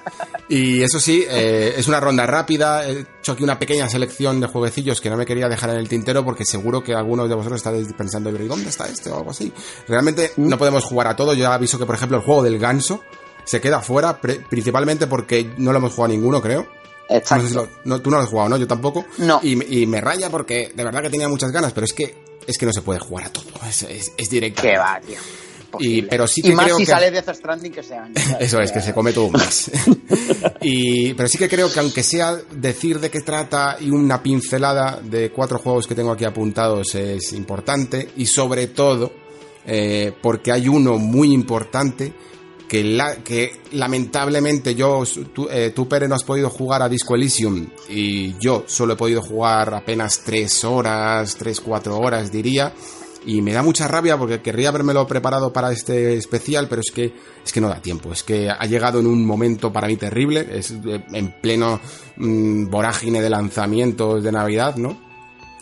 [0.49, 2.87] Y eso sí, eh, es una ronda rápida.
[2.87, 5.87] He hecho aquí una pequeña selección de jueguecillos que no me quería dejar en el
[5.87, 9.31] tintero porque seguro que algunos de vosotros estáis pensando, ¿y dónde está este o algo
[9.31, 9.53] así?
[9.87, 10.49] Realmente ¿Mm?
[10.49, 11.33] no podemos jugar a todo.
[11.33, 13.01] Yo aviso que, por ejemplo, el juego del ganso
[13.43, 16.67] se queda fuera, principalmente porque no lo hemos jugado ninguno, creo.
[17.09, 17.43] No Exacto.
[17.43, 18.57] sé si lo- no, tú no lo has jugado, ¿no?
[18.57, 19.05] Yo tampoco.
[19.19, 19.39] No.
[19.43, 22.15] Y, me- y me raya porque de verdad que tenía muchas ganas, pero es que
[22.47, 23.45] es que no se puede jugar a todo.
[23.67, 24.61] Es, es, es directo.
[24.63, 25.17] Que va, tío.
[25.79, 26.91] Y, pero sí y que más creo si que...
[26.91, 28.09] sale Death Stranding que sea.
[28.39, 29.71] Eso es, que se come todo un mes.
[30.61, 34.99] y, pero sí que creo que aunque sea decir de qué trata y una pincelada
[35.03, 39.11] de cuatro juegos que tengo aquí apuntados es importante y sobre todo
[39.65, 42.13] eh, porque hay uno muy importante
[42.67, 47.15] que, la, que lamentablemente yo, tú, eh, tú, Pere, no has podido jugar a Disco
[47.15, 52.73] Elysium y yo solo he podido jugar apenas tres horas, tres, cuatro horas diría
[53.25, 57.13] y me da mucha rabia porque querría habérmelo preparado para este especial, pero es que
[57.45, 60.47] es que no da tiempo, es que ha llegado en un momento para mí terrible,
[60.51, 61.79] es eh, en pleno
[62.17, 65.03] mm, vorágine de lanzamientos de Navidad, ¿no?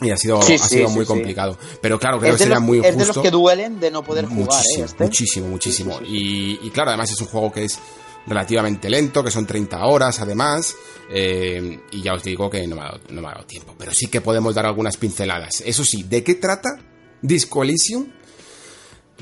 [0.02, 1.08] Y ha sido, Sí, ha sido sí, muy sí.
[1.08, 1.58] complicado.
[1.82, 3.14] Pero claro, creo es, que sería los, muy es de injusto.
[3.14, 4.86] los que duelen de no poder jugar, muchísimo, ¿eh?
[4.86, 5.04] Este.
[5.04, 6.00] muchísimo, muchísimo.
[6.06, 7.80] Y, y claro, además es un juego que es
[8.26, 10.76] relativamente lento, que son 30 horas además,
[11.10, 13.76] eh, y ya os digo que no me, ha dado, no me ha dado tiempo.
[13.78, 15.62] Pero sí que podemos dar algunas pinceladas.
[15.66, 16.80] Eso sí, ¿de qué trata
[17.24, 18.06] Disco Elysium?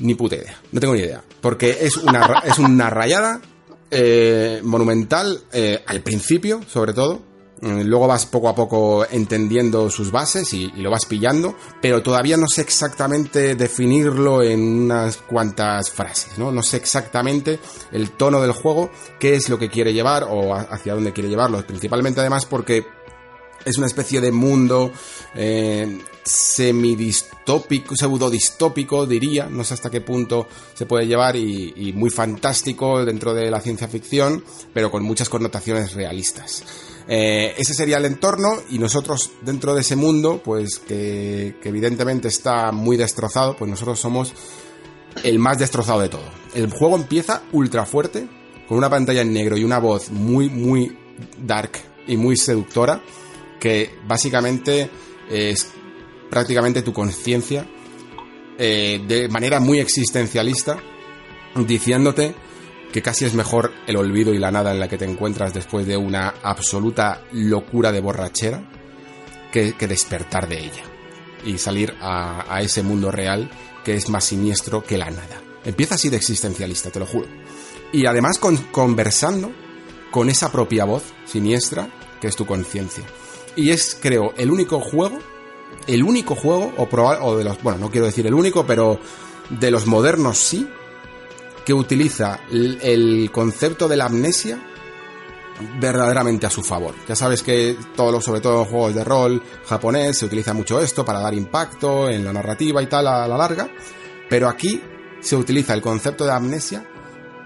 [0.00, 1.22] Ni puta idea, no tengo ni idea.
[1.40, 3.40] Porque es una, es una rayada
[3.90, 7.22] eh, monumental eh, al principio, sobre todo.
[7.60, 12.02] Mm, Luego vas poco a poco entendiendo sus bases y, y lo vas pillando, pero
[12.02, 16.50] todavía no sé exactamente definirlo en unas cuantas frases, ¿no?
[16.50, 17.60] No sé exactamente
[17.92, 18.90] el tono del juego,
[19.20, 21.64] qué es lo que quiere llevar o hacia dónde quiere llevarlo.
[21.64, 22.84] Principalmente además porque
[23.64, 24.92] Es una especie de mundo
[25.34, 33.04] eh, semidistópico, pseudodistópico, diría, no sé hasta qué punto se puede llevar, y, muy fantástico
[33.04, 36.64] dentro de la ciencia ficción, pero con muchas connotaciones realistas.
[37.08, 42.28] Eh, ese sería el entorno y nosotros dentro de ese mundo, pues que, que evidentemente
[42.28, 44.32] está muy destrozado, pues nosotros somos
[45.22, 46.24] el más destrozado de todo.
[46.54, 48.28] El juego empieza ultra fuerte,
[48.68, 50.96] con una pantalla en negro y una voz muy, muy
[51.44, 51.72] dark
[52.06, 53.02] y muy seductora,
[53.62, 54.90] que básicamente
[55.30, 55.70] es
[56.28, 57.64] prácticamente tu conciencia,
[58.58, 60.82] eh, de manera muy existencialista,
[61.54, 62.34] diciéndote
[62.92, 65.86] que casi es mejor el olvido y la nada en la que te encuentras después
[65.86, 68.68] de una absoluta locura de borrachera
[69.52, 70.82] que, que despertar de ella
[71.46, 73.48] y salir a, a ese mundo real
[73.84, 75.40] que es más siniestro que la nada.
[75.64, 77.28] Empieza así de existencialista, te lo juro.
[77.92, 79.52] Y además con- conversando
[80.10, 81.88] con esa propia voz siniestra
[82.20, 83.04] que es tu conciencia.
[83.56, 85.18] Y es, creo, el único juego,
[85.86, 88.98] el único juego, o, proba- o de los, bueno, no quiero decir el único, pero
[89.50, 90.68] de los modernos sí,
[91.64, 94.58] que utiliza el, concepto de la amnesia
[95.78, 96.94] verdaderamente a su favor.
[97.06, 100.80] Ya sabes que todos los, sobre todo los juegos de rol japonés, se utiliza mucho
[100.80, 103.68] esto para dar impacto en la narrativa y tal a la larga,
[104.28, 104.82] pero aquí
[105.20, 106.84] se utiliza el concepto de amnesia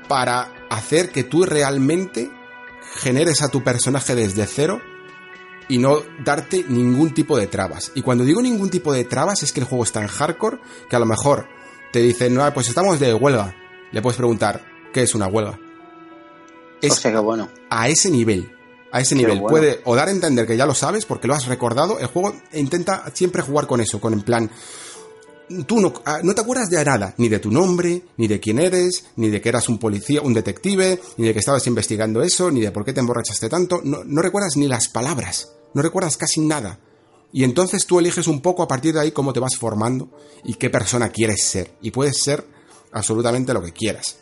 [0.09, 2.31] para hacer que tú realmente
[3.01, 4.81] generes a tu personaje desde cero
[5.69, 7.93] y no darte ningún tipo de trabas.
[7.95, 10.97] Y cuando digo ningún tipo de trabas es que el juego está en hardcore, que
[10.97, 11.49] a lo mejor
[11.93, 13.55] te dicen, no, pues estamos de huelga.
[13.93, 15.59] Le puedes preguntar, ¿qué es una huelga?
[16.81, 17.49] Es O sea que bueno.
[17.71, 18.53] a ese nivel.
[18.93, 19.41] A ese nivel.
[19.41, 19.49] bueno.
[19.49, 21.99] Puede o dar a entender que ya lo sabes porque lo has recordado.
[21.99, 24.51] El juego intenta siempre jugar con eso, con en plan.
[25.67, 28.59] Tú no, ah, no te acuerdas de nada, ni de tu nombre, ni de quién
[28.59, 32.51] eres, ni de que eras un policía, un detective, ni de que estabas investigando eso,
[32.51, 33.81] ni de por qué te emborrachaste tanto.
[33.85, 36.81] No, no recuerdas ni las palabras, no recuerdas casi nada.
[37.33, 40.09] Y entonces tú eliges un poco a partir de ahí cómo te vas formando
[40.45, 41.73] y qué persona quieres ser.
[41.83, 42.45] Y puedes ser
[42.93, 44.17] absolutamente lo que quieras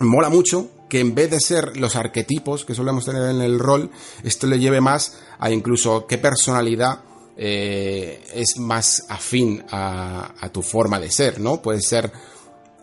[0.00, 3.90] mola mucho que en vez de ser los arquetipos que solemos tener en el rol,
[4.22, 7.00] esto le lleve más a incluso qué personalidad
[7.38, 11.60] eh, es más afín a, tu forma de ser, ¿no?
[11.60, 12.10] Puede ser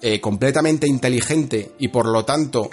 [0.02, 2.70] eh, completamente inteligente y por lo tanto,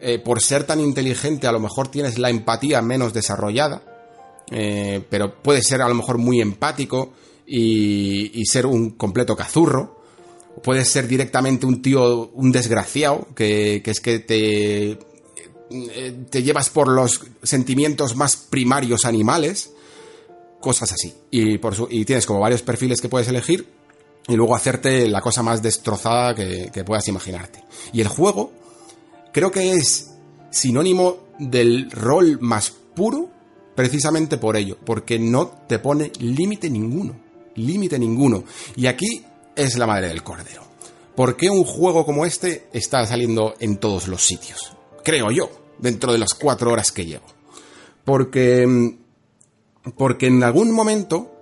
[0.00, 3.82] eh, por ser tan inteligente, a lo mejor tienes la empatía menos desarrollada,
[5.10, 7.12] pero puede ser a lo mejor muy empático
[7.46, 9.98] y, y ser un completo cazurro.
[10.62, 14.98] Puede ser directamente un tío, un desgraciado, que, que es que te,
[16.30, 19.72] te llevas por los sentimientos más primarios animales,
[20.60, 21.14] cosas así.
[21.30, 21.58] Y,
[22.04, 23.68] tienes como varios perfiles que puedes elegir
[24.26, 27.64] y luego hacerte la cosa más destrozada que, que puedas imaginarte.
[27.92, 28.52] Y el juego
[29.32, 30.10] creo que es
[30.50, 33.30] sinónimo del rol más puro
[33.74, 37.14] precisamente por ello, porque no te pone límite ninguno,
[37.54, 38.42] límite ninguno.
[38.74, 40.62] Y aquí es la madre del cordero.
[41.14, 44.72] ¿Por qué un juego como este está saliendo en todos los sitios?
[45.04, 47.26] Creo yo, dentro de las cuatro horas que llevo.
[48.04, 48.98] Porque, mm,
[49.96, 51.32] porque en algún momento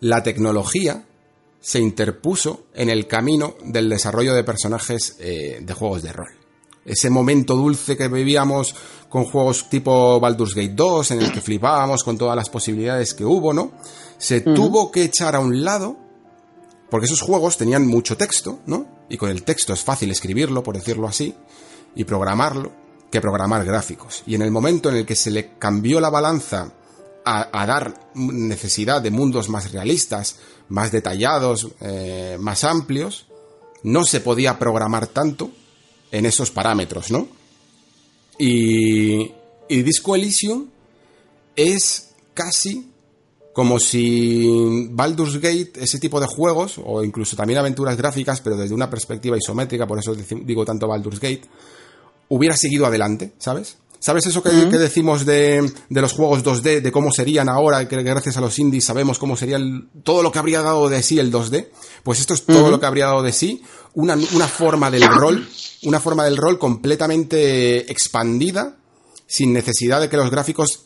[0.00, 1.04] la tecnología
[1.60, 6.30] se interpuso en el camino del desarrollo de personajes eh, de juegos de rol.
[6.84, 8.74] Ese momento dulce que vivíamos
[9.08, 13.24] con juegos tipo Baldur's Gate 2, en el que flipábamos con todas las posibilidades que
[13.24, 13.72] hubo, ¿no?
[14.18, 15.96] Se tuvo que echar a un lado,
[16.90, 18.86] porque esos juegos tenían mucho texto, ¿no?
[19.08, 21.34] Y con el texto es fácil escribirlo, por decirlo así,
[21.94, 22.72] y programarlo,
[23.10, 24.22] que programar gráficos.
[24.26, 26.74] Y en el momento en el que se le cambió la balanza
[27.24, 30.36] a, dar necesidad de mundos más realistas,
[30.68, 33.26] más detallados, eh, más amplios,
[33.82, 35.50] no se podía programar tanto
[36.10, 37.28] en esos parámetros, ¿no?
[38.38, 39.30] Y,
[39.68, 40.68] y Disco Elysium
[41.56, 42.90] es casi
[43.54, 48.74] como si Baldur's Gate, ese tipo de juegos, o incluso también aventuras gráficas, pero desde
[48.74, 51.42] una perspectiva isométrica, por eso digo tanto Baldur's Gate,
[52.28, 53.78] hubiera seguido adelante, ¿sabes?
[54.04, 58.02] ¿Sabes eso que, que decimos de, de los juegos 2D, de cómo serían ahora, que
[58.02, 61.18] gracias a los indies sabemos cómo sería el- todo lo que habría dado de sí
[61.18, 61.70] el 2D?
[62.02, 63.62] Pues esto es todo lo que habría dado de sí,
[63.94, 65.48] una, una forma del rol,
[65.84, 68.76] una forma del rol completamente expandida,
[69.26, 70.84] sin necesidad de que los gráficos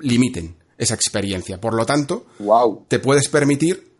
[0.00, 1.60] limiten esa experiencia.
[1.60, 2.86] Por lo tanto, Wow.
[2.88, 3.92] te puedes permitir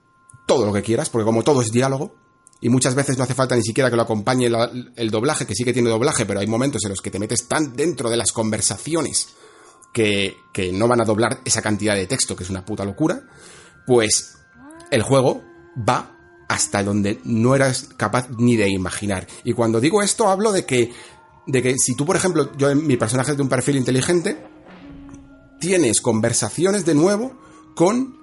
[0.49, 2.17] todo lo que quieras, porque como todo es diálogo,
[2.61, 4.51] y muchas veces no hace falta ni siquiera que lo acompañe
[4.97, 7.47] el doblaje, que sí que tiene doblaje, pero hay momentos en los que te metes
[7.47, 9.29] tan dentro de las conversaciones
[9.93, 13.23] que, que no van a doblar esa cantidad de texto, que es una puta locura,
[13.87, 14.39] pues
[14.91, 15.43] el juego
[15.77, 16.17] va
[16.49, 19.27] hasta donde no eras capaz ni de imaginar.
[19.45, 20.93] Y cuando digo esto, hablo de que,
[21.47, 24.37] de que si tú, por ejemplo, yo en mi personaje es de un perfil inteligente,
[25.61, 27.39] tienes conversaciones de nuevo
[27.75, 28.17] con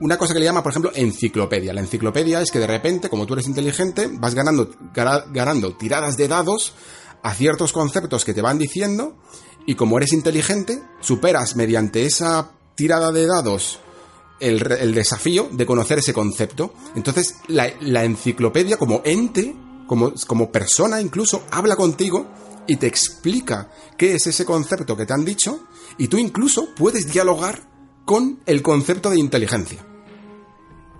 [0.00, 1.72] una cosa que le llama, por ejemplo, enciclopedia.
[1.72, 6.28] La enciclopedia es que de repente, como tú eres inteligente, vas ganando, ganando tiradas de
[6.28, 6.74] dados
[7.22, 9.16] a ciertos conceptos que te van diciendo
[9.66, 13.80] y como eres inteligente, superas mediante esa tirada de dados
[14.40, 16.72] el, el desafío de conocer ese concepto.
[16.94, 22.26] Entonces, la, enciclopedia como ente, como persona incluso, habla contigo
[22.68, 25.60] y te explica qué es ese concepto que te han dicho
[25.96, 27.68] y tú incluso puedes dialogar
[28.04, 29.87] con el concepto de inteligencia.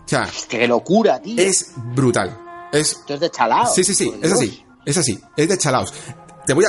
[0.08, 1.38] O sea, qué locura, tío.
[1.38, 2.68] es brutal.
[2.72, 3.66] Es Esto es de chalao.
[3.66, 4.32] Sí, sí, sí, es Dios.
[4.32, 5.92] así, es así, es de chalaos.
[6.46, 6.68] Te voy a...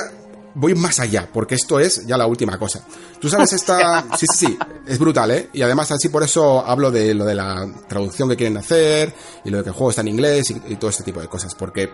[0.55, 2.83] Voy más allá, porque esto es ya la última cosa.
[3.21, 4.03] Tú sabes esta...
[4.17, 5.49] Sí, sí, sí, es brutal, ¿eh?
[5.53, 9.13] Y además así por eso hablo de lo de la traducción que quieren hacer
[9.45, 11.27] y lo de que el juego está en inglés y, y todo este tipo de
[11.27, 11.89] cosas, porque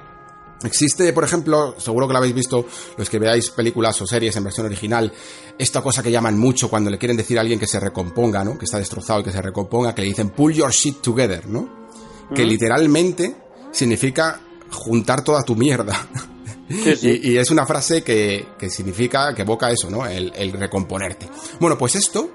[0.63, 2.65] existe, por ejemplo, seguro que lo habéis visto
[2.97, 5.11] los que veáis películas o series en versión original,
[5.57, 8.57] esta cosa que llaman mucho cuando le quieren decir a alguien que se recomponga, ¿no?
[8.57, 11.85] Que está destrozado y que se recomponga, que le dicen pull your shit together, ¿no?
[12.33, 13.35] Que literalmente
[13.71, 16.07] significa juntar toda tu mierda.
[16.67, 20.07] Y, y es una frase que, que significa, que evoca eso, ¿no?
[20.07, 21.29] El, el recomponerte.
[21.59, 22.31] Bueno, pues esto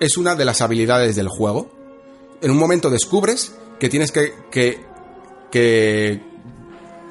[0.00, 1.70] es una de las habilidades del juego.
[2.42, 4.84] En un momento descubres que tienes que, que,
[5.50, 6.20] que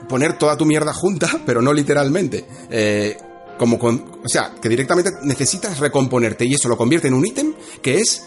[0.08, 2.46] poner toda tu mierda junta, pero no literalmente.
[2.70, 3.18] Eh,
[3.58, 7.54] como con, o sea, que directamente necesitas recomponerte y eso lo convierte en un ítem
[7.82, 8.24] que es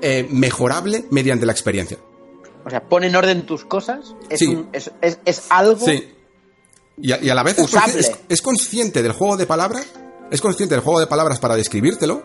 [0.00, 1.98] eh, mejorable mediante la experiencia.
[2.64, 4.14] O sea, pon en orden tus cosas.
[4.30, 4.46] Es, Sí.
[4.46, 5.84] un- es, es- es algo.
[5.84, 6.14] Sí.
[7.00, 7.56] Y a, y a la vez
[8.28, 9.86] es consciente del juego de palabras,
[10.30, 12.22] es consciente del juego de palabras para describírtelo,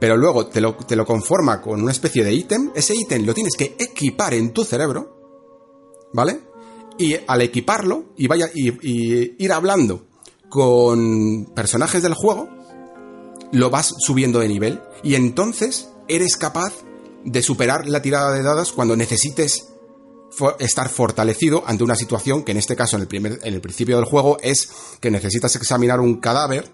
[0.00, 2.70] pero luego te lo, te lo conforma con una especie de ítem.
[2.74, 6.40] Ese ítem lo tienes que equipar en tu cerebro, ¿vale?
[6.98, 10.06] Y al equiparlo y vaya y, y ir hablando
[10.48, 12.48] con personajes del juego,
[13.52, 16.72] lo vas subiendo de nivel y entonces eres capaz
[17.24, 19.68] de superar la tirada de dados cuando necesites
[20.58, 23.96] estar fortalecido ante una situación que en este caso en el, primer, en el principio
[23.96, 24.68] del juego es
[25.00, 26.68] que necesitas examinar un cadáver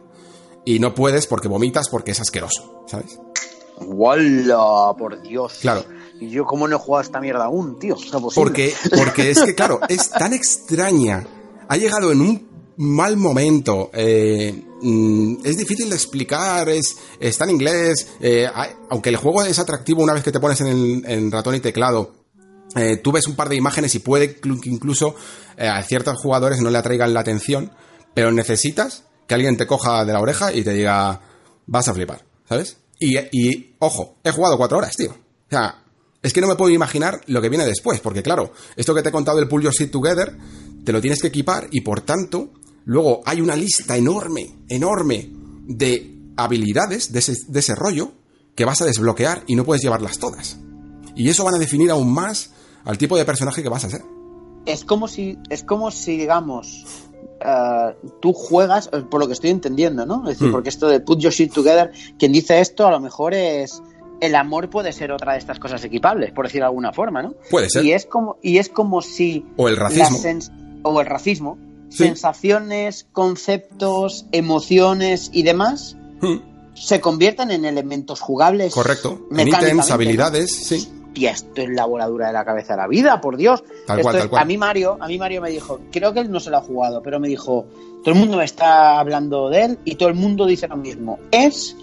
[0.65, 3.19] y no puedes porque vomitas porque es asqueroso, ¿sabes?
[3.81, 4.95] ¡Wala!
[4.97, 5.59] Por Dios.
[5.61, 5.85] Claro.
[6.23, 7.97] Y yo, ¿cómo no he jugado esta mierda aún, tío?
[7.97, 8.33] No es posible.
[8.35, 11.27] Porque, porque es que, claro, es tan extraña.
[11.69, 13.91] Ha llegado en un mal momento.
[13.93, 16.69] eh, mm, es difícil de explicar.
[16.69, 18.07] Es, está en inglés.
[18.21, 18.47] eh,
[18.91, 22.13] aunque el juego es atractivo una vez que te pones en, el- ratón y teclado.
[22.77, 25.15] eh, tú ves un par de imágenes y puede que incluso
[25.59, 27.73] a ciertos jugadores no le atraigan la atención.
[28.15, 31.21] Pero necesitas que alguien te coja de la oreja y te diga,
[31.67, 32.77] vas a flipar, ¿sabes?
[33.01, 35.11] Y, y ojo, he jugado cuatro horas, tío.
[35.11, 35.82] O sea,
[36.23, 39.09] es que no me puedo imaginar lo que viene después, porque claro, esto que te
[39.09, 40.37] he contado del Pull Your Shit Together,
[40.85, 42.51] te lo tienes que equipar y por tanto,
[42.85, 45.31] luego hay una lista enorme, enorme
[45.67, 48.13] de habilidades de ese, de ese rollo
[48.55, 50.59] que vas a desbloquear y no puedes llevarlas todas.
[51.15, 52.51] Y eso van a definir aún más
[52.85, 54.03] al tipo de personaje que vas a ser.
[54.65, 56.85] es como si, es como si digamos,
[57.45, 60.23] eh, tú juegas, eh, por lo que estoy entendiendo, ¿no?
[60.29, 60.53] Es decir, Hmm.
[60.53, 63.83] porque esto de put your shit together, quien dice esto a lo mejor es
[64.23, 67.35] el amor puede ser otra de estas cosas equipables, por decirlo de alguna forma, ¿no?
[67.51, 67.85] Puede ser.
[67.85, 70.19] Y es como, y es como si O el racismo.
[70.85, 71.59] o el racismo,
[71.91, 72.05] Sí.
[72.05, 76.37] sensaciones, conceptos, emociones y demás Hmm,
[76.75, 78.73] se convierten en elementos jugables.
[78.73, 79.27] Correcto.
[79.37, 79.53] En
[79.91, 80.89] habilidades, sí.
[81.09, 83.63] Hostia, esto es la voladura de la cabeza de la vida, por Dios.
[83.87, 84.43] Tal Esto cual, es- tal cual.
[84.43, 86.63] A mí Mario, a mí Mario me dijo, creo que él no se lo ha
[86.63, 87.67] jugado, pero me dijo,
[88.05, 91.19] todo el mundo me está hablando de él y todo el mundo dice lo mismo.
[91.33, 91.77] Es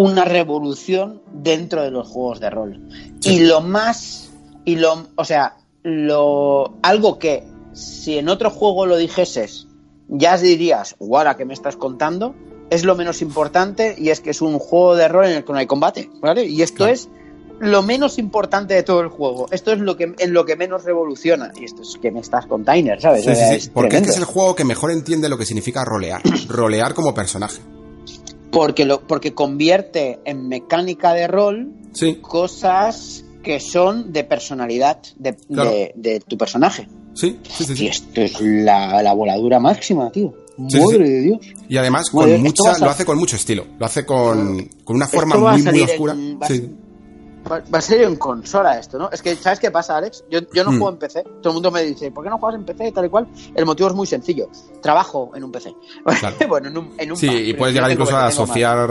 [0.00, 2.88] una revolución dentro de los juegos de rol.
[3.18, 3.34] Sí.
[3.34, 4.30] Y lo más,
[4.64, 9.66] y lo, o sea, lo, algo que si en otro juego lo dijeses,
[10.06, 12.36] ya dirías, guara, ¿qué me estás contando?
[12.70, 15.52] Es lo menos importante y es que es un juego de rol en el que
[15.52, 16.44] no hay combate, ¿vale?
[16.44, 16.92] Y esto Claro.
[16.92, 17.08] es
[17.58, 19.48] lo menos importante de todo el juego.
[19.50, 21.50] Esto es lo que en lo que menos revoluciona.
[21.60, 23.24] Y esto es que me estás con Tyner, ¿sabes?
[23.24, 23.68] Sí, sí, es.
[23.68, 24.12] Porque es que tremendo.
[24.12, 26.22] es el juego que mejor entiende lo que significa rolear.
[26.48, 27.60] rolear como personaje.
[28.50, 35.34] Porque, lo, porque convierte en mecánica de rol Sí, cosas que son de personalidad de,
[35.36, 35.70] Claro.
[35.70, 36.88] de- de tu personaje.
[37.14, 37.76] sí, sí, sí.
[37.76, 37.84] sí.
[37.84, 40.34] Y esto es la, la voladura máxima, tío.
[40.68, 41.12] Sí, Madre sí.
[41.12, 41.38] de Dios.
[41.68, 43.64] Y además con esto mucha, a lo hace con mucho estilo.
[43.78, 46.14] Lo hace con, con una forma muy, muy oscura.
[46.14, 46.70] en- Sí.
[47.50, 49.10] Va, va a ser en consola esto, ¿no?
[49.10, 50.24] Es que, ¿sabes qué pasa, Alex?
[50.30, 50.78] Yo, yo no Hmm.
[50.78, 51.22] juego en PC.
[51.40, 52.92] Todo el mundo me dice, ¿por qué no juegas en PC?
[52.92, 53.26] Tal y cual.
[53.54, 54.48] El motivo es muy sencillo.
[54.82, 55.74] Trabajo en un PC.
[56.20, 56.36] Claro.
[56.48, 58.88] bueno, en un, en un Sí, y puedes llegar incluso a asociar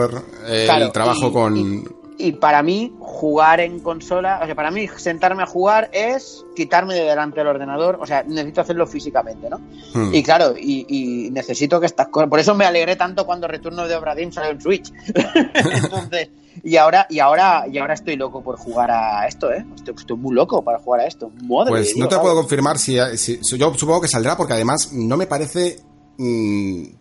[0.47, 1.57] eh, Claro, el trabajo y- con...
[1.57, 1.83] Y,
[2.17, 6.95] y para mí, jugar en consola, o sea, para mí sentarme a jugar es quitarme
[6.95, 9.59] de delante del ordenador, o sea, necesito hacerlo físicamente, ¿no?
[9.93, 10.13] Hmm.
[10.13, 13.87] Y claro, y, y necesito que estas cosas, por eso me alegré tanto cuando Retorno
[13.87, 14.91] de Obra Dinn salió en Switch.
[15.53, 16.29] Entonces,
[16.63, 19.65] y ahora, y ahora, y ahora estoy loco por jugar a esto, ¿eh?
[19.75, 21.31] Estoy, estoy muy loco para jugar a esto.
[21.43, 25.17] Madre Pues no te puedo confirmar si, si- Yo supongo que saldrá porque además no
[25.17, 25.77] me parece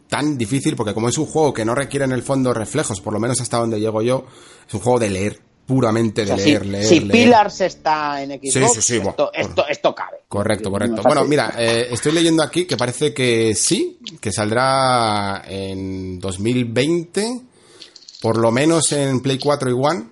[0.08, 3.12] tan difícil porque como es un juego que no requiere en el fondo reflejos, por
[3.12, 4.24] lo menos hasta donde llego yo,
[4.68, 7.10] es un juego de leer, puramente de O sea, si- leer, leer, si leer.
[7.12, 10.18] Pillars está en Xbox, Sí, sí, sí, esto, bueno, esto, esto cabe.
[10.28, 11.02] Correcto, correcto.
[11.02, 17.40] Bueno, mira, eh, estoy leyendo aquí que parece que sí, que saldrá en 2020,
[18.22, 20.04] por lo menos en Play 4 y One,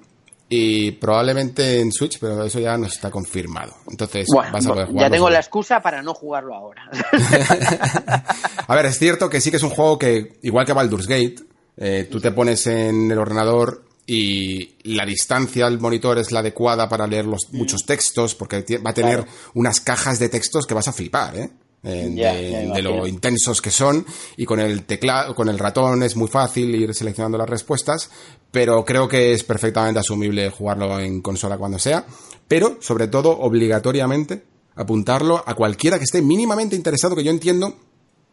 [0.56, 3.74] y probablemente en Switch, pero eso ya no está confirmado.
[3.90, 6.88] Entonces Bueno, vas a poder ya jugarlo tengo la excusa para no jugarlo ahora.
[8.66, 11.36] A ver, es cierto que sí que es un juego que, igual que Baldur's Gate,
[11.76, 16.88] eh, tú te pones en el ordenador y la distancia al monitor es la adecuada
[16.88, 19.32] para leer los, muchos textos, porque va a tener Claro.
[19.54, 21.50] unas cajas de textos que vas a flipar, ¿eh?
[21.86, 24.06] Eh, Ya, de, ya de lo intensos que son
[24.38, 28.08] y con el teclado con el ratón es muy fácil ir seleccionando las respuestas
[28.54, 32.06] pero creo que es perfectamente asumible jugarlo en consola cuando sea
[32.48, 34.44] pero sobre todo obligatoriamente
[34.76, 37.76] apuntarlo a cualquiera que esté mínimamente interesado que yo entiendo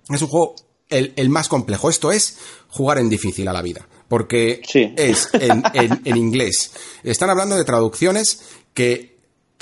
[0.10, 0.56] es un juego
[0.90, 1.90] el, el más complejo.
[1.90, 3.88] Esto es jugar en difícil a la vida.
[4.10, 4.94] Porque Sí.
[4.98, 6.72] es en, en- en inglés.
[7.04, 8.42] Están hablando de traducciones
[8.74, 9.16] que,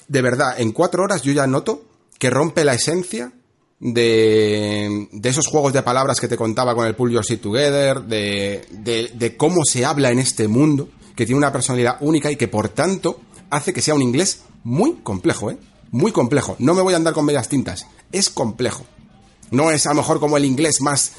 [0.08, 1.84] de verdad, en cuatro horas yo ya noto
[2.18, 3.32] que rompe la esencia
[3.80, 8.02] de, de esos juegos de palabras que te contaba con el Pull Your Shit Together,
[8.02, 12.36] de, de, de cómo se habla en este mundo, que tiene una personalidad única y
[12.36, 15.58] que por tanto hace que sea un inglés muy complejo, ¿eh?
[15.92, 16.56] Muy complejo.
[16.60, 17.88] No me voy a andar con medias tintas.
[18.12, 18.86] Es complejo.
[19.52, 21.14] No es a lo mejor como el inglés más.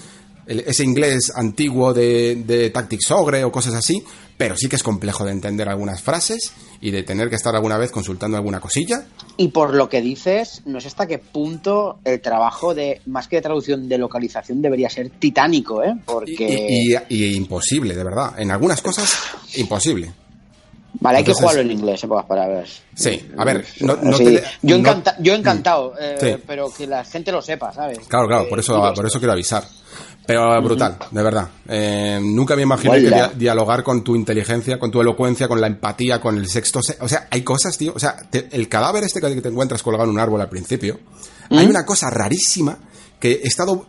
[0.50, 4.02] El- ese inglés antiguo de, de Tactics Ogre o cosas así,
[4.36, 7.76] pero sí que es complejo de entender algunas frases y de tener que estar alguna
[7.78, 9.04] vez consultando alguna cosilla.
[9.36, 13.36] Y por lo que dices, no sé hasta qué punto el trabajo de, más que
[13.36, 15.94] de traducción, de localización debería ser titánico, ¿eh?
[16.06, 16.34] Porque...
[16.68, 18.38] y- y- y imposible, de verdad.
[18.38, 19.12] En algunas cosas,
[19.56, 20.12] imposible.
[21.02, 22.82] Vale, hay que jugarlo en inglés, en pocas palabras.
[22.94, 26.42] Sí, a ver, no- no Sí, te- yo, no- encanta- yo encantado, eh, Sí.
[26.46, 28.00] pero que la gente lo sepa, ¿sabes?
[28.08, 29.64] Claro, claro, por eso, por eso quiero avisar.
[30.26, 31.48] Pero brutal, de verdad.
[31.68, 35.66] Eh, nunca me imaginé que dia- dialogar con tu inteligencia, con tu elocuencia, con la
[35.66, 36.80] empatía, con el sexto...
[36.82, 37.92] se- O sea, hay cosas, tío.
[37.94, 41.00] O sea, te- el cadáver este que te encuentras colgado en un árbol al principio,
[41.50, 42.78] hay una cosa rarísima
[43.18, 43.86] que he estado...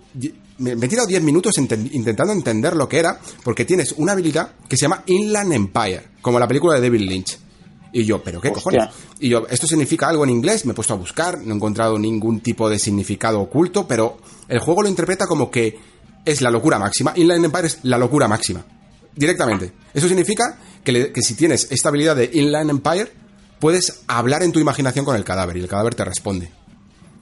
[0.58, 4.78] Me, he tirado 10 minutos intentando entender lo que era, porque tienes una habilidad que
[4.78, 7.38] se llama Inland Empire, como la película de David Lynch.
[7.94, 8.64] Y yo, ¿pero qué Hostia.
[8.64, 8.90] cojones?
[9.20, 10.66] Y yo, ¿esto significa algo en inglés?
[10.66, 14.60] Me he puesto a buscar, no he encontrado ningún tipo de significado oculto, pero el
[14.60, 15.78] juego lo interpreta como que
[16.26, 17.14] es la locura máxima.
[17.16, 18.64] Inland Empire es la locura máxima.
[19.16, 19.72] Directamente.
[19.94, 23.12] Eso significa que, le- que si tienes esta habilidad de Inland Empire,
[23.60, 26.52] puedes hablar en tu imaginación con el cadáver y el cadáver te responde.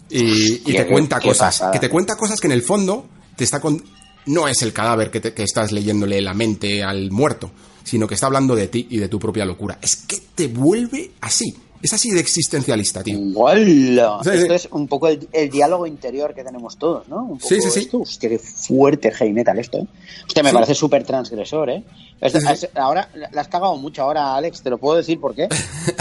[0.09, 1.37] Y, te cuenta cosas.
[1.59, 1.71] pasada.
[1.71, 3.83] Que te cuenta cosas que en el fondo te está con...
[4.25, 7.51] no es el cadáver que, te- que estás leyéndole la mente al muerto,
[7.83, 9.77] sino que está hablando de ti y de tu propia locura.
[9.81, 11.55] Es que te vuelve así.
[11.81, 13.17] Es así de existencialista, tío.
[13.35, 14.19] ¡Hola!
[14.23, 14.53] Sí, Esto sí.
[14.53, 17.23] es un poco el, el diálogo interior que tenemos todos, ¿no?
[17.23, 17.79] Un poco Sí, sí, sí.
[17.81, 17.99] Esto.
[18.01, 19.87] Hostia, qué fuerte heavy metal esto, ¿eh?
[20.27, 21.83] Hostia, me parece súper transgresor, ¿eh?
[22.19, 25.47] Es- ahora la has cagado mucho ahora, Alex, te lo puedo decir por qué.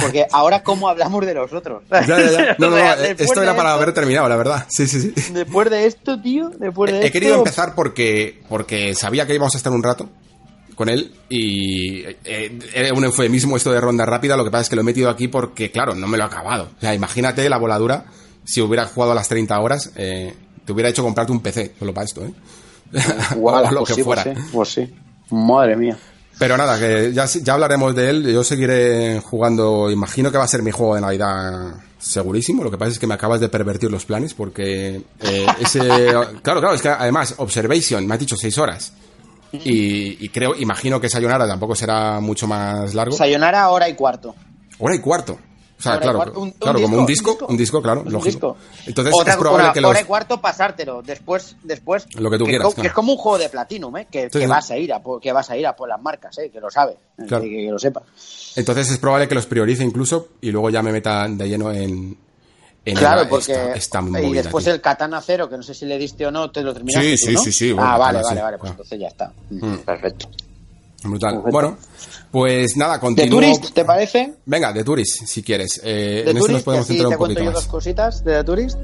[0.00, 1.84] Porque ahora cómo hablamos de los otros.
[1.90, 2.57] Ya, ya, ya.
[2.58, 4.66] No, no, no, eh, esto era para esto- haber terminado, la verdad.
[4.68, 5.32] Sí, sí, sí.
[5.32, 7.12] Después de esto, tío, después de He esto...
[7.12, 10.08] querido empezar porque, porque sabía que íbamos a estar un rato
[10.78, 14.68] con él y eh, era un eufemismo esto de ronda rápida, lo que pasa es
[14.68, 16.68] que lo he metido aquí porque, claro, no me lo he acabado.
[16.78, 18.05] O sea, imagínate la voladura,
[18.44, 20.32] si hubiera jugado a las 30 horas, eh,
[20.65, 22.32] te hubiera hecho comprarte un PC solo para esto, ¿eh?
[23.34, 24.23] Lo pues que sí, fuera.
[24.23, 24.94] Pues sí, pues sí.
[25.31, 25.98] Madre mía.
[26.39, 28.32] Pero nada, que ya, ya hablaremos de él.
[28.32, 29.90] Yo seguiré jugando.
[29.90, 32.62] Imagino que va a ser mi juego de Navidad segurísimo.
[32.62, 35.81] Lo que pasa es que me acabas de pervertir los planes porque eh, ese.
[36.42, 38.92] Claro, claro, es que además, Observation, me has dicho seis horas.
[39.52, 43.16] Y, y creo, imagino que Sayonara tampoco será mucho más largo.
[43.16, 44.34] Sayonara, hora y cuarto.
[44.78, 45.38] Hora y cuarto.
[45.78, 46.40] O sea, Hora claro, cuarto.
[46.40, 48.56] Un- un claro, como un disco, un disco, claro, Un lógico.
[48.58, 48.84] disco.
[48.86, 49.90] Entonces Otra- es probable una que los.
[49.90, 51.02] hora y cuarto pasártelo.
[51.02, 52.06] Después, después.
[52.16, 52.82] Lo que tú quieras, co- claro.
[52.82, 54.08] Que es como un juego de Platinum, ¿eh?
[54.10, 56.50] Que, vas a ir a por, que vas a ir a por las marcas, ¿eh?
[56.50, 56.96] Que lo sabe.
[57.28, 57.44] Claro.
[57.44, 58.02] Que, que lo sepa.
[58.56, 62.18] Entonces es probable que los priorice incluso y luego ya me meta de lleno en.
[62.84, 63.52] En Claro, el- porque.
[63.52, 64.74] esta- esta y después tío.
[64.74, 67.16] el Katana Cero, que no sé si le diste o no, te lo terminaste.
[67.16, 67.42] Sí, tú, sí, ¿no?
[67.42, 68.58] sí, sí, bueno, Ah, vale, vale, vale.
[68.58, 68.73] Pues claro.
[68.82, 69.32] entonces ya está.
[69.50, 69.76] Mm.
[69.84, 70.28] Perfecto.
[71.05, 71.31] Brutal.
[71.34, 71.50] Perfecto.
[71.52, 71.78] Bueno,
[72.31, 73.40] pues nada, ¿De continúo.
[73.40, 74.34] Tourist, te parece?
[74.47, 75.81] Venga, de Tourist, si quieres.
[75.84, 76.65] Eh, ¿De en eso nos Tourist?
[76.65, 77.55] podemos centrar te un cuento poquito yo más.
[77.55, 78.78] dos cositas de The Tourist.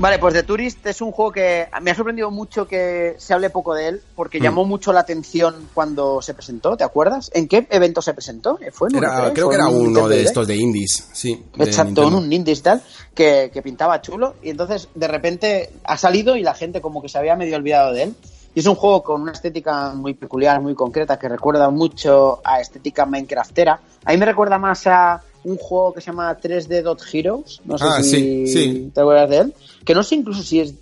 [0.00, 3.50] Vale, pues The Tourist es un juego que me ha sorprendido mucho que se hable
[3.50, 4.42] poco de él, porque Mm.
[4.44, 7.32] llamó mucho la atención cuando se presentó, ¿te acuerdas?
[7.34, 8.60] ¿En qué evento se presentó?
[8.72, 9.32] ¿Fue en Era- E3?
[9.32, 11.44] creo ¿Fue que era un uno Nintendo de estos de indies, sí.
[11.58, 12.80] Exacto, en un indies tal,
[13.12, 14.36] que, que pintaba chulo.
[14.40, 17.92] Y entonces, de repente, ha salido y la gente como que se había medio olvidado
[17.92, 18.14] de él.
[18.54, 22.60] Y es un juego con una estética muy peculiar, muy concreta, que recuerda mucho a
[22.60, 23.80] estética Minecraftera.
[24.04, 25.20] A mí me recuerda más a
[25.50, 27.60] un juego que se llama 3D Dot Heroes.
[27.64, 28.90] No sé Ah, si sí, sí.
[28.94, 29.54] te acuerdas de él.
[29.84, 30.74] Que no sé incluso si es...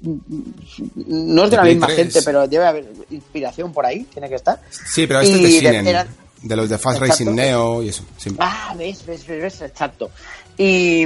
[0.95, 1.97] No es de De la Play misma 3.
[1.99, 4.61] gente, pero debe haber inspiración por ahí, tiene que estar.
[4.71, 6.07] Sí, pero este es Y de de- Sinen, era-
[6.43, 7.13] de los de Fast Exacto.
[7.25, 8.05] Racing Neo y eso.
[8.17, 8.31] sí.
[8.39, 10.11] Ah, ves, ves, ves, ves, exacto.
[10.59, 11.05] Y,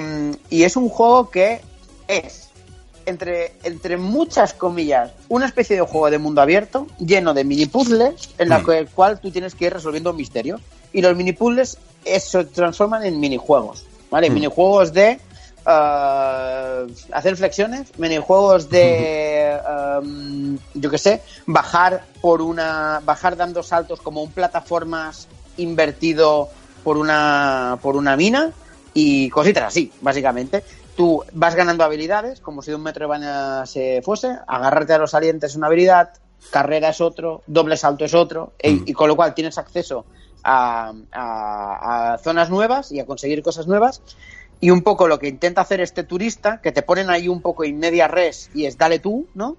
[0.51, 1.61] y es un juego que
[2.09, 2.49] es,
[3.07, 8.31] entre, entre muchas comillas, una especie de juego de mundo abierto, lleno de mini puzzles,
[8.39, 8.87] en la Mm.
[8.95, 10.61] cual tú tienes que ir resolviendo misterios.
[10.93, 14.31] Y los mini puzzles eh, se transforman en minijuegos, ¿vale?
[14.31, 14.35] Mm.
[14.35, 15.21] Minijuegos de
[15.67, 19.59] ah, hacer flexiones, minijuegos de,
[20.03, 26.49] um, yo qué sé, bajar por una, bajar dando saltos como un plataformas invertido
[26.83, 28.51] por una, por una mina
[28.95, 30.65] y cositas así, básicamente.
[30.97, 35.53] Tú vas ganando habilidades, como si de un Metroidvania se fuese, agarrarte a los salientes
[35.53, 36.11] es una habilidad,
[36.51, 38.83] carrera es otro, doble salto es otro, Mm.
[38.87, 40.05] y con lo cual tienes acceso
[40.45, 44.03] a, a- a zonas nuevas y a conseguir cosas nuevas.
[44.63, 47.65] Y un poco lo que intenta hacer este turista, que te ponen ahí un poco
[47.65, 49.57] in media res y es dale tú, ¿no?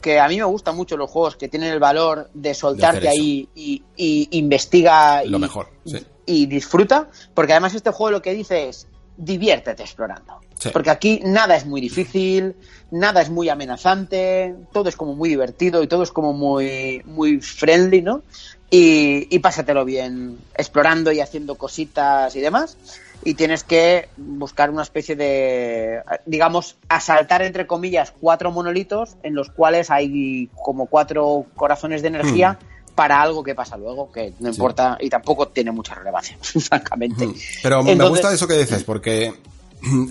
[0.00, 3.08] Que a mí me gustan mucho los juegos que tienen el valor de soltarte De
[3.08, 6.06] ahí y, y investiga Lo y, mejor, sí.
[6.26, 10.40] y disfruta, porque además este juego lo que dice es diviértete explorando.
[10.56, 10.70] Sí.
[10.72, 12.54] Porque aquí nada es muy difícil,
[12.92, 17.40] nada es muy amenazante, todo es como muy divertido y todo es como muy, muy
[17.40, 18.22] friendly, ¿no?
[18.70, 22.76] Y, y pásatelo bien explorando y haciendo cositas y demás.
[23.22, 29.50] Y tienes que buscar una especie de, digamos, asaltar entre comillas cuatro monolitos en los
[29.50, 32.58] cuales hay como cuatro corazones de energía
[32.94, 37.28] para algo que pasa luego, que no importa y tampoco tiene mucha relevancia, francamente.
[37.62, 39.32] Pero me gusta eso que dices, porque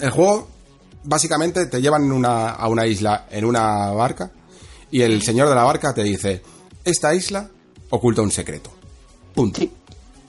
[0.01, 0.48] el juego
[1.03, 4.32] básicamente te llevan una- a una isla en una barca
[4.90, 6.41] y el señor de la barca te dice,
[6.83, 7.49] esta isla
[7.93, 8.72] oculta un secreto.
[9.35, 9.59] Punto.
[9.59, 9.72] Sí,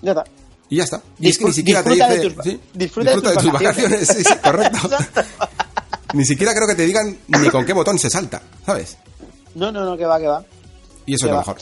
[0.02, 0.25] ya está.
[0.68, 1.02] Y ya está.
[1.18, 2.09] Y es que ni siquiera te dice...
[2.09, 4.09] de tus sí, disfruta de tus vacaciones.
[4.09, 4.78] Sí, sí, correcto.
[6.15, 8.97] Ni siquiera creo que te digan ni con qué botón se salta, ¿sabes?
[9.57, 10.44] No, no, no, que va, que va.
[11.07, 11.57] Y eso Que es lo mejor.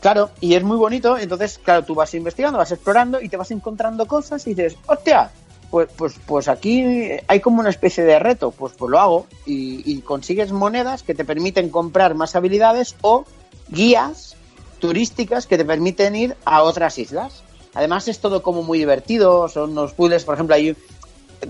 [0.00, 3.50] Claro, y es muy bonito, entonces, claro, tú vas investigando, vas explorando y te vas
[3.50, 5.30] encontrando cosas y dices, hostia,
[5.70, 9.82] pues, pues, pues aquí hay como una especie de reto, pues, pues lo hago y,
[9.84, 13.26] y consigues monedas que te permiten comprar más habilidades o
[13.68, 14.35] guías
[14.86, 17.42] turísticas que te permiten ir a otras islas.
[17.74, 20.76] Además es todo como muy divertido, son unos puzzles, por ejemplo, hay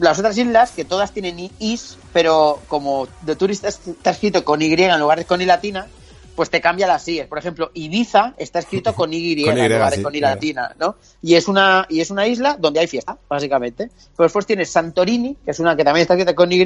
[0.01, 4.73] las otras islas que todas tienen is, pero como de turista está escrito con Y
[4.73, 5.87] en lugar de con I latina,
[6.35, 7.29] pues te cambia las IES.
[7.29, 10.19] Por ejemplo, Ibiza está escrito con Y, Con Y, en lugar de sí, con I
[10.19, 10.35] claro.
[10.35, 10.97] latina, ¿no?
[11.23, 13.91] Y es una y es una isla donde hay fiesta, básicamente.
[14.17, 16.65] Pero después tienes Santorini, que es una que también está escrita con Y,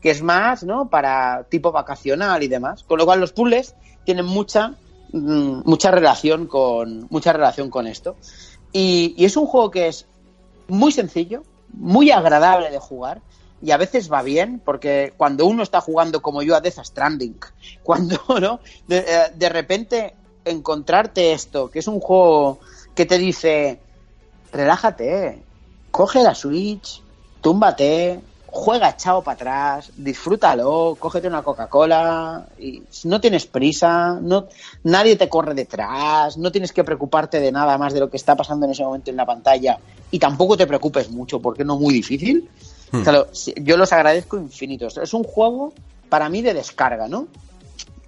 [0.00, 0.88] que es más, ¿no?
[0.88, 2.82] Para tipo vacacional y demás.
[2.82, 4.74] Con lo cual los puzzles tienen mucha
[5.12, 8.16] mucha relación con mucha relación con esto.
[8.72, 10.06] Y, y es un juego que es
[10.68, 13.20] muy sencillo, muy agradable de jugar
[13.62, 17.38] y a veces va bien porque cuando uno está jugando como yo a Death Stranding,
[17.82, 22.60] cuando no de, eh, de repente encontrarte esto, que es un juego
[22.94, 23.80] que te dice
[24.52, 25.42] relájate,
[25.90, 27.02] coge la Switch,
[27.40, 28.20] túmbate,
[28.56, 34.46] juega echado para atrás, disfrútalo, cógete una Coca-Cola, y no tienes prisa, no,
[34.82, 38.34] nadie te corre detrás, no tienes que preocuparte de nada más de lo que está
[38.34, 39.78] pasando en ese momento en la pantalla
[40.10, 42.48] y tampoco te preocupes mucho porque no es muy difícil.
[42.90, 43.00] Hmm.
[43.00, 44.96] O sea, lo- si- yo los agradezco infinitos.
[44.96, 45.72] Es un juego
[46.08, 47.26] para mí de descarga, ¿no?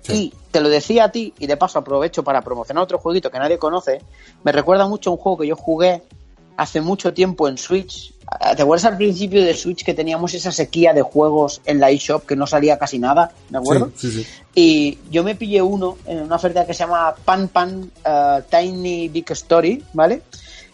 [0.02, 0.32] Sí.
[0.32, 3.38] Y te lo decía a ti, y de paso aprovecho para promocionar otro jueguito que
[3.38, 4.00] nadie conoce.
[4.44, 6.02] Me recuerda mucho a un juego que yo jugué
[6.58, 8.12] hace mucho tiempo en Switch.
[8.56, 12.26] ¿Te acuerdas al principio de Switch que teníamos esa sequía de juegos en la eShop
[12.26, 13.32] que no salía casi nada?
[13.48, 13.90] ¿De acuerdo?
[13.96, 14.30] Sí, sí, sí.
[14.54, 19.08] Y yo me pillé uno en una oferta que se llama Pan Pan eh, Tiny
[19.08, 20.22] Big Story, ¿vale?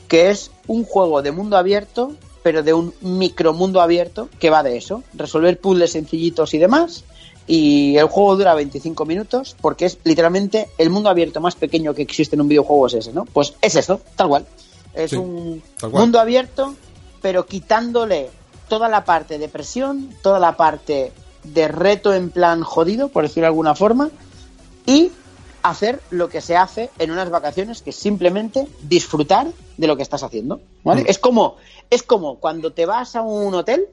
[0.08, 4.78] Que es un juego de mundo abierto, pero de un micromundo abierto que va de
[4.78, 7.04] eso, resolver puzzles sencillitos y demás.
[7.46, 12.00] Y el juego dura 25 minutos porque es literalmente el mundo abierto más pequeño que
[12.00, 13.26] existe en un videojuego es ese, ¿no?
[13.26, 14.46] Pues es eso, tal cual.
[14.94, 16.74] Es Sí, un mundo abierto,
[17.20, 18.30] pero quitándole
[18.68, 23.42] toda la parte de presión, toda la parte de reto en plan jodido, por decirlo
[23.42, 24.10] de alguna forma,
[24.86, 25.10] y
[25.62, 30.02] hacer lo que se hace en unas vacaciones, que es simplemente disfrutar de lo que
[30.02, 30.60] estás haciendo.
[30.82, 31.02] ¿vale?
[31.02, 31.06] Mm.
[31.08, 31.56] Es como
[31.90, 33.86] es como cuando te vas a un hotel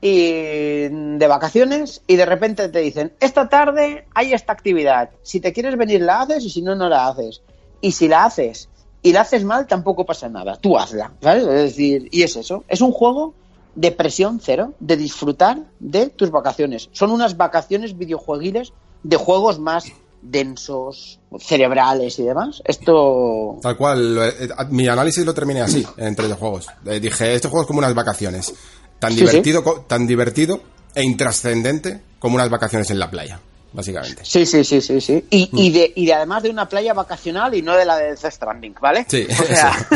[0.00, 5.52] y de vacaciones y de repente te dicen, esta tarde hay esta actividad, si te
[5.52, 7.42] quieres venir la haces y si no, no la haces.
[7.82, 8.69] Y si la haces
[9.02, 11.44] y la haces mal, tampoco pasa nada, tú hazla, ¿sabes?
[11.44, 13.34] Es decir, y es eso, es un juego
[13.74, 16.88] de presión cero, de disfrutar de tus vacaciones.
[16.92, 18.72] Son unas vacaciones videojueguiles
[19.02, 19.84] de juegos más
[20.22, 22.60] densos, cerebrales y demás.
[22.64, 26.66] Esto Tal cual, lo- eh, mi análisis lo terminé así, entre los juegos.
[26.84, 28.52] Eh, dije, este juego es como unas vacaciones.
[28.98, 30.60] Tan Sí, divertido, tan divertido
[30.94, 33.40] e intrascendente como unas vacaciones en la playa,
[33.72, 34.22] básicamente.
[34.24, 35.24] Sí, sí, sí, sí, sí.
[35.30, 38.04] Y, y, de, y de además de una playa vacacional y no de la de
[38.16, 39.06] Death Stranding, ¿vale?
[39.08, 39.88] Sí, O sea,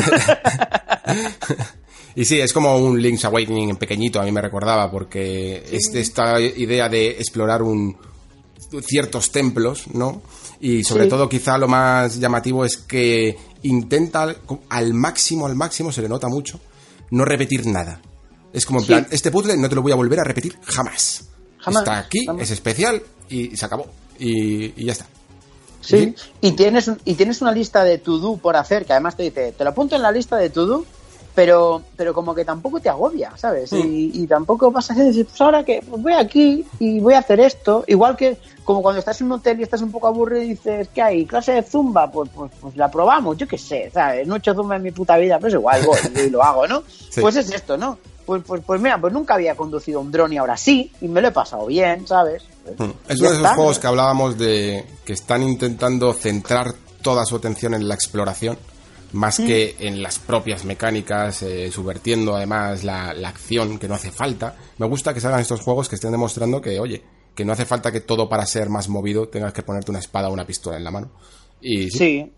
[2.16, 5.92] Y sí, es como un Link's Awakening en pequeñito, a mí me recordaba, porque es
[5.92, 7.96] de esta idea de explorar un
[8.86, 10.22] ciertos templos, ¿no?
[10.60, 11.10] Y sobre Sí.
[11.10, 14.38] todo quizá lo más llamativo es que intenta al-
[14.68, 16.60] al máximo, al máximo, se le nota mucho,
[17.10, 18.00] no repetir nada.
[18.52, 18.88] Es como en Sí.
[18.92, 21.24] plan, este puzzle no te lo voy a volver a repetir jamás.
[21.58, 22.42] Jamás, Está aquí, jamás.
[22.44, 23.86] es especial y se acabó.
[24.18, 25.06] Y, y ya está.
[25.80, 26.14] sí.
[26.40, 29.64] Y tienes, y tienes una lista de to-do por hacer, que además te dice, te
[29.64, 30.84] lo apunto en la lista de to-do,
[31.34, 33.72] pero, pero como que tampoco te agobia, ¿sabes?
[33.72, 37.14] Y, y tampoco vas a hacer, decir, pues ahora que pues voy aquí y voy
[37.14, 37.84] a hacer esto.
[37.86, 40.88] Igual que como cuando estás en un hotel y estás un poco aburrido y dices,
[40.94, 41.26] ¿qué hay?
[41.26, 42.10] ¿Clase de zumba?
[42.10, 44.26] Pues, pues, pues la probamos, yo qué sé, ¿sabes?
[44.26, 46.66] No he hecho zumba en mi puta vida, pero es igual, voy y lo hago,
[46.66, 46.82] ¿no?
[47.10, 47.20] Sí.
[47.20, 47.98] Pues es esto, ¿no?
[48.24, 51.20] Pues, pues, pues mira, pues nunca había conducido un dron y ahora sí, y me
[51.20, 52.42] lo he pasado bien, ¿sabes?
[52.64, 53.54] Es Y uno ya de esos está.
[53.54, 58.56] juegos que hablábamos de que están intentando centrar toda su atención en la exploración
[59.14, 59.46] más Mm.
[59.46, 64.54] que en las propias mecánicas, eh, subvertiendo además la, la acción que no hace falta.
[64.78, 67.02] Me gusta que salgan estos juegos que estén demostrando que, oye,
[67.34, 70.28] que no hace falta que todo para ser más movido tengas que ponerte una espada
[70.28, 71.10] o una pistola en la mano.
[71.60, 72.32] Y sí, Sí.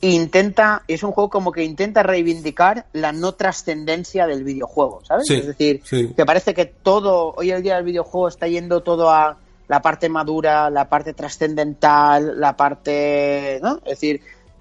[0.00, 5.24] Intenta, es un juego como que intenta reivindicar la no trascendencia del videojuego, ¿sabes?
[5.26, 6.12] Sí, es decir, sí.
[6.16, 10.08] que parece que todo, hoy en día el videojuego está yendo todo a la parte
[10.08, 13.78] madura, la parte trascendental, la parte, ¿no?
[13.78, 14.20] Es decir,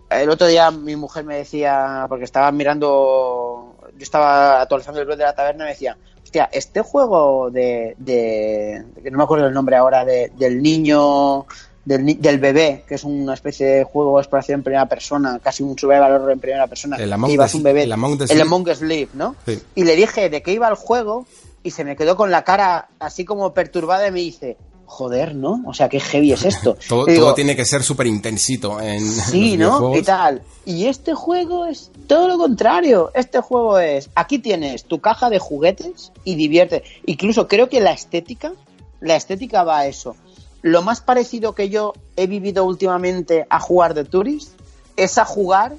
[0.09, 5.17] el otro día mi mujer me decía, porque estaba mirando, yo estaba actualizando el blog
[5.17, 9.47] de la taberna y me decía, hostia, este juego de, de, que no me acuerdo
[9.47, 11.45] el nombre ahora, de, del niño,
[11.85, 15.63] del, del bebé, que es una especie de juego de exploración en primera persona, casi
[15.63, 18.41] un survival horror en primera persona, El que Among ibas un bebé, el Among el.
[18.41, 18.81] Among Us
[19.13, 19.35] ¿no?
[19.45, 19.61] Sí.
[19.75, 21.25] Y le dije de qué iba el juego
[21.63, 24.57] y se me quedó con la cara así como perturbada y me dice,
[24.87, 25.61] joder, ¿no?
[25.67, 26.77] O sea, qué heavy es esto.
[26.89, 29.95] todo, digo, todo tiene que ser súper intensito en Sí, los ¿no?
[29.95, 30.41] Y tal.
[30.65, 33.11] Y este juego es todo lo contrario.
[33.13, 36.83] Este juego es, aquí tienes tu caja de juguetes y divierte.
[37.05, 38.53] Incluso creo que la estética,
[38.99, 40.15] la estética va a eso.
[40.61, 44.53] Lo más parecido que yo he vivido últimamente a jugar de Tourist
[44.95, 45.75] es a jugar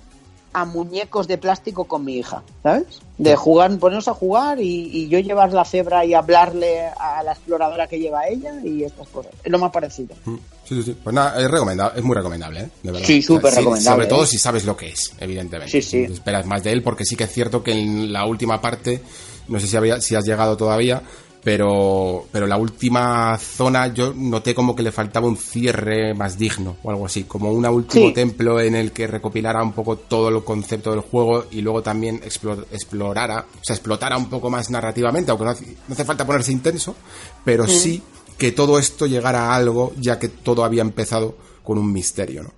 [0.52, 3.00] a muñecos de plástico con mi hija, ¿sabes?
[3.18, 7.32] De jugar, ponernos a jugar y, y yo llevar la cebra y hablarle a la
[7.32, 9.32] exploradora que lleva ella y estas cosas.
[9.42, 10.14] Es lo más parecido.
[10.24, 10.36] Mm,
[10.68, 10.96] Sí, sí, sí.
[11.02, 12.68] Pues nada, es, recomendable, es muy recomendable, ¿eh?
[12.82, 13.06] De verdad.
[13.06, 14.26] Sí, súper recomendable, Sobre todo ¿eh?
[14.26, 15.70] si sabes lo que es, evidentemente.
[15.70, 16.02] Sí, sí.
[16.12, 19.00] Esperas más de él porque sí que es cierto que en la última parte,
[19.48, 21.02] no sé si, había, si has llegado todavía,
[21.48, 26.76] pero, pero la última zona yo noté como que le faltaba un cierre más digno
[26.82, 28.12] o algo así, como un último Sí.
[28.12, 32.20] templo en el que recopilara un poco todo el concepto del juego y luego también
[32.20, 36.26] explo- explorara, o sea, explotara un poco más narrativamente, aunque no hace, no hace falta
[36.26, 36.94] ponerse intenso,
[37.46, 38.02] pero sí
[38.36, 42.50] que todo esto llegara a algo, ya que todo había empezado con un misterio, ¿no?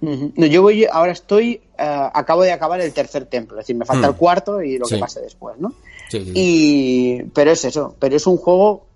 [0.00, 3.84] No, yo voy, ahora estoy, eh, acabo de acabar el tercer templo, es decir, me
[3.84, 4.10] falta Mm.
[4.10, 4.94] el cuarto y lo Sí.
[4.94, 5.72] que pase después, ¿no?
[6.10, 6.32] Sí, sí, sí.
[6.34, 8.86] Y, pero es eso, pero es un juego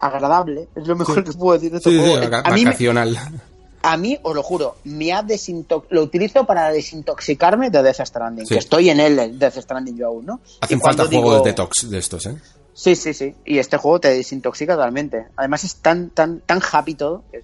[0.00, 2.16] agradable, es lo mejor que puedo decir de este juego.
[2.44, 3.18] a, mí, vacacional.
[3.82, 8.46] a mí, os lo juro, me ha desintox lo utilizo para desintoxicarme de Death Stranding,
[8.46, 10.40] que estoy en él, el Death Stranding yo aún, ¿no?
[10.60, 12.36] Hacen falta juegos digo- de detox de estos, ¿eh?
[12.76, 15.26] Sí, sí, sí, y este juego te desintoxica totalmente.
[15.36, 17.22] Además es tan, tan, tan happy todo.
[17.30, 17.40] que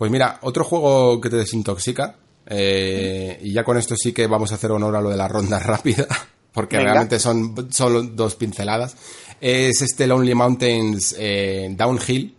[0.00, 4.50] Pues mira, otro juego que te desintoxica, eh, y ya con esto sí que vamos
[4.50, 6.06] a hacer honor a lo de la ronda rápida,
[6.54, 6.92] porque Venga.
[6.92, 8.96] realmente son solo dos pinceladas,
[9.42, 12.34] es este Lonely Mountains eh, Downhill,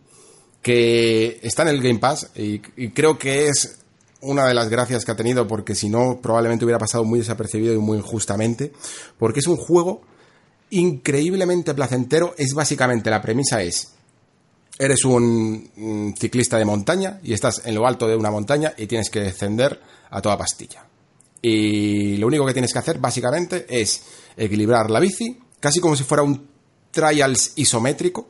[0.60, 3.78] que está en el Game Pass y, y creo que es
[4.22, 7.76] una de las gracias que ha tenido, porque si no, probablemente hubiera pasado muy desapercibido
[7.76, 8.72] y muy injustamente,
[9.20, 10.02] porque es un juego
[10.72, 12.34] increíblemente placentero.
[12.40, 13.94] Es básicamente la premisa es
[14.82, 19.11] eres un, ciclista de montaña y estás en lo alto de una montaña y tienes
[19.11, 19.80] que descender
[20.10, 20.84] a toda pastilla.
[21.40, 24.01] Y lo único que tienes que hacer básicamente es
[24.35, 26.48] equilibrar la bici, casi como si fuera un
[26.90, 28.27] trials isométrico,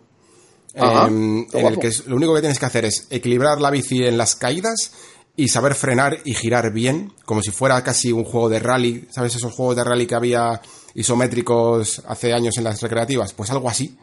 [0.76, 4.04] Ajá, em, en el que lo único que tienes que hacer es equilibrar la bici
[4.04, 4.92] en las caídas
[5.38, 9.36] y saber frenar y girar bien, como si fuera casi un juego de rally, ¿sabes?
[9.36, 10.62] Esos juegos de rally que había
[10.96, 13.98] isométricos hace años en las recreativas, pues algo así,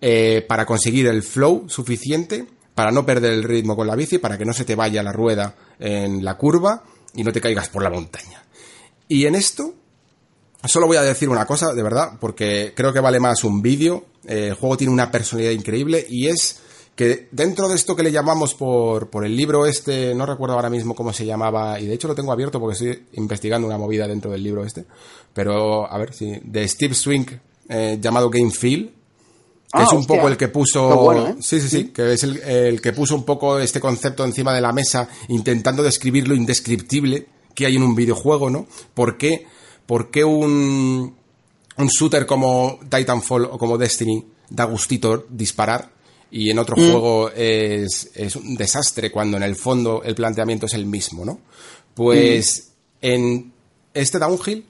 [0.00, 4.36] eh, para conseguir el flow suficiente, para no perder el ritmo con la bici, para
[4.36, 6.82] que no se te vaya la rueda en la curva
[7.14, 8.42] y no te caigas por la montaña.
[9.08, 9.74] Y en esto,
[10.66, 14.06] Solo voy a decir una cosa, de verdad, porque creo que vale más un vídeo.
[14.26, 16.60] Eh, el juego tiene una personalidad increíble y es
[16.96, 20.70] que dentro de esto que le llamamos por, por el libro este, no recuerdo ahora
[20.70, 24.06] mismo cómo se llamaba, y de hecho lo tengo abierto porque estoy investigando una movida
[24.06, 24.86] dentro del libro este,
[25.34, 27.26] pero a ver si, de Steve Swing,
[27.68, 28.94] eh, llamado Game Feel,
[29.74, 30.16] que Ah, es un hostia.
[30.16, 30.96] poco el que puso.
[30.96, 31.34] Bueno, ¿eh?
[31.40, 34.60] Sí, sí, sí, que es el, el que puso un poco este concepto encima de
[34.60, 38.66] la mesa, intentando describir lo indescriptible que hay en un videojuego, ¿no?
[38.94, 39.46] ¿Por qué,
[39.86, 41.14] por qué un,
[41.76, 45.90] un shooter como Titanfall o como Destiny da gustito disparar
[46.30, 50.74] y en otro juego es, es un desastre cuando en el fondo el planteamiento es
[50.74, 51.38] el mismo, ¿no?
[51.94, 52.70] Pues
[53.00, 53.52] en
[53.92, 54.64] este downhill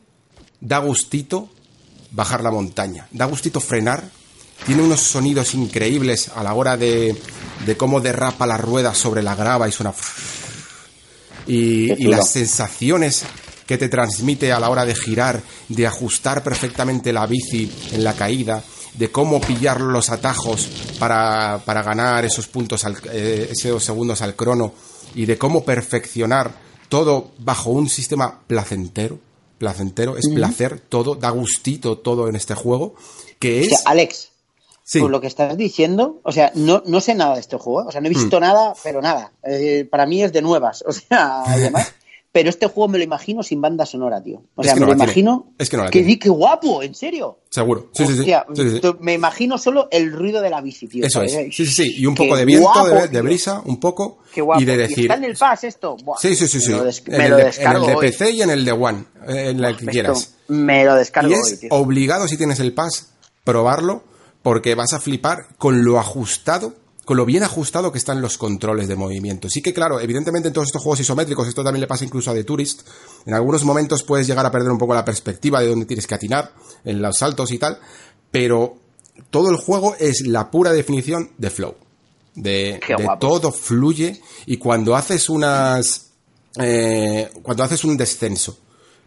[0.60, 1.48] da gustito
[2.10, 4.04] bajar la montaña, da gustito frenar,
[4.66, 7.14] tiene unos sonidos increíbles a la hora de,
[7.66, 9.94] de cómo derrapa la rueda sobre la grava y suena...
[11.46, 13.24] Y, y las sensaciones
[13.66, 18.14] que te transmite a la hora de girar, de ajustar perfectamente la bici en la
[18.14, 18.62] caída,
[18.94, 20.68] de cómo pillar los atajos
[20.98, 24.72] para, para ganar esos puntos, al, eh, esos segundos al crono
[25.14, 26.52] y de cómo perfeccionar
[26.88, 29.18] todo bajo un sistema placentero.
[29.58, 32.94] Placentero, es placer todo, da gustito todo en este juego,
[33.38, 33.68] que O es...
[33.68, 34.28] sea, Alex,
[34.86, 35.00] Sí.
[35.00, 37.90] por lo que estás diciendo, o sea, no, no sé nada de este juego, o
[37.90, 38.14] sea, no he Mm.
[38.14, 39.32] visto nada, pero nada.
[39.42, 41.92] Eh, para mí es de nuevas, o sea, además.
[42.32, 44.42] Pero este juego me lo imagino sin banda sonora, tío.
[44.56, 45.04] O Es sea, me no lo la tiene.
[45.04, 45.52] imagino.
[45.56, 46.18] Es que no la que tiene.
[46.18, 47.38] qué guapo, en serio.
[47.48, 47.90] Seguro.
[47.94, 48.18] Sí, sí, sí.
[48.18, 48.80] Hostia, Sí, sí, sí.
[48.80, 51.06] tú- Me imagino solo el ruido de la bici, tío.
[51.06, 51.30] Eso es.
[51.32, 51.94] Sí, sí, sí.
[51.98, 54.18] Y un Qué poco de viento, guapo, de, brisa, un poco.
[54.34, 54.60] Qué guapo.
[54.60, 55.04] Y de decir.
[55.04, 55.96] está en el Pass esto?
[56.02, 56.72] Buah, Sí, sí, sí, sí.
[56.72, 58.06] Me lo, des- me el lo de, en descargo el de hoy.
[58.08, 59.04] PC y en el de One.
[59.28, 60.34] eh, En el que quieras.
[60.48, 61.68] Me lo descargo Y hoy, es tío.
[61.70, 63.12] obligado, si tienes el pass,
[63.44, 64.02] probarlo,
[64.44, 66.74] porque vas a flipar con lo ajustado,
[67.06, 69.48] con lo bien ajustado que están los controles de movimiento.
[69.48, 72.34] Sí que, claro, evidentemente en todos estos juegos isométricos, esto también le pasa incluso a
[72.34, 72.82] The Tourist,
[73.24, 76.14] en algunos momentos puedes llegar a perder un poco la perspectiva de dónde tienes que
[76.14, 76.52] atinar,
[76.84, 77.78] en los saltos y tal,
[78.30, 78.76] pero
[79.30, 81.76] todo el juego es la pura definición de flow.
[82.34, 82.80] De,
[83.18, 86.10] todo fluye y cuando haces unas...
[86.58, 88.58] eh, cuando haces un descenso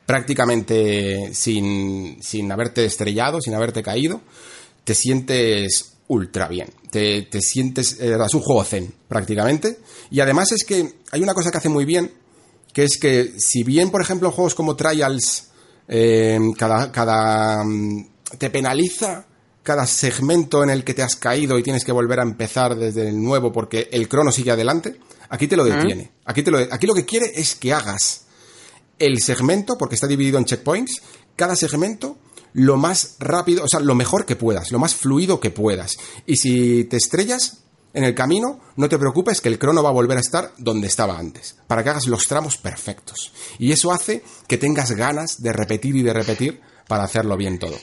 [0.07, 4.21] prácticamente sin, sin haberte estrellado, sin haberte caído,
[4.87, 6.69] te sientes ultra bien.
[6.89, 7.99] Te, te sientes...
[7.99, 9.79] eh, es un juego zen, prácticamente.
[10.09, 12.09] Y además es que hay una cosa que hace muy bien,
[12.71, 15.49] que es que si bien, por ejemplo, juegos como Trials,
[15.89, 18.07] eh, cada, cada mm,
[18.37, 19.25] te penaliza
[19.61, 23.09] cada segmento en el que te has caído y tienes que volver a empezar desde
[23.09, 26.11] el nuevo porque el crono sigue adelante, aquí te lo detiene.
[26.23, 28.21] Aquí, te lo, aquí lo que quiere es que hagas
[28.99, 31.01] el segmento, porque está dividido en checkpoints,
[31.35, 32.17] cada segmento
[32.57, 35.97] lo más rápido, o sea, lo mejor que puedas, lo más fluido que puedas.
[36.25, 37.59] Y si te estrellas
[37.93, 40.87] en el camino, no te preocupes que el crono va a volver a estar donde
[40.87, 43.31] estaba antes, para que hagas los tramos perfectos.
[43.59, 47.75] Y eso hace que tengas ganas de repetir y de repetir para hacerlo bien todo.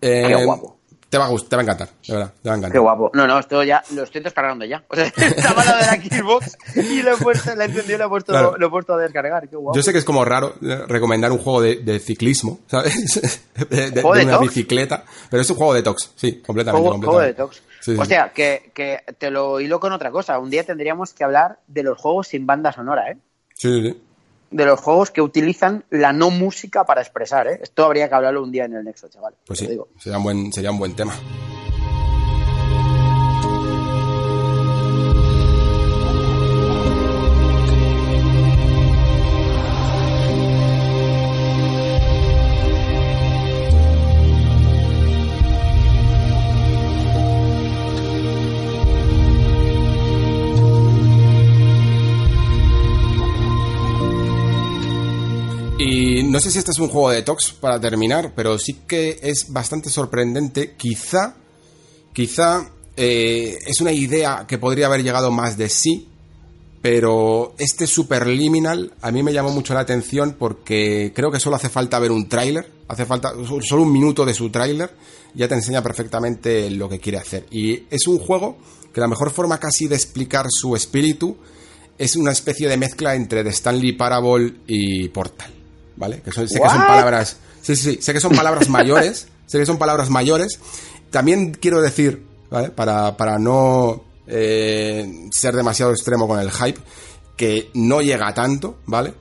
[0.00, 0.76] Eh, Qué guapo.
[1.14, 2.72] Te va a gustar, te va a encantar, de verdad, te va a encantar.
[2.72, 3.10] Qué guapo.
[3.14, 4.82] No, no, esto ya lo estoy descargando ya.
[4.88, 7.98] O sea, estaba la de la Xbox y lo he puesto, la he encendido y
[7.98, 8.56] lo he puesto, Claro.
[8.58, 9.48] lo he puesto a descargar.
[9.48, 9.76] Qué guapo.
[9.76, 13.40] Yo sé que es como raro eh, recomendar un juego de, de ciclismo, ¿sabes?
[13.70, 14.48] De, de- ¿Juego de de una tox?
[14.48, 16.88] bicicleta, pero es un juego de tox, sí, completamente.
[16.88, 17.60] Juego, juego de completamente.
[17.60, 17.84] detox.
[17.84, 18.00] Sí, sí.
[18.00, 20.38] O sea, que, que te lo hilo con otra cosa.
[20.38, 23.18] Un día tendríamos que hablar de los juegos sin banda sonora, ¿eh?
[23.54, 24.02] Sí, sí, sí.
[24.54, 27.58] De los juegos que utilizan la no música para expresar, ¿eh?
[27.60, 29.34] Esto habría que hablarlo un día en el Nexo, chaval.
[29.44, 29.88] Pues sí, digo.
[29.98, 31.12] sería un buen, sería un buen tema.
[55.86, 59.18] Y no sé si este es un juego de tox para terminar, pero sí que
[59.22, 60.76] es bastante sorprendente.
[60.78, 61.36] Quizá,
[62.14, 66.08] quizá eh, es una idea que podría haber llegado más de sí,
[66.80, 71.68] pero este Superliminal a mí me llamó mucho la atención porque creo que solo hace
[71.68, 74.90] falta ver un tráiler, hace falta solo un minuto de su tráiler,
[75.34, 77.46] ya te enseña perfectamente lo que quiere hacer.
[77.50, 78.56] Y es un juego
[78.94, 81.36] que la mejor forma casi de explicar su espíritu
[81.98, 85.53] es una especie de mezcla entre The Stanley Parable y Portal,
[85.96, 86.20] ¿vale?
[86.22, 89.58] Que son- sé que son palabras, sí, sí, sí, sé que son palabras mayores, sé
[89.58, 90.58] que son palabras mayores.
[91.10, 92.70] También quiero decir, ¿vale?
[92.70, 96.80] Para, para no eh, ser demasiado extremo con el hype,
[97.36, 99.12] que no llega a tanto, ¿vale?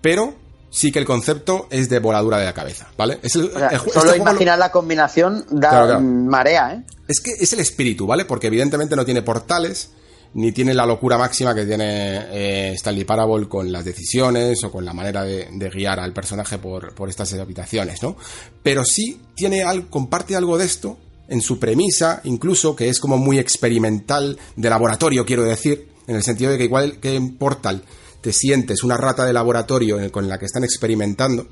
[0.00, 0.34] Pero
[0.70, 3.18] sí que el concepto es de voladura de la cabeza, ¿vale?
[3.22, 6.00] Es el- O sea, el ju- solo este lo- imaginar la combinación da Claro, claro.
[6.02, 6.84] marea, ¿eh?
[7.08, 8.24] es que es el espíritu, ¿vale?
[8.24, 9.90] Porque evidentemente no tiene portales,
[10.34, 14.84] ni tiene la locura máxima que tiene eh, Stanley Parable con las decisiones o con
[14.84, 18.16] la manera de, guiar al personaje por, estas habitaciones, ¿no?
[18.62, 20.98] Pero sí tiene algo, comparte algo de esto
[21.28, 26.22] en su premisa, incluso que es como muy experimental, de laboratorio, quiero decir, en el
[26.22, 27.82] sentido de que igual que en Portal
[28.20, 31.46] te sientes una rata de laboratorio con la que están experimentando,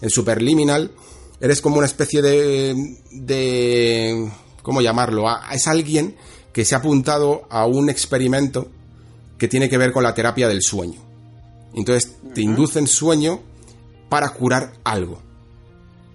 [0.00, 0.90] en Superliminal
[1.40, 4.30] eres como una especie de, de
[4.62, 5.24] ¿cómo llamarlo?
[5.52, 6.14] Es alguien
[6.52, 8.68] que se ha apuntado a un experimento
[9.38, 11.00] que tiene que ver con la terapia del sueño.
[11.74, 13.40] Entonces te inducen sueño
[14.08, 15.20] para curar algo.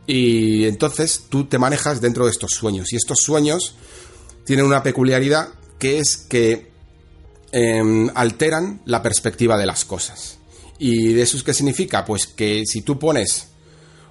[0.06, 2.93] Y entonces tú te manejas dentro de estos sueños.
[2.93, 3.75] Y estos sueños
[4.45, 6.72] tienen una peculiaridad que es que
[7.51, 10.38] em, alteran la perspectiva de las cosas.
[10.80, 12.06] ¿Y de eso es qué significa?
[12.06, 13.48] Pues que si tú pones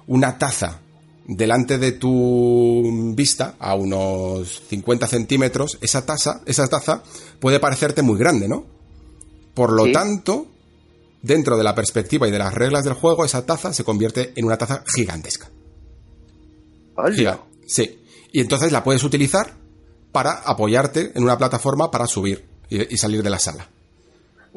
[0.05, 0.81] una taza
[1.27, 7.03] delante de tu vista, a unos 50 centímetros, esa taza, esa taza
[7.39, 8.65] puede parecerte muy grande, ¿no?
[9.53, 9.91] Por lo Sí.
[9.91, 10.47] tanto,
[11.21, 14.45] dentro de la perspectiva y de las reglas del juego, esa taza se convierte en
[14.45, 15.49] una taza gigantesca.
[17.15, 17.99] Giga- Sí.
[18.31, 19.55] Y entonces la puedes utilizar
[20.11, 23.69] para apoyarte en una plataforma para subir y, y salir de la sala.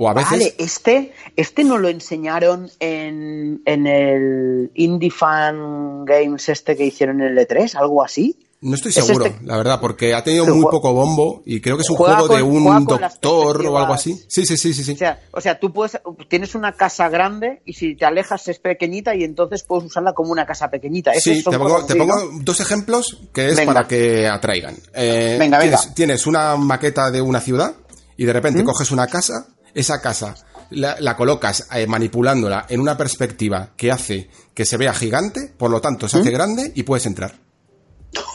[0.02, 0.30] O a veces.
[0.30, 7.20] Vale, este, este no lo enseñaron en, en el Indie Fan Games este que hicieron
[7.20, 8.38] en el E3, algo así.
[8.62, 11.60] No estoy Es seguro, este- la verdad, porque ha tenido Este muy poco bombo y
[11.60, 14.22] creo que es un juego de un doctor o algo así.
[14.26, 14.92] Sí, sí, sí, sí, sí.
[14.92, 15.98] O sea, o sea, tú puedes,
[16.28, 20.32] tienes una casa grande y si te alejas es pequeñita y entonces puedes usarla como
[20.32, 21.10] una casa pequeñita.
[21.12, 23.72] Esos Sí, te pongo, te pongo dos ejemplos que es Venga.
[23.74, 24.76] para que atraigan.
[24.94, 25.76] Eh, Venga, venga.
[25.78, 27.74] Tienes, tienes una maqueta de una ciudad
[28.16, 28.34] y de ¿Mm?
[28.34, 30.34] repente coges una casa, esa casa
[30.70, 35.70] la, la colocas eh, manipulándola en una perspectiva que hace que se vea gigante, por
[35.70, 36.20] lo tanto se ¿Mm?
[36.20, 37.38] hace grande y puedes entrar.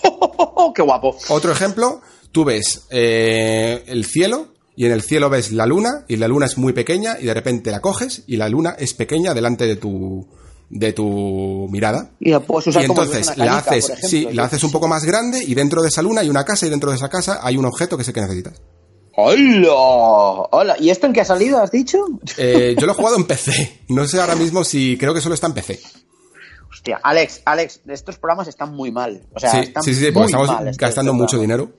[0.04, 1.16] ¡Oh, ¡Qué guapo!
[1.30, 6.18] Otro ejemplo, tú ves eh, el cielo y en el cielo ves la luna y
[6.18, 9.34] la luna es muy pequeña y de repente la coges y la luna es pequeña
[9.34, 10.28] delante de tu
[10.70, 12.12] de tu mirada.
[12.20, 14.64] Y la puedes usar y como si entonces una la haces, ejemplo, sí, la haces
[14.64, 16.98] un poco más grande y dentro de esa luna hay una casa y dentro de
[16.98, 18.62] esa casa hay un objeto que es el que necesitas.
[19.16, 19.72] ¡Hola!
[20.52, 20.76] ¡Hola!
[20.80, 21.98] ¿Y esto en qué ha salido, has dicho?
[22.38, 23.82] Eh, yo lo he jugado en PC.
[23.90, 25.80] No sé ahora mismo si creo que solo está en PC.
[26.72, 29.22] Hostia, Alex, Alex, estos programas están muy mal.
[29.34, 31.72] O sea, sí, están sí, sí, porque estamos mal gastando mucho dinero.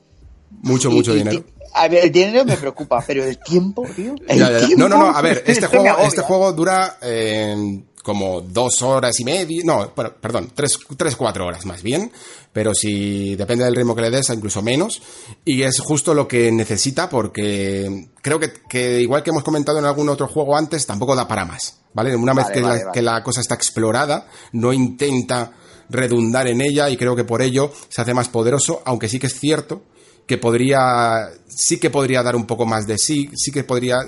[0.63, 1.39] Mucho, Y- mucho y- dinero.
[1.47, 4.15] y- a ver, el dinero me preocupa, pero el tiempo, tío.
[4.27, 4.67] El Ya, ya, ya.
[4.67, 9.19] tiempo, No, no, no, a ver, este juego, este juego dura eh, como dos horas
[9.19, 12.13] y media, no, perdón, tres, tres, cuatro horas más bien,
[12.53, 15.03] pero si depende del ritmo que le des, incluso menos,
[15.45, 19.87] y es justo lo que necesita porque creo que, que igual que hemos comentado en
[19.87, 22.15] algún otro juego antes, tampoco da para más, ¿vale?
[22.15, 22.95] Una vez que, vale, la, vale.
[22.95, 25.51] que la cosa está explorada, no intenta
[25.89, 29.27] redundar en ella y creo que por ello se hace más poderoso, aunque sí que
[29.27, 29.83] es cierto
[30.29, 33.99] que podría, sí que podría dar un poco más de sí, sí que podría,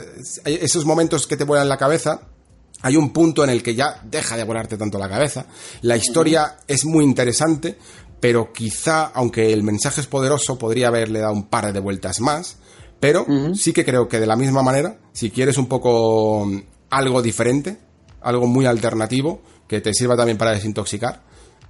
[0.45, 2.21] esos momentos que te vuelan la cabeza,
[2.83, 5.47] hay un punto en el que ya deja de volarte tanto la cabeza,
[5.83, 7.77] la historia es muy interesante,
[8.21, 12.57] pero quizá, aunque el mensaje es poderoso, podría haberle dado un par de vueltas más,
[13.01, 17.23] pero sí que creo que de la misma manera, si quieres un poco mm, algo
[17.23, 17.79] diferente,
[18.21, 21.23] algo muy alternativo, que te sirva también para desintoxicar,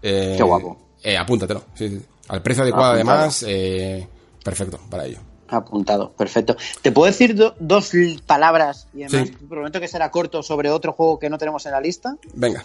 [0.03, 0.79] eh, Qué guapo.
[1.03, 2.01] eh, apúntatelo, sí, sí.
[2.29, 3.19] al precio adecuado Apuntado.
[3.19, 4.09] además, eh,
[4.43, 5.19] perfecto para ello.
[5.49, 6.57] Apuntado, perfecto.
[6.83, 7.93] ¿Te puedo decir do- dos
[8.27, 8.87] palabras?
[8.95, 9.47] Y además, Sí.
[9.49, 12.17] prometo que será corto sobre otro juego que no tenemos en la lista.
[12.35, 12.65] Venga.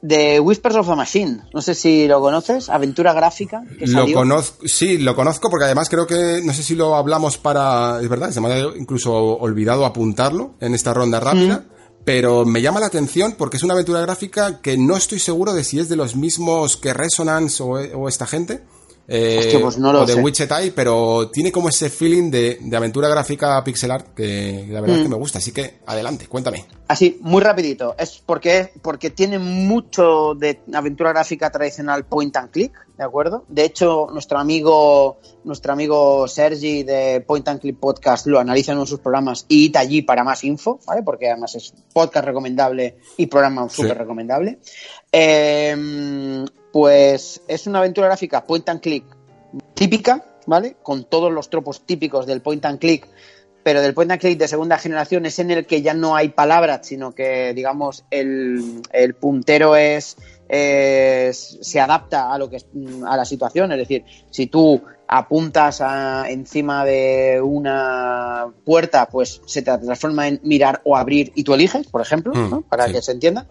[0.00, 1.40] De Whispers of the Machine.
[1.52, 2.68] No sé si lo conoces.
[2.68, 3.62] Aventura gráfica.
[3.78, 4.16] Que Lo salió.
[4.18, 8.08] conozco, sí, lo conozco porque además creo que, no sé si lo hablamos para, es
[8.08, 11.64] verdad, se me ha incluso olvidado apuntarlo en esta ronda rápida,
[12.04, 15.64] pero me llama la atención porque es una aventura gráfica que no estoy seguro de
[15.64, 18.62] si es de los mismos que Resonance o, o esta gente.
[19.10, 20.20] Eh, Hostia, pues no lo o de sé.
[20.20, 24.96] Wichetai, pero tiene como ese feeling de, de aventura gráfica pixel art que la verdad
[24.96, 25.04] es Mm.
[25.04, 26.66] que me gusta, así que adelante, cuéntame.
[26.88, 27.94] Así, muy rapidito.
[27.98, 33.44] Es porque, porque tiene mucho de aventura gráfica tradicional point and click, ¿de acuerdo?
[33.48, 38.78] De hecho, nuestro amigo, nuestro amigo Sergi de Point and Click Podcast lo analiza en
[38.78, 41.02] uno de sus programas y id allí para más info, ¿vale?
[41.02, 44.58] Porque además es podcast recomendable y programa súper recomendable.
[45.12, 49.04] Eh, pues es una aventura gráfica point and click
[49.74, 50.76] típica, ¿vale?
[50.82, 53.06] Con todos los tropos típicos del point and click
[53.64, 56.30] pero del point and click de segunda generación es en el que ya no hay
[56.30, 60.16] palabras, sino que, digamos, el, el puntero es,
[60.48, 62.66] es- se adapta a lo que es-
[63.06, 63.70] a la situación.
[63.72, 70.40] Es decir, si tú apuntas a- encima de una puerta, pues se te transforma en
[70.44, 72.60] mirar o abrir y tú eliges, por ejemplo, Mm, ¿no?
[72.62, 72.92] para sí.
[72.92, 73.46] que se entienda.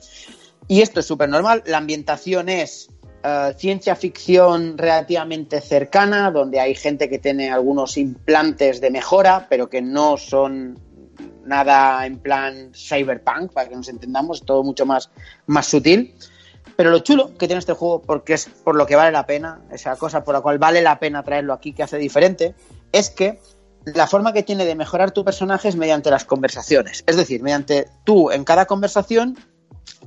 [0.67, 1.61] Y esto es súper normal.
[1.67, 2.89] La ambientación es
[3.23, 9.69] eh, ciencia ficción relativamente cercana, donde hay gente que tiene algunos implantes de mejora, pero
[9.69, 10.79] que no son
[11.45, 15.09] nada en plan cyberpunk, para que nos entendamos, todo mucho más,
[15.47, 16.13] más sutil.
[16.75, 19.61] Pero lo chulo que tiene este juego, porque es por lo que vale la pena,
[19.71, 22.53] esa cosa por la cual vale la pena traerlo aquí, que hace diferente,
[22.91, 23.39] es que
[23.85, 27.03] la forma que tiene de mejorar tu personaje es mediante las conversaciones.
[27.07, 29.37] Es decir, mediante tú en cada conversación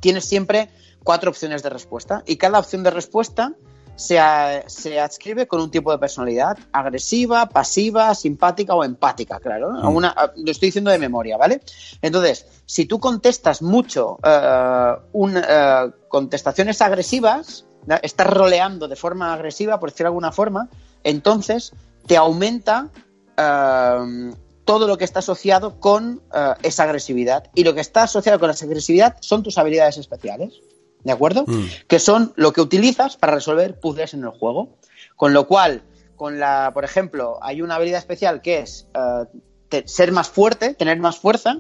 [0.01, 0.69] tienes siempre
[1.05, 3.53] cuatro opciones de respuesta y cada opción de respuesta
[3.97, 9.73] se, a- se adscribe con un tipo de personalidad agresiva, pasiva, simpática o empática, claro.
[9.73, 9.91] ¿no?
[9.91, 11.61] Una- a- lo estoy diciendo de memoria, ¿vale?
[12.01, 17.97] Entonces, si tú contestas mucho eh, un, eh, contestaciones agresivas, ¿no?
[18.03, 20.69] estás roleando de forma agresiva, por decirlo de alguna forma,
[21.05, 21.73] entonces
[22.07, 22.89] te aumenta
[23.37, 24.33] eh,
[24.65, 26.23] todo lo que está asociado con
[26.63, 27.51] esa agresividad.
[27.55, 30.61] Y lo que está asociado con esa agresividad son tus habilidades especiales.
[31.05, 31.45] ¿De acuerdo?
[31.89, 34.77] Que son lo que utilizas para resolver puzzles en el juego.
[35.17, 35.83] Con lo cual,
[36.17, 39.25] con la, por ejemplo, hay una habilidad especial que es eh,
[39.69, 41.59] te- ser más fuerte, tener más fuerza,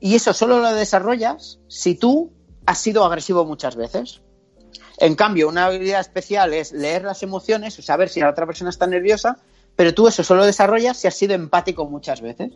[0.00, 2.32] y eso solo lo desarrollas si tú
[2.66, 4.20] has sido agresivo muchas veces.
[4.98, 8.70] En cambio, una habilidad especial es leer las emociones o saber si la otra persona
[8.70, 9.38] está nerviosa,
[9.76, 12.52] pero tú eso solo desarrollas si has sido empático muchas veces.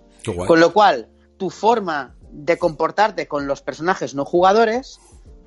[0.46, 4.98] Con lo cual, tu forma de comportarte con los personajes no jugadores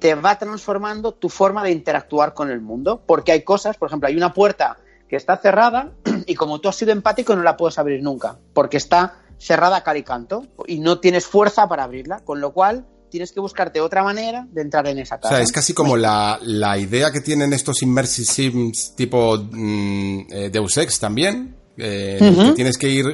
[0.06, 3.02] te va transformando tu forma de interactuar con el mundo.
[3.08, 4.78] Porque hay cosas, por ejemplo, hay una puerta
[5.10, 5.94] que está cerrada
[6.28, 9.84] y como tú has sido empático no la puedes abrir nunca, porque está cerrada a
[9.84, 13.82] cal y canto y no tienes fuerza para abrirla, con lo cual tienes que buscarte
[13.82, 15.36] otra manera de entrar en esa O casa.
[15.36, 20.50] sea, es casi como la, la idea que tienen estos immersive sims tipo mm, eh,
[20.52, 23.06] Deus Ex también, eh, que tienes que ir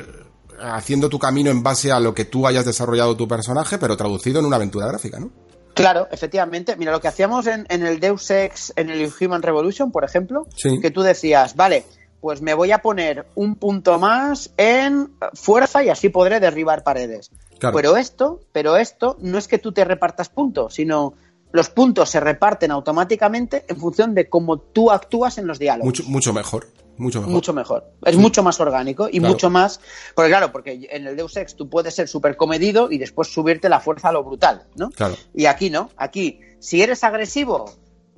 [0.60, 4.42] haciendo tu camino en base a lo que tú hayas desarrollado tu personaje, pero traducido
[4.42, 5.32] en una aventura gráfica, ¿no?
[5.74, 6.76] Claro, efectivamente.
[6.76, 10.46] Mira, lo que hacíamos en, en el Deus Ex, en el Human Revolution, por ejemplo,
[10.56, 10.80] Sí.
[10.82, 11.86] que tú decías, vale,
[12.20, 17.32] pues me voy a poner un punto más en fuerza y así podré derribar paredes.
[17.60, 17.76] Claro.
[17.76, 21.14] Pero esto, pero esto no es que tú te repartas puntos, sino
[21.52, 26.04] los puntos se reparten automáticamente en función de cómo tú actúas en los diálogos Mucho,
[26.06, 26.68] mucho mejor,
[27.02, 27.34] mucho mejor.
[27.34, 27.92] mucho mejor.
[28.06, 29.34] Es mucho más orgánico y Claro.
[29.34, 29.80] mucho más.
[30.16, 33.68] Porque, claro, porque en el Deus Ex tú puedes ser súper comedido y después subirte
[33.70, 34.90] la fuerza a lo brutal, ¿no?
[34.92, 35.16] Claro.
[35.34, 35.90] Y aquí no.
[35.98, 37.72] Aquí, si eres agresivo,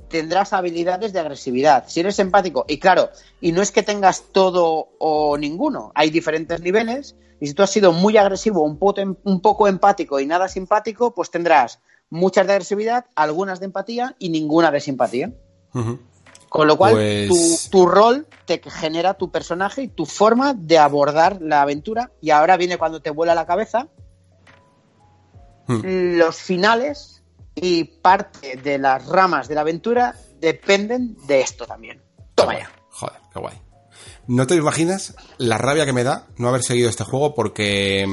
[0.09, 1.85] tendrás habilidades de agresividad.
[1.87, 3.09] Si eres empático, y claro,
[3.41, 7.15] y no es que tengas todo o ninguno, hay diferentes niveles.
[7.39, 11.13] Y si tú has sido muy agresivo, un, poco- un poco empático y nada simpático,
[11.15, 11.79] pues tendrás
[12.09, 15.33] muchas de agresividad, algunas de empatía y ninguna de simpatía.
[16.53, 17.29] Con lo cual, Pues-
[17.71, 22.11] tu, tu rol te genera tu personaje y tu forma de abordar la aventura.
[22.21, 23.87] Y ahora viene cuando te vuela la cabeza.
[25.65, 25.81] Hmm.
[26.19, 27.23] Los finales
[27.55, 32.03] y parte de las ramas de la aventura dependen de esto también.
[32.35, 32.69] Toma ya.
[32.91, 33.57] Joder, qué guay.
[34.27, 38.05] No te imaginas la rabia que me da no haber seguido este juego porque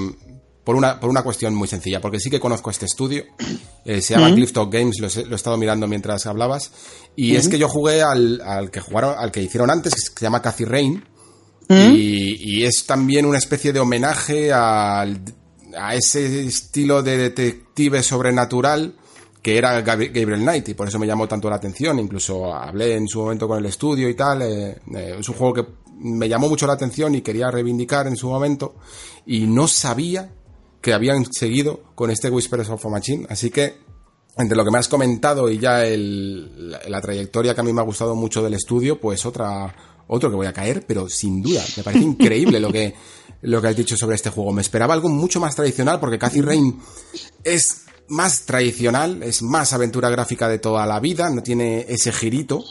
[0.70, 3.24] por una, por una cuestión muy sencilla, porque sí que conozco este estudio,
[3.84, 6.70] eh, se llama Clifftop Games, lo, he- lo he estado mirando mientras hablabas,
[7.16, 10.24] y es que yo jugué al, al que jugaron, al que hicieron antes, que se
[10.24, 11.04] llama Cathy Rain,
[11.96, 15.20] y, y es también una especie de homenaje al,
[15.76, 18.94] a ese estilo de detective sobrenatural
[19.42, 21.98] que era Gabri- Gabriel Knight y por eso me llamó tanto la atención.
[21.98, 24.42] Incluso hablé en su momento con el estudio y tal.
[24.42, 25.66] eh, eh, es un juego que
[26.00, 28.76] me llamó mucho la atención y quería reivindicar en su momento
[29.26, 30.30] y no sabía
[30.80, 33.26] que habían seguido con este Whispers of a Machine.
[33.28, 33.78] Así que
[34.36, 37.72] entre lo que me has comentado y ya el- la, la trayectoria que a mí
[37.72, 39.74] me ha gustado mucho del estudio, pues otra
[40.12, 42.94] otro que voy a caer, pero sin duda, me parece increíble lo que
[43.42, 44.52] lo que has dicho sobre este juego.
[44.52, 46.78] Me esperaba algo mucho más tradicional porque Cathy Rain
[47.44, 52.64] es más tradicional, es más aventura gráfica de toda la vida, no tiene ese girito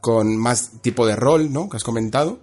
[0.00, 1.68] con más tipo de rol, ¿no?
[1.68, 2.40] Que has comentado,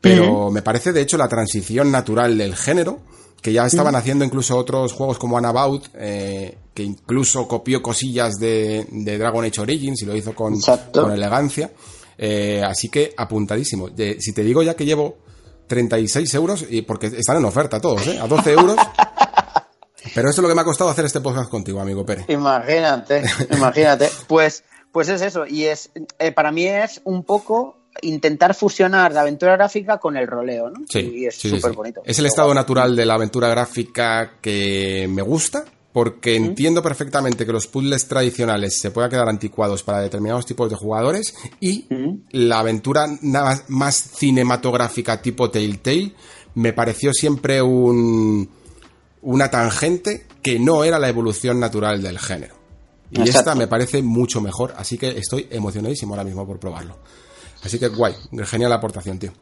[0.00, 3.00] pero me parece de hecho la transición natural del género
[3.40, 8.86] que ya estaban haciendo incluso otros juegos como Anabout, eh, que incluso copió cosillas de,
[8.90, 10.54] de Dragon Age Origins y lo hizo con,
[10.92, 11.70] con elegancia.
[12.18, 13.88] Eh, así que apuntadísimo.
[14.18, 15.18] Si te digo ya que llevo
[15.66, 18.18] 36 euros, y porque están en oferta todos, ¿eh?
[18.18, 18.76] A 12 euros.
[20.14, 22.26] Pero esto es lo que me ha costado hacer este podcast contigo, amigo Pérez.
[22.28, 24.10] Imagínate, imagínate.
[24.28, 25.46] Pues, pues es eso.
[25.46, 30.26] Y es eh, para mí es un poco intentar fusionar la aventura gráfica con el
[30.26, 30.84] roleo, ¿no?
[30.88, 31.76] Sí, y es sí, súper sí.
[31.76, 32.02] bonito.
[32.04, 37.52] Es el estado natural de la aventura gráfica que me gusta, porque entiendo perfectamente que
[37.52, 41.86] los puzzles tradicionales se puedan quedar anticuados para determinados tipos de jugadores y
[42.32, 43.06] la aventura
[43.68, 46.12] más cinematográfica tipo Telltale
[46.54, 48.46] me pareció siempre un,
[49.22, 52.56] una tangente que no era la evolución natural del género.
[53.10, 53.38] Y Exacto.
[53.38, 56.98] esta me parece mucho mejor, así que estoy emocionadísimo ahora mismo por probarlo.
[57.62, 59.32] Así que guay, genial aportación, tío.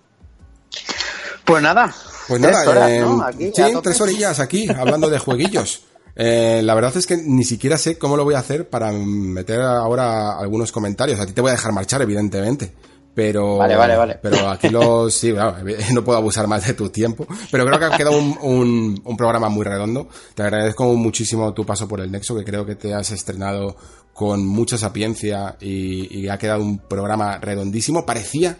[1.45, 1.95] Pues nada.
[2.29, 3.23] Pues tres nada, horas, eh, ¿no?
[3.23, 5.83] Aquí, sí, tres orillas aquí, hablando de jueguillos.
[6.17, 9.61] Eh, la verdad es que ni siquiera sé cómo lo voy a hacer para meter
[9.61, 11.19] ahora algunos comentarios.
[11.19, 12.73] A ti te voy a dejar marchar, evidentemente.
[13.17, 14.19] Pero, Vale, vale, vale.
[14.23, 15.57] pero aquí los, sí, claro,
[15.93, 17.27] no puedo abusar más de tu tiempo.
[17.51, 20.09] Pero creo que ha quedado un, un, un programa muy redondo.
[20.37, 23.77] Te agradezco muchísimo tu paso por el Nexo, que creo que te has estrenado
[24.15, 28.07] con mucha sapiencia y, y ha quedado un programa redondísimo.
[28.07, 28.59] Parecía,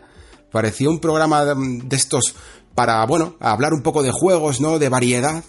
[0.53, 2.35] parecía un programa de, de estos
[2.75, 4.79] para, bueno, hablar un poco de juegos, ¿no?
[4.79, 5.43] De variedad.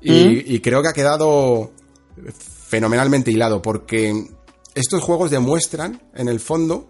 [0.00, 1.72] Y, y creo que ha quedado
[2.68, 4.26] fenomenalmente hilado, porque
[4.74, 6.88] estos juegos demuestran, en el fondo,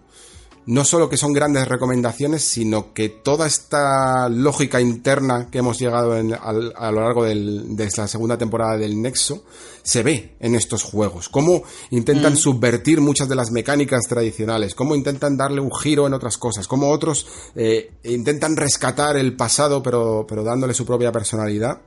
[0.65, 6.17] no solo que son grandes recomendaciones, sino que toda esta lógica interna que hemos llegado
[6.17, 9.43] en- al- a lo largo del- de la segunda temporada del Nexo
[9.85, 11.29] se ve en estos juegos.
[11.29, 16.37] Cómo intentan subvertir muchas de las mecánicas tradicionales, cómo intentan darle un giro en otras
[16.39, 21.81] cosas, cómo otros eh, intentan rescatar el pasado pero, pero dándole su propia personalidad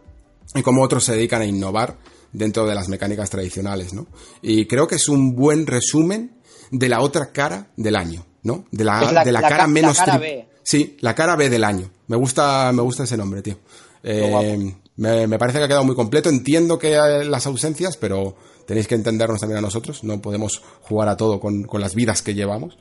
[0.54, 1.98] y cómo otros se dedican a innovar
[2.32, 4.06] dentro de las mecánicas tradicionales, ¿no?
[4.42, 6.38] Y creo que es un buen resumen
[6.70, 8.64] de la otra cara del año, ¿no?
[8.70, 10.48] De la, de la, la cara ca- la menos cara B.
[10.62, 11.90] Sí, la cara B del año.
[12.06, 13.58] Me gusta, me gusta ese nombre, tío.
[14.04, 16.28] Eh, me, me parece que ha quedado muy completo.
[16.28, 18.36] Entiendo que hay las ausencias, pero
[18.66, 20.04] tenéis que entendernos también a nosotros.
[20.04, 22.76] No podemos jugar a todo con, con las vidas que llevamos.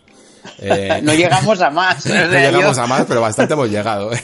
[0.60, 2.06] Eh, No llegamos a más.
[2.06, 4.12] no llegamos a más, pero bastante hemos llegado.
[4.14, 4.22] ¿eh?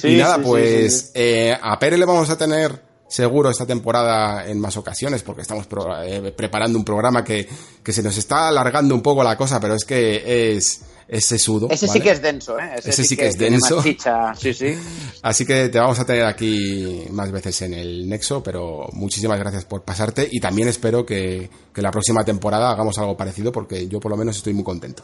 [0.00, 1.10] Sí, y nada, sí, pues sí.
[1.14, 5.66] eh, a Pere le vamos a tener seguro esta temporada en más ocasiones, porque estamos
[5.66, 7.48] pro- eh, preparando un programa que,
[7.82, 11.68] que se nos está alargando un poco la cosa, pero es que es, es sesudo.
[11.70, 12.70] Ese sí que es denso, ¿eh?
[12.84, 13.82] Ese sí que es denso.
[13.82, 14.78] sí, sí.
[15.22, 19.64] Así que te vamos a tener aquí más veces en el Nexo, pero muchísimas gracias
[19.64, 24.00] por pasarte y también espero que, que la próxima temporada hagamos algo parecido porque yo
[24.00, 25.02] por lo menos estoy muy contento.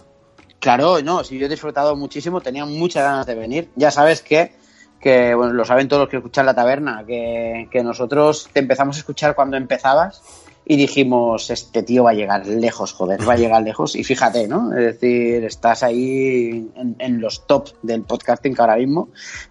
[0.60, 3.70] Claro, no, si yo he disfrutado muchísimo, tenía muchas ganas de venir.
[3.74, 4.54] Ya sabes que,
[5.00, 8.96] que bueno, lo saben todos los que escuchan la taberna, que, que nosotros te empezamos
[8.96, 10.22] a escuchar cuando empezabas
[10.66, 13.96] y dijimos, este tío va a llegar lejos, joder, va a llegar lejos.
[13.96, 14.72] Y fíjate, ¿no?
[14.72, 19.08] Es decir, estás ahí en, en los top del podcasting ahora mismo.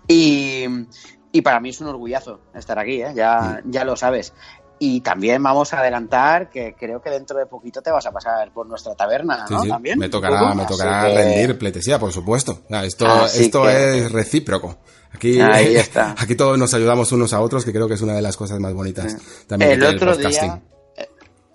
[0.07, 0.65] Y,
[1.31, 3.11] y para mí es un orgullazo estar aquí, ¿eh?
[3.15, 4.33] ya, ya lo sabes.
[4.79, 8.51] Y también vamos a adelantar que creo que dentro de poquito te vas a pasar
[8.51, 9.61] por nuestra taberna, Sí, ¿no?
[9.61, 9.97] sí, También.
[9.99, 10.55] me tocará, poco.
[10.55, 12.63] me tocará que- rendir pleitesía, por supuesto.
[12.69, 14.77] Esto, Así esto que- es recíproco.
[15.13, 16.15] Aquí, Ahí está.
[16.17, 18.59] aquí todos nos ayudamos unos a otros, que creo que es una de las cosas
[18.59, 19.15] más bonitas
[19.47, 20.49] también el que otro podcasting.
[20.49, 20.61] día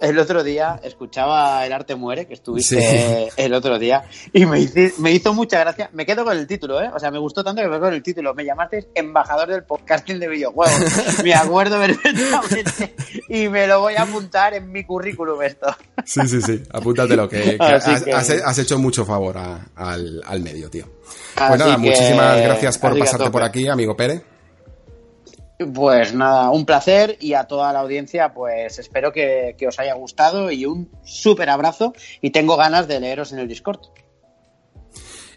[0.00, 3.28] el otro día escuchaba El arte muere, que estuviste Sí.
[3.36, 4.68] el otro día, y me,
[4.98, 5.90] me hizo mucha gracia.
[5.92, 6.90] Me quedo con el título, ¿eh?
[6.94, 8.34] O sea, me gustó tanto que me quedo con el título.
[8.34, 10.74] Me llamaste embajador del podcasting de videojuegos.
[11.24, 12.94] me acuerdo perfectamente.
[13.28, 15.66] Y me lo voy a apuntar en mi currículum esto.
[16.04, 16.62] Sí, sí, sí.
[16.72, 20.84] Apúntatelo, que, que has, que- has- hecho mucho favor a- al, al medio, tío.
[21.36, 24.22] Así Pues nada, que- muchísimas gracias por pasarte por aquí, amigo Pere.
[25.74, 30.52] Pues nada, un placer y a toda la audiencia, pues espero que, os haya gustado
[30.52, 33.80] y un súper abrazo y tengo ganas de leeros en el Discord.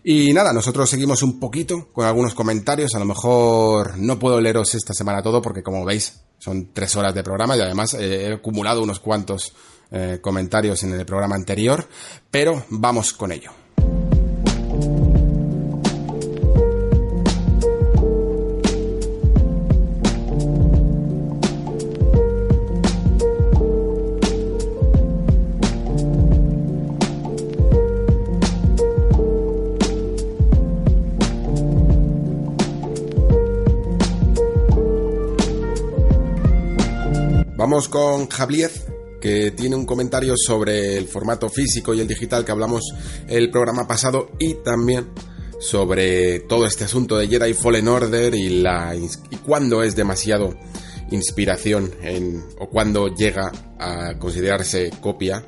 [0.04, 2.94] Y nada, nosotros seguimos un poquito con algunos comentarios.
[2.96, 7.14] A lo mejor no puedo leeros esta semana todo porque, como veis, son tres horas
[7.14, 9.54] de programa y además eh, he acumulado unos cuantos
[9.92, 11.88] eh, comentarios en el programa anterior.
[12.30, 13.52] Pero vamos con ello.
[37.72, 38.70] Vamos con Javier,
[39.22, 42.84] que tiene un comentario sobre el formato físico y el digital que hablamos
[43.30, 45.08] el programa pasado y también
[45.58, 50.54] sobre todo este asunto de Jedi Fallen Order y, la, y cuándo es demasiado
[51.12, 55.46] inspiración en, o cuándo llega a considerarse copia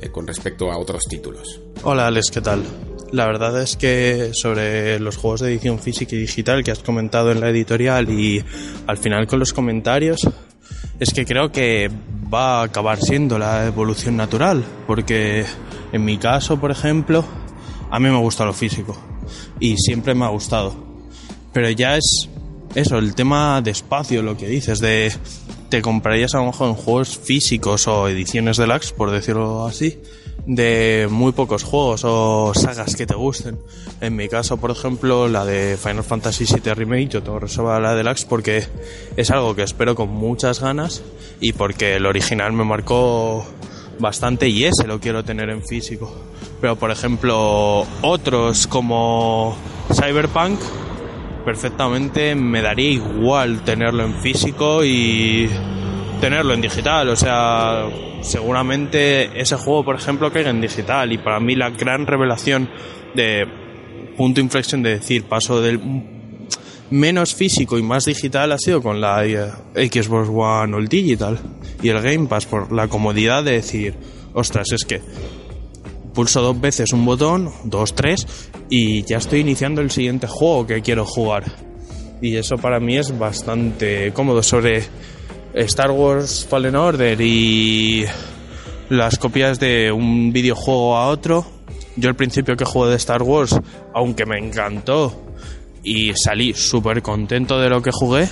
[0.00, 1.60] eh, con respecto a otros títulos.
[1.82, 2.64] Hola Alex, ¿qué tal?
[3.12, 7.32] La verdad es que sobre los juegos de edición física y digital que has comentado
[7.32, 8.42] en la editorial y
[8.86, 10.26] al final con los comentarios,
[10.98, 11.90] es que creo que
[12.32, 15.44] va a acabar siendo la evolución natural, porque
[15.92, 17.24] en mi caso, por ejemplo,
[17.90, 18.96] a mí me gusta lo físico.
[19.58, 20.76] y siempre me ha gustado.
[21.52, 22.28] Pero ya es
[22.74, 25.12] eso, el tema de espacio, lo que dices, de
[25.68, 29.98] te comprarías a lo mejor en juegos físicos o ediciones deluxe, por decirlo así,
[30.46, 33.58] de muy pocos juegos o sagas que te gusten.
[34.00, 37.94] En mi caso, por ejemplo, la de Final Fantasy VII Remake, yo tengo reservada la
[37.94, 38.64] deluxe porque
[39.16, 41.02] es algo que espero con muchas ganas
[41.40, 43.44] y porque el original me marcó
[43.98, 46.14] bastante y ese lo quiero tener en físico.
[46.60, 49.56] Pero por ejemplo, otros como
[49.92, 50.60] Cyberpunk,
[51.44, 55.50] perfectamente me daría igual tenerlo en físico y
[56.20, 57.08] tenerlo en digital.
[57.08, 57.86] O sea,
[58.22, 61.12] seguramente ese juego, por ejemplo, caiga en digital.
[61.12, 62.68] Y para mí la gran revelación
[63.14, 63.46] de
[64.16, 65.80] punto inflexión de decir paso del
[66.90, 71.38] menos físico y más digital ha sido con la eh, Xbox One o el Digital
[71.82, 73.94] y el Game Pass por la comodidad de decir,
[74.34, 75.00] ostras, es que
[76.14, 78.26] pulso dos veces un botón, dos, tres,
[78.70, 81.44] y ya estoy iniciando el siguiente juego que quiero jugar.
[82.22, 84.82] Y eso para mí es bastante cómodo sobre
[85.64, 88.04] Star Wars Fallen Order y
[88.90, 91.46] las copias de un videojuego a otro.
[91.96, 93.58] Yo al principio que jugué de Star Wars,
[93.94, 95.32] aunque me encantó
[95.82, 98.28] y salí súper contento de lo que jugué,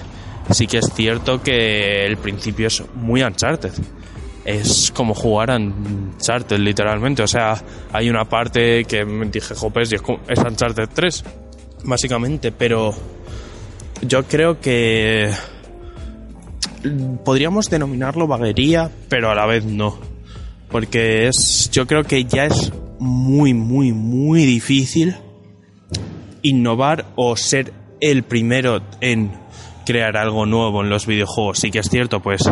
[0.50, 3.72] sí que es cierto que el principio es muy Uncharted.
[4.44, 7.22] Es como jugar a Uncharted, literalmente.
[7.22, 7.56] O sea,
[7.90, 11.24] hay una parte que me dije, jopes, y es, Uncharted 3,
[11.84, 12.94] básicamente, pero
[14.02, 15.30] yo creo que
[17.24, 19.98] podríamos denominarlo vaguería, pero a la vez no.
[20.70, 25.16] Porque es, yo creo que ya es muy, muy, muy difícil
[26.42, 29.32] innovar o ser el primero en
[29.86, 31.58] crear algo nuevo en los videojuegos.
[31.58, 32.42] Sí que es cierto, pues,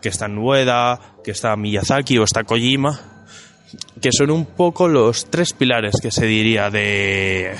[0.00, 3.00] que está Nueda, que está Miyazaki o está Kojima,
[4.00, 7.54] que son un poco los tres pilares que se diría de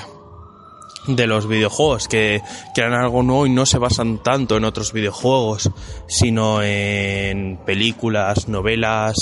[1.08, 2.42] de los videojuegos que
[2.74, 5.70] crean algo nuevo y no se basan tanto en otros videojuegos
[6.06, 9.14] sino en películas novelas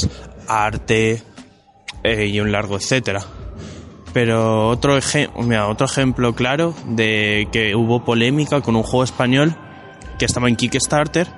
[0.49, 1.23] arte
[2.03, 3.21] eh, y un largo etcétera
[4.13, 9.55] pero otro, eje- mira, otro ejemplo claro de que hubo polémica con un juego español
[10.19, 11.29] que estaba en Kickstarter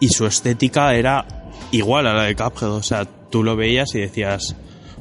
[0.00, 1.24] y su estética era
[1.70, 2.70] igual a la de Cuphead.
[2.72, 4.56] O sea, tú lo veías y decías,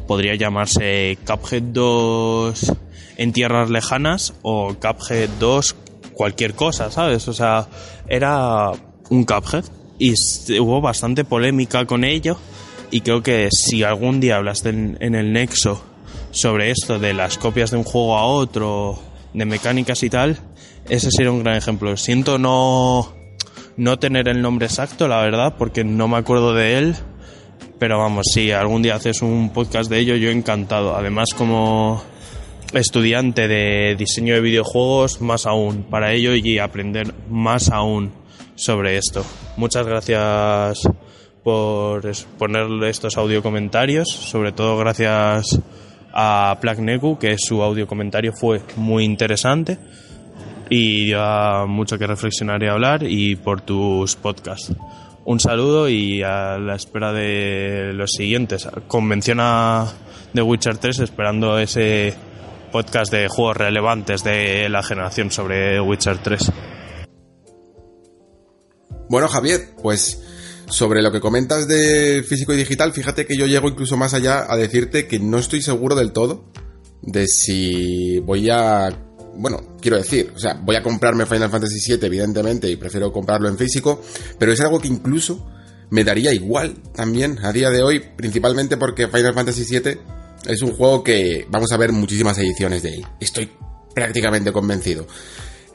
[0.07, 2.73] podría llamarse Cuphead 2
[3.17, 5.75] en tierras lejanas o Cuphead 2
[6.13, 7.27] cualquier cosa, ¿sabes?
[7.27, 7.67] O sea,
[8.07, 8.71] era
[9.09, 9.65] un Cuphead
[9.99, 10.13] y
[10.59, 12.37] hubo bastante polémica con ello
[12.91, 15.83] y creo que si algún día hablas en, en el Nexo
[16.31, 18.99] sobre esto de las copias de un juego a otro,
[19.33, 20.37] de mecánicas y tal,
[20.89, 21.95] ese sería un gran ejemplo.
[21.97, 23.13] Siento no,
[23.77, 26.95] no tener el nombre exacto, la verdad, porque no me acuerdo de él.
[27.79, 30.95] Pero vamos, si algún día haces un podcast de ello, yo encantado.
[30.95, 32.01] Además, como
[32.73, 38.11] estudiante de diseño de videojuegos, más aún para ello y aprender más aún
[38.55, 39.25] sobre esto.
[39.57, 40.87] Muchas gracias
[41.43, 42.01] por
[42.37, 45.59] poner estos audio comentarios, sobre todo gracias
[46.11, 49.77] a Plagneku, que su audio comentario fue muy interesante
[50.69, 54.73] y dio a mucho que reflexionar y hablar y por tus podcasts.
[55.27, 58.67] Un saludo y a la espera de los siguientes.
[58.87, 59.91] Convención a
[60.35, 62.13] The Witcher 3 esperando ese
[62.71, 66.51] podcast de juegos relevantes de la generación sobre Witcher 3.
[69.09, 70.21] Bueno, Javier, pues
[70.67, 74.45] sobre lo que comentas de físico y digital, fíjate que yo llego incluso más allá
[74.47, 76.51] a decirte que no estoy seguro del todo
[77.01, 78.89] de si voy a...
[79.37, 83.49] Bueno, quiero decir, o sea, voy a comprarme Final Fantasy VII, evidentemente, y prefiero comprarlo
[83.49, 84.01] en físico,
[84.39, 85.49] pero es algo que incluso
[85.89, 89.99] me daría igual también a día de hoy, principalmente porque Final Fantasy VII
[90.47, 93.05] es un juego que vamos a ver muchísimas ediciones de él.
[93.19, 93.51] Estoy
[93.93, 95.07] prácticamente convencido.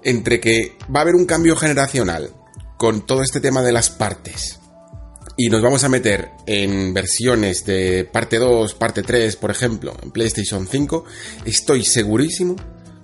[0.03, 2.31] Entre que va a haber un cambio generacional
[2.79, 4.61] con todo este tema de las partes,
[5.37, 10.11] y nos vamos a meter en versiones de parte 2, parte 3, por ejemplo, en
[10.11, 11.05] PlayStation 5,
[11.47, 12.57] estoy segurísimo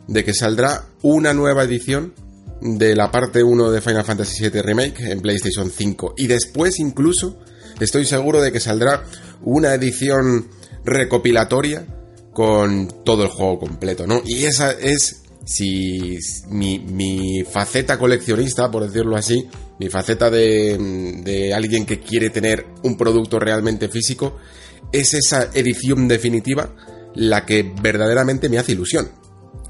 [0.09, 2.15] de que saldrá una nueva edición
[2.61, 6.15] de la parte 1 de Final Fantasy VII Remake en PlayStation 5.
[6.17, 7.39] Y después incluso
[7.81, 9.05] estoy seguro de que saldrá
[9.43, 10.49] una edición
[10.85, 11.87] recopilatoria
[12.33, 14.23] con todo el juego completo, ¿no?
[14.25, 16.19] Y esa es si
[16.49, 19.47] mi, mi faceta coleccionista, por decirlo así,
[19.79, 20.77] mi faceta de,
[21.23, 24.37] de alguien que quiere tener un producto realmente físico,
[24.93, 26.75] es esa edición definitiva
[27.15, 29.09] la que verdaderamente me hace ilusión.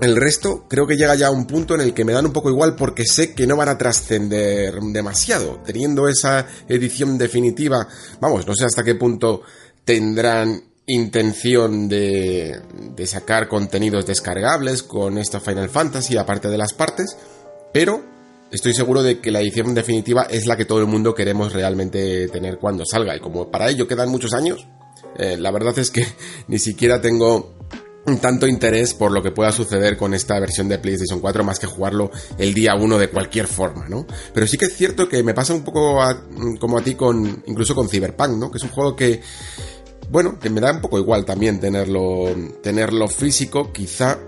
[0.00, 2.32] El resto creo que llega ya a un punto en el que me dan un
[2.32, 5.60] poco igual porque sé que no van a trascender demasiado.
[5.64, 7.88] Teniendo esa edición definitiva,
[8.20, 9.42] vamos, no sé hasta qué punto
[9.84, 12.60] tendrán intención de,
[12.94, 17.16] de sacar contenidos descargables con esta Final Fantasy, aparte de las partes,
[17.72, 18.04] pero
[18.50, 22.28] estoy seguro de que la edición definitiva es la que todo el mundo queremos realmente
[22.28, 23.16] tener cuando salga.
[23.16, 24.66] Y como para ello quedan muchos años,
[25.18, 26.06] eh, la verdad es que
[26.48, 27.55] ni siquiera tengo
[28.20, 31.66] tanto interés por lo que pueda suceder con esta versión de PlayStation 4 más que
[31.66, 34.06] jugarlo el día 1 de cualquier forma, ¿no?
[34.32, 35.98] Pero sí que es cierto que me pasa un poco
[36.60, 38.50] como a ti con incluso con Cyberpunk, ¿no?
[38.50, 39.20] Que es un juego que
[40.08, 42.26] bueno, que me da un poco igual también tenerlo
[42.62, 44.18] tenerlo físico, quizá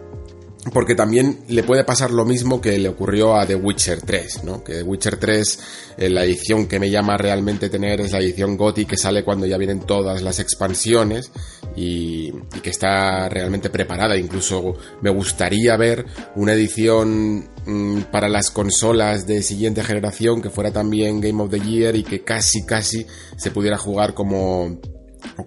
[0.72, 4.62] porque también le puede pasar lo mismo que le ocurrió a The Witcher 3, ¿no?
[4.62, 5.58] Que The Witcher 3,
[5.98, 9.46] eh, la edición que me llama realmente tener es la edición GOTY que sale cuando
[9.46, 11.30] ya vienen todas las expansiones
[11.76, 14.16] y, y que está realmente preparada.
[14.16, 20.72] Incluso me gustaría ver una edición mm, para las consolas de siguiente generación que fuera
[20.72, 23.06] también Game of the Year y que casi, casi
[23.36, 24.80] se pudiera jugar como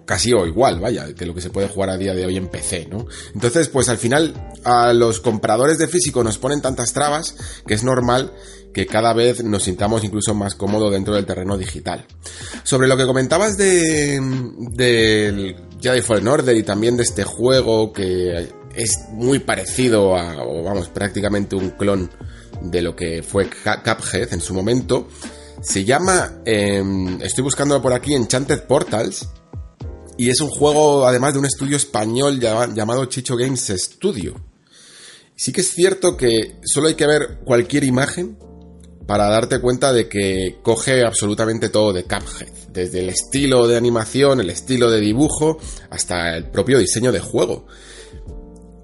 [0.04, 2.48] casi o igual, vaya, que lo que se puede jugar a día de hoy en
[2.48, 3.06] PC, ¿no?
[3.34, 4.34] Entonces, pues al final
[4.64, 7.36] a los compradores de físico nos ponen tantas trabas
[7.66, 8.32] que es normal
[8.72, 12.06] que cada vez nos sintamos incluso más cómodos dentro del terreno digital.
[12.62, 14.18] Sobre lo que comentabas de
[14.70, 20.62] del Jedi Fallen Order y también de este juego que es muy parecido a, o
[20.62, 22.10] vamos, prácticamente un clon
[22.62, 25.08] de lo que fue Cuphead en su momento,
[25.60, 29.28] se llama, em, estoy buscando por aquí, Enchanted Portals,
[30.22, 34.34] y es un juego, además de un estudio español llama- llamado Chicho Games Studio.
[35.34, 38.38] Sí que es cierto que solo hay que ver cualquier imagen
[39.06, 42.52] para darte cuenta de que coge absolutamente todo de Cuphead.
[42.72, 45.58] Desde el estilo de animación, el estilo de dibujo,
[45.90, 47.66] hasta el propio diseño de juego.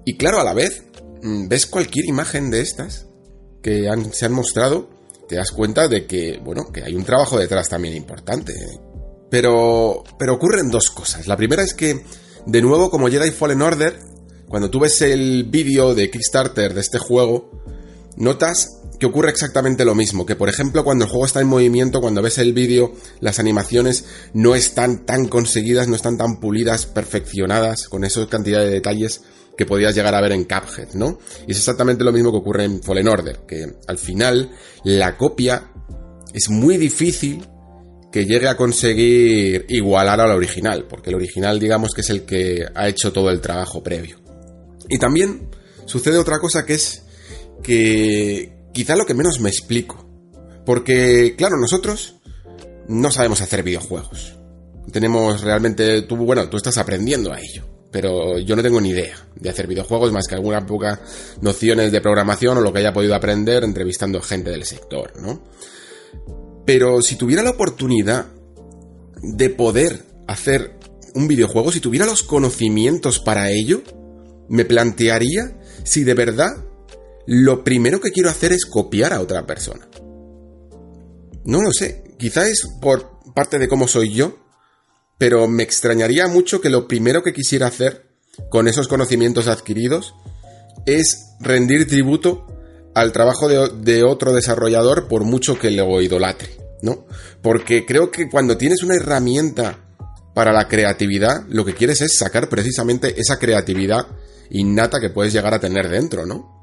[0.05, 0.83] Y claro, a la vez,
[1.23, 3.07] mm, ves cualquier imagen de estas
[3.63, 4.89] que se han mostrado,
[5.27, 8.53] te das cuenta de que, bueno, que hay un trabajo detrás también importante.
[9.29, 11.27] Pero, pero ocurren dos cosas.
[11.27, 12.03] La primera es que,
[12.45, 13.99] de nuevo, como Jedi Fallen Order,
[14.47, 17.51] cuando tú ves el vídeo de Kickstarter de este juego,
[18.17, 22.01] notas que ocurre exactamente lo mismo, que por ejemplo cuando el juego está en movimiento,
[22.01, 27.87] cuando ves el vídeo, las animaciones no están tan conseguidas, no están tan pulidas, perfeccionadas,
[27.87, 29.21] con esa cantidad de detalles
[29.57, 31.17] que podías llegar a ver en Cuphead, ¿no?
[31.47, 34.51] Y es exactamente lo mismo que ocurre en Fallen Order, que al final
[34.83, 35.71] la copia
[36.33, 37.47] es muy difícil
[38.11, 42.65] que llegue a conseguir igualar al original, porque el original digamos que es el que
[42.73, 44.19] ha hecho todo el trabajo previo.
[44.87, 45.49] Y también
[45.85, 47.03] sucede otra cosa que es
[47.61, 50.05] que quizá lo que menos me explico.
[50.65, 52.15] Porque, claro, nosotros
[52.87, 54.35] no sabemos hacer videojuegos.
[54.91, 57.65] Tenemos realmente, tú, bueno, tú estás aprendiendo a ello.
[57.91, 60.99] Pero yo no tengo ni idea de hacer videojuegos más que algunas pocas
[61.41, 65.43] nociones de programación o lo que haya podido aprender entrevistando gente del sector, ¿no?
[66.65, 68.27] Pero si tuviera la oportunidad
[69.21, 70.77] de poder hacer
[71.13, 73.81] un videojuego, si tuviera los conocimientos para ello,
[74.47, 76.49] me plantearía si de verdad
[77.25, 79.87] lo primero que quiero hacer es copiar a otra persona.
[81.45, 84.37] No lo sé, quizá es por parte de cómo soy yo,
[85.17, 88.09] pero me extrañaría mucho que lo primero que quisiera hacer
[88.49, 90.15] con esos conocimientos adquiridos
[90.85, 92.47] es rendir tributo
[92.93, 96.49] al trabajo de, otro desarrollador por mucho que lo idolatre,
[96.81, 97.05] ¿no?
[97.41, 99.77] Porque creo que cuando tienes una herramienta
[100.33, 104.07] para la creatividad, lo que quieres es sacar precisamente esa creatividad
[104.51, 106.59] innata que puedes llegar a tener dentro, ¿no?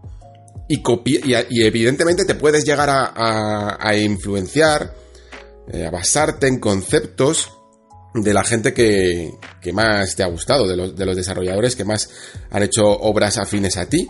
[0.69, 4.95] Y, y, evidentemente te puedes llegar a, influenciar,
[5.69, 7.53] eh, a basarte en conceptos
[8.15, 9.33] de la gente que,
[9.73, 12.11] más te ha gustado, de los desarrolladores que más
[12.51, 14.09] han hecho obras afines a ti,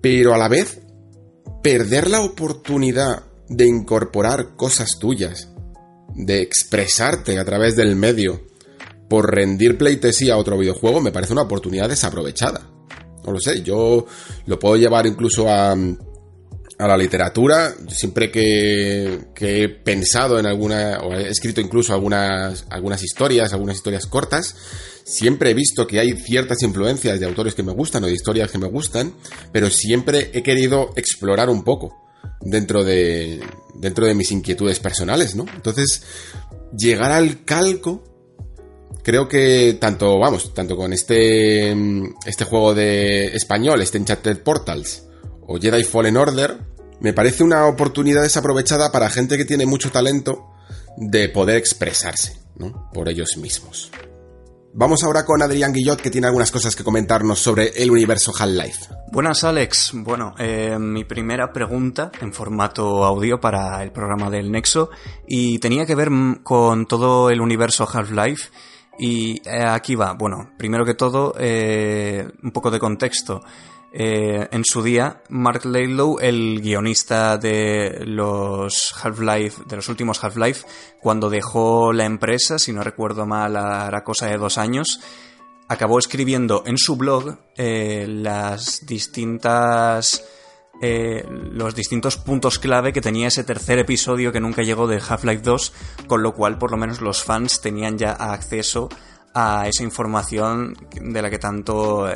[0.00, 0.80] pero a la vez
[1.62, 5.48] perder la oportunidad de incorporar cosas tuyas,
[6.14, 8.48] de expresarte a través del medio
[9.08, 12.60] por rendir pleitesía a otro videojuego me parece una oportunidad desaprovechada.
[13.24, 14.06] No lo sé, yo
[14.46, 17.74] lo puedo llevar incluso a, la literatura.
[17.88, 23.76] Siempre que, que he pensado en alguna, o he escrito incluso algunas, algunas historias, algunas
[23.76, 24.54] historias cortas,
[25.08, 28.50] siempre he visto que hay ciertas influencias de autores que me gustan o de historias
[28.50, 29.14] que me gustan,
[29.52, 31.96] pero siempre he querido explorar un poco
[32.40, 33.40] dentro de,
[33.74, 35.46] dentro de mis inquietudes personales, ¿no?
[35.54, 36.02] Entonces,
[36.76, 38.04] llegar al calco
[39.02, 45.04] creo que tanto, vamos, tanto con este, mm, este juego de español, este Enchanted Portals,
[45.46, 46.58] o Jedi Fallen Order,
[47.00, 50.50] me parece una oportunidad desaprovechada para gente que tiene mucho talento
[50.98, 52.90] de poder expresarse, ¿no?
[52.92, 53.90] Por ellos mismos.
[54.74, 58.94] Vamos ahora con Adrián Guillot, que tiene algunas cosas que comentarnos sobre el universo Half-Life.
[59.10, 64.90] Buenas Alex, bueno, eh, mi primera pregunta en formato audio para el programa del Nexo
[65.26, 66.10] y tenía que ver
[66.42, 68.50] con todo el universo Half-Life
[68.98, 73.40] Y eh, aquí va, bueno, primero que todo, eh, un poco de contexto.
[73.90, 80.66] Eh, en su día, Mark Laidlaw, el guionista de los Half-Life, de los últimos Half-Life,
[81.00, 85.00] cuando dejó la empresa, si no recuerdo mal, era cosa de dos años,
[85.68, 90.24] acabó escribiendo en su blog eh, las distintas
[90.80, 95.42] eh, los distintos puntos clave que tenía ese tercer episodio que nunca llegó de Half-Life
[95.42, 95.72] 2,
[96.06, 98.88] con lo cual por lo menos los fans tenían ya acceso
[99.34, 102.08] a esa información de la que tanto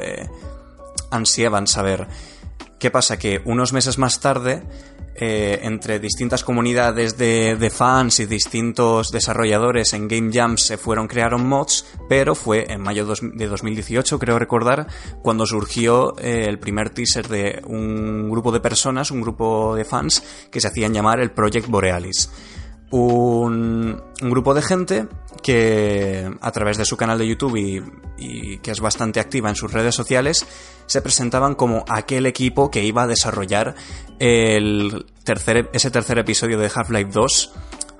[1.12, 2.08] ansiaban saber.
[2.78, 3.18] ¿Qué pasa?
[3.18, 4.64] Que unos meses más tarde,
[5.14, 11.06] eh, entre distintas comunidades de, de, fans y distintos desarrolladores en Game Jams se fueron,
[11.06, 14.86] crearon mods, pero fue en mayo de 2018, creo recordar,
[15.22, 20.48] cuando surgió eh, el primer teaser de un grupo de personas, un grupo de fans,
[20.50, 22.30] que se hacían llamar el Project Borealis
[22.92, 25.08] un, grupo de gente
[25.42, 27.82] que a través de su canal de YouTube y,
[28.16, 30.46] y, que es bastante activa en sus redes sociales
[30.86, 33.74] se presentaban como aquel equipo que iba a desarrollar
[34.18, 37.52] el tercer, ese tercer episodio de Half-Life 2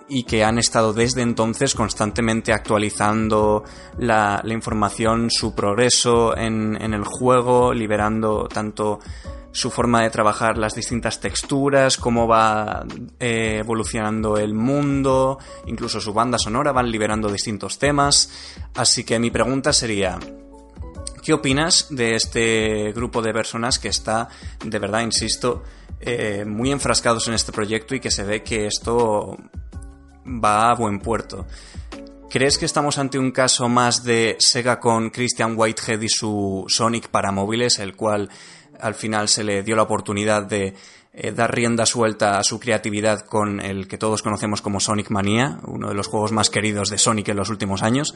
[0.09, 3.65] y que han estado desde entonces constantemente actualizando
[3.99, 9.01] la, la información, su progreso en, en el juego, liberando tanto
[9.53, 12.85] su forma de trabajar las distintas texturas, cómo va
[13.21, 18.31] eh, evolucionando el mundo, incluso su banda sonora, van liberando distintos temas.
[18.75, 20.19] Así que mi pregunta sería,
[21.23, 24.29] ¿qué opinas de este grupo de personas que está,
[24.65, 25.63] de verdad, insisto,
[26.01, 29.37] eh, muy enfrascados en este proyecto y que se ve que esto
[30.27, 31.47] va a buen puerto?
[32.31, 37.09] ¿Crees que estamos ante un caso más de Sega con Christian Whitehead y su Sonic
[37.09, 38.31] para móviles, el cual
[38.83, 40.75] al final se le dio la oportunidad de
[41.15, 45.61] eh, dar rienda suelta a su creatividad con el que todos conocemos como Sonic Mania,
[45.67, 48.15] uno de los juegos más queridos de Sonic en los últimos años,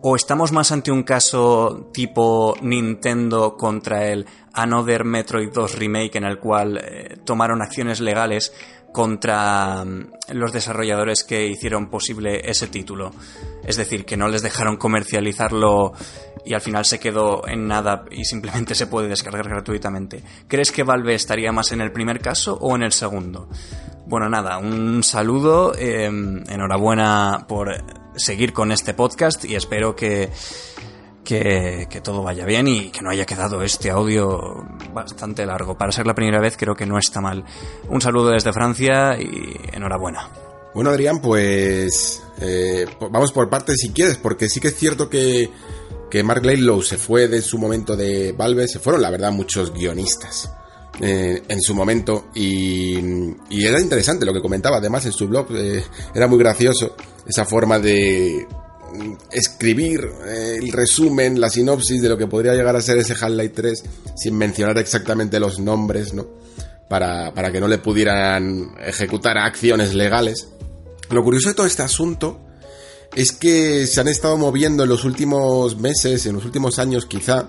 [0.00, 6.24] o estamos más ante un caso tipo Nintendo contra el Another Metroid 2 Remake en
[6.24, 8.52] el cual eh, tomaron acciones legales
[8.92, 9.84] contra
[10.32, 13.12] los desarrolladores que hicieron posible ese título.
[13.64, 15.92] Es decir, que no les dejaron comercializarlo
[16.44, 20.22] y al final se quedó en nada y simplemente se puede descargar gratuitamente.
[20.46, 23.48] ¿Crees que Valve estaría más en el primer caso o en el segundo?
[24.06, 27.84] Bueno, nada, un saludo, eh, enhorabuena por
[28.16, 30.30] seguir con este podcast y espero que,
[31.24, 35.76] que, todo vaya bien y que no haya quedado este audio bastante largo.
[35.76, 37.44] Para ser la primera vez creo que no está mal.
[37.88, 40.28] Un saludo desde Francia y enhorabuena.
[40.74, 45.50] Bueno, Adrián, pues eh, vamos por partes si quieres, porque sí que es cierto que,
[46.10, 49.72] que Mark Laidlaw se fue de su momento de Valve, se fueron, la verdad, muchos
[49.72, 50.50] guionistas.
[51.00, 52.98] Eh, en su momento y,
[53.50, 57.44] y, era interesante lo que comentaba además en su blog eh, era muy gracioso esa
[57.44, 58.48] forma de
[59.30, 63.54] escribir eh, el resumen, la sinopsis de lo que podría llegar a ser ese Half-Life
[63.54, 63.84] 3
[64.16, 66.26] sin mencionar exactamente los nombres, ¿no?
[66.88, 70.48] Para, para que no le pudieran ejecutar acciones legales.
[71.10, 72.40] Lo curioso de todo este asunto
[73.14, 77.48] es que se han estado moviendo en los últimos meses, en los últimos años quizá,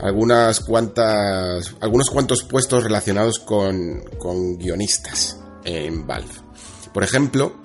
[0.00, 6.32] algunas cuantas, algunos cuantos puestos relacionados con, con guionistas en Valve.
[6.92, 7.59] Por ejemplo,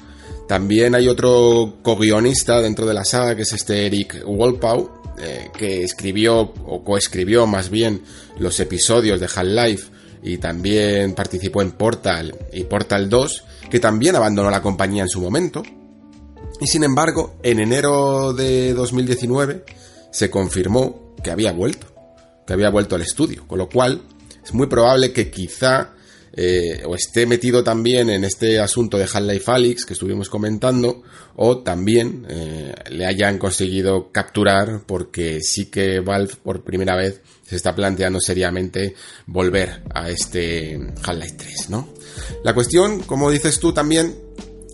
[0.48, 5.83] también hay otro co-guionista dentro de la saga, que es este Eric Wolpau, eh, que
[5.83, 8.03] escribió, o coescribió más bien,
[8.38, 9.88] los episodios de Half-Life
[10.22, 15.22] y también participó en Portal y Portal 2, que también abandonó la compañía en su
[15.22, 15.64] momento.
[16.59, 19.64] Y sin embargo, en enero de 2019
[20.11, 21.88] se confirmó que había vuelto,
[22.45, 24.01] que había vuelto al estudio, con lo cual
[24.43, 25.91] es muy probable que quizá
[26.38, 31.03] eh, o esté metido también en este asunto de Half-Life Alyx que estuvimos comentando,
[31.35, 37.55] o también eh, le hayan conseguido capturar porque sí que Valve por primera vez se
[37.55, 38.95] está planteando seriamente
[39.27, 41.89] volver a este Half-Life 3, ¿no?
[42.43, 44.15] La cuestión, como dices tú también,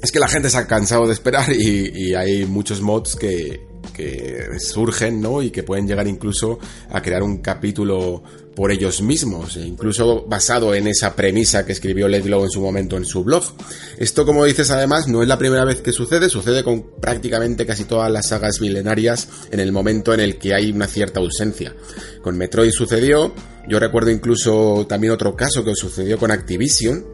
[0.02, 3.71] es que la gente se ha cansado de esperar y, y hay muchos mods que,
[3.94, 5.42] que surgen, ¿no?
[5.42, 8.24] Y que pueden llegar incluso a crear un capítulo
[8.56, 12.98] por ellos mismos, e incluso basado en esa premisa que escribió Ledlow en su momento
[12.98, 13.44] en su blog.
[13.98, 17.86] Esto, como dices, además, no es la primera vez que sucede, sucede con prácticamente casi
[17.86, 21.74] todas las sagas milenarias en el momento en el que hay una cierta ausencia.
[22.22, 23.34] Con Metroid sucedió,
[23.68, 27.06] yo recuerdo incluso también otro caso que sucedió con Activision,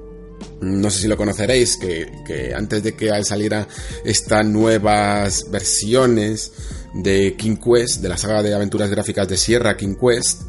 [0.61, 3.67] no sé si lo conoceréis, que, antes de que salieran
[4.03, 6.51] estas nuevas versiones
[6.93, 10.41] de King Quest, de la saga de aventuras gráficas de Sierra King Quest,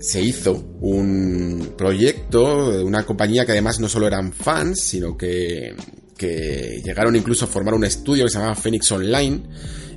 [0.00, 5.76] se hizo un proyecto de una compañía que además no solo eran fans, sino que,
[6.16, 9.42] que llegaron incluso a formar un estudio que se llamaba Phoenix Online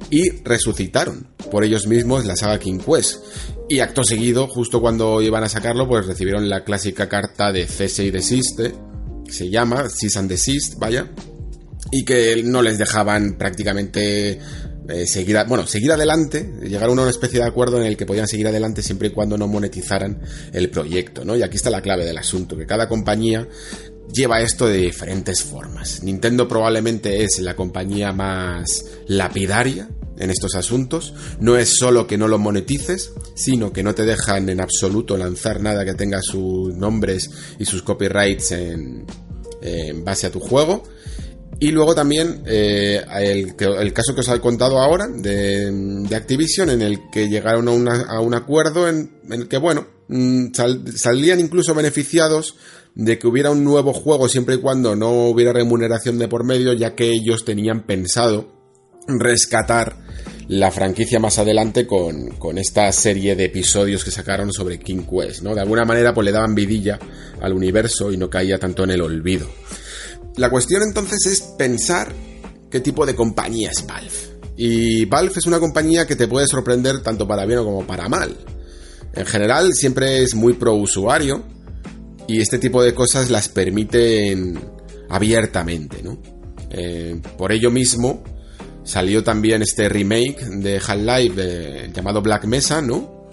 [0.09, 3.23] y resucitaron por ellos mismos la saga King Quest.
[3.69, 8.03] Y acto seguido, justo cuando iban a sacarlo, pues recibieron la clásica carta de cese
[8.03, 8.73] y desiste,
[9.29, 11.09] se llama Cease and Desist, vaya,
[11.91, 14.39] y que no les dejaban prácticamente
[14.89, 18.27] eh, seguir, bueno, seguir adelante, llegaron a una especie de acuerdo en el que podían
[18.27, 20.21] seguir adelante siempre y cuando no monetizaran
[20.51, 21.35] el proyecto, ¿no?
[21.35, 23.47] Y aquí está la clave del asunto, que cada compañía
[24.13, 26.03] lleva esto de diferentes formas.
[26.03, 31.13] Nintendo probablemente es la compañía más lapidaria en estos asuntos.
[31.39, 35.61] No es solo que no lo monetices, sino que no te dejan en absoluto lanzar
[35.61, 39.05] nada que tenga sus nombres y sus copyrights en,
[40.03, 40.83] base a tu juego.
[41.59, 46.81] Y luego también eh, el, caso que os he contado ahora de, de Activision, en
[46.81, 52.55] el que llegaron a, un acuerdo en, el que, bueno, mm, sal- salían incluso beneficiados
[52.95, 56.73] de que hubiera un nuevo juego siempre y cuando no hubiera remuneración de por medio,
[56.73, 58.62] ya que ellos tenían pensado
[59.07, 59.95] rescatar
[60.47, 65.41] la franquicia más adelante con, con esta serie de episodios que sacaron sobre King Quest,
[65.41, 65.55] ¿no?
[65.55, 66.99] De alguna manera pues le daban vidilla
[67.41, 69.47] al universo y no caía tanto en el olvido.
[70.35, 72.11] La cuestión entonces es pensar
[72.69, 74.33] qué tipo de compañía es Valve.
[74.57, 78.35] Y Valve es una compañía que te puede sorprender tanto para bien como para mal.
[79.13, 81.43] En general siempre es muy pro usuario
[82.27, 84.59] y este tipo de cosas las permiten
[85.09, 86.17] abiertamente, ¿no?
[86.71, 88.23] Eh, por ello mismo
[88.83, 93.23] salió también este remake de Half-Life eh, llamado Black Mesa, ¿no?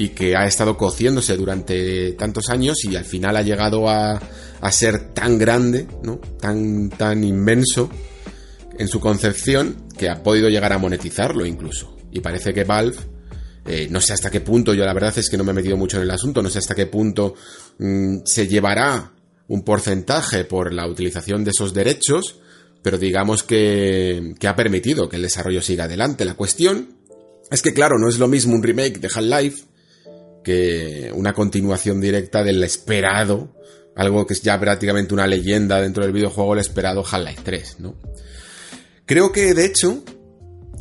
[0.00, 4.18] y que ha estado cociéndose durante tantos años y al final ha llegado a,
[4.60, 6.16] a ser tan grande, ¿no?
[6.40, 7.90] Tan, tan inmenso
[8.78, 11.98] en su concepción que ha podido llegar a monetizarlo incluso.
[12.10, 12.96] Y parece que Valve,
[13.66, 15.76] eh, no sé hasta qué punto, yo la verdad es que no me he metido
[15.76, 17.34] mucho en el asunto, no sé hasta qué punto
[17.78, 19.12] mm, se llevará
[19.48, 22.40] un porcentaje por la utilización de esos derechos,
[22.82, 26.24] pero digamos que, que ha permitido que el desarrollo siga adelante.
[26.24, 26.96] La cuestión
[27.50, 29.64] es que, claro, no es lo mismo un remake de Half-Life
[30.42, 33.54] que una continuación directa del esperado,
[33.94, 37.94] algo que es ya prácticamente una leyenda dentro del videojuego, el esperado Half-Life 3, ¿no?
[39.04, 40.02] Creo que, de hecho,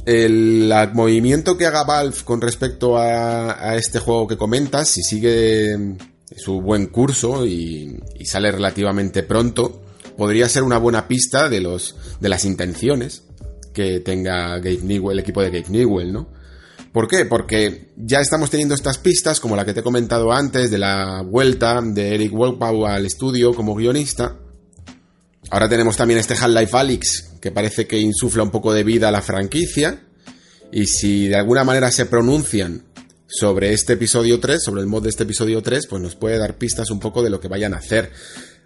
[0.05, 5.97] el movimiento que haga Valve con respecto a, a este juego que comentas, si sigue
[6.37, 9.81] su buen curso y, y sale relativamente pronto,
[10.19, 13.23] podría ser una buena pista de los de las intenciones
[13.73, 16.29] que tenga Gabe Newell, el equipo de Gabe Newell, ¿no?
[16.91, 17.23] ¿Por qué?
[17.23, 21.21] Porque ya estamos teniendo estas pistas, como la que te he comentado antes, de la
[21.21, 24.35] vuelta de Eric Wolpau al estudio como guionista.
[25.51, 29.11] Ahora tenemos también este Half-Life Alyx, que parece que insufla un poco de vida a
[29.11, 30.03] la franquicia.
[30.71, 32.83] Y si de alguna manera se pronuncian
[33.25, 36.57] sobre este episodio 3, sobre el mod de este episodio 3, pues nos puede dar
[36.57, 38.11] pistas un poco de lo que vayan a hacer.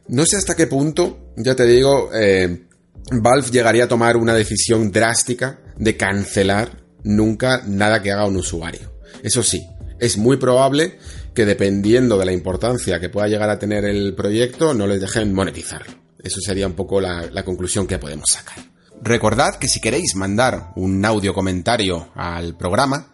[0.07, 2.67] No sé hasta qué punto, ya te digo, eh,
[3.11, 8.93] Valve llegaría a tomar una decisión drástica de cancelar nunca nada que haga un usuario.
[9.23, 9.65] Eso sí,
[9.99, 10.98] es muy probable
[11.33, 15.33] que dependiendo de la importancia que pueda llegar a tener el proyecto, no les dejen
[15.33, 15.93] monetizarlo.
[16.22, 18.57] Eso sería un poco la, la conclusión que podemos sacar.
[19.01, 23.12] Recordad que si queréis mandar un audio comentario al programa,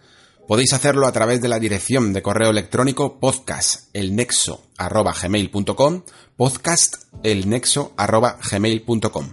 [0.50, 6.04] podéis hacerlo a través de la dirección de correo electrónico podcastelnexo.gmail.com
[6.36, 9.28] podcastelnexo.gmail.com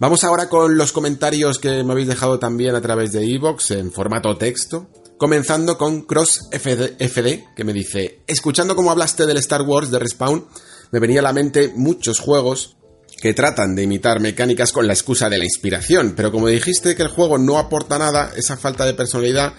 [0.00, 3.92] Vamos ahora con los comentarios que me habéis dejado también a través de iVoox en
[3.92, 4.90] formato texto.
[5.18, 10.48] Comenzando con CrossFD, que me dice, escuchando como hablaste del Star Wars de Respawn,
[10.90, 12.76] me venía a la mente muchos juegos
[13.22, 17.02] que tratan de imitar mecánicas con la excusa de la inspiración, pero como dijiste que
[17.02, 19.54] el juego no aporta nada, esa falta de personalidad,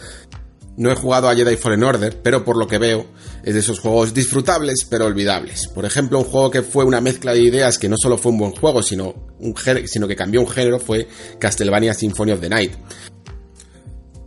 [0.77, 3.05] no he jugado a Jedi Fallen Order, pero por lo que veo
[3.43, 5.67] es de esos juegos disfrutables pero olvidables.
[5.67, 8.39] Por ejemplo, un juego que fue una mezcla de ideas que no solo fue un
[8.39, 9.55] buen juego, sino, un
[9.85, 11.07] sino que cambió un género fue
[11.39, 12.73] Castlevania Symphony of the Night.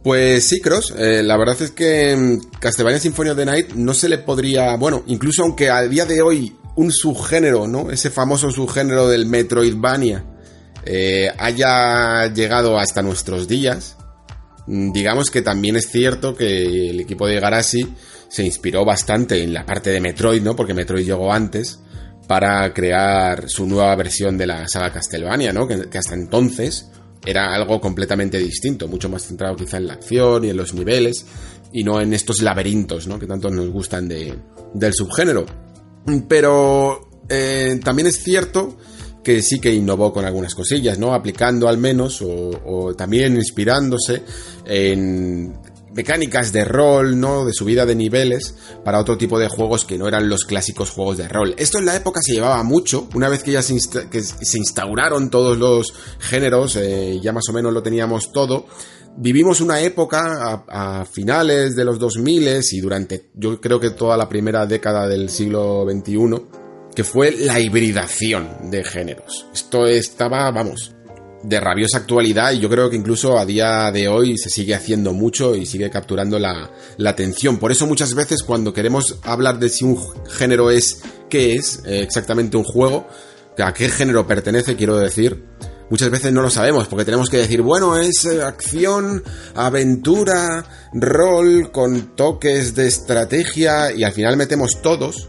[0.03, 3.93] Pues sí, Cross, eh, la verdad es que mm, Castlevania Symphony of the Night no
[3.93, 7.91] se le podría, bueno, incluso aunque a día de hoy un subgénero, ¿no?
[7.91, 10.25] Ese famoso subgénero del Metroidvania
[10.85, 13.98] eh, haya llegado hasta nuestros días,
[14.69, 17.95] digamos que también es cierto que el equipo de Garashi
[18.29, 20.55] se inspiró bastante en la parte de Metroid, ¿no?
[20.55, 21.81] Porque Metroid llegó antes
[22.27, 25.67] para crear su nueva versión de la saga Castlevania, ¿no?
[25.67, 26.91] Que, que hasta entonces
[27.25, 31.25] era algo completamente distinto, mucho más centrado quizá en la acción y en los niveles
[31.73, 33.19] y no en estos laberintos, ¿no?
[33.19, 34.35] Que tanto nos gustan de,
[34.75, 35.47] del subgénero.
[36.29, 38.77] Pero eh, también es cierto
[39.23, 41.13] que sí que innovó con algunas cosillas, ¿no?
[41.15, 44.23] Aplicando al menos o, también inspirándose
[44.65, 45.59] en
[45.95, 47.45] mecánicas de rol, ¿no?
[47.45, 51.17] De subida de niveles para otro tipo de juegos que no eran los clásicos juegos
[51.19, 51.55] de rol.
[51.59, 54.59] Esto en la época se llevaba mucho, una vez que ya se, insta- que se
[54.59, 58.67] instauraron todos los géneros, eh, ya más o menos lo teníamos todo.
[59.17, 64.17] Vivimos una época a, a finales de los 2000 y durante, yo creo que toda
[64.17, 66.45] la primera década del siglo XXI,
[66.99, 69.47] que fue la hibridación de géneros.
[69.55, 70.97] Esto estaba, vamos,
[71.45, 75.13] de rabiosa actualidad y yo creo que incluso a día de hoy se sigue haciendo
[75.13, 76.73] mucho y sigue capturando la,
[77.07, 77.59] atención.
[77.59, 79.97] Por eso muchas veces cuando queremos hablar de si un
[80.29, 83.07] género es, qué es eh, exactamente un juego,
[83.59, 85.45] a qué género pertenece, quiero decir,
[85.91, 89.23] muchas veces no lo sabemos porque tenemos que decir, bueno, es eh, acción,
[89.55, 95.29] aventura, rol, con toques de estrategia y al final metemos todos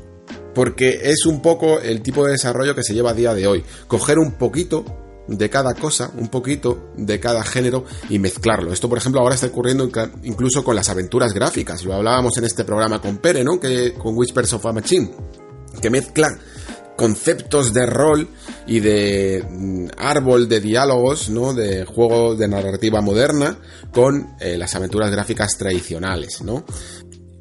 [0.54, 3.64] porque es un poco el tipo de desarrollo que se lleva a día de hoy.
[3.88, 4.86] Coger un poquito
[5.28, 8.74] de cada cosa, un poquito de cada género y mezclarlo.
[8.74, 9.90] Esto, por ejemplo, ahora está ocurriendo
[10.24, 11.84] incluso con las aventuras gráficas.
[11.84, 13.60] Lo hablábamos en este programa con Pere, ¿no?
[13.60, 15.12] Que, con Whispers of a Machine.
[15.82, 16.38] Que mezcla
[16.96, 18.28] conceptos de rol
[18.68, 21.54] y de mm, árbol de diálogos, ¿no?
[21.54, 23.58] De juegos de narrativa moderna
[23.94, 26.66] con eh, las aventuras gráficas tradicionales, ¿no?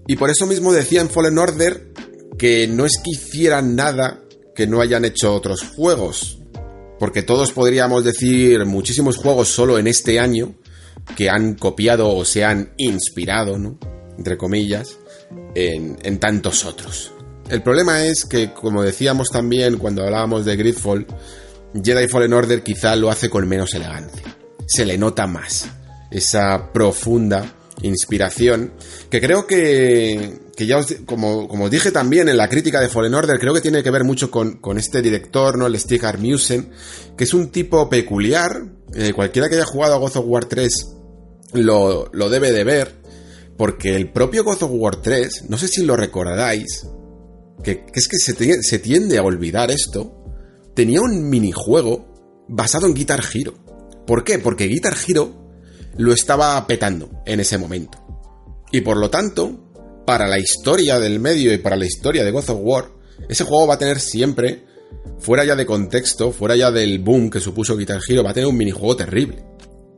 [0.07, 1.93] Y por eso mismo decía en Fallen Order
[2.39, 4.21] que no es que hicieran nada
[4.55, 6.39] que no hayan hecho otros juegos.
[6.99, 10.55] Porque todos podríamos decir muchísimos juegos solo en este año
[11.17, 13.79] que han copiado o se han inspirado, ¿no?
[14.17, 14.99] Entre comillas,
[15.55, 17.13] en, en tantos otros.
[17.49, 21.07] El problema es que, como decíamos también cuando hablábamos de Gridfall,
[21.73, 24.23] Jedi Fallen Order quizá lo hace con menos elegancia.
[24.67, 25.69] Se le nota más
[26.11, 28.73] esa profunda inspiración
[29.11, 32.89] que creo que, que ya os, como, como os dije también en la crítica de
[32.89, 35.67] Fallen Order, creo que tiene que ver mucho con, con este director, ¿no?
[35.67, 36.71] El Stig Armusen,
[37.17, 38.65] que es un tipo peculiar.
[38.95, 40.71] eh, cualquiera que haya jugado a God of War 3
[41.55, 42.95] lo, lo debe de ver,
[43.57, 46.87] porque el propio God of War 3, no sé si lo recordáis,
[47.63, 50.25] que, es que se, se tiende a olvidar esto,
[50.75, 53.55] tenía un minijuego basado en Guitar Hero.
[54.07, 54.39] ¿Por qué?
[54.39, 55.48] Porque Guitar Hero
[55.99, 57.99] lo estaba petando en ese momento.
[58.71, 62.51] Y por lo tanto, para la historia del medio y para la historia de God
[62.51, 62.91] of War,
[63.29, 64.65] ese juego va a tener siempre,
[65.19, 68.49] fuera ya de contexto, fuera ya del boom que supuso Guitar Hero, va a tener
[68.49, 69.45] un minijuego terrible.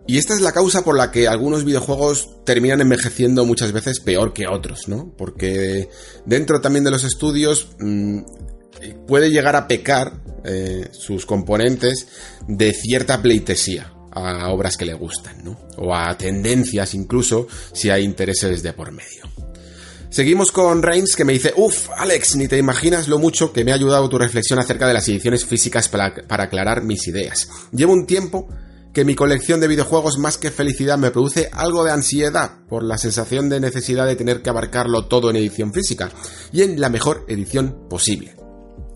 [0.07, 4.33] Y esta es la causa por la que algunos videojuegos terminan envejeciendo muchas veces peor
[4.33, 5.15] que otros, ¿no?
[5.17, 5.89] Porque
[6.25, 8.23] dentro también de los estudios mm,
[9.07, 12.09] puede llegar a pecar eh, sus componentes
[12.49, 15.59] de cierta pleitesía a obras que le gustan, ¿no?
[15.77, 19.25] O a tendencias incluso si hay intereses de por medio.
[20.11, 23.71] Seguimos con Reigns que me dice, uff, Alex, ni te imaginas lo mucho que me
[23.71, 27.49] ha ayudado tu reflexión acerca de las ediciones físicas para, para aclarar mis ideas.
[27.71, 28.49] Llevo un tiempo
[28.93, 32.99] que mi colección de videojuegos más que felicidad me produce algo de ansiedad por la
[32.99, 36.11] sensación de necesidad de tener que abarcarlo todo en edición física
[36.53, 38.40] y en la mejor edición posible.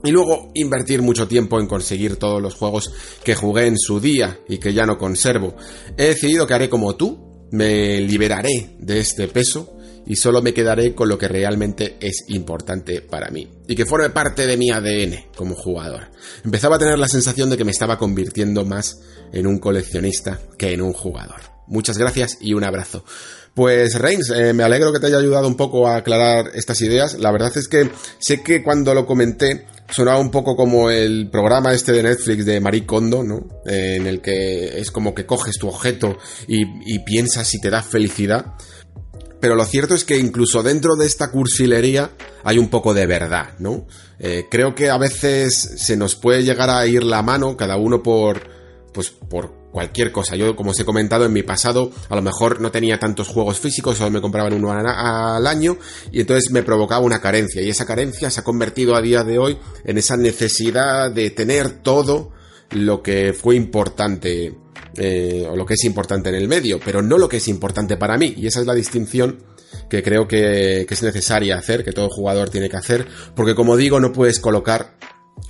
[0.04, 2.92] Y luego invertir mucho tiempo en conseguir todos los juegos
[3.24, 5.56] que jugué en su día y que ya no conservo.
[5.96, 9.74] He decidido que haré como tú, me liberaré de este peso
[10.06, 14.10] y solo me quedaré con lo que realmente es importante para mí y que forme
[14.10, 16.10] parte de mi ADN como jugador.
[16.44, 18.98] Empezaba a tener la sensación de que me estaba convirtiendo más
[19.32, 21.40] en un coleccionista que en un jugador.
[21.66, 23.04] Muchas gracias y un abrazo.
[23.54, 27.18] Pues Reigns, eh, me alegro que te haya ayudado un poco a aclarar estas ideas.
[27.18, 31.72] La verdad es que sé que cuando lo comenté sonaba un poco como el programa
[31.72, 33.46] este de Netflix de Marie Kondo, ¿no?
[33.66, 36.64] Eh, en el que es como que coges tu objeto y,
[37.00, 38.54] piensas si te da felicidad
[39.40, 42.12] pero lo cierto es que incluso dentro de esta cursilería
[42.44, 43.86] hay un poco de verdad, ¿no?
[44.18, 48.02] Eh, creo que a veces se nos puede llegar a ir la mano, cada uno
[48.02, 48.40] por,
[48.94, 50.36] pues, por cualquier cosa.
[50.36, 53.58] Yo, como os he comentado, en mi pasado, a lo mejor no tenía tantos juegos
[53.58, 55.76] físicos, solo me compraban uno al año,
[56.12, 59.36] y entonces me provocaba una carencia, y esa carencia se ha convertido a día de
[59.36, 62.30] hoy en esa necesidad de tener todo
[62.70, 64.54] lo que fue importante
[64.96, 67.96] eh, o lo que es importante en el medio, pero no lo que es importante
[67.96, 68.32] para mí.
[68.36, 69.42] Y esa es la distinción
[69.90, 73.76] que creo que, que es necesaria hacer, que todo jugador tiene que hacer, porque como
[73.76, 74.94] digo, no puedes colocar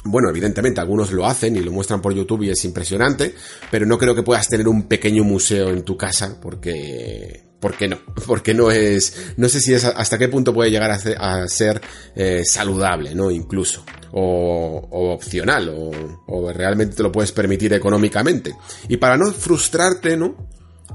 [0.04, 3.34] bueno, evidentemente algunos lo hacen y lo muestran por YouTube y es impresionante,
[3.70, 7.98] pero no creo que puedas tener un pequeño museo en tu casa porque porque no,
[8.26, 11.80] porque no es, no sé si es hasta qué punto puede llegar a ser,
[12.14, 13.30] eh, saludable, ¿no?
[13.30, 13.82] Incluso,
[14.12, 15.90] o, o opcional, o,
[16.26, 18.54] o realmente te lo puedes permitir económicamente.
[18.88, 20.36] Y para no frustrarte, ¿no?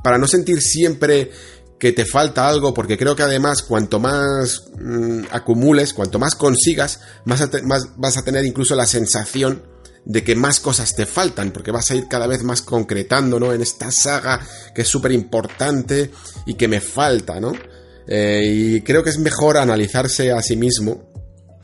[0.04, 1.32] Para no sentir siempre
[1.80, 7.00] que te falta algo, porque creo que además cuanto más mm, acumules, cuanto más consigas,
[7.26, 7.50] más,
[7.96, 9.64] vas a tener incluso la sensación
[10.06, 13.54] de que más cosas te faltan, porque vas a ir cada vez más concretando, ¿no?
[13.54, 16.12] En esta saga que es súper importante
[16.46, 17.54] y que me falta, ¿no?
[18.08, 21.10] Eh, y creo que es mejor analizarse a sí mismo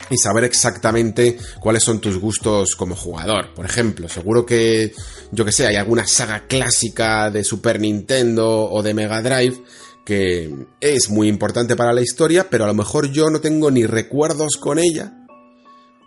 [0.09, 3.53] y saber exactamente cuáles son tus gustos como jugador.
[3.53, 4.93] Por ejemplo, seguro que,
[5.31, 9.57] yo que sé, hay alguna saga clásica de Super Nintendo o de Mega Drive
[10.05, 13.85] que es muy importante para la historia, pero a lo mejor yo no tengo ni
[13.85, 15.25] recuerdos con ella,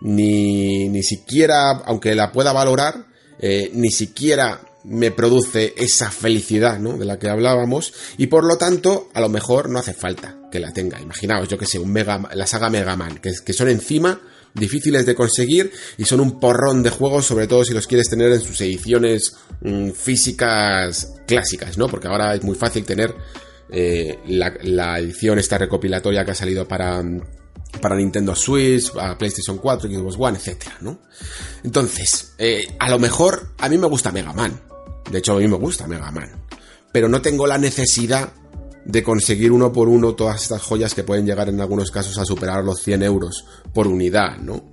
[0.01, 3.07] ni, ni siquiera, aunque la pueda valorar,
[3.41, 6.97] eh, ni siquiera me produce esa felicidad, ¿no?
[6.97, 10.61] De la que hablábamos, y por lo tanto, a lo mejor no hace falta que
[10.61, 11.01] la tenga.
[11.01, 14.21] Imaginaos, yo que sé, un Mega, la saga Mega Man, que, son encima
[14.55, 18.33] difíciles de conseguir y son un porrón de juegos, sobre todo si los quieres tener
[18.33, 21.89] en sus ediciones mm, físicas clásicas, ¿no?
[21.89, 23.15] Porque ahora es muy fácil tener
[23.71, 27.03] eh, la, edición esta recopilatoria que ha salido para,
[27.81, 30.39] para Nintendo Switch, PlayStation 4, Xbox One,
[30.81, 31.01] ¿no?
[31.65, 34.61] Entonces, eh, a lo mejor a mí me gusta Mega Man.
[35.11, 36.31] De hecho, a mí me gusta Mega Man.
[36.93, 38.33] Pero no tengo la necesidad
[38.85, 42.25] de conseguir uno por uno todas estas joyas que pueden llegar en algunos casos a
[42.25, 44.65] superar los 100 euros por unidad, ¿no?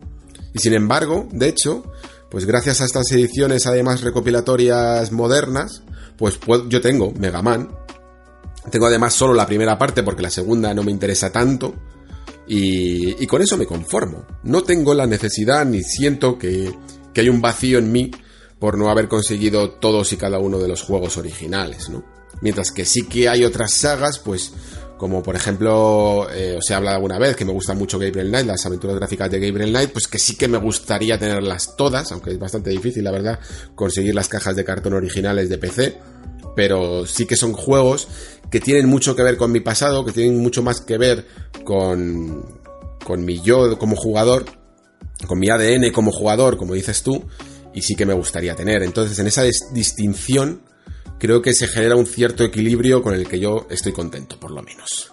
[0.54, 1.84] Y sin embargo, de hecho,
[2.30, 5.84] pues gracias a estas ediciones además recopilatorias modernas,
[6.18, 7.70] pues yo tengo Mega Man.
[8.72, 11.76] Tengo además solo la primera parte porque la segunda no me interesa tanto.
[12.48, 14.26] Y, y con eso me conformo.
[14.44, 16.72] No tengo la necesidad ni siento que,
[17.14, 18.12] que hay un vacío en mí
[18.60, 22.04] por no haber conseguido todos y cada uno de los juegos originales, ¿no?
[22.42, 24.54] Mientras que sí que hay otras sagas, pues
[24.98, 28.48] como por ejemplo, eh, os he hablado alguna vez que me gusta mucho Gabriel Knight,
[28.48, 32.32] las aventuras gráficas de Gabriel Knight, pues que sí que me gustaría tenerlas todas, aunque
[32.32, 33.40] es bastante difícil, la verdad,
[33.76, 35.98] conseguir las cajas de cartón originales de PC,
[36.56, 38.08] pero sí que son juegos
[38.52, 41.28] que tienen mucho que ver con mi pasado, que tienen mucho más que ver
[41.64, 42.46] con,
[43.04, 44.46] con mi yo como jugador,
[45.28, 47.24] con mi ADN como jugador, como dices tú,
[47.74, 48.84] y sí que me gustaría tener.
[48.84, 50.62] Entonces, en esa dis- distinción,
[51.20, 54.62] creo que se genera un cierto equilibrio con el que yo estoy contento, por lo
[54.62, 55.12] menos.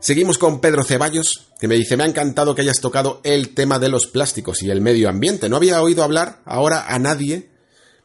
[0.00, 3.78] Seguimos con Pedro Ceballos, que me dice, me ha encantado que hayas tocado el tema
[3.78, 5.50] de los plásticos y el medio ambiente.
[5.50, 7.50] No había oído hablar ahora a nadie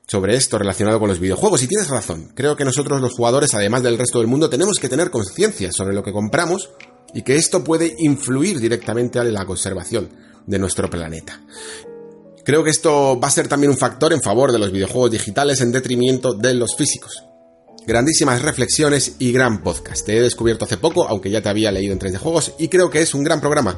[0.08, 1.64] sobre esto relacionado con los videojuegos.
[1.64, 4.90] Y tienes razón, creo que nosotros los jugadores, además del resto del mundo, tenemos que
[4.90, 6.70] tener conciencia sobre lo que compramos
[7.14, 10.10] y que esto puede influir directamente en la conservación
[10.46, 11.42] de nuestro planeta.
[12.44, 15.62] Creo que esto va a ser también un factor en favor de los videojuegos digitales
[15.62, 17.24] en detrimento de los físicos.
[17.88, 20.06] Grandísimas reflexiones y gran podcast.
[20.06, 22.68] Te he descubierto hace poco, aunque ya te había leído en 3 de juegos, y
[22.68, 23.78] creo que es un gran programa.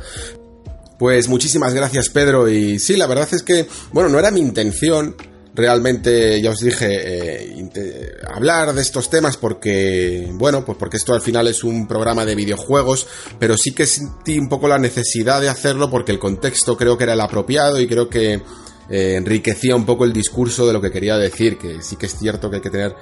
[0.98, 5.16] Pues muchísimas gracias Pedro y sí, la verdad es que, bueno, no era mi intención
[5.58, 11.22] realmente, ya os dije, eh, hablar de estos temas porque, bueno, pues porque esto al
[11.22, 13.08] final es un programa de videojuegos,
[13.40, 17.06] pero sí que sentí un poco la necesidad de hacerlo porque el contexto creo que
[17.06, 18.34] era el apropiado y creo que
[18.90, 22.16] eh, enriquecía un poco el discurso de lo que quería decir, que sí que es
[22.16, 22.96] cierto que hay que tener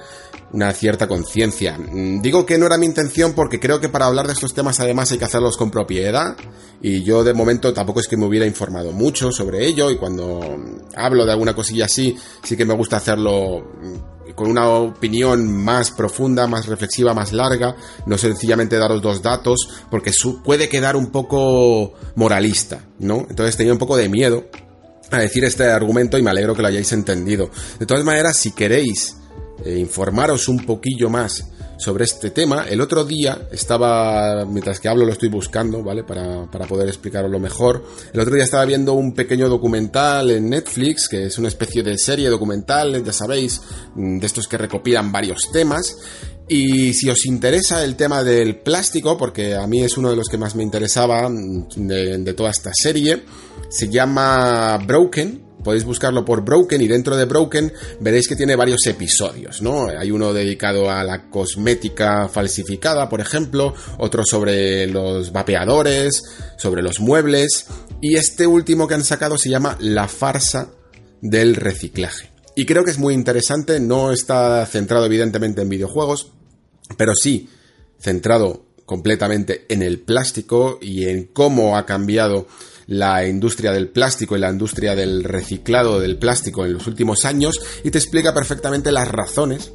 [0.52, 1.78] una cierta conciencia.
[1.78, 4.80] Mm, Digo que no era mi intención porque creo que para hablar de estos temas
[4.80, 6.36] además hay que hacerlos con propiedad
[6.82, 10.40] y yo de momento tampoco es que me hubiera informado mucho sobre ello y cuando
[10.40, 15.50] mm, hablo de alguna cosilla así sí que me gusta hacerlo mm, con una opinión
[15.50, 17.76] más profunda, más reflexiva, más larga,
[18.06, 20.12] no sencillamente daros dos datos porque
[20.44, 23.26] puede quedar un poco moralista, ¿no?
[23.28, 24.44] Entonces tenía un poco de miedo
[25.10, 27.50] a decir este argumento y me alegro que lo hayáis entendido.
[27.78, 29.16] De todas maneras, si queréis
[29.64, 35.04] eh, informaros un poquillo más sobre este tema, el otro día estaba, mientras que hablo
[35.04, 36.04] lo estoy buscando, ¿vale?
[36.04, 37.84] Para, para poder explicaroslo mejor.
[38.12, 41.98] El otro día estaba viendo un pequeño documental en Netflix, que es una especie de
[41.98, 43.60] serie documental, ya sabéis,
[43.94, 45.98] mm, de estos que recopilan varios temas.
[46.48, 50.28] Y si os interesa el tema del plástico, porque a mí es uno de los
[50.28, 53.22] que más me interesaba mm, de toda esta serie,
[53.68, 55.45] se llama Broken.
[55.66, 59.88] Podéis buscarlo por Broken y dentro de Broken veréis que tiene varios episodios, ¿no?
[59.88, 66.22] Hay uno dedicado a la cosmética falsificada, por ejemplo, otro sobre los vapeadores,
[66.56, 67.66] sobre los muebles
[68.00, 70.70] y este último que han sacado se llama La farsa
[71.20, 72.30] del reciclaje.
[72.54, 76.30] Y creo que es muy interesante, no está centrado evidentemente en videojuegos,
[76.96, 77.48] pero sí
[77.98, 82.46] centrado completamente en el plástico y en cómo ha cambiado
[82.86, 87.60] la industria del plástico y la industria del reciclado del plástico en los últimos años
[87.82, 89.72] y te explica perfectamente las razones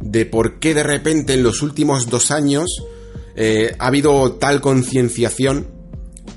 [0.00, 2.82] de por qué de repente en los últimos dos años
[3.34, 5.68] eh, ha habido tal concienciación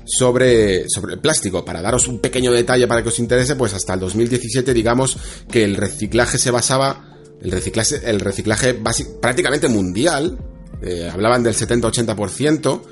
[0.04, 1.64] sobre, sobre el plástico.
[1.64, 5.16] Para daros un pequeño detalle para que os interese, pues hasta el 2017 digamos
[5.50, 10.38] que el reciclaje se basaba, el reciclaje, el reciclaje prácticamente mundial,
[10.82, 12.82] eh, hablaban del 70-80%,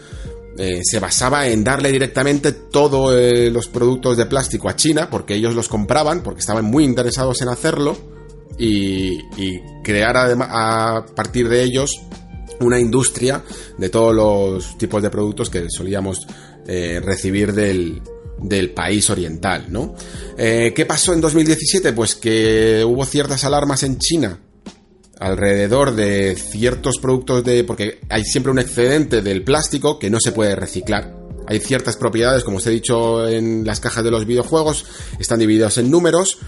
[0.59, 3.15] eh, se basaba en darle directamente todos
[3.53, 7.49] los productos de plástico a China, porque ellos los compraban, porque estaban muy interesados en
[7.49, 7.97] hacerlo,
[8.59, 9.19] y,
[9.85, 12.01] crear adema- a partir de ellos
[12.61, 13.43] una industria
[13.79, 16.27] de todos los tipos de productos que solíamos
[16.67, 18.03] eh, recibir del,
[18.39, 19.95] del país oriental, ¿no?
[20.37, 21.93] Eh, ¿Qué pasó en 2017?
[21.93, 24.41] Pues que hubo ciertas alarmas en China
[25.21, 27.65] alrededor de ciertos productos de...
[27.65, 31.17] porque hay siempre un excedente del plástico que no se puede reciclar.
[31.47, 34.85] Hay ciertas propiedades, como os he dicho en las cajas de los videojuegos,
[35.19, 36.39] están divididas en números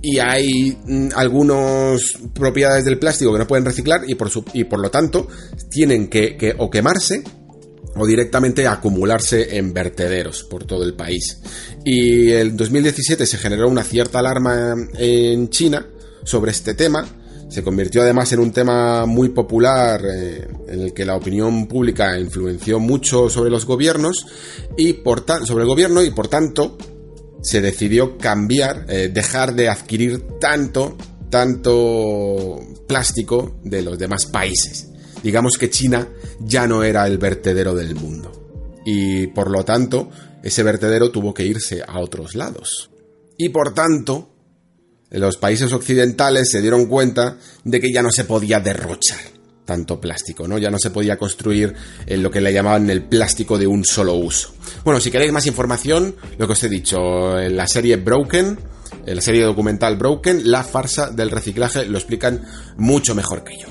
[0.00, 2.00] y hay mm, algunas
[2.34, 5.26] propiedades del plástico que no pueden reciclar y por, su- y por lo tanto
[5.70, 7.24] tienen que, que o quemarse
[7.96, 11.38] o directamente acumularse en vertederos por todo el país.
[11.84, 15.86] Y en 2017 se generó una cierta alarma en China
[16.24, 17.06] sobre este tema.
[17.54, 22.18] Se convirtió además en un tema muy popular eh, en el que la opinión pública
[22.18, 24.26] influenció mucho sobre los gobiernos
[24.76, 26.76] y por sobre el gobierno y por tanto
[27.44, 30.96] se decidió cambiar, eh, dejar de adquirir tanto,
[31.30, 32.58] tanto
[32.88, 34.88] plástico de los demás países.
[35.22, 36.08] Digamos que China
[36.40, 38.82] ya no era el vertedero del mundo.
[38.84, 40.10] Y por lo tanto,
[40.42, 42.90] ese vertedero tuvo que irse a otros lados.
[43.38, 44.33] Y por tanto,
[45.10, 49.18] los países occidentales se dieron cuenta de que ya no se podía derrochar
[49.64, 50.58] tanto plástico, ¿no?
[50.58, 51.74] Ya no se podía construir
[52.06, 54.54] en lo que le llamaban el plástico de un solo uso.
[54.84, 58.58] Bueno, si queréis más información, lo que os he dicho, en la serie Broken,
[59.06, 62.44] en la serie documental Broken, la farsa del reciclaje lo explican
[62.76, 63.68] mucho mejor que yo.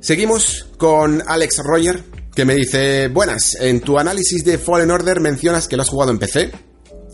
[0.00, 2.02] Seguimos con Alex Roger,
[2.34, 6.12] que me dice, buenas, en tu análisis de Fallen Order mencionas que lo has jugado
[6.12, 6.52] en PC.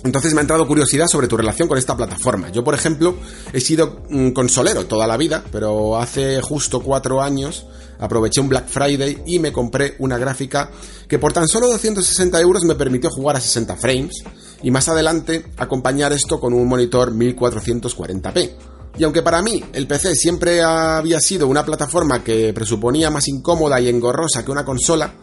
[0.04, 2.50] Entonces me ha entrado curiosidad sobre tu relación con esta plataforma.
[2.50, 3.16] Yo, por ejemplo,
[3.52, 7.66] he sido mm, consolero toda la vida, pero hace justo cuatro años
[7.98, 10.70] aproveché un Black Friday y me compré una gráfica
[11.08, 14.22] que por tan solo 260 euros me permitió jugar a 60 frames
[14.62, 18.50] y más adelante acompañar esto con un monitor 1440p.
[18.98, 23.78] Y aunque para mí el PC siempre había sido una plataforma que presuponía más incómoda
[23.80, 25.14] y engorrosa que una consola,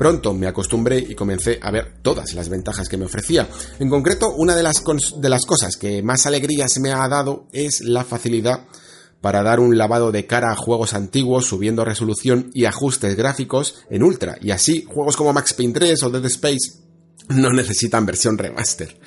[0.00, 3.46] pronto me acostumbré y comencé a ver todas las ventajas que me ofrecía.
[3.78, 4.82] En concreto, una de las,
[5.18, 8.60] de las cosas que más alegrías me ha dado es la facilidad
[9.20, 14.02] para dar un lavado de cara a juegos antiguos subiendo resolución y ajustes gráficos en
[14.02, 14.38] ultra.
[14.40, 16.80] Y así, juegos como Max Payne 3 o Dead Space
[17.28, 18.98] no necesitan versión remaster.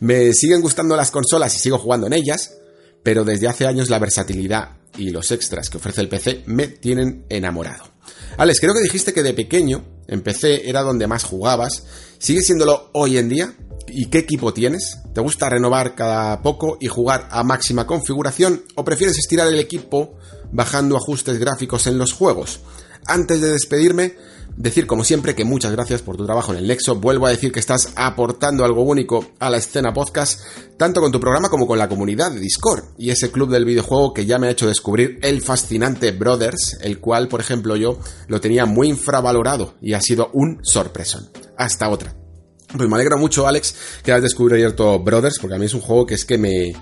[0.00, 2.58] Me siguen gustando las consolas y sigo jugando en ellas,
[3.02, 7.24] pero desde hace años la versatilidad y los extras que ofrece el PC me tienen
[7.30, 7.91] enamorado.
[8.36, 11.84] Alex, creo que dijiste que de pequeño en PC era donde más jugabas.
[12.18, 13.54] ¿Sigue siéndolo hoy en día?
[13.88, 14.98] ¿Y qué equipo tienes?
[15.14, 20.14] ¿Te gusta renovar cada poco y jugar a máxima configuración o prefieres estirar el equipo
[20.50, 22.60] bajando ajustes gráficos en los juegos?
[23.06, 24.16] Antes de despedirme,
[24.56, 26.96] decir como siempre que muchas gracias por tu trabajo en el Nexo.
[26.96, 30.40] Vuelvo a decir que estás aportando algo único a la escena podcast,
[30.76, 34.12] tanto con tu programa como con la comunidad de Discord y ese club del videojuego
[34.12, 37.98] que ya me ha hecho descubrir el fascinante Brothers, el cual, por ejemplo, yo
[38.28, 41.30] lo tenía muy infravalorado y ha sido un sorpresón.
[41.56, 42.14] Hasta otra.
[42.76, 46.06] Pues me alegra mucho, Alex, que hayas descubierto Brothers, porque a mí es un juego
[46.06, 46.72] que es que me,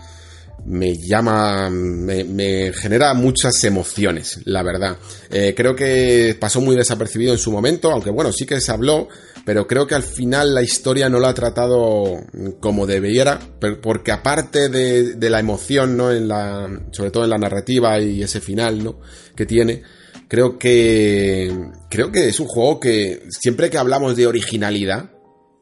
[0.65, 4.97] me llama, me, me genera muchas emociones, la verdad.
[5.31, 9.09] Eh, creo que pasó muy desapercibido en su momento, aunque bueno, sí que se habló,
[9.45, 12.25] pero creo que al final la historia no lo ha tratado
[12.61, 13.39] como debiera,
[13.83, 16.13] porque aparte de, de la emoción, ¿no?
[16.13, 19.01] En la, sobre todo en la narrativa y ese final, ¿no?
[19.35, 19.83] Que tiene,
[20.29, 21.53] creo que,
[21.89, 25.11] creo que es un juego que siempre que hablamos de originalidad,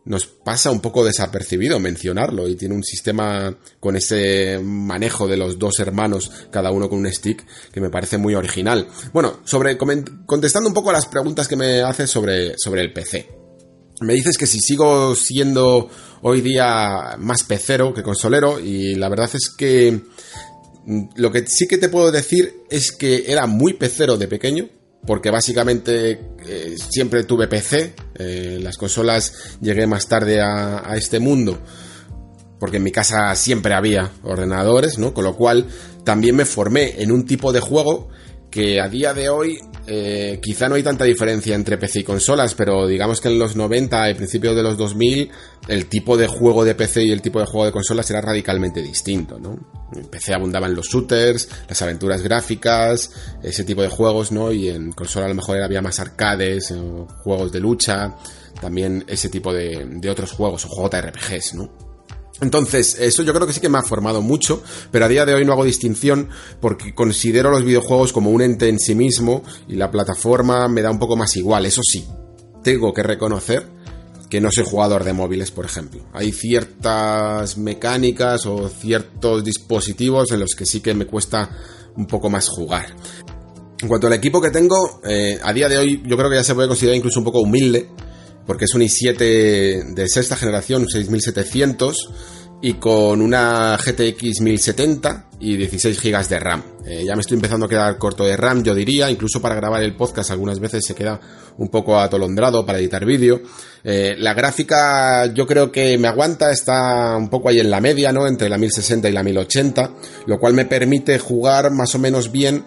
[0.08, 5.58] nos pasa un poco desapercibido mencionarlo y tiene un sistema con ese manejo de los
[5.58, 8.88] dos hermanos, cada uno con un stick, que me parece muy original.
[9.12, 13.28] Bueno, sobre contestando un poco a las preguntas que me haces sobre, sobre el PC.
[14.00, 15.90] Me dices que si sigo siendo
[16.22, 20.00] hoy día más pecero que consolero y la verdad es que
[20.86, 24.70] mm, lo que sí que te puedo decir es que era muy pecero de pequeño,
[25.06, 31.20] porque básicamente eh, siempre tuve PC, eh, las consolas llegué más tarde a, a este
[31.20, 31.58] mundo,
[32.58, 35.12] porque en mi casa siempre había ordenadores, ¿no?
[35.12, 35.66] Con lo cual
[36.04, 38.08] también me formé en un tipo de juego
[38.50, 42.54] que a día de hoy eh, quizá no hay tanta diferencia entre PC y consolas,
[42.54, 45.30] pero digamos que en los 90 y principios de los 2000
[45.68, 48.82] el tipo de juego de PC y el tipo de juego de consolas era radicalmente
[48.82, 49.58] distinto, ¿no?
[49.94, 53.10] En PC abundaban los shooters, las aventuras gráficas,
[53.42, 54.52] ese tipo de juegos, ¿no?
[54.52, 56.76] Y en consola a lo mejor había más arcades, eh,
[57.22, 58.14] juegos de lucha,
[58.60, 61.87] también ese tipo de, de otros juegos, o JRPGs, ¿no?
[62.40, 65.34] Entonces, eso yo creo que sí que me ha formado mucho, pero a día de
[65.34, 66.28] hoy no hago distinción
[66.60, 70.90] porque considero los videojuegos como un ente en sí mismo y la plataforma me da
[70.90, 71.66] un poco más igual.
[71.66, 72.06] Eso sí,
[72.62, 73.66] tengo que reconocer
[74.28, 76.02] que no soy jugador de móviles, por ejemplo.
[76.12, 81.50] Hay ciertas mecánicas o ciertos dispositivos en los que sí que me cuesta
[81.96, 82.94] un poco más jugar.
[83.80, 86.44] En cuanto al equipo que tengo, eh, a día de hoy yo creo que ya
[86.44, 87.88] se puede considerar incluso un poco humilde,
[88.48, 92.10] porque es un i7 de sexta generación, un 6700,
[92.62, 96.62] y con una GTX 1070 y 16 GB de RAM.
[96.86, 99.82] Eh, ya me estoy empezando a quedar corto de RAM, yo diría, incluso para grabar
[99.82, 101.20] el podcast algunas veces se queda
[101.58, 103.42] un poco atolondrado para editar vídeo.
[103.84, 108.12] Eh, la gráfica yo creo que me aguanta, está un poco ahí en la media,
[108.12, 108.26] ¿no?
[108.26, 109.90] Entre la 1060 y la 1080,
[110.26, 112.64] lo cual me permite jugar más o menos bien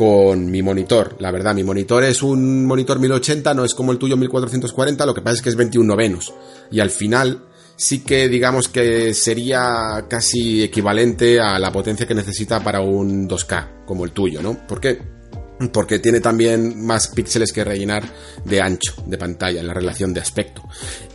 [0.00, 1.16] con mi monitor.
[1.18, 5.12] La verdad, mi monitor es un monitor 1080, no es como el tuyo 1440, lo
[5.12, 6.32] que pasa es que es 21 novenos.
[6.70, 7.44] Y al final
[7.76, 13.84] sí que digamos que sería casi equivalente a la potencia que necesita para un 2K,
[13.84, 14.66] como el tuyo, ¿no?
[14.66, 15.02] ¿Por qué?
[15.70, 18.02] Porque tiene también más píxeles que rellenar
[18.46, 20.62] de ancho de pantalla en la relación de aspecto.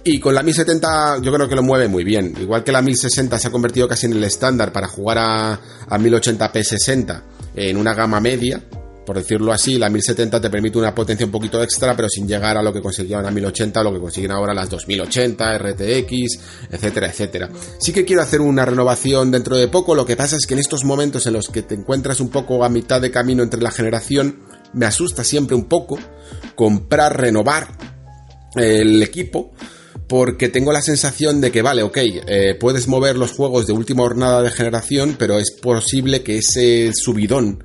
[0.03, 2.35] Y con la 1070 yo creo que lo mueve muy bien.
[2.39, 5.97] Igual que la 1060 se ha convertido casi en el estándar para jugar a, a
[5.97, 7.23] 1080p 60
[7.55, 8.61] en una gama media,
[9.05, 12.57] por decirlo así, la 1070 te permite una potencia un poquito extra, pero sin llegar
[12.57, 16.39] a lo que conseguían a 1080, lo que consiguen ahora las 2080, RTX,
[16.71, 17.49] etcétera, etcétera.
[17.79, 20.59] Sí que quiero hacer una renovación dentro de poco, lo que pasa es que en
[20.59, 23.71] estos momentos en los que te encuentras un poco a mitad de camino entre la
[23.71, 24.39] generación,
[24.73, 25.99] me asusta siempre un poco
[26.55, 27.67] comprar, renovar
[28.55, 29.53] el equipo,
[30.07, 34.03] porque tengo la sensación de que, vale, ok, eh, puedes mover los juegos de última
[34.03, 37.63] jornada de generación, pero es posible que ese subidón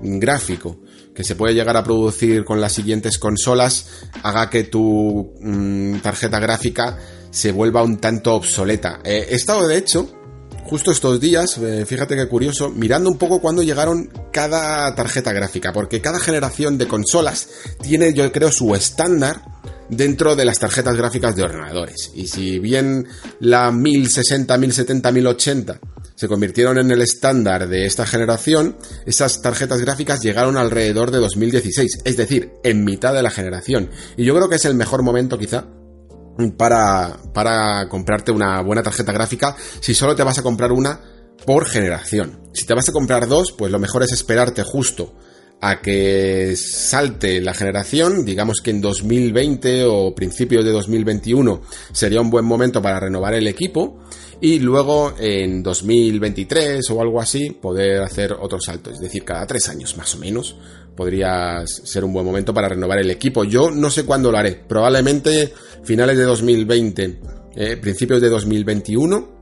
[0.00, 0.80] gráfico
[1.14, 3.86] que se puede llegar a producir con las siguientes consolas
[4.22, 6.98] haga que tu mm, tarjeta gráfica
[7.30, 9.00] se vuelva un tanto obsoleta.
[9.04, 10.23] Eh, he estado, de hecho,
[10.64, 15.72] justo estos días, eh, fíjate qué curioso, mirando un poco cuando llegaron cada tarjeta gráfica,
[15.72, 17.48] porque cada generación de consolas
[17.82, 19.42] tiene, yo creo, su estándar
[19.88, 22.10] dentro de las tarjetas gráficas de ordenadores.
[22.14, 23.06] Y si bien
[23.40, 25.80] la 1060, 1070, 1080
[26.14, 31.98] se convirtieron en el estándar de esta generación, esas tarjetas gráficas llegaron alrededor de 2016,
[32.04, 33.90] es decir, en mitad de la generación.
[34.16, 35.66] Y yo creo que es el mejor momento quizá
[36.56, 41.00] para, para comprarte una buena tarjeta gráfica si solo te vas a comprar una
[41.46, 42.40] por generación.
[42.52, 45.14] Si te vas a comprar dos, pues lo mejor es esperarte justo
[45.60, 52.28] a que salte la generación, digamos que en 2020 o principios de 2021 sería un
[52.28, 54.00] buen momento para renovar el equipo
[54.42, 59.68] y luego en 2023 o algo así poder hacer otro salto, es decir, cada tres
[59.70, 60.56] años más o menos
[60.96, 63.44] podría ser un buen momento para renovar el equipo.
[63.44, 67.20] Yo no sé cuándo lo haré, probablemente finales de 2020,
[67.56, 69.34] eh, principios de 2021,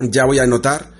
[0.00, 0.92] ya voy a notar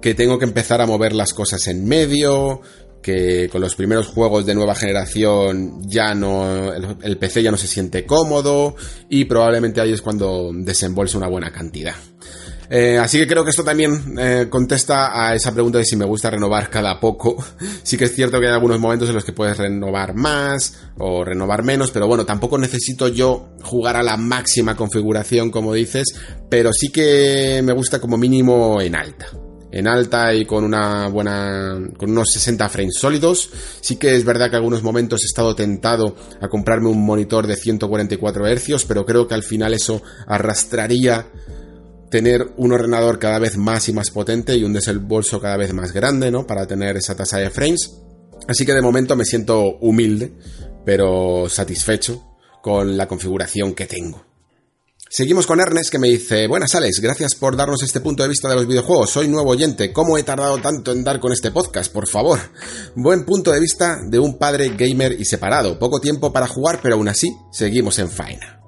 [0.00, 2.60] que tengo que empezar a mover las cosas en medio,
[3.02, 7.66] que con los primeros juegos de nueva generación ya no el, PC ya no se
[7.66, 8.76] siente cómodo
[9.08, 11.94] y probablemente ahí es cuando desembolse una buena cantidad.
[12.74, 16.06] Eh, así que creo que esto también eh, contesta a esa pregunta de si me
[16.06, 17.36] gusta renovar cada poco.
[17.82, 21.22] sí que es cierto que hay algunos momentos en los que puedes renovar más o
[21.22, 26.14] renovar menos, pero bueno, tampoco necesito yo jugar a la máxima configuración como dices,
[26.48, 29.26] pero sí que me gusta como mínimo en alta
[29.70, 33.50] en alta y con una buena con unos 60 frames sólidos.
[33.82, 37.56] Sí que es verdad que algunos momentos he estado tentado a comprarme un monitor de
[37.56, 41.26] 144 Hz, pero creo que al final eso arrastraría
[42.12, 45.92] tener un ordenador cada vez más y más potente y un desembolso cada vez más
[45.92, 46.46] grande, ¿no?
[46.46, 47.90] Para tener esa tasa de frames.
[48.46, 50.34] Así que de momento me siento humilde,
[50.84, 52.22] pero satisfecho
[52.62, 54.26] con la configuración que tengo.
[55.08, 58.48] Seguimos con Ernest que me dice, buenas Alex, gracias por darnos este punto de vista
[58.48, 61.92] de los videojuegos, soy nuevo oyente, ¿cómo he tardado tanto en dar con este podcast?
[61.92, 62.38] Por favor.
[62.94, 66.94] Buen punto de vista de un padre gamer y separado, poco tiempo para jugar, pero
[66.94, 68.61] aún así seguimos en faena.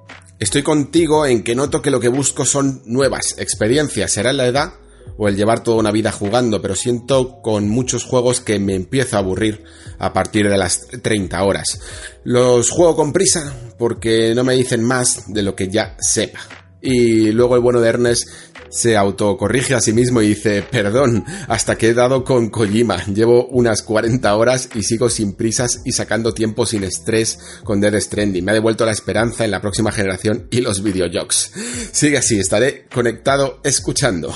[0.44, 4.74] Estoy contigo en que noto que lo que busco son nuevas experiencias, será la edad
[5.16, 9.16] o el llevar toda una vida jugando, pero siento con muchos juegos que me empiezo
[9.16, 9.64] a aburrir
[9.98, 11.80] a partir de las 30 horas.
[12.24, 16.40] Los juego con prisa porque no me dicen más de lo que ya sepa.
[16.82, 18.28] Y luego el bueno de Ernest
[18.74, 23.46] se autocorrige a sí mismo y dice, perdón, hasta que he dado con Kojima, llevo
[23.46, 28.44] unas 40 horas y sigo sin prisas y sacando tiempo sin estrés con Dead Stranding.
[28.44, 31.04] Me ha devuelto la esperanza en la próxima generación y los videojuegos.
[31.92, 34.34] Sigue así, estaré conectado escuchando.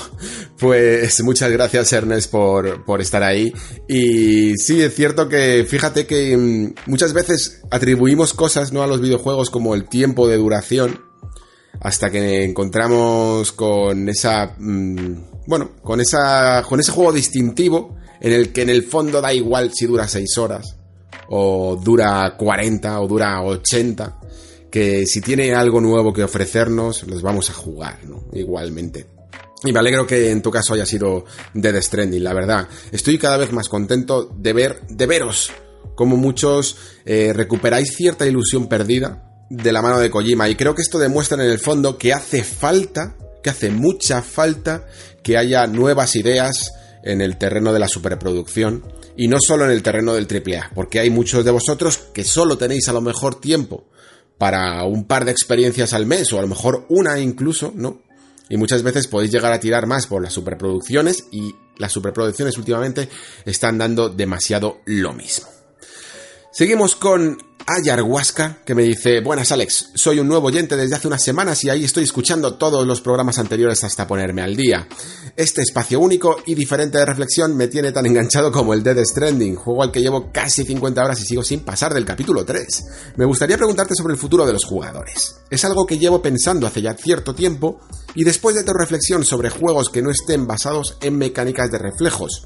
[0.59, 3.53] Pues muchas gracias Ernest por, por estar ahí.
[3.87, 9.01] Y sí, es cierto que fíjate que mm, muchas veces atribuimos cosas no a los
[9.01, 11.08] videojuegos como el tiempo de duración
[11.81, 15.13] hasta que encontramos con esa mmm,
[15.45, 19.71] bueno con esa con ese juego distintivo en el que en el fondo da igual
[19.73, 20.75] si dura 6 horas
[21.29, 24.19] o dura 40 o dura 80
[24.69, 28.25] que si tiene algo nuevo que ofrecernos los vamos a jugar ¿no?
[28.33, 29.07] igualmente
[29.63, 32.69] y me alegro que en tu caso haya sido Dead Stranding, la verdad.
[32.93, 35.51] Estoy cada vez más contento de ver, de veros
[35.95, 40.49] como muchos eh, recuperáis cierta ilusión perdida de la mano de Kojima.
[40.49, 44.85] Y creo que esto demuestra en el fondo que hace falta, que hace mucha falta
[45.23, 48.83] que haya nuevas ideas en el terreno de la superproducción
[49.15, 52.57] y no solo en el terreno del AAA, porque hay muchos de vosotros que solo
[52.57, 53.87] tenéis a lo mejor tiempo
[54.37, 58.01] para un par de experiencias al mes o a lo mejor una incluso, ¿no?
[58.49, 63.09] Y muchas veces podéis llegar a tirar más por las superproducciones y las superproducciones últimamente
[63.45, 65.47] están dando demasiado lo mismo.
[66.51, 67.37] Seguimos con
[67.71, 71.69] Ayarhuasca, que me dice, buenas Alex, soy un nuevo oyente desde hace unas semanas y
[71.69, 74.87] ahí estoy escuchando todos los programas anteriores hasta ponerme al día.
[75.35, 79.53] Este espacio único y diferente de reflexión me tiene tan enganchado como el Dead Stranding,
[79.53, 82.83] juego al que llevo casi 50 horas y sigo sin pasar del capítulo 3.
[83.17, 85.35] Me gustaría preguntarte sobre el futuro de los jugadores.
[85.51, 87.81] Es algo que llevo pensando hace ya cierto tiempo
[88.15, 92.41] y después de tu reflexión sobre juegos que no estén basados en mecánicas de reflejos,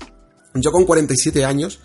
[0.55, 1.79] yo con 47 años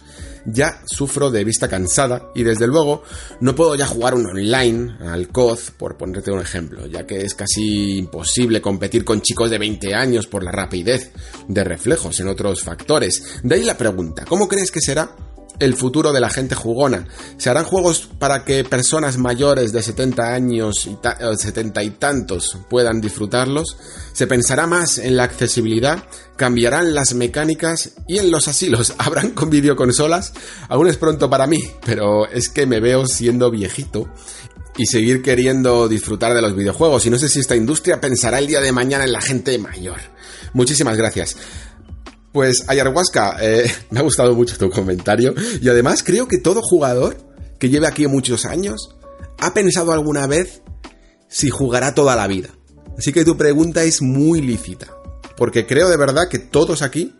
[0.52, 3.02] ya sufro de vista cansada y desde luego
[3.40, 7.34] no puedo ya jugar un online al COD, por ponerte un ejemplo, ya que es
[7.34, 11.12] casi imposible competir con chicos de 20 años por la rapidez
[11.46, 13.40] de reflejos en otros factores.
[13.42, 15.14] De ahí la pregunta, ¿cómo crees que será
[15.60, 17.06] el futuro de la gente jugona.
[17.36, 21.90] ¿Se harán juegos para que personas mayores de 70 años y ta- eh, 70 y
[21.90, 23.76] tantos puedan disfrutarlos?
[24.12, 26.04] ¿Se pensará más en la accesibilidad?
[26.36, 27.90] ¿Cambiarán las mecánicas?
[28.06, 30.32] ¿Y en los asilos habrán con videoconsolas?
[30.68, 34.08] Aún es pronto para mí, pero es que me veo siendo viejito
[34.76, 37.04] y seguir queriendo disfrutar de los videojuegos.
[37.06, 39.98] Y no sé si esta industria pensará el día de mañana en la gente mayor.
[40.52, 41.36] Muchísimas gracias.
[42.38, 47.16] Pues Ayahuasca, eh, me ha gustado mucho tu comentario y además creo que todo jugador
[47.58, 48.94] que lleve aquí muchos años
[49.40, 50.62] ha pensado alguna vez
[51.26, 52.50] si jugará toda la vida.
[52.96, 54.86] Así que tu pregunta es muy lícita,
[55.36, 57.12] porque creo de verdad que todos aquí,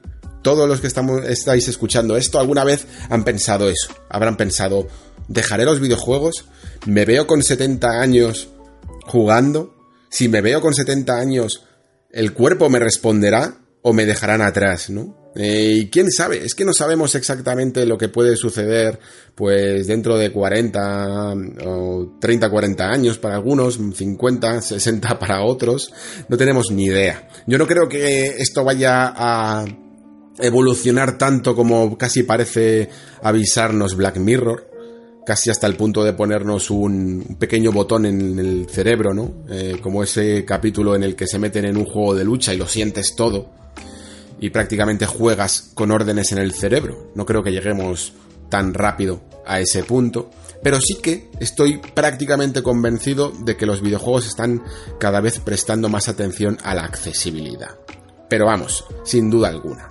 [0.42, 3.92] todos los que estamos, estáis escuchando esto, alguna vez han pensado eso.
[4.08, 4.86] Habrán pensado,
[5.26, 6.44] ¿dejaré los videojuegos?
[6.86, 8.50] ¿Me veo con 70 años
[9.02, 9.74] jugando?
[10.10, 11.64] Si me veo con 70 años,
[12.08, 13.58] ¿el cuerpo me responderá
[13.88, 15.30] o me dejarán atrás, no?
[15.34, 18.98] Eh, y quién sabe, es que no sabemos exactamente lo que puede suceder,
[19.34, 21.34] pues dentro de 40
[21.64, 25.90] o 30, 40 años para algunos, 50, 60 para otros,
[26.28, 27.28] no tenemos ni idea.
[27.46, 29.64] Yo no creo que esto vaya a
[30.38, 32.90] evolucionar tanto como casi parece
[33.22, 34.67] avisarnos Black Mirror,
[35.28, 39.30] casi hasta el punto de ponernos un, pequeño botón en el cerebro, ¿no?
[39.50, 42.56] Eh, como ese capítulo en el que se meten en un juego de lucha y
[42.56, 43.50] lo sientes todo
[44.40, 47.12] y prácticamente juegas con órdenes en el cerebro.
[47.14, 48.14] No creo que lleguemos
[48.48, 50.30] tan rápido a ese punto,
[50.62, 54.62] pero sí que estoy prácticamente convencido de que los videojuegos están
[54.98, 57.76] cada vez prestando más atención a la accesibilidad.
[58.30, 59.88] Pero vamos, sin duda alguna.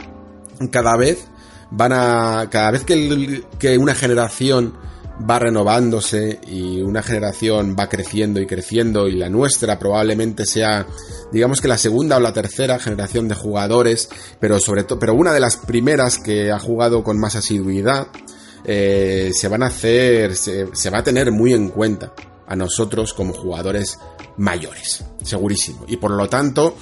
[0.72, 1.28] Cada vez
[1.70, 4.88] van a cada vez que una generación
[5.30, 10.86] va renovándose y una generación va creciendo y creciendo y la nuestra probablemente sea
[11.32, 15.34] digamos que la segunda o la tercera generación de jugadores pero sobre todo pero una
[15.34, 18.08] de las primeras que ha jugado con más asiduidad
[18.64, 22.14] eh, se van a hacer se, se va a tener muy en cuenta
[22.48, 24.00] a nosotros como jugadores
[24.38, 25.86] mayores segurísimo.
[25.88, 26.76] Y por lo tanto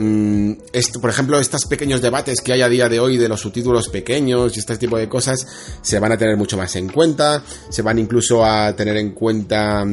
[0.00, 0.52] Mm,
[1.00, 4.56] por ejemplo, estos pequeños debates que hay a día de hoy de los subtítulos pequeños
[4.56, 5.44] y este tipo de cosas
[5.82, 9.84] se van a tener mucho más en cuenta, se van incluso a tener en cuenta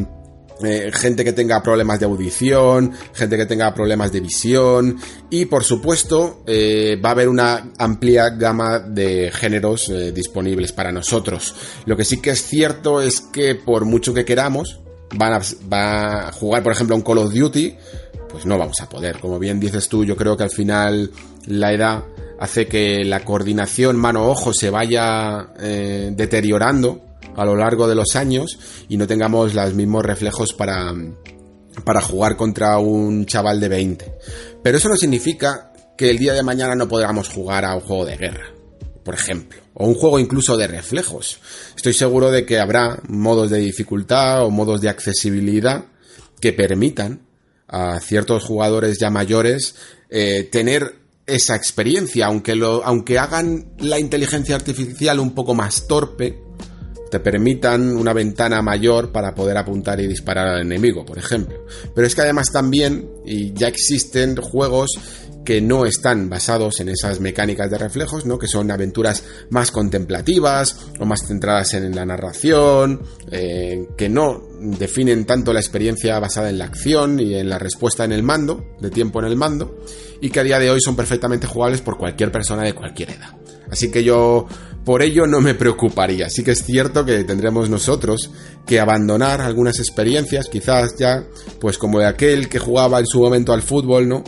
[0.63, 4.95] eh, gente que tenga problemas de audición, gente que tenga problemas de visión
[5.31, 10.91] y por supuesto eh, va a haber una amplia gama de géneros eh, disponibles para
[10.91, 11.55] nosotros.
[11.87, 14.81] Lo que sí que es cierto es que por mucho que queramos,
[15.15, 17.75] van a, va a jugar por ejemplo un Call of Duty,
[18.29, 19.19] pues no vamos a poder.
[19.19, 21.11] Como bien dices tú, yo creo que al final
[21.47, 22.03] la edad
[22.39, 27.01] hace que la coordinación mano-ojo se vaya eh, deteriorando
[27.35, 28.57] a lo largo de los años
[28.89, 30.93] y no tengamos los mismos reflejos para,
[31.83, 34.13] para jugar contra un chaval de 20.
[34.63, 38.05] Pero eso no significa que el día de mañana no podamos jugar a un juego
[38.05, 38.47] de guerra,
[39.03, 41.39] por ejemplo, o un juego incluso de reflejos.
[41.75, 45.85] Estoy seguro de que habrá modos de dificultad o modos de accesibilidad
[46.39, 47.24] que permitan
[47.67, 49.75] a ciertos jugadores ya mayores
[50.09, 50.95] eh, tener
[51.25, 56.39] esa experiencia, aunque, lo, aunque hagan la inteligencia artificial un poco más torpe,
[57.19, 61.65] permitan una ventana mayor para poder apuntar y disparar al enemigo, por ejemplo.
[61.93, 64.91] Pero es que además también, y ya existen juegos
[65.45, 68.37] que no están basados en esas mecánicas de reflejos, ¿no?
[68.39, 75.25] Que son aventuras más contemplativas o más centradas en la narración, eh, que no definen
[75.25, 78.89] tanto la experiencia basada en la acción y en la respuesta en el mando, de
[78.89, 79.79] tiempo en el mando,
[80.19, 83.37] y que a día de hoy son perfectamente jugables por cualquier persona de cualquier edad.
[83.69, 84.47] Así que yo
[84.85, 86.29] por ello no me preocuparía.
[86.29, 88.29] Sí que es cierto que tendremos nosotros
[88.67, 91.25] que abandonar algunas experiencias, quizás ya,
[91.59, 94.23] pues como de aquel que jugaba en su momento al fútbol, ¿no?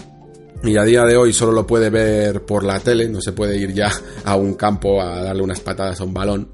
[0.63, 3.55] Y a día de hoy solo lo puede ver por la tele, no se puede
[3.57, 3.91] ir ya
[4.25, 6.49] a un campo a darle unas patadas a un balón.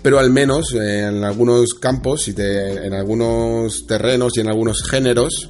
[0.00, 5.46] Pero al menos eh, en algunos campos, y en algunos terrenos y en algunos géneros,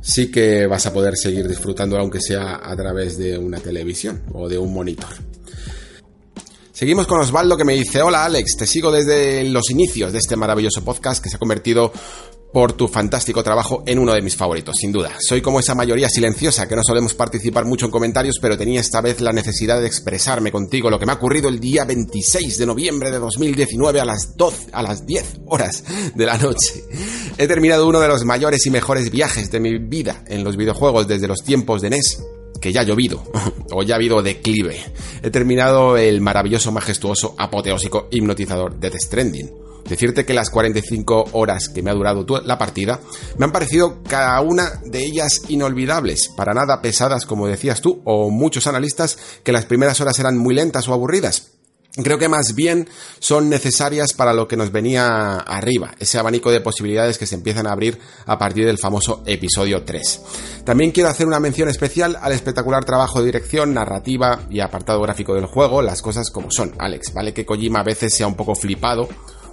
[0.00, 4.48] sí que vas a poder seguir disfrutando, aunque sea a través de una televisión o
[4.48, 5.31] de un monitor.
[6.82, 10.34] Seguimos con Osvaldo que me dice, hola Alex, te sigo desde los inicios de este
[10.34, 11.92] maravilloso podcast que se ha convertido
[12.52, 15.12] por tu fantástico trabajo en uno de mis favoritos, sin duda.
[15.20, 19.00] Soy como esa mayoría silenciosa que no solemos participar mucho en comentarios, pero tenía esta
[19.00, 22.66] vez la necesidad de expresarme contigo lo que me ha ocurrido el día 26 de
[22.66, 25.84] noviembre de 2019 a las 12, a las 10 horas
[26.16, 26.82] de la noche.
[27.38, 31.06] He terminado uno de los mayores y mejores viajes de mi vida en los videojuegos
[31.06, 33.22] desde los tiempos de NES que ya ha llovido,
[33.72, 34.80] o ya ha habido declive.
[35.22, 39.50] He terminado el maravilloso, majestuoso, apoteósico, hipnotizador de The Stranding.
[39.86, 43.00] Decirte que las 45 horas que me ha durado la partida
[43.36, 48.30] me han parecido cada una de ellas inolvidables, para nada pesadas como decías tú, o
[48.30, 51.48] muchos analistas que las primeras horas eran muy lentas o aburridas.
[51.94, 52.88] Creo que más bien
[53.18, 57.66] son necesarias para lo que nos venía arriba, ese abanico de posibilidades que se empiezan
[57.66, 60.22] a abrir a partir del famoso episodio 3.
[60.64, 65.34] También quiero hacer una mención especial al espectacular trabajo de dirección, narrativa y apartado gráfico
[65.34, 67.12] del juego, las cosas como son, Alex.
[67.12, 69.06] Vale que Kojima a veces sea un poco flipado,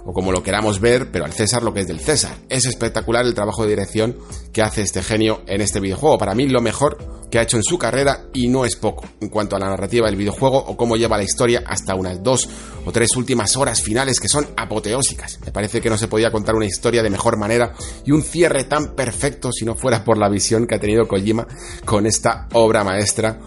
[0.04, 2.36] o como lo queramos ver, pero al César lo que es del César.
[2.48, 4.16] Es espectacular el trabajo de dirección
[4.52, 6.18] que hace este genio en este videojuego.
[6.18, 9.28] Para mí lo mejor que ha hecho en su carrera y no es poco en
[9.28, 12.48] cuanto a la narrativa del videojuego o cómo lleva la historia hasta unas dos
[12.84, 15.38] o tres últimas horas finales que son apoteósicas.
[15.44, 17.72] Me parece que no se podía contar una historia de mejor manera
[18.04, 21.46] y un cierre tan perfecto si no fuera por la visión que ha tenido Kojima
[21.84, 23.38] con esta obra maestra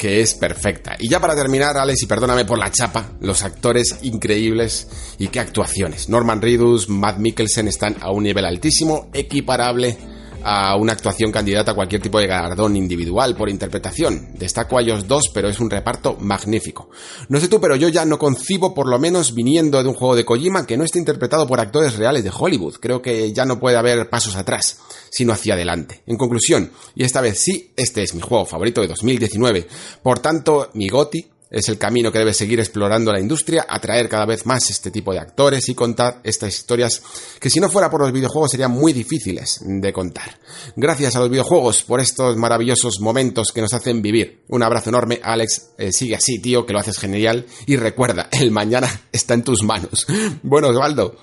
[0.00, 0.96] que es perfecta.
[0.98, 4.88] Y ya para terminar, Alex, y perdóname por la chapa, los actores increíbles
[5.18, 6.08] y qué actuaciones.
[6.08, 9.98] Norman Reedus, Matt Mikkelsen están a un nivel altísimo, equiparable
[10.44, 14.34] a una actuación candidata a cualquier tipo de galardón individual por interpretación.
[14.34, 16.90] Destaco a ellos dos, pero es un reparto magnífico.
[17.28, 20.16] No sé tú, pero yo ya no concibo, por lo menos viniendo de un juego
[20.16, 22.76] de Kojima, que no esté interpretado por actores reales de Hollywood.
[22.80, 24.78] Creo que ya no puede haber pasos atrás,
[25.10, 26.02] sino hacia adelante.
[26.06, 29.66] En conclusión, y esta vez sí, este es mi juego favorito de 2019.
[30.02, 34.24] Por tanto, mi GOTI es el camino que debe seguir explorando la industria, atraer cada
[34.24, 37.02] vez más este tipo de actores y contar estas historias
[37.40, 40.38] que si no fuera por los videojuegos serían muy difíciles de contar.
[40.76, 44.44] Gracias a los videojuegos por estos maravillosos momentos que nos hacen vivir.
[44.48, 45.70] Un abrazo enorme, Alex.
[45.76, 47.46] Eh, sigue así, tío, que lo haces genial.
[47.66, 50.06] Y recuerda, el mañana está en tus manos.
[50.42, 51.16] Bueno, Osvaldo,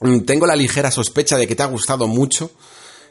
[0.00, 2.52] mm, tengo la ligera sospecha de que te ha gustado mucho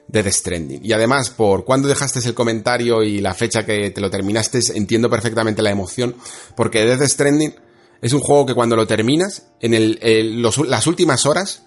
[0.07, 0.81] de The Stranding.
[0.83, 5.09] Y además, por cuando dejaste el comentario y la fecha que te lo terminaste, entiendo
[5.09, 6.15] perfectamente la emoción,
[6.55, 7.55] porque Death Stranding
[8.01, 9.99] es un juego que cuando lo terminas, en el,
[10.41, 11.63] los- las últimas horas,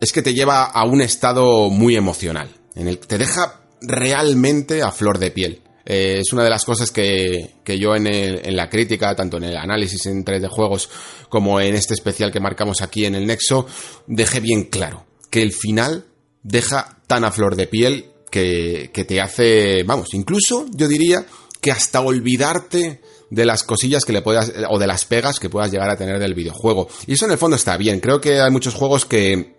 [0.00, 4.82] es que te lleva a un estado muy emocional, en el que te deja realmente
[4.82, 5.62] a flor de piel.
[5.86, 9.44] Eh, es una de las cosas que, que yo en, en la crítica, tanto en
[9.44, 10.88] el análisis en 3 de juegos
[11.28, 13.66] como en este especial que marcamos aquí en el Nexo,
[14.06, 16.04] dejé bien claro que el final
[16.42, 21.26] deja tan a flor de piel que, que te hace, vamos, incluso yo diría
[21.60, 25.72] que hasta olvidarte de las cosillas que le puedas, o de las pegas que puedas
[25.72, 26.86] llegar a tener del videojuego.
[27.08, 27.98] Y eso en el fondo está bien.
[27.98, 29.56] Creo que hay muchos juegos que,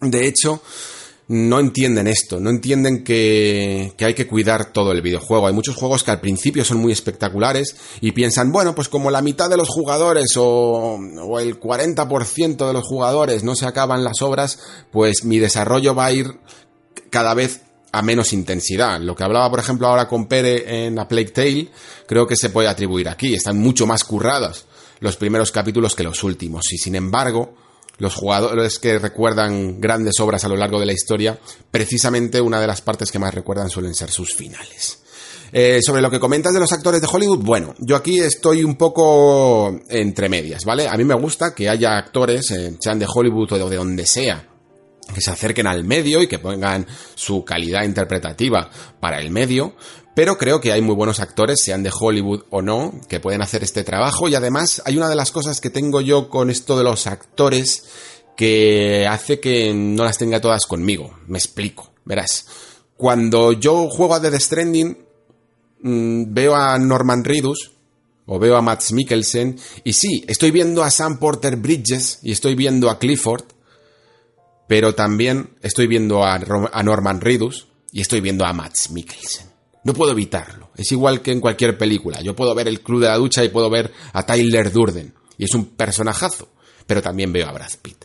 [0.00, 0.60] de hecho,
[1.28, 5.46] no entienden esto, no entienden que, que hay que cuidar todo el videojuego.
[5.46, 9.22] Hay muchos juegos que al principio son muy espectaculares y piensan, bueno, pues como la
[9.22, 14.20] mitad de los jugadores o, o el 40% de los jugadores no se acaban las
[14.20, 14.58] obras,
[14.90, 16.40] pues mi desarrollo va a ir
[17.10, 19.00] cada vez a menos intensidad.
[19.00, 21.68] Lo que hablaba, por ejemplo, ahora con Pere en A Plague Tale,
[22.06, 23.34] creo que se puede atribuir aquí.
[23.34, 24.66] Están mucho más currados
[25.00, 26.72] los primeros capítulos que los últimos.
[26.72, 27.54] Y sin embargo,
[27.98, 31.38] los jugadores que recuerdan grandes obras a lo largo de la historia,
[31.70, 34.98] precisamente una de las partes que más recuerdan suelen ser sus finales.
[35.50, 38.76] Eh, sobre lo que comentas de los actores de Hollywood, bueno, yo aquí estoy un
[38.76, 40.86] poco entre medias, ¿vale?
[40.86, 44.46] A mí me gusta que haya actores, eh, sean de Hollywood o de donde sea,
[45.14, 48.70] que se acerquen al medio y que pongan su calidad interpretativa
[49.00, 49.74] para el medio,
[50.14, 53.62] pero creo que hay muy buenos actores, sean de Hollywood o no, que pueden hacer
[53.62, 56.84] este trabajo y además hay una de las cosas que tengo yo con esto de
[56.84, 57.84] los actores
[58.36, 61.18] que hace que no las tenga todas conmigo.
[61.26, 62.46] Me explico, verás.
[62.96, 64.98] Cuando yo juego a The Stranding,
[65.82, 67.72] mm, veo a Norman Reedus,
[68.26, 72.54] o veo a Matt Mikkelsen, y sí, estoy viendo a Sam Porter Bridges y estoy
[72.54, 73.44] viendo a Clifford,
[74.68, 79.48] pero también estoy viendo a, Norman Reedus y estoy viendo a Matt Mikkelsen.
[79.82, 80.70] No puedo evitarlo.
[80.76, 82.20] Es igual que en cualquier película.
[82.20, 85.14] Yo puedo ver el Club de la Ducha y puedo ver a Tyler Durden.
[85.38, 86.50] y es un personajazo,
[86.86, 88.04] pero también veo a Brad Pitt.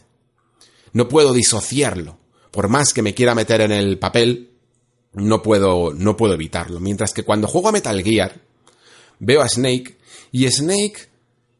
[0.93, 2.17] No puedo disociarlo.
[2.49, 4.51] Por más que me quiera meter en el papel,
[5.11, 6.79] no puedo, no puedo evitarlo.
[6.79, 8.39] Mientras que cuando juego a Metal Gear,
[9.19, 9.97] veo a Snake
[10.31, 11.09] y Snake,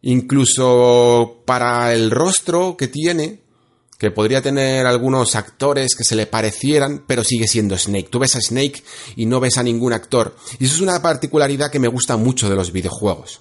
[0.02, 3.43] incluso para el rostro que tiene,
[4.04, 8.10] que podría tener algunos actores que se le parecieran, pero sigue siendo Snake.
[8.10, 8.84] Tú ves a Snake
[9.16, 10.36] y no ves a ningún actor.
[10.60, 13.40] Y eso es una particularidad que me gusta mucho de los videojuegos.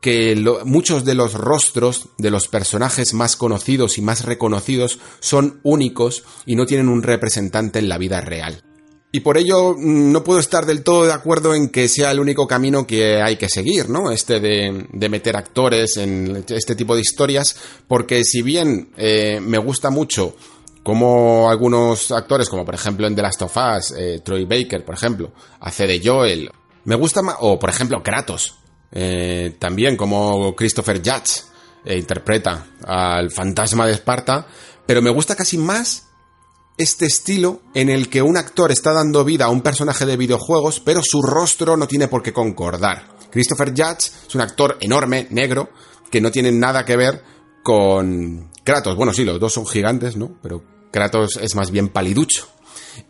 [0.00, 6.22] Que muchos de los rostros de los personajes más conocidos y más reconocidos son únicos
[6.46, 8.62] y no tienen un representante en la vida real.
[9.12, 12.20] Y por ello mm, no puedo estar del todo de acuerdo en que sea el
[12.20, 14.10] único camino que hay que seguir, ¿no?
[14.10, 17.56] Este de, de meter actores en este tipo de historias,
[17.88, 20.34] porque si bien eh, me gusta mucho
[20.86, 24.94] como algunos actores, como por ejemplo en The Last of Us, eh, Troy Baker, por
[24.94, 26.48] ejemplo, hace de Joel,
[26.84, 28.54] me gusta más, o por ejemplo Kratos,
[28.92, 31.42] eh, también como Christopher Judge
[31.84, 34.46] eh, interpreta al fantasma de Esparta,
[34.86, 36.05] pero me gusta casi más
[36.78, 40.80] este estilo en el que un actor está dando vida a un personaje de videojuegos,
[40.80, 43.16] pero su rostro no tiene por qué concordar.
[43.30, 45.70] Christopher Judge es un actor enorme, negro,
[46.10, 47.22] que no tiene nada que ver
[47.62, 48.96] con Kratos.
[48.96, 50.38] Bueno, sí, los dos son gigantes, ¿no?
[50.42, 52.48] Pero Kratos es más bien paliducho.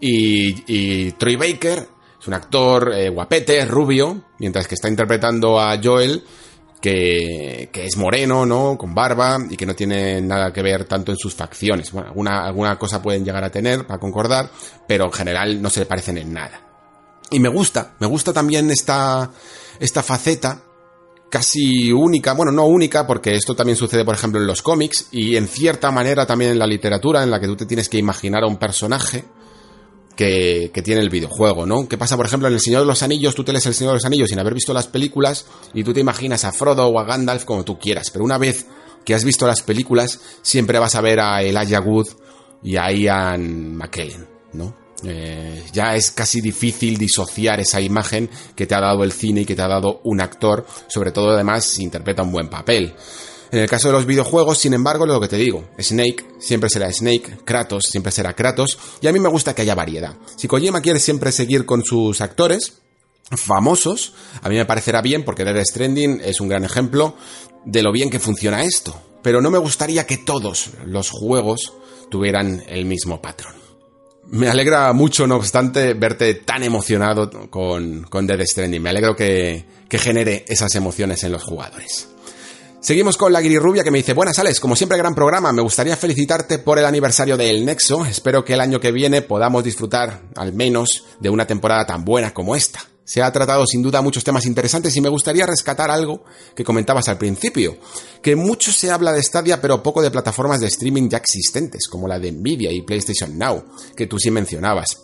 [0.00, 1.88] Y, y Troy Baker
[2.20, 6.24] es un actor eh, guapete, rubio, mientras que está interpretando a Joel,
[6.86, 8.78] que, es moreno, ¿no?
[8.78, 11.90] Con barba y que no tiene nada que ver tanto en sus facciones.
[11.90, 14.50] Bueno, alguna, alguna cosa pueden llegar a tener para concordar,
[14.86, 16.60] pero en general no se le parecen en nada.
[17.30, 19.30] Y me gusta, me gusta también esta,
[19.80, 20.62] esta faceta
[21.28, 25.36] casi única, bueno, no única, porque esto también sucede, por ejemplo, en los cómics y
[25.36, 28.44] en cierta manera también en la literatura, en la que tú te tienes que imaginar
[28.44, 29.24] a un personaje
[30.16, 31.86] que, que tiene el videojuego, ¿no?
[31.86, 33.34] ¿Qué pasa, por ejemplo, en El Señor de los Anillos?
[33.34, 35.92] Tú te lees El Señor de los Anillos sin haber visto las películas y tú
[35.92, 38.66] te imaginas a Frodo o a Gandalf como tú quieras, pero una vez
[39.04, 42.08] que has visto las películas, siempre vas a ver a Elijah Wood
[42.62, 44.86] y a Ian McKellen, ¿no?
[45.04, 49.44] Eh, ya es casi difícil disociar esa imagen que te ha dado el cine y
[49.44, 52.94] que te ha dado un actor, sobre todo además si interpreta un buen papel.
[53.50, 56.92] En el caso de los videojuegos, sin embargo, lo que te digo, Snake siempre será
[56.92, 60.16] Snake, Kratos siempre será Kratos, y a mí me gusta que haya variedad.
[60.36, 62.74] Si Kojima quiere siempre seguir con sus actores
[63.30, 67.16] famosos, a mí me parecerá bien porque Dead Stranding es un gran ejemplo
[67.64, 71.72] de lo bien que funciona esto, pero no me gustaría que todos los juegos
[72.10, 73.54] tuvieran el mismo patrón.
[74.28, 78.82] Me alegra mucho, no obstante, verte tan emocionado con, con Dead Stranding.
[78.82, 82.08] Me alegro que, que genere esas emociones en los jugadores.
[82.86, 85.96] Seguimos con la guirirrubia que me dice, buenas Alex, como siempre gran programa, me gustaría
[85.96, 90.52] felicitarte por el aniversario del Nexo, espero que el año que viene podamos disfrutar al
[90.52, 92.78] menos de una temporada tan buena como esta.
[93.04, 96.22] Se ha tratado sin duda muchos temas interesantes y me gustaría rescatar algo
[96.54, 97.76] que comentabas al principio,
[98.22, 102.06] que mucho se habla de Stadia pero poco de plataformas de streaming ya existentes, como
[102.06, 103.64] la de Nvidia y PlayStation Now,
[103.96, 104.96] que tú sí mencionabas.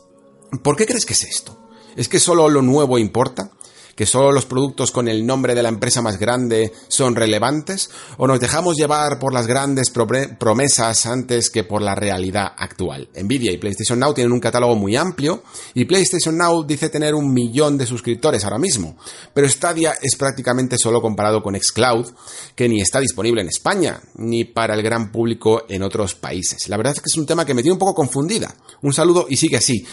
[0.63, 1.59] ¿Por qué crees que es esto?
[1.97, 3.51] ¿Es que solo lo nuevo importa?
[3.95, 7.91] ¿Que solo los productos con el nombre de la empresa más grande son relevantes?
[8.17, 13.09] ¿O nos dejamos llevar por las grandes promesas antes que por la realidad actual?
[13.15, 15.43] Nvidia y PlayStation Now tienen un catálogo muy amplio
[15.75, 18.97] y PlayStation Now dice tener un millón de suscriptores ahora mismo.
[19.35, 22.07] Pero Stadia es prácticamente solo comparado con Xcloud,
[22.55, 26.69] que ni está disponible en España, ni para el gran público en otros países.
[26.69, 28.55] La verdad es que es un tema que me tiene un poco confundida.
[28.83, 29.85] Un saludo y sigue así.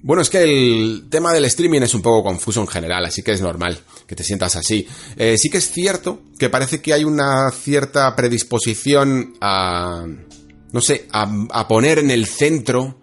[0.00, 3.32] Bueno, es que el tema del streaming es un poco confuso en general, así que
[3.32, 4.86] es normal que te sientas así.
[5.16, 10.06] Eh, sí que es cierto que parece que hay una cierta predisposición a,
[10.72, 12.96] no sé, a, a poner en el centro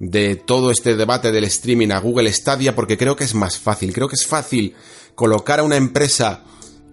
[0.00, 3.92] de todo este debate del streaming a Google Stadia porque creo que es más fácil.
[3.92, 4.74] Creo que es fácil
[5.14, 6.42] colocar a una empresa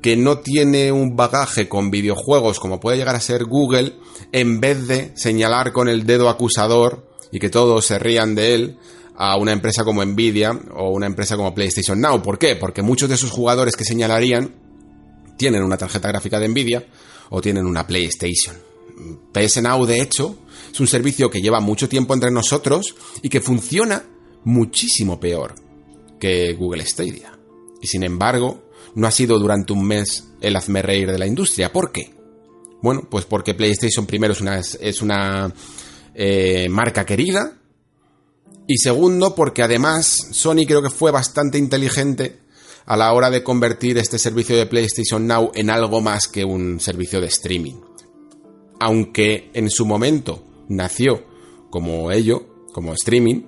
[0.01, 3.95] que no tiene un bagaje con videojuegos como puede llegar a ser Google
[4.31, 8.77] en vez de señalar con el dedo acusador y que todos se rían de él
[9.17, 12.21] a una empresa como Nvidia o una empresa como PlayStation Now.
[12.21, 12.55] ¿Por qué?
[12.55, 14.55] Porque muchos de esos jugadores que señalarían
[15.37, 16.85] tienen una tarjeta gráfica de Nvidia
[17.29, 18.55] o tienen una PlayStation.
[19.33, 20.37] PS Now, de hecho,
[20.71, 24.03] es un servicio que lleva mucho tiempo entre nosotros y que funciona
[24.43, 25.55] muchísimo peor
[26.19, 27.37] que Google Stadia.
[27.81, 31.71] Y sin embargo, no ha sido durante un mes el hazme reír de la industria.
[31.71, 32.13] ¿Por qué?
[32.81, 35.53] Bueno, pues porque PlayStation primero es una,
[36.13, 37.56] eh, marca querida,
[38.67, 42.41] y segundo, porque además Sony creo que fue bastante inteligente
[42.85, 46.79] a la hora de convertir este servicio de PlayStation Now en algo más que un
[46.81, 47.75] servicio de streaming.
[48.79, 51.25] Aunque en su momento nació
[51.69, 53.43] como ello, como streaming,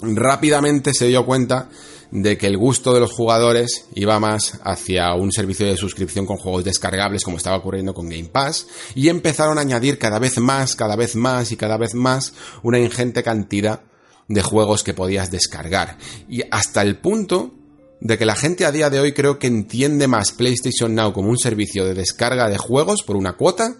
[0.00, 1.68] rápidamente se dio cuenta
[2.10, 6.36] de que el gusto de los jugadores iba más hacia un servicio de suscripción con
[6.36, 10.76] juegos descargables como estaba ocurriendo con Game Pass y empezaron a añadir cada vez más,
[10.76, 12.32] cada vez más y cada vez más
[12.62, 13.82] una ingente cantidad
[14.28, 15.98] de juegos que podías descargar.
[16.28, 17.54] Y hasta el punto
[18.00, 21.30] de que la gente a día de hoy creo que entiende más PlayStation Now como
[21.30, 23.76] un servicio de descarga de juegos por una cuota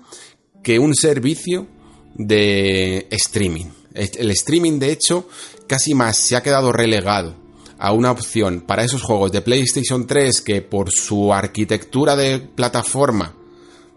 [0.63, 1.67] que un servicio
[2.15, 3.67] de streaming.
[3.95, 5.29] El streaming, de hecho,
[5.67, 7.35] casi más se ha quedado relegado
[7.79, 13.35] a una opción para esos juegos de PlayStation 3 que por su arquitectura de plataforma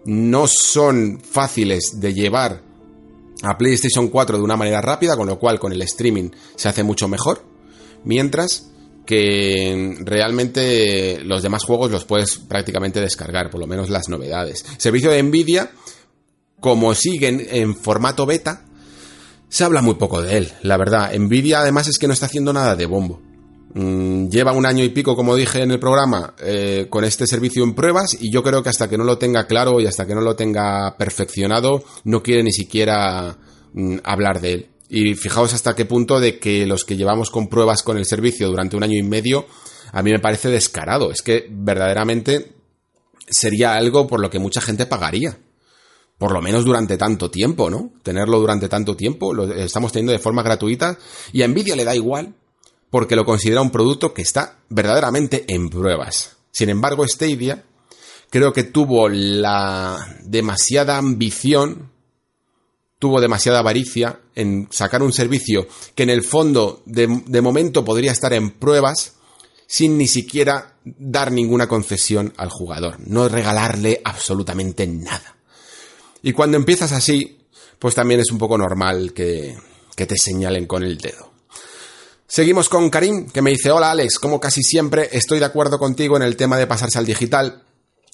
[0.05, 2.68] no son fáciles de llevar
[3.43, 6.83] a PlayStation 4 de una manera rápida, con lo cual con el streaming se hace
[6.83, 7.43] mucho mejor,
[8.03, 8.71] mientras
[9.05, 14.65] que realmente los demás juegos los puedes prácticamente descargar, por lo menos las novedades.
[14.77, 15.71] Servicio de Nvidia,
[16.59, 18.65] como siguen en formato beta,
[19.47, 21.11] se habla muy poco de él, la verdad.
[21.17, 23.28] Nvidia además es que no está haciendo nada de bombo.
[23.73, 27.63] Mm, lleva un año y pico, como dije en el programa, eh, con este servicio
[27.63, 30.15] en pruebas y yo creo que hasta que no lo tenga claro y hasta que
[30.15, 33.37] no lo tenga perfeccionado, no quiere ni siquiera
[33.73, 34.69] mm, hablar de él.
[34.89, 38.47] Y fijaos hasta qué punto de que los que llevamos con pruebas con el servicio
[38.47, 39.45] durante un año y medio,
[39.91, 41.11] a mí me parece descarado.
[41.11, 42.55] Es que verdaderamente
[43.27, 45.37] sería algo por lo que mucha gente pagaría.
[46.17, 47.93] Por lo menos durante tanto tiempo, ¿no?
[48.01, 50.97] Tenerlo durante tanto tiempo, lo estamos teniendo de forma gratuita
[51.31, 52.33] y a Nvidia le da igual
[52.89, 56.37] porque lo considera un producto que está verdaderamente en pruebas.
[56.51, 57.63] Sin embargo, Stadia
[58.29, 61.91] creo que tuvo la demasiada ambición,
[62.97, 68.11] tuvo demasiada avaricia en sacar un servicio que en el fondo de, de momento podría
[68.11, 69.13] estar en pruebas
[69.67, 75.37] sin ni siquiera dar ninguna concesión al jugador, no regalarle absolutamente nada.
[76.23, 77.37] Y cuando empiezas así,
[77.77, 79.55] pues también es un poco normal que,
[79.95, 81.28] que te señalen con el dedo.
[82.31, 86.15] Seguimos con Karim, que me dice, hola Alex, como casi siempre estoy de acuerdo contigo
[86.15, 87.63] en el tema de pasarse al digital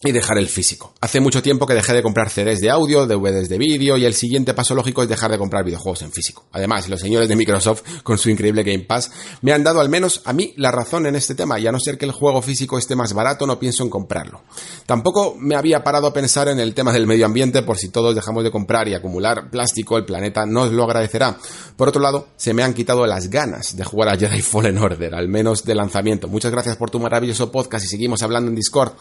[0.03, 0.93] y dejar el físico.
[1.01, 4.13] Hace mucho tiempo que dejé de comprar CDs de audio, DVDs de vídeo y el
[4.13, 6.45] siguiente paso lógico es dejar de comprar videojuegos en físico.
[6.51, 10.21] Además, los señores de Microsoft, con su increíble Game Pass, me han dado al menos
[10.25, 12.77] a mí la razón en este tema y a no ser que el juego físico
[12.77, 14.43] esté más barato, no pienso en comprarlo.
[14.85, 18.13] Tampoco me había parado a pensar en el tema del medio ambiente por si todos
[18.13, 21.37] dejamos de comprar y acumular plástico, el planeta nos lo agradecerá.
[21.75, 25.15] Por otro lado, se me han quitado las ganas de jugar a Jedi Fallen Order,
[25.15, 26.27] al menos de lanzamiento.
[26.27, 28.93] Muchas gracias por tu maravilloso podcast y seguimos hablando en Discord.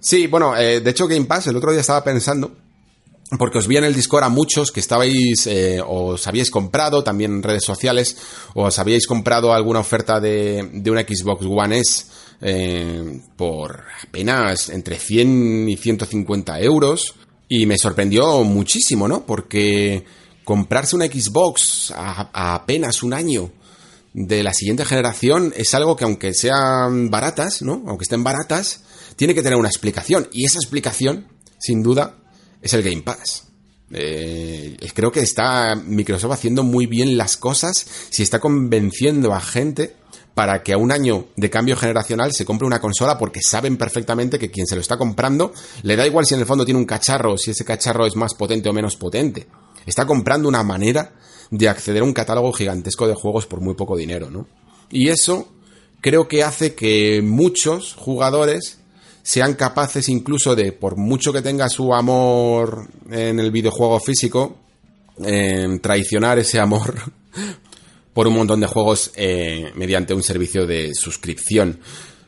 [0.00, 2.52] Sí, bueno, eh, de hecho Game Pass el otro día estaba pensando,
[3.36, 7.32] porque os vi en el Discord a muchos que estabais, eh, os habíais comprado, también
[7.32, 8.16] en redes sociales,
[8.54, 12.04] o os habíais comprado alguna oferta de, de una Xbox One S
[12.40, 17.14] eh, por apenas entre 100 y 150 euros,
[17.48, 19.26] y me sorprendió muchísimo, ¿no?
[19.26, 20.04] Porque
[20.44, 23.50] comprarse una Xbox a, a apenas un año
[24.14, 27.82] de la siguiente generación es algo que aunque sean baratas, ¿no?
[27.86, 28.82] Aunque estén baratas,
[29.18, 30.28] tiene que tener una explicación.
[30.32, 31.26] Y esa explicación,
[31.58, 32.18] sin duda,
[32.62, 33.48] es el Game Pass.
[33.90, 39.96] Eh, creo que está Microsoft haciendo muy bien las cosas si está convenciendo a gente
[40.34, 44.38] para que a un año de cambio generacional se compre una consola porque saben perfectamente
[44.38, 46.86] que quien se lo está comprando le da igual si en el fondo tiene un
[46.86, 49.48] cacharro, si ese cacharro es más potente o menos potente.
[49.84, 51.14] Está comprando una manera
[51.50, 54.46] de acceder a un catálogo gigantesco de juegos por muy poco dinero, ¿no?
[54.90, 55.48] Y eso
[56.02, 58.78] creo que hace que muchos jugadores
[59.28, 64.56] sean capaces incluso de, por mucho que tenga su amor en el videojuego físico,
[65.22, 66.94] eh, traicionar ese amor
[68.14, 71.78] por un montón de juegos eh, mediante un servicio de suscripción.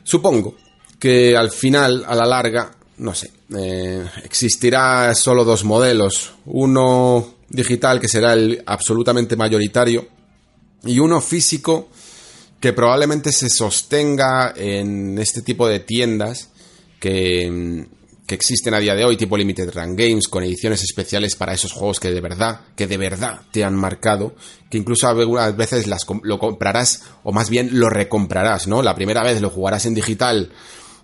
[0.03, 0.57] Supongo
[0.99, 6.33] que al final, a la larga, no sé, eh, existirá solo dos modelos.
[6.45, 10.07] Uno digital, que será el absolutamente mayoritario,
[10.85, 11.89] y uno físico,
[12.59, 16.50] que probablemente se sostenga en este tipo de tiendas
[17.01, 17.87] que,
[18.29, 21.99] existen a día de hoy, tipo Limited Run Games, con ediciones especiales para esos juegos
[21.99, 24.35] que de verdad, que de verdad te han marcado,
[24.69, 28.81] que incluso algunas veces las, lo comprarás, o más bien lo recomprarás, ¿no?
[28.81, 30.49] La primera vez lo jugarás en digital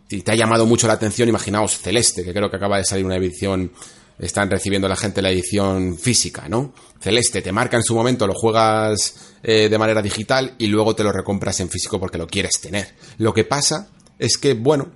[0.09, 3.03] y te ha llamado mucho la atención, imaginaos Celeste, que creo que acaba de salir
[3.03, 3.73] una edición,
[4.17, 6.73] están recibiendo la gente la edición física, ¿no?
[7.01, 11.03] Celeste, te marca en su momento, lo juegas eh, de manera digital y luego te
[11.03, 12.95] lo recompras en físico porque lo quieres tener.
[13.17, 14.91] Lo que pasa es que, bueno,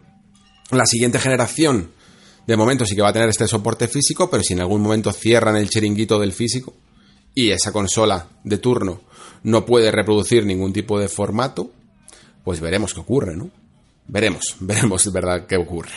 [0.72, 1.92] la siguiente generación,
[2.48, 5.12] de momento sí que va a tener este soporte físico, pero si en algún momento
[5.12, 6.74] cierran el chiringuito del físico
[7.34, 9.02] y esa consola de turno
[9.44, 11.72] no puede reproducir ningún tipo de formato,
[12.44, 13.50] pues veremos qué ocurre, ¿no?
[14.08, 15.94] Veremos, veremos verdad qué ocurre.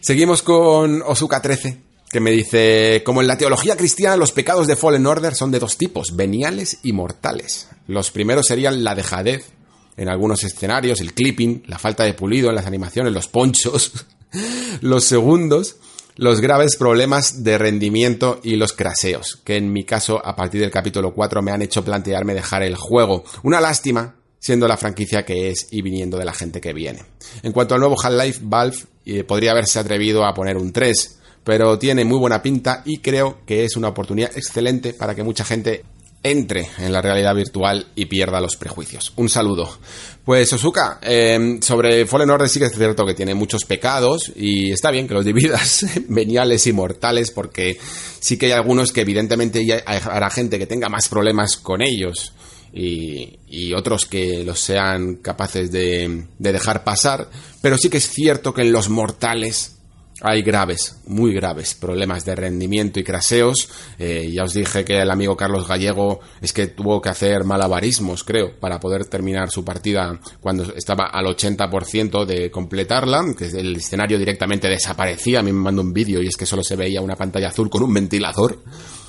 [0.00, 4.76] Seguimos con Osuka 13, que me dice, como en la teología cristiana, los pecados de
[4.76, 7.68] Fallen Order son de dos tipos, veniales y mortales.
[7.86, 9.53] Los primeros serían la dejadez
[9.96, 13.92] en algunos escenarios, el clipping, la falta de pulido en las animaciones, los ponchos,
[14.80, 15.76] los segundos,
[16.16, 20.70] los graves problemas de rendimiento y los craseos, que en mi caso a partir del
[20.70, 23.24] capítulo 4 me han hecho plantearme dejar el juego.
[23.42, 27.02] Una lástima, siendo la franquicia que es y viniendo de la gente que viene.
[27.42, 31.78] En cuanto al nuevo Half-Life, Valve eh, podría haberse atrevido a poner un 3, pero
[31.78, 35.84] tiene muy buena pinta y creo que es una oportunidad excelente para que mucha gente
[36.24, 39.12] entre en la realidad virtual y pierda los prejuicios.
[39.16, 39.78] Un saludo.
[40.24, 44.72] Pues Osuka, eh, sobre Fallen Order sí que es cierto que tiene muchos pecados y
[44.72, 47.78] está bien que los dividas veniales y mortales porque
[48.20, 52.32] sí que hay algunos que evidentemente habrá gente que tenga más problemas con ellos
[52.72, 57.28] y, y otros que los sean capaces de dejar pasar,
[57.60, 59.74] pero sí que es cierto que en los mortales
[60.20, 63.68] hay graves, muy graves problemas de rendimiento y craseos.
[63.98, 68.22] Eh, ya os dije que el amigo Carlos Gallego es que tuvo que hacer malabarismos,
[68.22, 74.18] creo, para poder terminar su partida cuando estaba al 80% de completarla, que el escenario
[74.18, 75.40] directamente desaparecía.
[75.40, 77.68] A mí me mandó un vídeo y es que solo se veía una pantalla azul
[77.68, 78.62] con un ventilador.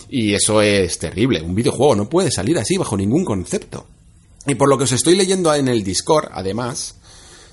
[0.09, 1.41] Y eso es terrible.
[1.41, 3.87] Un videojuego no puede salir así bajo ningún concepto.
[4.47, 6.95] Y por lo que os estoy leyendo en el Discord, además,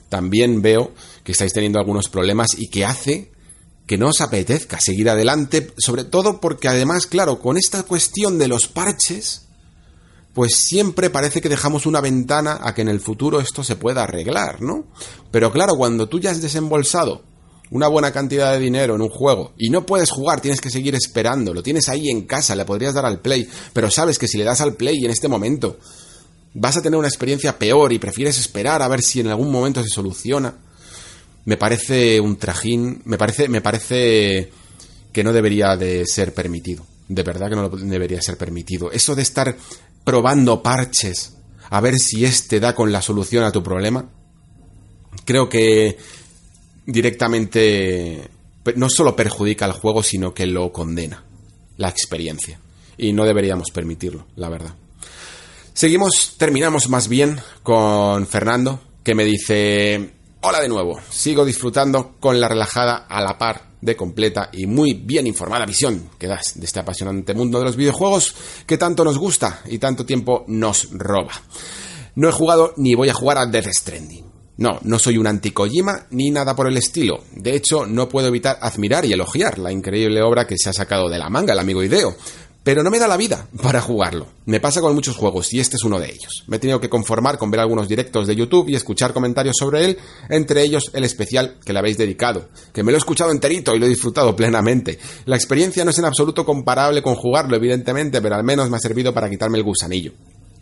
[0.09, 0.93] también veo
[1.25, 3.33] que estáis teniendo algunos problemas y que hace
[3.87, 8.49] que no os apetezca seguir adelante, sobre todo porque además, claro, con esta cuestión de
[8.49, 9.43] los parches,
[10.35, 14.05] pues siempre parece que dejamos una ventana a que en el futuro esto se pueda
[14.05, 14.87] arreglar, ¿no?
[15.31, 17.23] Pero claro, cuando tú ya has desembolsado
[17.71, 20.95] una buena cantidad de dinero en un juego y no puedes jugar, tienes que seguir
[20.95, 24.39] esperando, lo tienes ahí en casa, le podrías dar al play, pero sabes que si
[24.39, 25.79] le das al play en este momento
[26.55, 29.83] vas a tener una experiencia peor y prefieres esperar a ver si en algún momento
[29.83, 30.55] se soluciona,
[31.45, 34.51] me parece un trajín, me parece, me parece
[35.13, 36.87] que no debería de ser permitido.
[37.09, 38.91] De verdad que no debería ser permitido.
[38.93, 39.57] Eso de estar
[40.05, 41.35] probando parches
[41.73, 44.07] a ver si este da con la solución a tu problema,
[45.25, 45.97] creo que
[46.85, 48.29] directamente
[48.77, 51.25] no solo perjudica al juego, sino que lo condena,
[51.79, 52.61] la experiencia.
[52.99, 54.75] Y no deberíamos permitirlo, la verdad.
[55.73, 60.11] Seguimos, terminamos más bien con Fernando, que me dice,
[60.45, 64.95] Hola de nuevo, sigo disfrutando con la relajada a la par de completa y muy
[64.95, 68.35] bien informada visión que das de este apasionante mundo de los videojuegos
[68.67, 71.31] que tanto nos gusta y tanto tiempo nos roba.
[72.17, 74.33] No he jugado ni voy a jugar a Death Stranding.
[74.57, 77.23] No, no soy un anti-Kojima ni nada por el estilo.
[77.37, 81.09] De hecho, no puedo evitar admirar y elogiar la increíble obra que se ha sacado
[81.09, 82.17] de la manga el amigo Ideo,
[82.65, 84.27] pero no me da la vida para jugarlo.
[84.47, 86.45] Me pasa con muchos juegos y este es uno de ellos.
[86.47, 89.85] Me he tenido que conformar con ver algunos directos de YouTube y escuchar comentarios sobre
[89.85, 93.75] él, entre ellos el especial que le habéis dedicado, que me lo he escuchado enterito
[93.75, 94.99] y lo he disfrutado plenamente.
[95.27, 98.81] La experiencia no es en absoluto comparable con jugarlo, evidentemente, pero al menos me ha
[98.81, 100.13] servido para quitarme el gusanillo.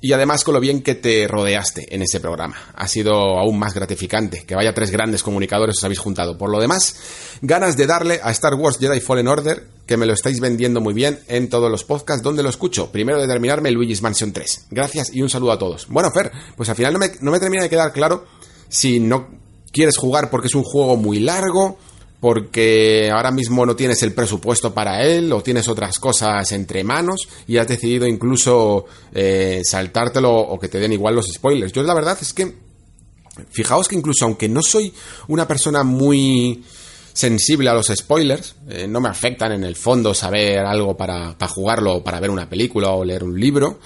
[0.02, 2.56] Y además con lo bien que te rodeaste en ese programa.
[2.74, 4.44] Ha sido aún más gratificante.
[4.46, 6.38] Que vaya tres grandes comunicadores os habéis juntado.
[6.38, 6.96] Por lo demás,
[7.42, 10.94] ganas de darle a Star Wars Jedi Fallen Order, que me lo estáis vendiendo muy
[10.94, 12.92] bien en todos los podcasts donde lo escucho.
[12.92, 14.66] Primero de terminarme Luigi's Mansion 3.
[14.70, 15.88] Gracias y un saludo a todos.
[15.88, 18.24] Bueno, Fer, pues al final no me, no me termina de quedar claro
[18.68, 19.26] si no
[19.72, 21.76] quieres jugar porque es un juego muy largo,
[22.20, 27.28] porque ahora mismo no tienes el presupuesto para él o tienes otras cosas entre manos
[27.48, 31.72] y has decidido incluso eh, saltártelo o que te den igual los spoilers.
[31.72, 32.54] Yo la verdad es que,
[33.50, 34.94] fijaos que incluso aunque no soy
[35.26, 36.62] una persona muy
[37.12, 41.52] sensible a los spoilers, eh, no me afectan en el fondo saber algo para, para
[41.52, 43.78] jugarlo o para ver una película o leer un libro,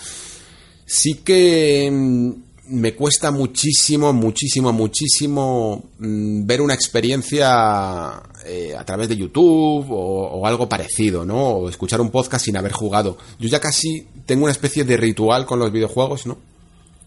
[0.87, 2.31] sí que mm,
[2.69, 10.29] me cuesta muchísimo, muchísimo, muchísimo mm, ver una experiencia eh, a través de YouTube o,
[10.29, 11.37] o algo parecido, ¿no?
[11.37, 13.19] O escuchar un podcast sin haber jugado.
[13.39, 16.54] Yo ya casi tengo una especie de ritual con los videojuegos, ¿no?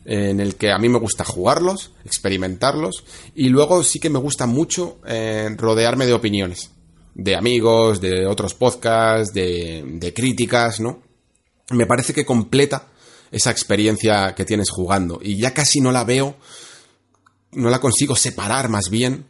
[0.10, 3.04] En el que a mí me gusta jugarlos, experimentarlos,
[3.36, 6.72] y luego sí que me gusta mucho eh, rodearme de opiniones,
[7.14, 11.02] de amigos, de otros podcasts, de, de críticas, ¿no?
[11.72, 12.88] Me parece que completa
[13.32, 15.20] esa experiencia que tienes jugando.
[15.22, 16.38] Y ya casi no la veo,
[17.52, 19.26] no la consigo separar más bien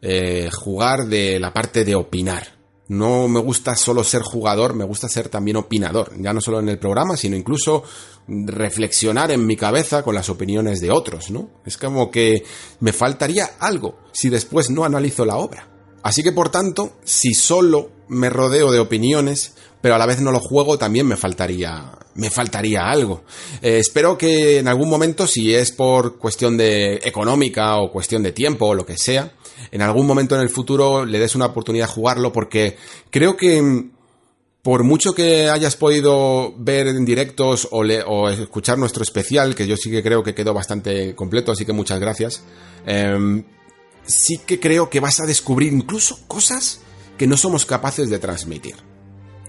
[0.00, 2.56] eh, jugar de la parte de opinar.
[2.88, 6.68] No me gusta solo ser jugador, me gusta ser también opinador, ya no solo en
[6.68, 7.84] el programa, sino incluso
[8.26, 11.50] reflexionar en mi cabeza con las opiniones de otros, ¿no?
[11.66, 12.44] Es como que
[12.80, 15.68] me faltaría algo si después no analizo la obra.
[16.02, 20.32] Así que por tanto, si solo me rodeo de opiniones, pero a la vez no
[20.32, 23.24] lo juego, también me faltaría, me faltaría algo.
[23.60, 28.32] Eh, espero que en algún momento, si es por cuestión de económica o cuestión de
[28.32, 29.32] tiempo o lo que sea,
[29.70, 32.76] en algún momento en el futuro le des una oportunidad a jugarlo porque
[33.10, 33.90] creo que
[34.62, 39.90] por mucho que hayas podido ver en directos o, escuchar nuestro especial, que yo sí
[39.90, 42.44] que creo que quedó bastante completo, así que muchas gracias,
[42.86, 43.44] em,
[44.04, 46.80] sí que creo que vas a descubrir incluso cosas
[47.18, 48.76] que no somos capaces de transmitir.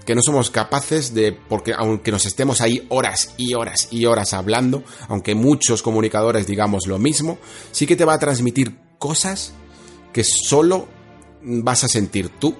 [0.04, 4.34] Que no somos capaces de, porque aunque nos estemos ahí horas y horas y horas
[4.34, 7.38] hablando, aunque muchos comunicadores digamos lo mismo,
[7.70, 9.54] sí que te va a transmitir cosas
[10.12, 10.88] que solo
[11.42, 12.54] vas a sentir tú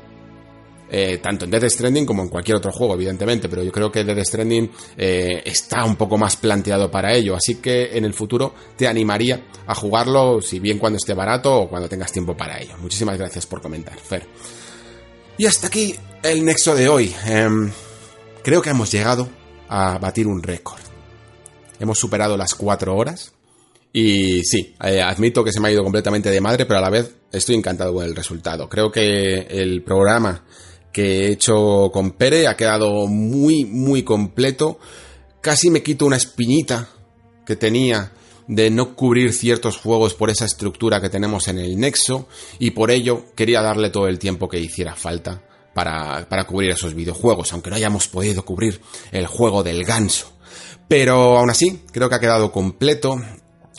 [0.96, 4.04] eh, tanto en Death Stranding como en cualquier otro juego, evidentemente, pero yo creo que
[4.04, 8.54] Death Stranding eh, está un poco más planteado para ello, así que en el futuro
[8.76, 12.76] te animaría a jugarlo, si bien cuando esté barato o cuando tengas tiempo para ello.
[12.78, 14.24] Muchísimas gracias por comentar, Fer.
[15.36, 17.12] Y hasta aquí el nexo de hoy.
[17.26, 17.72] Em,
[18.44, 19.28] creo que hemos llegado
[19.68, 20.80] a batir un récord.
[21.80, 23.32] Hemos superado las cuatro horas.
[23.92, 26.90] Y sí, eh, admito que se me ha ido completamente de madre, pero a la
[26.90, 28.68] vez estoy encantado con el resultado.
[28.68, 30.44] Creo que el programa
[30.94, 34.78] que he hecho con Pere ha quedado muy, muy completo.
[35.40, 36.88] Casi me quito una espinita
[37.44, 38.12] que tenía
[38.46, 42.28] de no cubrir ciertos juegos por esa estructura que tenemos en el Nexo
[42.60, 45.42] y por ello quería darle todo el tiempo que hiciera falta
[45.74, 50.32] para, para cubrir esos videojuegos, aunque no hayamos podido cubrir el juego del ganso.
[50.86, 53.16] Pero aún así, creo que ha quedado completo.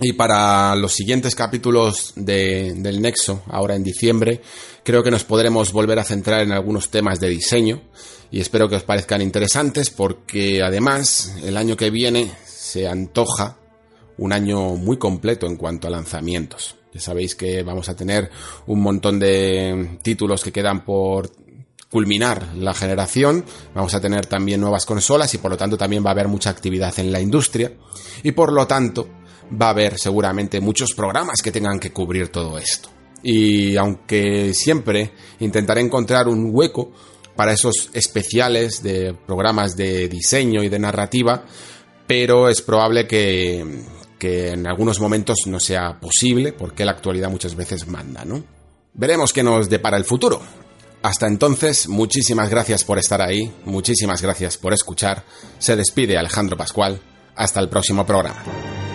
[0.02, 4.42] Y para los siguientes capítulos de- del Nexo, ahora en diciembre,
[4.84, 7.82] creo que nos podremos volver a centrar en algunos temas de diseño.
[8.30, 13.58] Y espero que os parezcan interesantes porque además el año que viene se antoja
[14.18, 16.76] un año muy completo en cuanto a lanzamientos.
[16.94, 18.30] Ya sabéis que vamos a tener
[18.68, 21.32] un montón de títulos que quedan por
[21.90, 26.10] culminar la generación, vamos a tener también nuevas consolas y por lo tanto también va
[26.10, 27.72] a haber mucha actividad en la industria
[28.24, 29.08] y por lo tanto
[29.52, 32.90] va a haber seguramente muchos programas que tengan que cubrir todo esto.
[33.24, 36.92] Y aunque siempre intentaré encontrar un hueco
[37.36, 41.44] para esos especiales de programas de diseño y de narrativa,
[42.08, 43.66] pero es probable que,
[44.22, 48.44] en algunos momentos no sea posible porque la actualidad muchas veces manda, ¿no?
[48.96, 50.42] Veremos qué nos depara el futuro.
[51.04, 55.24] Hasta entonces, muchísimas gracias por estar ahí, muchísimas gracias por escuchar.
[55.60, 57.00] Se despide Alejandro Pascual.
[57.36, 58.95] Hasta el próximo programa.